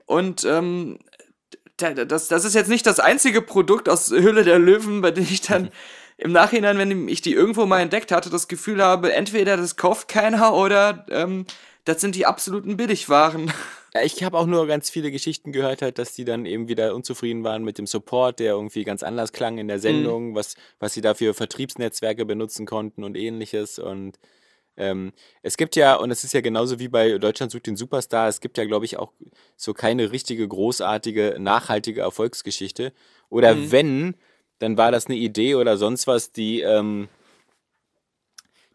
Und 0.05 0.45
ähm, 0.45 0.99
da- 1.77 1.93
das, 2.05 2.27
das 2.29 2.45
ist 2.45 2.55
jetzt 2.55 2.69
nicht 2.69 2.85
das 2.85 2.99
einzige 2.99 3.41
Produkt 3.41 3.89
aus 3.89 4.09
Höhle 4.11 4.43
der 4.43 4.59
Löwen, 4.59 5.01
bei 5.01 5.11
dem 5.11 5.23
ich 5.25 5.41
dann 5.41 5.69
im 6.21 6.31
Nachhinein, 6.31 6.77
wenn 6.77 7.07
ich 7.07 7.21
die 7.21 7.33
irgendwo 7.33 7.65
mal 7.65 7.81
entdeckt 7.81 8.11
hatte, 8.11 8.29
das 8.29 8.47
Gefühl 8.47 8.83
habe, 8.83 9.13
entweder 9.13 9.57
das 9.57 9.75
kauft 9.75 10.07
keiner 10.07 10.53
oder 10.53 11.05
ähm, 11.09 11.45
das 11.85 12.01
sind 12.01 12.15
die 12.15 12.25
absoluten 12.25 12.77
Billigwaren. 12.77 13.51
Ja, 13.93 14.03
ich 14.03 14.23
habe 14.23 14.37
auch 14.37 14.45
nur 14.45 14.67
ganz 14.67 14.89
viele 14.89 15.11
Geschichten 15.11 15.51
gehört, 15.51 15.81
halt, 15.81 15.97
dass 15.97 16.13
die 16.13 16.23
dann 16.23 16.45
eben 16.45 16.69
wieder 16.69 16.95
unzufrieden 16.95 17.43
waren 17.43 17.63
mit 17.65 17.77
dem 17.77 17.85
Support, 17.87 18.39
der 18.39 18.53
irgendwie 18.53 18.85
ganz 18.85 19.03
anders 19.03 19.33
klang 19.33 19.57
in 19.57 19.67
der 19.67 19.81
Mhm. 19.81 19.81
Sendung, 19.81 20.35
was, 20.35 20.55
was 20.79 20.93
sie 20.93 21.01
da 21.01 21.13
für 21.13 21.33
Vertriebsnetzwerke 21.33 22.25
benutzen 22.25 22.65
konnten 22.65 23.03
und 23.03 23.17
ähnliches. 23.17 23.79
Und 23.79 24.17
ähm, 24.77 25.11
es 25.41 25.57
gibt 25.57 25.75
ja, 25.75 25.95
und 25.95 26.11
es 26.11 26.23
ist 26.23 26.33
ja 26.33 26.41
genauso 26.41 26.79
wie 26.79 26.87
bei 26.87 27.17
Deutschland 27.17 27.51
sucht 27.51 27.67
den 27.67 27.75
Superstar, 27.77 28.29
es 28.29 28.39
gibt 28.41 28.57
ja, 28.57 28.65
glaube 28.65 28.85
ich, 28.85 28.97
auch 28.97 29.11
so 29.57 29.73
keine 29.73 30.11
richtige, 30.13 30.47
großartige, 30.47 31.37
nachhaltige 31.39 32.01
Erfolgsgeschichte. 32.01 32.93
Oder 33.29 33.55
Mhm. 33.55 33.71
wenn, 33.71 34.15
dann 34.61 34.77
war 34.77 34.91
das 34.91 35.07
eine 35.07 35.15
Idee 35.15 35.55
oder 35.55 35.75
sonst 35.75 36.07
was, 36.07 36.31
die. 36.31 36.61
Ähm, 36.61 37.09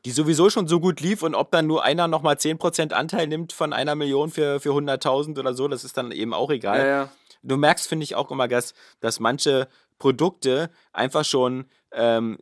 die 0.05 0.13
sowieso 0.13 0.51
schon 0.51 0.69
so 0.69 0.79
gut 0.79 1.01
lief 1.01 1.25
und 1.25 1.35
ob 1.35 1.51
dann 1.51 1.67
nur 1.67 1.83
einer 1.83 2.07
nochmal 2.07 2.37
10% 2.37 2.93
Anteil 2.93 3.27
nimmt 3.27 3.53
von 3.53 3.73
einer 3.73 3.97
Million 3.97 4.31
für, 4.31 4.61
für 4.61 4.69
100.000 4.69 5.37
oder 5.37 5.53
so, 5.53 5.67
das 5.67 5.83
ist 5.83 5.97
dann 5.97 6.13
eben 6.13 6.33
auch 6.33 6.51
egal. 6.51 6.79
Ja, 6.79 6.87
ja. 6.87 7.09
Du 7.43 7.57
merkst, 7.57 7.89
finde 7.89 8.05
ich, 8.05 8.15
auch 8.15 8.31
immer, 8.31 8.47
dass, 8.47 8.73
dass 9.01 9.19
manche 9.19 9.67
Produkte 9.99 10.71
einfach 10.93 11.25
schon, 11.25 11.65
ähm, 11.91 12.39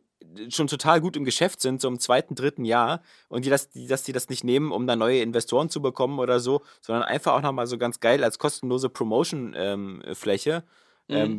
schon 0.49 0.67
total 0.67 1.01
gut 1.01 1.15
im 1.15 1.25
Geschäft 1.25 1.59
sind, 1.59 1.81
so 1.81 1.87
im 1.87 1.99
zweiten, 1.99 2.35
dritten 2.35 2.65
Jahr 2.65 3.01
und 3.29 3.45
die 3.45 3.49
das, 3.49 3.69
die, 3.69 3.87
dass 3.87 4.03
die 4.03 4.13
das 4.13 4.29
nicht 4.29 4.43
nehmen, 4.43 4.71
um 4.71 4.85
dann 4.85 4.99
neue 4.99 5.21
Investoren 5.21 5.71
zu 5.71 5.81
bekommen 5.81 6.19
oder 6.19 6.39
so, 6.39 6.61
sondern 6.81 7.03
einfach 7.03 7.33
auch 7.33 7.41
nochmal 7.41 7.65
so 7.65 7.79
ganz 7.79 7.99
geil 7.99 8.23
als 8.23 8.37
kostenlose 8.37 8.89
Promotion-Fläche, 8.89 10.51
ähm, 10.51 10.63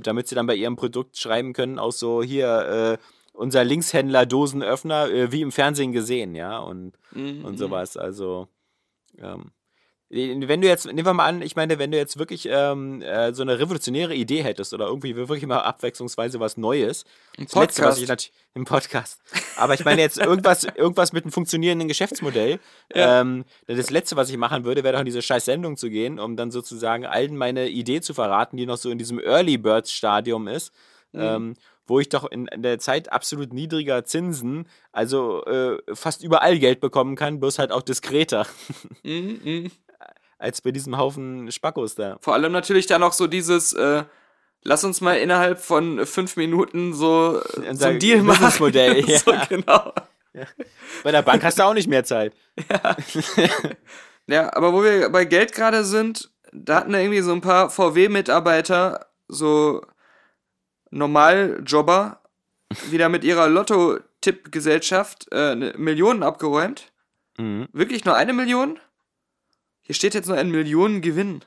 damit 0.02 0.28
sie 0.28 0.34
dann 0.34 0.46
bei 0.46 0.54
ihrem 0.54 0.76
Produkt 0.76 1.16
schreiben 1.18 1.52
können, 1.52 1.78
auch 1.78 1.92
so 1.92 2.22
hier, 2.22 2.98
äh, 3.00 3.04
unser 3.32 3.64
Linkshändler 3.64 4.24
Dosenöffner, 4.26 5.10
äh, 5.10 5.32
wie 5.32 5.42
im 5.42 5.52
Fernsehen 5.52 5.92
gesehen, 5.92 6.34
ja, 6.34 6.58
und, 6.58 6.96
Mhm, 7.12 7.44
und 7.44 7.58
sowas. 7.58 7.96
Also, 7.96 8.48
ähm, 9.18 9.50
wenn 10.08 10.60
du 10.60 10.68
jetzt, 10.68 10.86
nehmen 10.86 11.04
wir 11.04 11.14
mal 11.14 11.26
an, 11.26 11.42
ich 11.42 11.56
meine, 11.56 11.78
wenn 11.80 11.90
du 11.90 11.96
jetzt 11.96 12.16
wirklich 12.16 12.48
ähm, 12.48 13.02
äh, 13.02 13.34
so 13.34 13.42
eine 13.42 13.58
revolutionäre 13.58 14.14
Idee 14.14 14.42
hättest 14.44 14.72
oder 14.72 14.86
irgendwie 14.86 15.16
wirklich 15.16 15.44
mal 15.46 15.58
abwechslungsweise 15.60 16.38
was 16.38 16.56
Neues, 16.56 17.04
Ein 17.36 17.46
das 17.46 17.54
Letzte, 17.54 17.58
was 17.58 17.64
Podcast. 17.64 18.02
ich 18.02 18.08
natürlich 18.08 18.32
im 18.54 18.64
Podcast. 18.64 19.20
Aber 19.56 19.74
ich 19.74 19.84
meine 19.84 20.00
jetzt 20.00 20.18
irgendwas, 20.18 20.64
irgendwas 20.76 21.12
mit 21.12 21.24
einem 21.24 21.32
funktionierenden 21.32 21.88
Geschäftsmodell. 21.88 22.60
Ja. 22.94 23.20
Ähm, 23.20 23.44
das 23.66 23.90
Letzte, 23.90 24.14
was 24.14 24.30
ich 24.30 24.36
machen 24.36 24.64
würde, 24.64 24.84
wäre 24.84 24.92
doch 24.92 25.00
in 25.00 25.06
diese 25.06 25.22
scheiß 25.22 25.44
Sendung 25.44 25.76
zu 25.76 25.90
gehen, 25.90 26.20
um 26.20 26.36
dann 26.36 26.52
sozusagen 26.52 27.04
allen 27.04 27.36
meine 27.36 27.68
Idee 27.68 28.00
zu 28.00 28.14
verraten, 28.14 28.56
die 28.56 28.66
noch 28.66 28.76
so 28.76 28.90
in 28.90 28.98
diesem 28.98 29.18
Early 29.18 29.58
Birds 29.58 29.92
Stadium 29.92 30.46
ist. 30.46 30.72
Mhm. 31.12 31.20
Ähm, 31.20 31.54
wo 31.88 32.00
ich 32.00 32.08
doch 32.08 32.28
in, 32.28 32.48
in 32.48 32.62
der 32.62 32.78
Zeit 32.80 33.12
absolut 33.12 33.52
niedriger 33.52 34.04
Zinsen, 34.04 34.68
also 34.90 35.44
äh, 35.44 35.78
fast 35.94 36.24
überall 36.24 36.58
Geld 36.58 36.80
bekommen 36.80 37.14
kann, 37.14 37.38
bloß 37.38 37.60
halt 37.60 37.70
auch 37.70 37.82
diskreter, 37.82 38.44
Mhm, 39.04 39.40
mhm. 39.44 39.70
Als 40.38 40.60
bei 40.60 40.70
diesem 40.70 40.96
Haufen 40.96 41.50
Spackos 41.50 41.94
da. 41.94 42.18
Vor 42.20 42.34
allem 42.34 42.52
natürlich 42.52 42.86
dann 42.86 43.02
auch 43.02 43.12
so 43.12 43.26
dieses, 43.26 43.72
äh, 43.72 44.04
lass 44.62 44.84
uns 44.84 45.00
mal 45.00 45.14
innerhalb 45.18 45.60
von 45.60 46.04
fünf 46.06 46.36
Minuten 46.36 46.92
so, 46.92 47.40
äh, 47.62 47.74
so 47.74 47.86
ein 47.86 47.98
Deal 47.98 48.22
machen. 48.22 48.38
Businessmodell, 48.38 49.00
ja. 49.08 49.18
so, 49.18 49.32
genau. 49.48 49.92
Bei 51.02 51.12
der 51.12 51.22
Bank 51.22 51.42
hast 51.44 51.58
du 51.58 51.62
auch 51.62 51.74
nicht 51.74 51.88
mehr 51.88 52.04
Zeit. 52.04 52.34
Ja, 54.26 54.52
aber 54.54 54.72
wo 54.72 54.82
wir 54.82 55.08
bei 55.08 55.24
Geld 55.24 55.52
gerade 55.52 55.84
sind, 55.84 56.30
da 56.52 56.76
hatten 56.76 56.94
irgendwie 56.94 57.20
so 57.20 57.32
ein 57.32 57.40
paar 57.40 57.70
VW-Mitarbeiter, 57.70 59.06
so 59.28 59.82
Normaljobber, 60.90 62.20
wieder 62.90 63.08
mit 63.08 63.24
ihrer 63.24 63.48
Tippgesellschaft 64.20 65.28
äh, 65.32 65.52
eine 65.52 65.74
Millionen 65.76 66.22
abgeräumt. 66.22 66.92
Mhm. 67.38 67.68
Wirklich 67.72 68.04
nur 68.04 68.16
eine 68.16 68.32
Million? 68.32 68.78
Hier 69.86 69.94
steht 69.94 70.14
jetzt 70.14 70.26
nur 70.26 70.36
ein 70.36 70.50
Millionengewinn. 70.50 71.44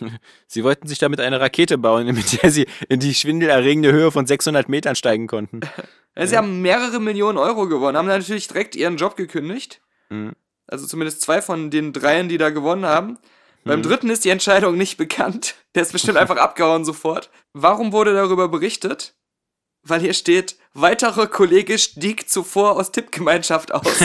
Sie 0.46 0.64
wollten 0.64 0.88
sich 0.88 0.98
damit 0.98 1.20
eine 1.20 1.40
Rakete 1.40 1.78
bauen, 1.78 2.06
mit 2.14 2.42
der 2.42 2.50
sie 2.50 2.66
in 2.88 3.00
die 3.00 3.14
schwindelerregende 3.14 3.92
Höhe 3.92 4.10
von 4.10 4.26
600 4.26 4.68
Metern 4.68 4.96
steigen 4.96 5.26
konnten. 5.26 5.60
Ja, 6.16 6.26
sie 6.26 6.36
haben 6.36 6.62
mehrere 6.62 6.98
Millionen 6.98 7.38
Euro 7.38 7.68
gewonnen, 7.68 7.96
haben 7.96 8.08
natürlich 8.08 8.48
direkt 8.48 8.74
ihren 8.74 8.96
Job 8.96 9.14
gekündigt. 9.14 9.80
Mhm. 10.08 10.32
Also 10.66 10.84
zumindest 10.84 11.20
zwei 11.20 11.40
von 11.40 11.70
den 11.70 11.92
dreien, 11.92 12.28
die 12.28 12.38
da 12.38 12.50
gewonnen 12.50 12.86
haben. 12.86 13.18
Beim 13.62 13.84
dritten 13.84 14.10
ist 14.10 14.24
die 14.24 14.30
Entscheidung 14.30 14.76
nicht 14.76 14.96
bekannt. 14.96 15.54
Der 15.76 15.82
ist 15.82 15.92
bestimmt 15.92 16.18
einfach 16.18 16.36
abgehauen 16.36 16.84
sofort. 16.84 17.30
Warum 17.52 17.92
wurde 17.92 18.14
darüber 18.14 18.48
berichtet? 18.48 19.14
Weil 19.84 20.00
hier 20.00 20.12
steht, 20.12 20.56
weitere 20.74 21.28
Kollege 21.28 21.78
stieg 21.78 22.28
zuvor 22.28 22.72
aus 22.72 22.90
Tippgemeinschaft 22.90 23.72
aus. 23.72 24.02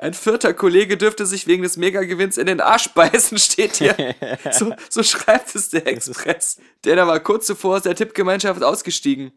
Ein 0.00 0.14
vierter 0.14 0.54
Kollege 0.54 0.96
dürfte 0.96 1.26
sich 1.26 1.46
wegen 1.46 1.62
des 1.62 1.76
Megagewinns 1.76 2.38
in 2.38 2.46
den 2.46 2.62
Arsch 2.62 2.88
beißen, 2.94 3.36
steht 3.38 3.76
hier. 3.76 3.94
So, 4.50 4.72
so 4.88 5.02
schreibt 5.02 5.54
es 5.54 5.68
der 5.68 5.86
Express. 5.86 6.58
Der 6.84 6.96
da 6.96 7.06
war 7.06 7.20
kurz 7.20 7.44
zuvor 7.46 7.76
aus 7.76 7.82
der 7.82 7.94
Tippgemeinschaft 7.94 8.62
ausgestiegen. 8.62 9.32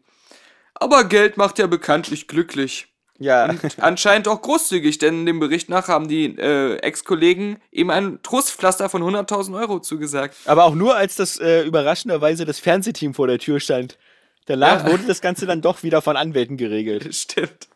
Aber 0.72 1.04
Geld 1.04 1.36
macht 1.36 1.58
ja 1.58 1.66
bekanntlich 1.66 2.28
glücklich. 2.28 2.86
Ja. 3.18 3.54
Anscheinend 3.76 4.26
auch 4.26 4.40
großzügig, 4.40 4.96
denn 4.98 5.26
dem 5.26 5.38
Bericht 5.38 5.68
nach 5.68 5.86
haben 5.88 6.08
die 6.08 6.34
äh, 6.38 6.76
Ex-Kollegen 6.78 7.58
ihm 7.70 7.90
ein 7.90 8.20
Trostpflaster 8.22 8.88
von 8.88 9.02
100.000 9.02 9.54
Euro 9.60 9.80
zugesagt. 9.80 10.34
Aber 10.46 10.64
auch 10.64 10.74
nur, 10.74 10.96
als 10.96 11.14
das 11.16 11.38
äh, 11.38 11.62
überraschenderweise 11.62 12.46
das 12.46 12.58
Fernsehteam 12.58 13.12
vor 13.12 13.26
der 13.26 13.38
Tür 13.38 13.60
stand. 13.60 13.98
Danach 14.46 14.84
Ja. 14.86 14.92
wurde 14.92 15.04
das 15.06 15.20
Ganze 15.20 15.44
dann 15.46 15.60
doch 15.60 15.82
wieder 15.82 16.00
von 16.00 16.16
Anwälten 16.16 16.56
geregelt. 16.56 17.14
Stimmt. 17.14 17.68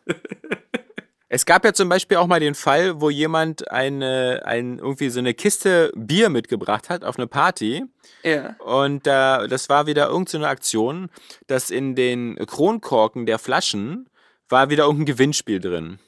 Es 1.31 1.45
gab 1.45 1.63
ja 1.63 1.73
zum 1.73 1.89
Beispiel 1.89 2.17
auch 2.17 2.25
mal 2.25 2.39
den 2.39 2.55
Fall, 2.55 2.99
wo 3.01 3.11
jemand 3.11 3.69
eine, 3.71 4.41
ein, 4.45 4.79
irgendwie 4.79 5.11
so 5.11 5.19
eine 5.19 5.35
Kiste 5.35 5.91
Bier 5.95 6.29
mitgebracht 6.29 6.89
hat 6.89 7.03
auf 7.03 7.17
eine 7.17 7.27
Party. 7.27 7.85
Ja. 8.23 8.55
Und 8.57 9.05
äh, 9.05 9.47
das 9.47 9.69
war 9.69 9.85
wieder 9.85 10.07
irgendeine 10.07 10.45
so 10.45 10.49
Aktion, 10.49 11.09
dass 11.45 11.69
in 11.69 11.95
den 11.95 12.35
Kronkorken 12.47 13.27
der 13.27 13.37
Flaschen 13.37 14.09
war 14.49 14.71
wieder 14.71 14.85
irgendein 14.85 15.05
Gewinnspiel 15.05 15.59
drin. 15.59 15.99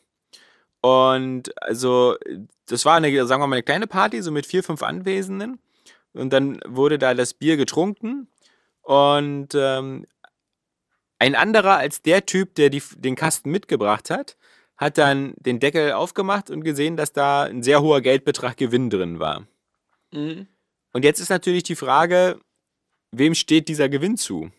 Und 0.81 1.55
also, 1.61 2.15
das 2.67 2.85
war 2.85 2.95
eine, 2.95 3.25
sagen 3.27 3.43
wir 3.43 3.47
mal, 3.47 3.57
eine 3.57 3.63
kleine 3.63 3.85
Party, 3.85 4.23
so 4.23 4.31
mit 4.31 4.47
vier, 4.47 4.63
fünf 4.63 4.81
Anwesenden. 4.81 5.59
Und 6.13 6.33
dann 6.33 6.59
wurde 6.67 6.97
da 6.97 7.13
das 7.13 7.35
Bier 7.35 7.57
getrunken. 7.57 8.27
Und 8.81 9.49
ähm, 9.53 10.07
ein 11.19 11.35
anderer 11.35 11.77
als 11.77 12.01
der 12.01 12.25
Typ, 12.25 12.55
der 12.55 12.71
die, 12.71 12.81
den 12.97 13.15
Kasten 13.15 13.51
mitgebracht 13.51 14.09
hat, 14.09 14.35
hat 14.81 14.97
dann 14.97 15.33
den 15.37 15.59
Deckel 15.59 15.93
aufgemacht 15.93 16.49
und 16.49 16.63
gesehen, 16.63 16.97
dass 16.97 17.13
da 17.13 17.43
ein 17.43 17.61
sehr 17.63 17.81
hoher 17.81 18.01
Geldbetrag 18.01 18.57
Gewinn 18.57 18.89
drin 18.89 19.19
war. 19.19 19.45
Mhm. 20.11 20.47
Und 20.91 21.05
jetzt 21.05 21.19
ist 21.21 21.29
natürlich 21.29 21.63
die 21.63 21.75
Frage, 21.75 22.39
wem 23.11 23.35
steht 23.35 23.67
dieser 23.69 23.87
Gewinn 23.87 24.17
zu? 24.17 24.51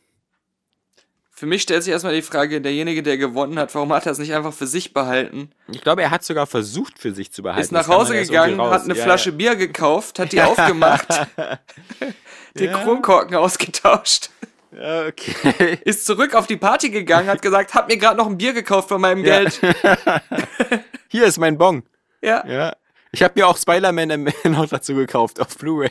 Für 1.35 1.47
mich 1.47 1.63
stellt 1.63 1.83
sich 1.83 1.93
erstmal 1.93 2.15
die 2.15 2.23
Frage, 2.23 2.61
derjenige, 2.61 3.03
der 3.03 3.17
gewonnen 3.19 3.59
hat, 3.59 3.75
warum 3.75 3.93
hat 3.93 4.07
er 4.07 4.13
es 4.13 4.19
nicht 4.19 4.33
einfach 4.33 4.53
für 4.53 4.69
sich 4.69 4.93
behalten? 4.93 5.51
Ich 5.73 5.81
glaube, 5.81 6.03
er 6.03 6.11
hat 6.13 6.23
sogar 6.23 6.47
versucht, 6.47 6.99
für 7.01 7.13
sich 7.13 7.33
zu 7.33 7.43
behalten. 7.43 7.63
ist 7.65 7.73
nach 7.73 7.89
Hause 7.89 8.15
gegangen, 8.15 8.61
hat 8.61 8.85
eine 8.85 8.95
Ja, 8.95 9.03
Flasche 9.03 9.33
Bier 9.33 9.57
gekauft, 9.57 10.21
hat 10.21 10.31
die 10.31 10.41
aufgemacht, 10.43 11.09
den 12.55 12.71
Ja. 12.71 12.79
Kronkorken 12.83 13.35
ausgetauscht, 13.35 14.31
Ja, 14.75 15.07
okay. 15.07 15.79
ist 15.85 16.07
zurück 16.07 16.35
auf 16.35 16.47
die 16.47 16.57
Party 16.57 16.91
gegangen, 16.91 17.29
hat 17.29 17.43
gesagt, 17.43 17.75
hab 17.75 17.89
mir 17.89 17.97
gerade 17.97 18.17
noch 18.17 18.27
ein 18.27 18.39
Bier 18.39 18.53
gekauft 18.53 18.89
von 18.89 19.01
meinem 19.01 19.25
Ja. 19.25 19.41
Geld. 19.41 19.61
Hier 21.09 21.27
ist 21.27 21.39
mein 21.39 21.59
Bon. 21.59 21.83
Ja. 22.23 22.47
Ja. 22.47 22.73
Ich 23.13 23.23
habe 23.23 23.35
mir 23.37 23.47
auch 23.47 23.57
Spider-Man 23.59 24.33
noch 24.45 24.67
dazu 24.71 24.95
gekauft 24.95 25.41
auf 25.41 25.59
Blu-ray. 25.59 25.91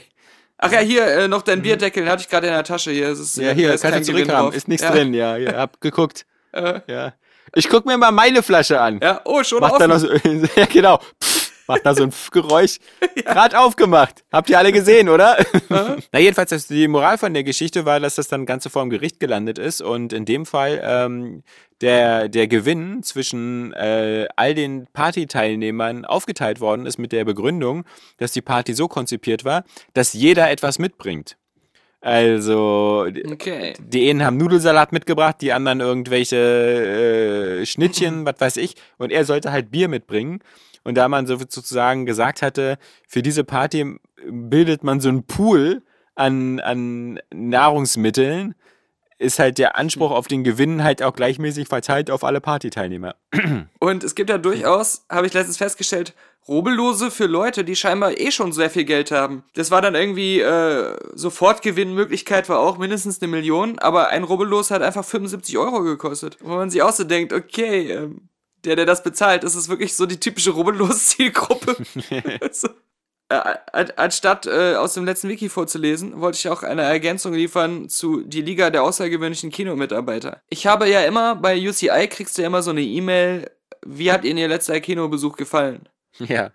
Ach 0.57 0.71
ja, 0.71 0.79
hier 0.79 1.05
äh, 1.07 1.27
noch 1.27 1.41
dein 1.41 1.61
Bierdeckel, 1.63 2.03
den 2.03 2.11
hatte 2.11 2.21
ich 2.21 2.29
gerade 2.29 2.47
in 2.47 2.53
der 2.53 2.63
Tasche. 2.63 2.91
Hier 2.91 3.09
ist 3.09 3.19
es. 3.19 3.35
Ja, 3.35 3.49
äh, 3.49 3.55
hier, 3.55 3.67
da 3.69 3.73
ist 3.75 3.81
kannst 3.81 4.07
du 4.09 4.13
zurückhaben. 4.13 4.53
Ist 4.53 4.67
nichts 4.67 4.83
ja. 4.83 4.91
drin, 4.91 5.13
ja. 5.13 5.35
ja. 5.37 5.53
Hab 5.53 5.81
geguckt. 5.81 6.25
Äh, 6.51 6.81
Ja. 6.87 7.13
Ich 7.53 7.67
guck 7.67 7.85
mir 7.85 7.97
mal 7.97 8.11
meine 8.11 8.43
Flasche 8.43 8.79
an. 8.79 8.99
ja, 9.01 9.19
oh, 9.25 9.43
schon 9.43 9.59
Macht 9.59 9.73
da 9.81 9.89
offen. 9.89 9.89
noch 9.89 9.97
so, 9.97 10.07
ja, 10.55 10.65
genau. 10.67 10.99
Pff, 11.21 11.40
macht 11.67 11.85
da 11.85 11.93
so 11.93 12.03
ein 12.03 12.11
Geräusch. 12.31 12.77
Gerade 13.15 13.59
aufgemacht. 13.59 14.23
Habt 14.31 14.49
ihr 14.49 14.57
alle 14.57 14.71
gesehen, 14.71 15.09
oder? 15.09 15.37
Na, 15.69 16.19
jedenfalls, 16.19 16.67
die 16.67 16.87
Moral 16.87 17.17
von 17.17 17.33
der 17.33 17.43
Geschichte 17.43 17.85
war, 17.85 17.99
dass 17.99 18.15
das 18.15 18.27
dann 18.27 18.45
Ganze 18.45 18.69
vor 18.69 18.83
dem 18.83 18.89
Gericht 18.89 19.19
gelandet 19.19 19.57
ist 19.57 19.81
und 19.81 20.13
in 20.13 20.25
dem 20.25 20.45
Fall 20.45 20.81
ähm, 20.83 21.43
der, 21.81 22.29
der 22.29 22.47
Gewinn 22.47 23.03
zwischen 23.03 23.73
äh, 23.73 24.27
all 24.35 24.53
den 24.53 24.87
Partyteilnehmern 24.93 26.05
aufgeteilt 26.05 26.59
worden 26.59 26.85
ist 26.85 26.97
mit 26.97 27.11
der 27.11 27.25
Begründung, 27.25 27.85
dass 28.17 28.31
die 28.33 28.41
Party 28.41 28.73
so 28.73 28.87
konzipiert 28.87 29.45
war, 29.45 29.63
dass 29.93 30.13
jeder 30.13 30.49
etwas 30.51 30.79
mitbringt. 30.79 31.37
Also, 32.03 33.05
Okay. 33.31 33.73
die 33.79 34.09
einen 34.09 34.23
haben 34.25 34.37
Nudelsalat 34.37 34.91
mitgebracht, 34.91 35.35
die 35.39 35.53
anderen 35.53 35.81
irgendwelche 35.81 37.61
äh, 37.61 37.65
Schnittchen, 37.65 38.25
was 38.25 38.35
weiß 38.39 38.57
ich. 38.57 38.73
Und 38.97 39.11
er 39.11 39.23
sollte 39.25 39.51
halt 39.51 39.69
Bier 39.71 39.87
mitbringen. 39.87 40.39
Und 40.83 40.95
da 40.95 41.07
man 41.07 41.27
so 41.27 41.37
sozusagen 41.37 42.05
gesagt 42.05 42.41
hatte, 42.41 42.77
für 43.07 43.21
diese 43.21 43.43
Party 43.43 43.97
bildet 44.27 44.83
man 44.83 44.99
so 44.99 45.09
einen 45.09 45.25
Pool 45.25 45.83
an, 46.15 46.59
an 46.59 47.19
Nahrungsmitteln, 47.33 48.55
ist 49.21 49.37
halt 49.37 49.59
der 49.59 49.77
Anspruch 49.77 50.11
auf 50.11 50.27
den 50.27 50.43
Gewinn 50.43 50.83
halt 50.83 51.03
auch 51.03 51.13
gleichmäßig 51.13 51.67
verteilt 51.67 52.09
auf 52.09 52.23
alle 52.23 52.41
Partyteilnehmer. 52.41 53.15
Und 53.79 54.03
es 54.03 54.15
gibt 54.15 54.29
ja 54.31 54.39
durchaus, 54.39 55.05
habe 55.09 55.27
ich 55.27 55.33
letztens 55.33 55.57
festgestellt, 55.57 56.15
Robellose 56.47 57.11
für 57.11 57.27
Leute, 57.27 57.63
die 57.63 57.75
scheinbar 57.75 58.17
eh 58.17 58.31
schon 58.31 58.51
sehr 58.51 58.71
viel 58.71 58.83
Geld 58.83 59.11
haben. 59.11 59.43
Das 59.53 59.69
war 59.69 59.81
dann 59.81 59.93
irgendwie, 59.93 60.39
äh, 60.39 60.97
Sofortgewinnmöglichkeit 61.13 62.49
war 62.49 62.59
auch 62.59 62.79
mindestens 62.79 63.21
eine 63.21 63.31
Million, 63.31 63.77
aber 63.77 64.09
ein 64.09 64.23
Rubbellos 64.23 64.71
hat 64.71 64.81
einfach 64.81 65.05
75 65.05 65.55
Euro 65.59 65.83
gekostet. 65.83 66.37
Wo 66.41 66.55
man 66.55 66.71
sich 66.71 66.81
auch 66.81 66.93
so 66.93 67.03
denkt, 67.03 67.31
okay, 67.31 67.91
ähm, 67.91 68.29
der, 68.65 68.75
der 68.75 68.85
das 68.85 69.03
bezahlt, 69.03 69.43
ist 69.43 69.55
es 69.55 69.69
wirklich 69.69 69.95
so 69.95 70.05
die 70.05 70.19
typische 70.19 70.51
Rubbellos-Zielgruppe. 70.51 71.75
so. 72.51 72.69
Äh, 73.29 73.35
an- 73.71 73.91
anstatt 73.95 74.45
äh, 74.45 74.75
aus 74.75 74.93
dem 74.93 75.05
letzten 75.05 75.29
Wiki 75.29 75.47
vorzulesen, 75.49 76.19
wollte 76.19 76.37
ich 76.37 76.49
auch 76.49 76.63
eine 76.63 76.81
Ergänzung 76.81 77.33
liefern 77.33 77.87
zu 77.89 78.21
die 78.23 78.41
Liga 78.41 78.69
der 78.69 78.83
außergewöhnlichen 78.83 79.51
Kinomitarbeiter. 79.51 80.41
Ich 80.49 80.67
habe 80.67 80.89
ja 80.89 81.01
immer, 81.03 81.35
bei 81.35 81.57
UCI 81.57 82.07
kriegst 82.09 82.37
du 82.37 82.41
ja 82.41 82.47
immer 82.47 82.61
so 82.61 82.71
eine 82.71 82.81
E-Mail, 82.81 83.49
wie 83.85 84.11
hat 84.11 84.25
Ihnen 84.25 84.37
Ihr 84.37 84.47
letzter 84.49 84.79
Kinobesuch 84.81 85.35
gefallen? 85.37 85.87
ja. 86.19 86.51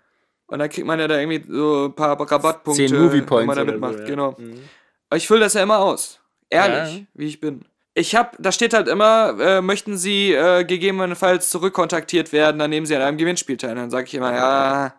Und 0.49 0.59
dann 0.59 0.69
kriegt 0.69 0.87
man 0.87 0.97
ja 0.97 1.09
da 1.09 1.19
irgendwie 1.19 1.43
so 1.51 1.87
ein 1.87 1.93
paar 1.93 2.17
Rabattpunkte, 2.17 2.89
wenn 2.89 3.45
man 3.45 3.57
da 3.57 3.65
mitmacht. 3.65 3.95
so, 3.95 3.99
ja. 3.99 4.05
Genau. 4.05 4.35
Mhm. 4.37 4.61
Aber 5.09 5.17
ich 5.17 5.27
fülle 5.27 5.41
das 5.41 5.55
ja 5.55 5.63
immer 5.63 5.79
aus. 5.79 6.21
Ehrlich, 6.49 6.99
Ja. 6.99 7.05
wie 7.15 7.25
ich 7.25 7.41
bin. 7.41 7.65
Ich 7.99 8.13
hab, 8.13 8.35
da 8.37 8.51
steht 8.51 8.75
halt 8.75 8.87
immer, 8.87 9.35
äh, 9.39 9.59
möchten 9.59 9.97
Sie 9.97 10.31
äh, 10.31 10.63
gegebenenfalls 10.63 11.49
zurückkontaktiert 11.49 12.31
werden, 12.31 12.59
dann 12.59 12.69
nehmen 12.69 12.85
Sie 12.85 12.95
an 12.95 13.01
einem 13.01 13.17
Gewinnspiel 13.17 13.57
teil. 13.57 13.73
Dann 13.73 13.89
sage 13.89 14.05
ich 14.05 14.13
immer, 14.13 14.31
ja. 14.31 14.93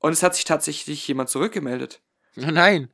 Und 0.00 0.10
es 0.12 0.24
hat 0.24 0.34
sich 0.34 0.44
tatsächlich 0.44 1.06
jemand 1.06 1.28
zurückgemeldet. 1.28 2.00
Nein. 2.34 2.90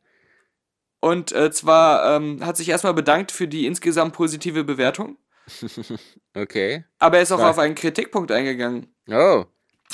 Und 1.01 1.33
äh, 1.33 1.51
zwar 1.51 2.15
ähm, 2.15 2.45
hat 2.45 2.59
sich 2.59 2.69
erstmal 2.69 2.93
bedankt 2.93 3.33
für 3.33 3.49
die 3.49 3.65
insgesamt 3.65 4.13
positive 4.13 4.65
Bewertung, 4.65 5.17
Okay. 6.37 6.85
aber 6.99 7.17
er 7.17 7.23
ist 7.23 7.33
auch 7.33 7.39
Krass. 7.39 7.53
auf 7.53 7.59
einen 7.59 7.75
Kritikpunkt 7.77 8.31
eingegangen. 8.31 8.95
Oh. 9.09 9.47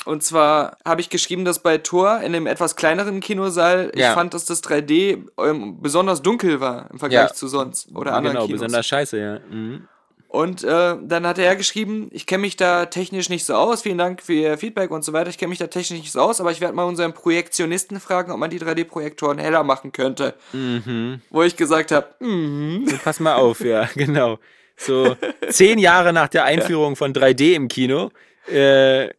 Und 0.07 0.23
zwar 0.23 0.77
habe 0.85 1.01
ich 1.01 1.09
geschrieben, 1.09 1.43
dass 1.43 1.59
bei 1.59 1.77
Tor 1.79 2.21
in 2.21 2.31
dem 2.31 2.47
etwas 2.47 2.75
kleineren 2.77 3.19
Kinosaal, 3.19 3.91
ich 3.93 3.99
Ja. 4.01 4.13
fand, 4.13 4.33
dass 4.33 4.45
das 4.45 4.63
3D 4.63 5.25
ähm, 5.37 5.81
besonders 5.81 6.21
dunkel 6.21 6.61
war 6.61 6.89
im 6.91 6.97
Vergleich 6.99 7.29
Ja. 7.29 7.33
zu 7.33 7.47
sonst 7.49 7.89
oder 7.93 8.13
anderen 8.13 8.35
genau, 8.37 8.45
Kinos. 8.45 8.61
besonders 8.61 8.85
scheiße, 8.87 9.19
ja. 9.19 9.39
Mhm. 9.51 9.87
Und 10.29 10.63
äh, 10.63 10.95
dann 11.01 11.25
hat 11.27 11.39
er 11.39 11.55
geschrieben, 11.55 12.09
ich 12.11 12.25
kenne 12.25 12.41
mich 12.41 12.55
da 12.57 12.85
technisch 12.85 13.29
nicht 13.29 13.45
so 13.45 13.53
aus, 13.55 13.81
vielen 13.81 13.97
Dank 13.97 14.21
für 14.21 14.33
Ihr 14.33 14.57
Feedback 14.57 14.91
und 14.91 15.03
so 15.03 15.11
weiter, 15.13 15.29
ich 15.29 15.37
kenne 15.37 15.49
mich 15.49 15.59
da 15.59 15.67
technisch 15.67 15.99
nicht 15.99 16.11
so 16.11 16.19
aus, 16.21 16.39
aber 16.41 16.51
ich 16.51 16.61
werde 16.61 16.73
mal 16.75 16.83
unseren 16.83 17.13
Projektionisten 17.13 17.99
fragen, 17.99 18.31
ob 18.31 18.37
man 18.37 18.49
die 18.49 18.59
3D-Projektoren 18.59 19.37
heller 19.39 19.63
machen 19.63 19.91
könnte. 19.93 20.35
Mhm. 20.53 21.21
Wo 21.29 21.43
ich 21.43 21.55
gesagt 21.57 21.91
habe, 21.91 22.07
mhm. 22.19 22.87
So, 22.87 22.97
pass 23.03 23.19
mal 23.19 23.35
auf, 23.35 23.59
ja, 23.61 23.89
genau. 23.95 24.37
So 24.77 25.15
zehn 25.49 25.79
Jahre 25.79 26.13
nach 26.13 26.27
der 26.29 26.43
Einführung 26.51 26.95
von 26.95 27.13
3D 27.13 27.53
im 27.55 27.67
Kino 27.67 28.11
äh, 28.49 29.09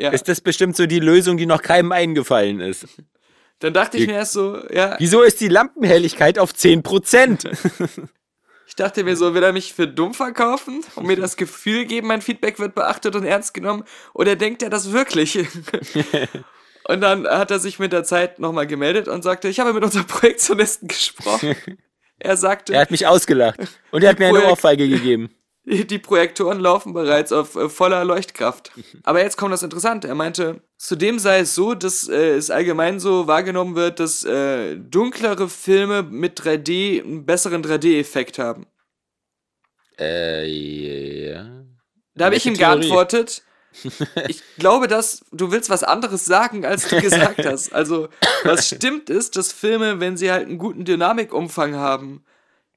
ja. 0.00 0.10
ist 0.10 0.28
das 0.28 0.40
bestimmt 0.40 0.76
so 0.76 0.86
die 0.86 1.00
Lösung, 1.00 1.36
die 1.36 1.46
noch 1.46 1.62
keinem 1.62 1.92
eingefallen 1.92 2.60
ist. 2.60 2.86
Dann 3.58 3.74
dachte 3.74 3.98
ich 3.98 4.06
mir 4.06 4.14
erst 4.14 4.32
so, 4.32 4.58
ja, 4.72 4.96
Wieso 4.98 5.22
ist 5.22 5.40
die 5.40 5.48
Lampenhelligkeit 5.48 6.38
auf 6.38 6.52
10%? 6.52 7.46
ich 8.66 8.74
dachte 8.74 9.04
mir 9.04 9.16
so, 9.16 9.34
will 9.34 9.42
er 9.42 9.52
mich 9.52 9.74
für 9.74 9.86
dumm 9.86 10.14
verkaufen 10.14 10.82
und 10.96 11.06
mir 11.06 11.16
das 11.16 11.36
Gefühl 11.36 11.84
geben, 11.84 12.06
mein 12.06 12.22
Feedback 12.22 12.58
wird 12.58 12.74
beachtet 12.74 13.14
und 13.14 13.24
ernst 13.24 13.52
genommen 13.52 13.84
oder 14.14 14.34
denkt 14.36 14.62
er 14.62 14.70
das 14.70 14.92
wirklich? 14.92 15.38
und 16.84 17.02
dann 17.02 17.28
hat 17.28 17.50
er 17.50 17.58
sich 17.58 17.78
mit 17.78 17.92
der 17.92 18.04
Zeit 18.04 18.38
nochmal 18.38 18.66
gemeldet 18.66 19.08
und 19.08 19.22
sagte, 19.22 19.48
ich 19.48 19.60
habe 19.60 19.74
mit 19.74 19.84
unserem 19.84 20.06
Projektionisten 20.06 20.88
gesprochen. 20.88 21.54
Er 22.22 22.36
sagte, 22.36 22.74
er 22.74 22.82
hat 22.82 22.90
mich 22.90 23.06
ausgelacht 23.06 23.58
und 23.92 24.04
er 24.04 24.10
hat 24.10 24.18
mir 24.18 24.26
eine 24.26 24.44
Ohrfeige 24.44 24.86
gegeben. 24.86 25.30
Die, 25.70 25.98
Projektoren 25.98 26.58
laufen 26.58 26.92
bereits 26.92 27.32
auf 27.32 27.54
äh, 27.54 27.68
voller 27.68 28.04
Leuchtkraft. 28.04 28.72
Aber 29.04 29.22
jetzt 29.22 29.36
kommt 29.36 29.52
das 29.52 29.62
Interessante. 29.62 30.08
Er 30.08 30.16
meinte, 30.16 30.62
zudem 30.76 31.18
sei 31.18 31.40
es 31.40 31.54
so, 31.54 31.74
dass 31.74 32.08
äh, 32.08 32.34
es 32.36 32.50
allgemein 32.50 32.98
so 32.98 33.26
wahrgenommen 33.26 33.76
wird, 33.76 34.00
dass 34.00 34.24
äh, 34.24 34.76
dunklere 34.76 35.48
Filme 35.48 36.02
mit 36.02 36.40
3D 36.40 37.02
einen 37.02 37.24
besseren 37.24 37.62
3D-Effekt 37.62 38.38
haben. 38.38 38.66
Äh, 39.98 40.46
ja. 40.46 41.64
Da 42.14 42.24
habe 42.26 42.34
ich 42.34 42.46
ihm 42.46 42.54
Theorie? 42.54 42.80
geantwortet, 42.80 43.42
ich 44.28 44.42
glaube, 44.58 44.88
dass 44.88 45.24
du 45.30 45.52
willst 45.52 45.70
was 45.70 45.84
anderes 45.84 46.24
sagen, 46.24 46.64
als 46.64 46.88
du 46.88 47.00
gesagt 47.00 47.38
hast. 47.44 47.72
Also, 47.72 48.08
was 48.42 48.66
stimmt 48.66 49.10
ist, 49.10 49.36
dass 49.36 49.52
Filme, 49.52 50.00
wenn 50.00 50.16
sie 50.16 50.32
halt 50.32 50.48
einen 50.48 50.58
guten 50.58 50.84
Dynamikumfang 50.84 51.76
haben, 51.76 52.24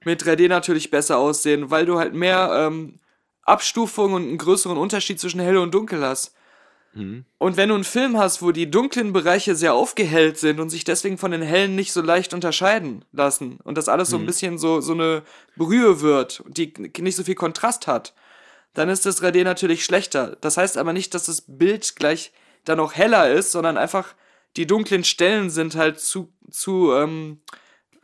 mit 0.05 0.23
3D 0.23 0.47
natürlich 0.47 0.91
besser 0.91 1.17
aussehen, 1.17 1.71
weil 1.71 1.85
du 1.85 1.99
halt 1.99 2.13
mehr 2.13 2.49
ähm, 2.53 2.99
Abstufung 3.43 4.13
und 4.13 4.23
einen 4.23 4.37
größeren 4.37 4.77
Unterschied 4.77 5.19
zwischen 5.19 5.39
hell 5.39 5.57
und 5.57 5.73
dunkel 5.73 6.03
hast. 6.03 6.33
Und 7.39 7.57
wenn 7.57 7.69
du 7.69 7.75
einen 7.75 7.83
Film 7.83 8.17
hast, 8.17 8.41
wo 8.41 8.51
die 8.51 8.69
dunklen 8.69 9.13
Bereiche 9.13 9.55
sehr 9.55 9.73
aufgehellt 9.73 10.37
sind 10.37 10.59
und 10.59 10.69
sich 10.69 10.83
deswegen 10.83 11.17
von 11.17 11.31
den 11.31 11.41
hellen 11.41 11.75
nicht 11.75 11.91
so 11.91 12.01
leicht 12.01 12.33
unterscheiden 12.33 13.03
lassen 13.11 13.59
und 13.63 13.77
das 13.77 13.89
alles 13.89 14.09
so 14.09 14.17
ein 14.17 14.25
bisschen 14.27 14.57
so, 14.59 14.79
so 14.79 14.93
eine 14.93 15.23
Brühe 15.55 16.01
wird, 16.01 16.43
die 16.47 16.71
nicht 16.99 17.15
so 17.15 17.23
viel 17.23 17.35
Kontrast 17.35 17.87
hat, 17.87 18.13
dann 18.73 18.89
ist 18.89 19.05
das 19.05 19.21
3D 19.21 19.43
natürlich 19.43 19.85
schlechter. 19.85 20.37
Das 20.41 20.57
heißt 20.57 20.77
aber 20.77 20.93
nicht, 20.93 21.13
dass 21.15 21.25
das 21.25 21.43
Bild 21.47 21.95
gleich 21.95 22.31
dann 22.63 22.77
noch 22.77 22.93
heller 22.93 23.31
ist, 23.31 23.51
sondern 23.51 23.77
einfach 23.77 24.13
die 24.55 24.67
dunklen 24.67 25.03
Stellen 25.03 25.49
sind 25.49 25.75
halt 25.75 25.99
zu, 25.99 26.31
zu 26.51 26.93
ähm, 26.93 27.41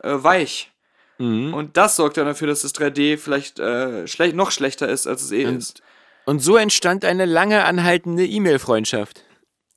äh, 0.00 0.14
weich. 0.14 0.72
Mhm. 1.20 1.54
Und 1.54 1.76
das 1.76 1.96
sorgt 1.96 2.16
dann 2.16 2.26
dafür, 2.26 2.48
dass 2.48 2.62
das 2.62 2.74
3D 2.74 3.18
vielleicht 3.18 3.58
äh, 3.58 4.06
schlech 4.08 4.34
noch 4.34 4.50
schlechter 4.50 4.88
ist, 4.88 5.06
als 5.06 5.22
es 5.22 5.30
eh 5.32 5.46
Und- 5.46 5.56
ist. 5.58 5.82
Und 6.26 6.40
so 6.40 6.56
entstand 6.56 7.04
eine 7.04 7.24
lange 7.24 7.64
anhaltende 7.64 8.24
E-Mail-Freundschaft. 8.26 9.24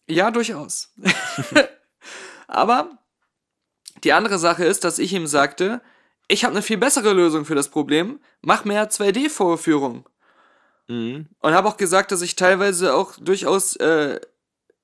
Ja, 0.07 0.29
durchaus. 0.29 0.93
Aber 2.47 2.97
die 4.03 4.13
andere 4.13 4.37
Sache 4.37 4.65
ist, 4.65 4.83
dass 4.83 4.99
ich 4.99 5.13
ihm 5.13 5.25
sagte, 5.27 5.81
ich 6.27 6.43
habe 6.43 6.53
eine 6.53 6.61
viel 6.61 6.77
bessere 6.77 7.13
Lösung 7.13 7.45
für 7.45 7.55
das 7.55 7.69
Problem. 7.69 8.19
Mach 8.41 8.65
mehr 8.65 8.89
2D-Vorführung. 8.89 10.07
Mhm. 10.87 11.27
Und 11.39 11.53
habe 11.53 11.67
auch 11.69 11.77
gesagt, 11.77 12.11
dass 12.11 12.21
ich 12.21 12.35
teilweise 12.35 12.93
auch 12.93 13.13
durchaus 13.19 13.75
äh, 13.77 14.19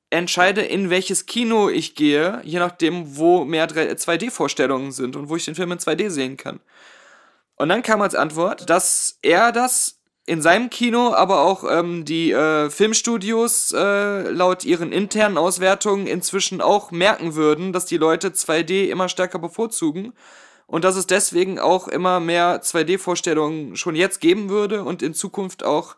entscheide, 0.09 0.61
in 0.61 0.89
welches 0.89 1.25
Kino 1.25 1.69
ich 1.69 1.95
gehe, 1.95 2.41
je 2.43 2.59
nachdem, 2.59 3.17
wo 3.17 3.45
mehr 3.45 3.67
3 3.67 3.91
2D-Vorstellungen 3.93 4.91
sind 4.91 5.15
und 5.15 5.29
wo 5.29 5.35
ich 5.35 5.45
den 5.45 5.55
Film 5.55 5.71
in 5.71 5.79
2D 5.79 6.09
sehen 6.09 6.37
kann. 6.37 6.59
Und 7.55 7.69
dann 7.69 7.83
kam 7.83 8.01
als 8.01 8.15
Antwort, 8.15 8.69
dass 8.69 9.19
er 9.21 9.51
das 9.51 9.99
in 10.25 10.41
seinem 10.41 10.69
Kino, 10.69 11.13
aber 11.13 11.41
auch 11.41 11.63
ähm, 11.69 12.05
die 12.05 12.31
äh, 12.31 12.69
Filmstudios 12.69 13.73
äh, 13.73 14.29
laut 14.29 14.63
ihren 14.63 14.91
internen 14.91 15.37
Auswertungen 15.37 16.07
inzwischen 16.07 16.61
auch 16.61 16.91
merken 16.91 17.35
würden, 17.35 17.73
dass 17.73 17.85
die 17.85 17.97
Leute 17.97 18.29
2D 18.29 18.85
immer 18.89 19.09
stärker 19.09 19.39
bevorzugen 19.39 20.13
und 20.67 20.83
dass 20.83 20.95
es 20.95 21.07
deswegen 21.07 21.59
auch 21.59 21.87
immer 21.87 22.19
mehr 22.19 22.61
2D-Vorstellungen 22.61 23.75
schon 23.75 23.95
jetzt 23.95 24.21
geben 24.21 24.49
würde 24.49 24.83
und 24.83 25.01
in 25.01 25.15
Zukunft 25.15 25.63
auch 25.63 25.95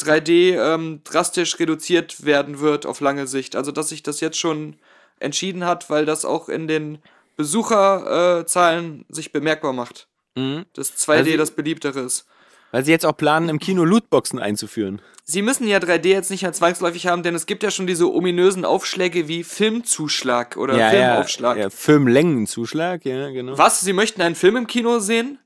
3D 0.00 0.56
ähm, 0.56 1.00
drastisch 1.04 1.58
reduziert 1.58 2.24
werden 2.24 2.60
wird 2.60 2.86
auf 2.86 3.00
lange 3.00 3.26
Sicht. 3.26 3.56
Also 3.56 3.72
dass 3.72 3.90
sich 3.90 4.02
das 4.02 4.20
jetzt 4.20 4.38
schon 4.38 4.76
entschieden 5.20 5.64
hat, 5.64 5.90
weil 5.90 6.06
das 6.06 6.24
auch 6.24 6.48
in 6.48 6.66
den 6.66 6.98
Besucherzahlen 7.36 9.04
äh, 9.08 9.14
sich 9.14 9.32
bemerkbar 9.32 9.72
macht. 9.72 10.06
Mhm. 10.34 10.64
Dass 10.74 10.96
2D 10.96 11.18
Also- 11.18 11.36
das 11.36 11.50
beliebtere 11.52 12.00
ist. 12.00 12.26
Weil 12.70 12.86
sie 12.86 12.90
jetzt 12.90 13.04
auch 13.04 13.16
planen, 13.16 13.50
im 13.50 13.58
Kino 13.58 13.84
Lootboxen 13.84 14.38
einzuführen. 14.38 15.02
Sie 15.24 15.42
müssen 15.42 15.68
ja 15.68 15.78
3D 15.78 16.08
jetzt 16.08 16.30
nicht 16.30 16.40
mehr 16.42 16.54
zwangsläufig 16.54 17.06
haben, 17.06 17.22
denn 17.22 17.34
es 17.34 17.44
gibt 17.44 17.62
ja 17.62 17.70
schon 17.70 17.86
diese 17.86 18.10
ominösen 18.10 18.64
Aufschläge 18.64 19.28
wie 19.28 19.44
Filmzuschlag 19.44 20.56
oder 20.56 20.74
Filmaufschlag. 20.90 21.58
Ja, 21.58 21.64
ja, 21.64 21.70
Filmlängenzuschlag, 21.70 23.04
ja, 23.04 23.28
genau. 23.30 23.58
Was? 23.58 23.82
Sie 23.82 23.92
möchten 23.92 24.22
einen 24.22 24.34
Film 24.34 24.56
im 24.56 24.66
Kino 24.66 25.00
sehen? 25.00 25.38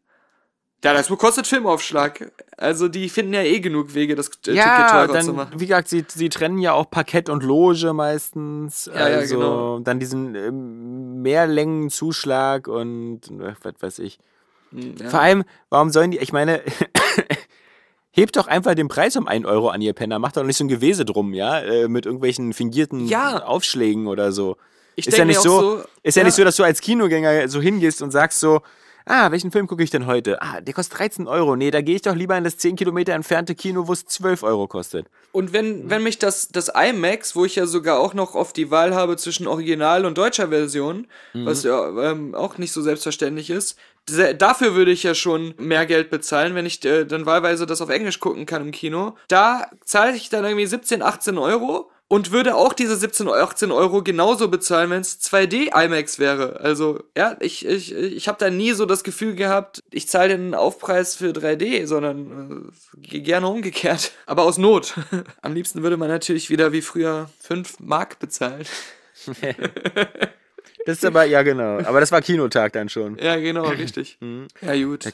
Ja, 0.86 0.92
das 0.92 1.08
kostet 1.08 1.48
Filmaufschlag. 1.48 2.30
Also 2.56 2.86
die 2.86 3.08
finden 3.08 3.34
ja 3.34 3.42
eh 3.42 3.58
genug 3.58 3.94
Wege, 3.94 4.14
das 4.14 4.28
äh, 4.28 4.30
Ticket 4.40 4.54
Ja, 4.54 4.88
teurer 4.88 5.20
zu 5.20 5.26
dann, 5.26 5.36
machen. 5.36 5.54
wie 5.58 5.66
gesagt, 5.66 5.88
sie, 5.88 6.04
sie 6.06 6.28
trennen 6.28 6.58
ja 6.58 6.74
auch 6.74 6.88
Parkett 6.88 7.28
und 7.28 7.42
Loge 7.42 7.92
meistens. 7.92 8.86
Ja, 8.86 9.08
ja, 9.08 9.16
also 9.16 9.34
genau. 9.34 9.78
dann 9.80 9.98
diesen 9.98 10.36
ähm, 10.36 11.22
Mehrlängenzuschlag 11.22 12.68
und 12.68 13.22
äh, 13.32 13.54
was 13.62 13.74
weiß 13.80 13.98
ich. 13.98 14.20
Ja. 14.70 15.08
Vor 15.08 15.18
allem, 15.18 15.42
warum 15.70 15.90
sollen 15.90 16.12
die, 16.12 16.18
ich 16.18 16.32
meine, 16.32 16.62
hebt 18.12 18.36
doch 18.36 18.46
einfach 18.46 18.76
den 18.76 18.86
Preis 18.86 19.16
um 19.16 19.26
1 19.26 19.44
Euro 19.44 19.70
an, 19.70 19.82
ihr 19.82 19.92
Penner. 19.92 20.20
Macht 20.20 20.36
doch 20.36 20.44
nicht 20.44 20.56
so 20.56 20.62
ein 20.64 20.68
Gewese 20.68 21.04
drum, 21.04 21.34
ja, 21.34 21.58
äh, 21.58 21.88
mit 21.88 22.06
irgendwelchen 22.06 22.52
fingierten 22.52 23.08
Ja. 23.08 23.42
Aufschlägen 23.42 24.06
oder 24.06 24.30
so. 24.30 24.56
Ich 24.94 25.08
ist 25.08 25.18
ja 25.18 25.24
nicht 25.24 25.40
so, 25.40 25.60
so, 25.60 25.84
ist 26.04 26.14
ja, 26.14 26.20
ja. 26.20 26.26
nicht 26.26 26.36
so, 26.36 26.44
dass 26.44 26.54
du 26.54 26.62
als 26.62 26.80
Kinogänger 26.80 27.48
so 27.48 27.60
hingehst 27.60 28.02
und 28.02 28.12
sagst 28.12 28.38
so, 28.38 28.62
ah, 29.06 29.30
welchen 29.30 29.50
Film 29.50 29.66
gucke 29.66 29.82
ich 29.82 29.90
denn 29.90 30.06
heute? 30.06 30.42
Ah, 30.42 30.60
der 30.60 30.74
kostet 30.74 30.98
13 30.98 31.26
Euro. 31.26 31.56
Nee, 31.56 31.70
da 31.70 31.80
gehe 31.80 31.96
ich 31.96 32.02
doch 32.02 32.14
lieber 32.14 32.36
in 32.36 32.44
das 32.44 32.58
10 32.58 32.76
Kilometer 32.76 33.14
entfernte 33.14 33.54
Kino, 33.54 33.88
wo 33.88 33.92
es 33.92 34.04
12 34.04 34.42
Euro 34.42 34.66
kostet. 34.66 35.06
Und 35.32 35.52
wenn, 35.52 35.88
wenn 35.88 36.02
mich 36.02 36.18
das, 36.18 36.48
das 36.48 36.68
IMAX, 36.68 37.34
wo 37.34 37.44
ich 37.44 37.56
ja 37.56 37.66
sogar 37.66 37.98
auch 37.98 38.14
noch 38.14 38.34
oft 38.34 38.56
die 38.56 38.70
Wahl 38.70 38.94
habe 38.94 39.16
zwischen 39.16 39.46
Original 39.46 40.04
und 40.04 40.18
deutscher 40.18 40.48
Version, 40.48 41.06
was 41.32 41.62
ja 41.62 42.10
ähm, 42.10 42.34
auch 42.34 42.58
nicht 42.58 42.72
so 42.72 42.82
selbstverständlich 42.82 43.50
ist, 43.50 43.78
dafür 44.38 44.74
würde 44.74 44.92
ich 44.92 45.02
ja 45.02 45.14
schon 45.14 45.54
mehr 45.58 45.86
Geld 45.86 46.10
bezahlen, 46.10 46.54
wenn 46.54 46.66
ich 46.66 46.84
äh, 46.84 47.04
dann 47.04 47.26
wahlweise 47.26 47.66
das 47.66 47.80
auf 47.80 47.88
Englisch 47.88 48.20
gucken 48.20 48.46
kann 48.46 48.62
im 48.62 48.70
Kino. 48.70 49.16
Da 49.28 49.70
zahle 49.84 50.16
ich 50.16 50.28
dann 50.28 50.44
irgendwie 50.44 50.66
17, 50.66 51.02
18 51.02 51.38
Euro 51.38 51.90
und 52.08 52.30
würde 52.30 52.54
auch 52.54 52.72
diese 52.72 52.96
17, 52.96 53.28
18 53.28 53.72
Euro 53.72 54.02
genauso 54.02 54.48
bezahlen, 54.48 54.90
wenn 54.90 55.00
es 55.00 55.20
2D 55.20 55.74
IMAX 55.74 56.18
wäre. 56.18 56.60
Also, 56.60 57.02
ja, 57.16 57.36
ich, 57.40 57.66
ich, 57.66 57.92
ich 57.92 58.28
habe 58.28 58.38
da 58.38 58.50
nie 58.50 58.72
so 58.72 58.86
das 58.86 59.02
Gefühl 59.02 59.34
gehabt, 59.34 59.82
ich 59.90 60.08
zahle 60.08 60.36
den 60.36 60.54
Aufpreis 60.54 61.16
für 61.16 61.30
3D, 61.30 61.86
sondern 61.86 62.72
äh, 63.02 63.20
gerne 63.20 63.48
umgekehrt. 63.48 64.12
Aber 64.26 64.44
aus 64.44 64.58
Not. 64.58 64.94
Am 65.42 65.54
liebsten 65.54 65.82
würde 65.82 65.96
man 65.96 66.08
natürlich 66.08 66.48
wieder 66.48 66.72
wie 66.72 66.82
früher 66.82 67.28
5 67.40 67.80
Mark 67.80 68.18
bezahlen. 68.18 68.64
Das 70.84 70.98
ist 70.98 71.04
aber, 71.04 71.24
ja 71.24 71.42
genau. 71.42 71.80
Aber 71.80 71.98
das 71.98 72.12
war 72.12 72.22
Kinotag 72.22 72.72
dann 72.72 72.88
schon. 72.88 73.18
Ja, 73.18 73.34
genau, 73.34 73.64
richtig. 73.64 74.18
Ja, 74.62 74.76
gut. 74.84 75.12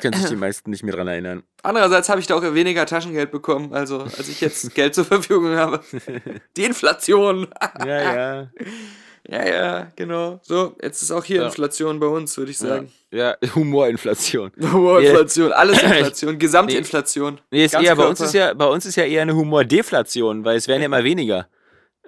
Können 0.00 0.14
sich 0.14 0.28
die 0.30 0.36
meisten 0.36 0.70
nicht 0.70 0.82
mehr 0.82 0.94
dran 0.94 1.08
erinnern. 1.08 1.42
Andererseits 1.62 2.08
habe 2.08 2.20
ich 2.20 2.26
da 2.26 2.36
auch 2.36 2.42
weniger 2.54 2.86
Taschengeld 2.86 3.30
bekommen, 3.30 3.72
also 3.72 4.00
als 4.00 4.28
ich 4.28 4.40
jetzt 4.40 4.74
Geld 4.74 4.94
zur 4.94 5.04
Verfügung 5.04 5.56
habe. 5.56 5.80
Die 6.56 6.64
Inflation. 6.64 7.48
Ja, 7.80 7.86
ja. 7.86 8.50
ja, 9.28 9.46
ja, 9.46 9.92
genau. 9.96 10.40
So, 10.42 10.76
jetzt 10.82 11.02
ist 11.02 11.10
auch 11.10 11.24
hier 11.24 11.42
Ja. 11.42 11.46
Inflation 11.46 12.00
bei 12.00 12.06
uns, 12.06 12.36
würde 12.36 12.50
ich 12.50 12.58
sagen. 12.58 12.92
Ja, 13.10 13.36
Humorinflation. 13.54 14.52
Hohe 14.72 15.04
Inflation, 15.04 15.52
alles 15.52 15.82
Inflation, 15.82 16.38
Gesamtinflation. 16.38 17.40
Nee, 17.50 17.64
ist 17.66 17.74
eher, 17.74 17.94
bei 17.96 18.06
uns 18.06 18.20
ist 18.20 18.34
ja, 18.34 18.54
bei 18.54 18.66
uns 18.66 18.86
ist 18.86 18.96
ja 18.96 19.04
eher 19.04 19.22
eine 19.22 19.34
Humordeflation, 19.34 20.44
weil 20.44 20.56
es 20.56 20.68
werden 20.68 20.80
ja 20.80 20.86
immer 20.86 21.04
weniger. 21.04 21.48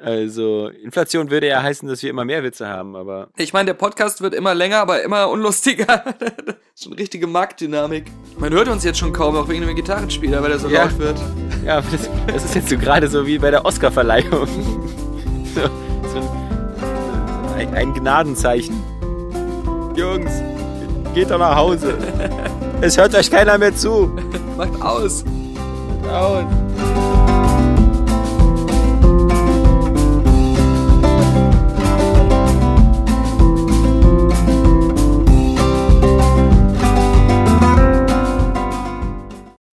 Also, 0.05 0.68
Inflation 0.68 1.31
würde 1.31 1.48
ja 1.48 1.62
heißen, 1.62 1.89
dass 1.89 2.02
wir 2.02 2.10
immer 2.10 2.24
mehr 2.24 2.43
Witze 2.43 2.68
haben, 2.68 2.94
aber 2.94 3.28
Ich 3.36 3.52
meine, 3.52 3.66
der 3.66 3.74
Podcast 3.74 4.20
wird 4.20 4.35
immer 4.35 4.55
länger, 4.55 4.78
aber 4.78 5.02
immer 5.02 5.28
unlustiger. 5.31 6.05
schon 6.78 6.93
richtige 6.93 7.26
Marktdynamik. 7.26 8.05
Man 8.39 8.52
hört 8.52 8.68
uns 8.68 8.85
jetzt 8.85 8.98
schon 8.98 9.12
kaum, 9.12 9.35
auch 9.36 9.48
wegen 9.48 9.66
dem 9.66 9.74
Gitarrenspieler, 9.74 10.43
weil 10.43 10.52
er 10.52 10.59
so 10.59 10.68
Ja. 10.68 10.85
laut 10.85 10.98
wird. 10.98 11.18
ja, 11.64 11.81
das, 11.81 12.10
das 12.26 12.44
ist 12.44 12.55
jetzt 12.55 12.68
so 12.68 12.76
gerade 12.76 13.09
so 13.09 13.26
wie 13.26 13.39
bei 13.39 13.51
der 13.51 13.64
Oscarverleihung. 13.64 14.47
So, 15.55 15.60
so 16.12 17.55
ein, 17.56 17.72
ein 17.74 17.94
Gnadenzeichen. 17.94 18.74
Jungs, 19.94 20.32
geht 21.14 21.31
doch 21.31 21.39
nach 21.39 21.55
Hause. 21.55 21.97
Es 22.81 22.98
hört 22.98 23.14
euch 23.14 23.31
keiner 23.31 23.56
mehr 23.56 23.72
zu. 23.74 24.10
Macht 24.56 24.82
aus. 24.82 25.24
Aus. 26.12 26.44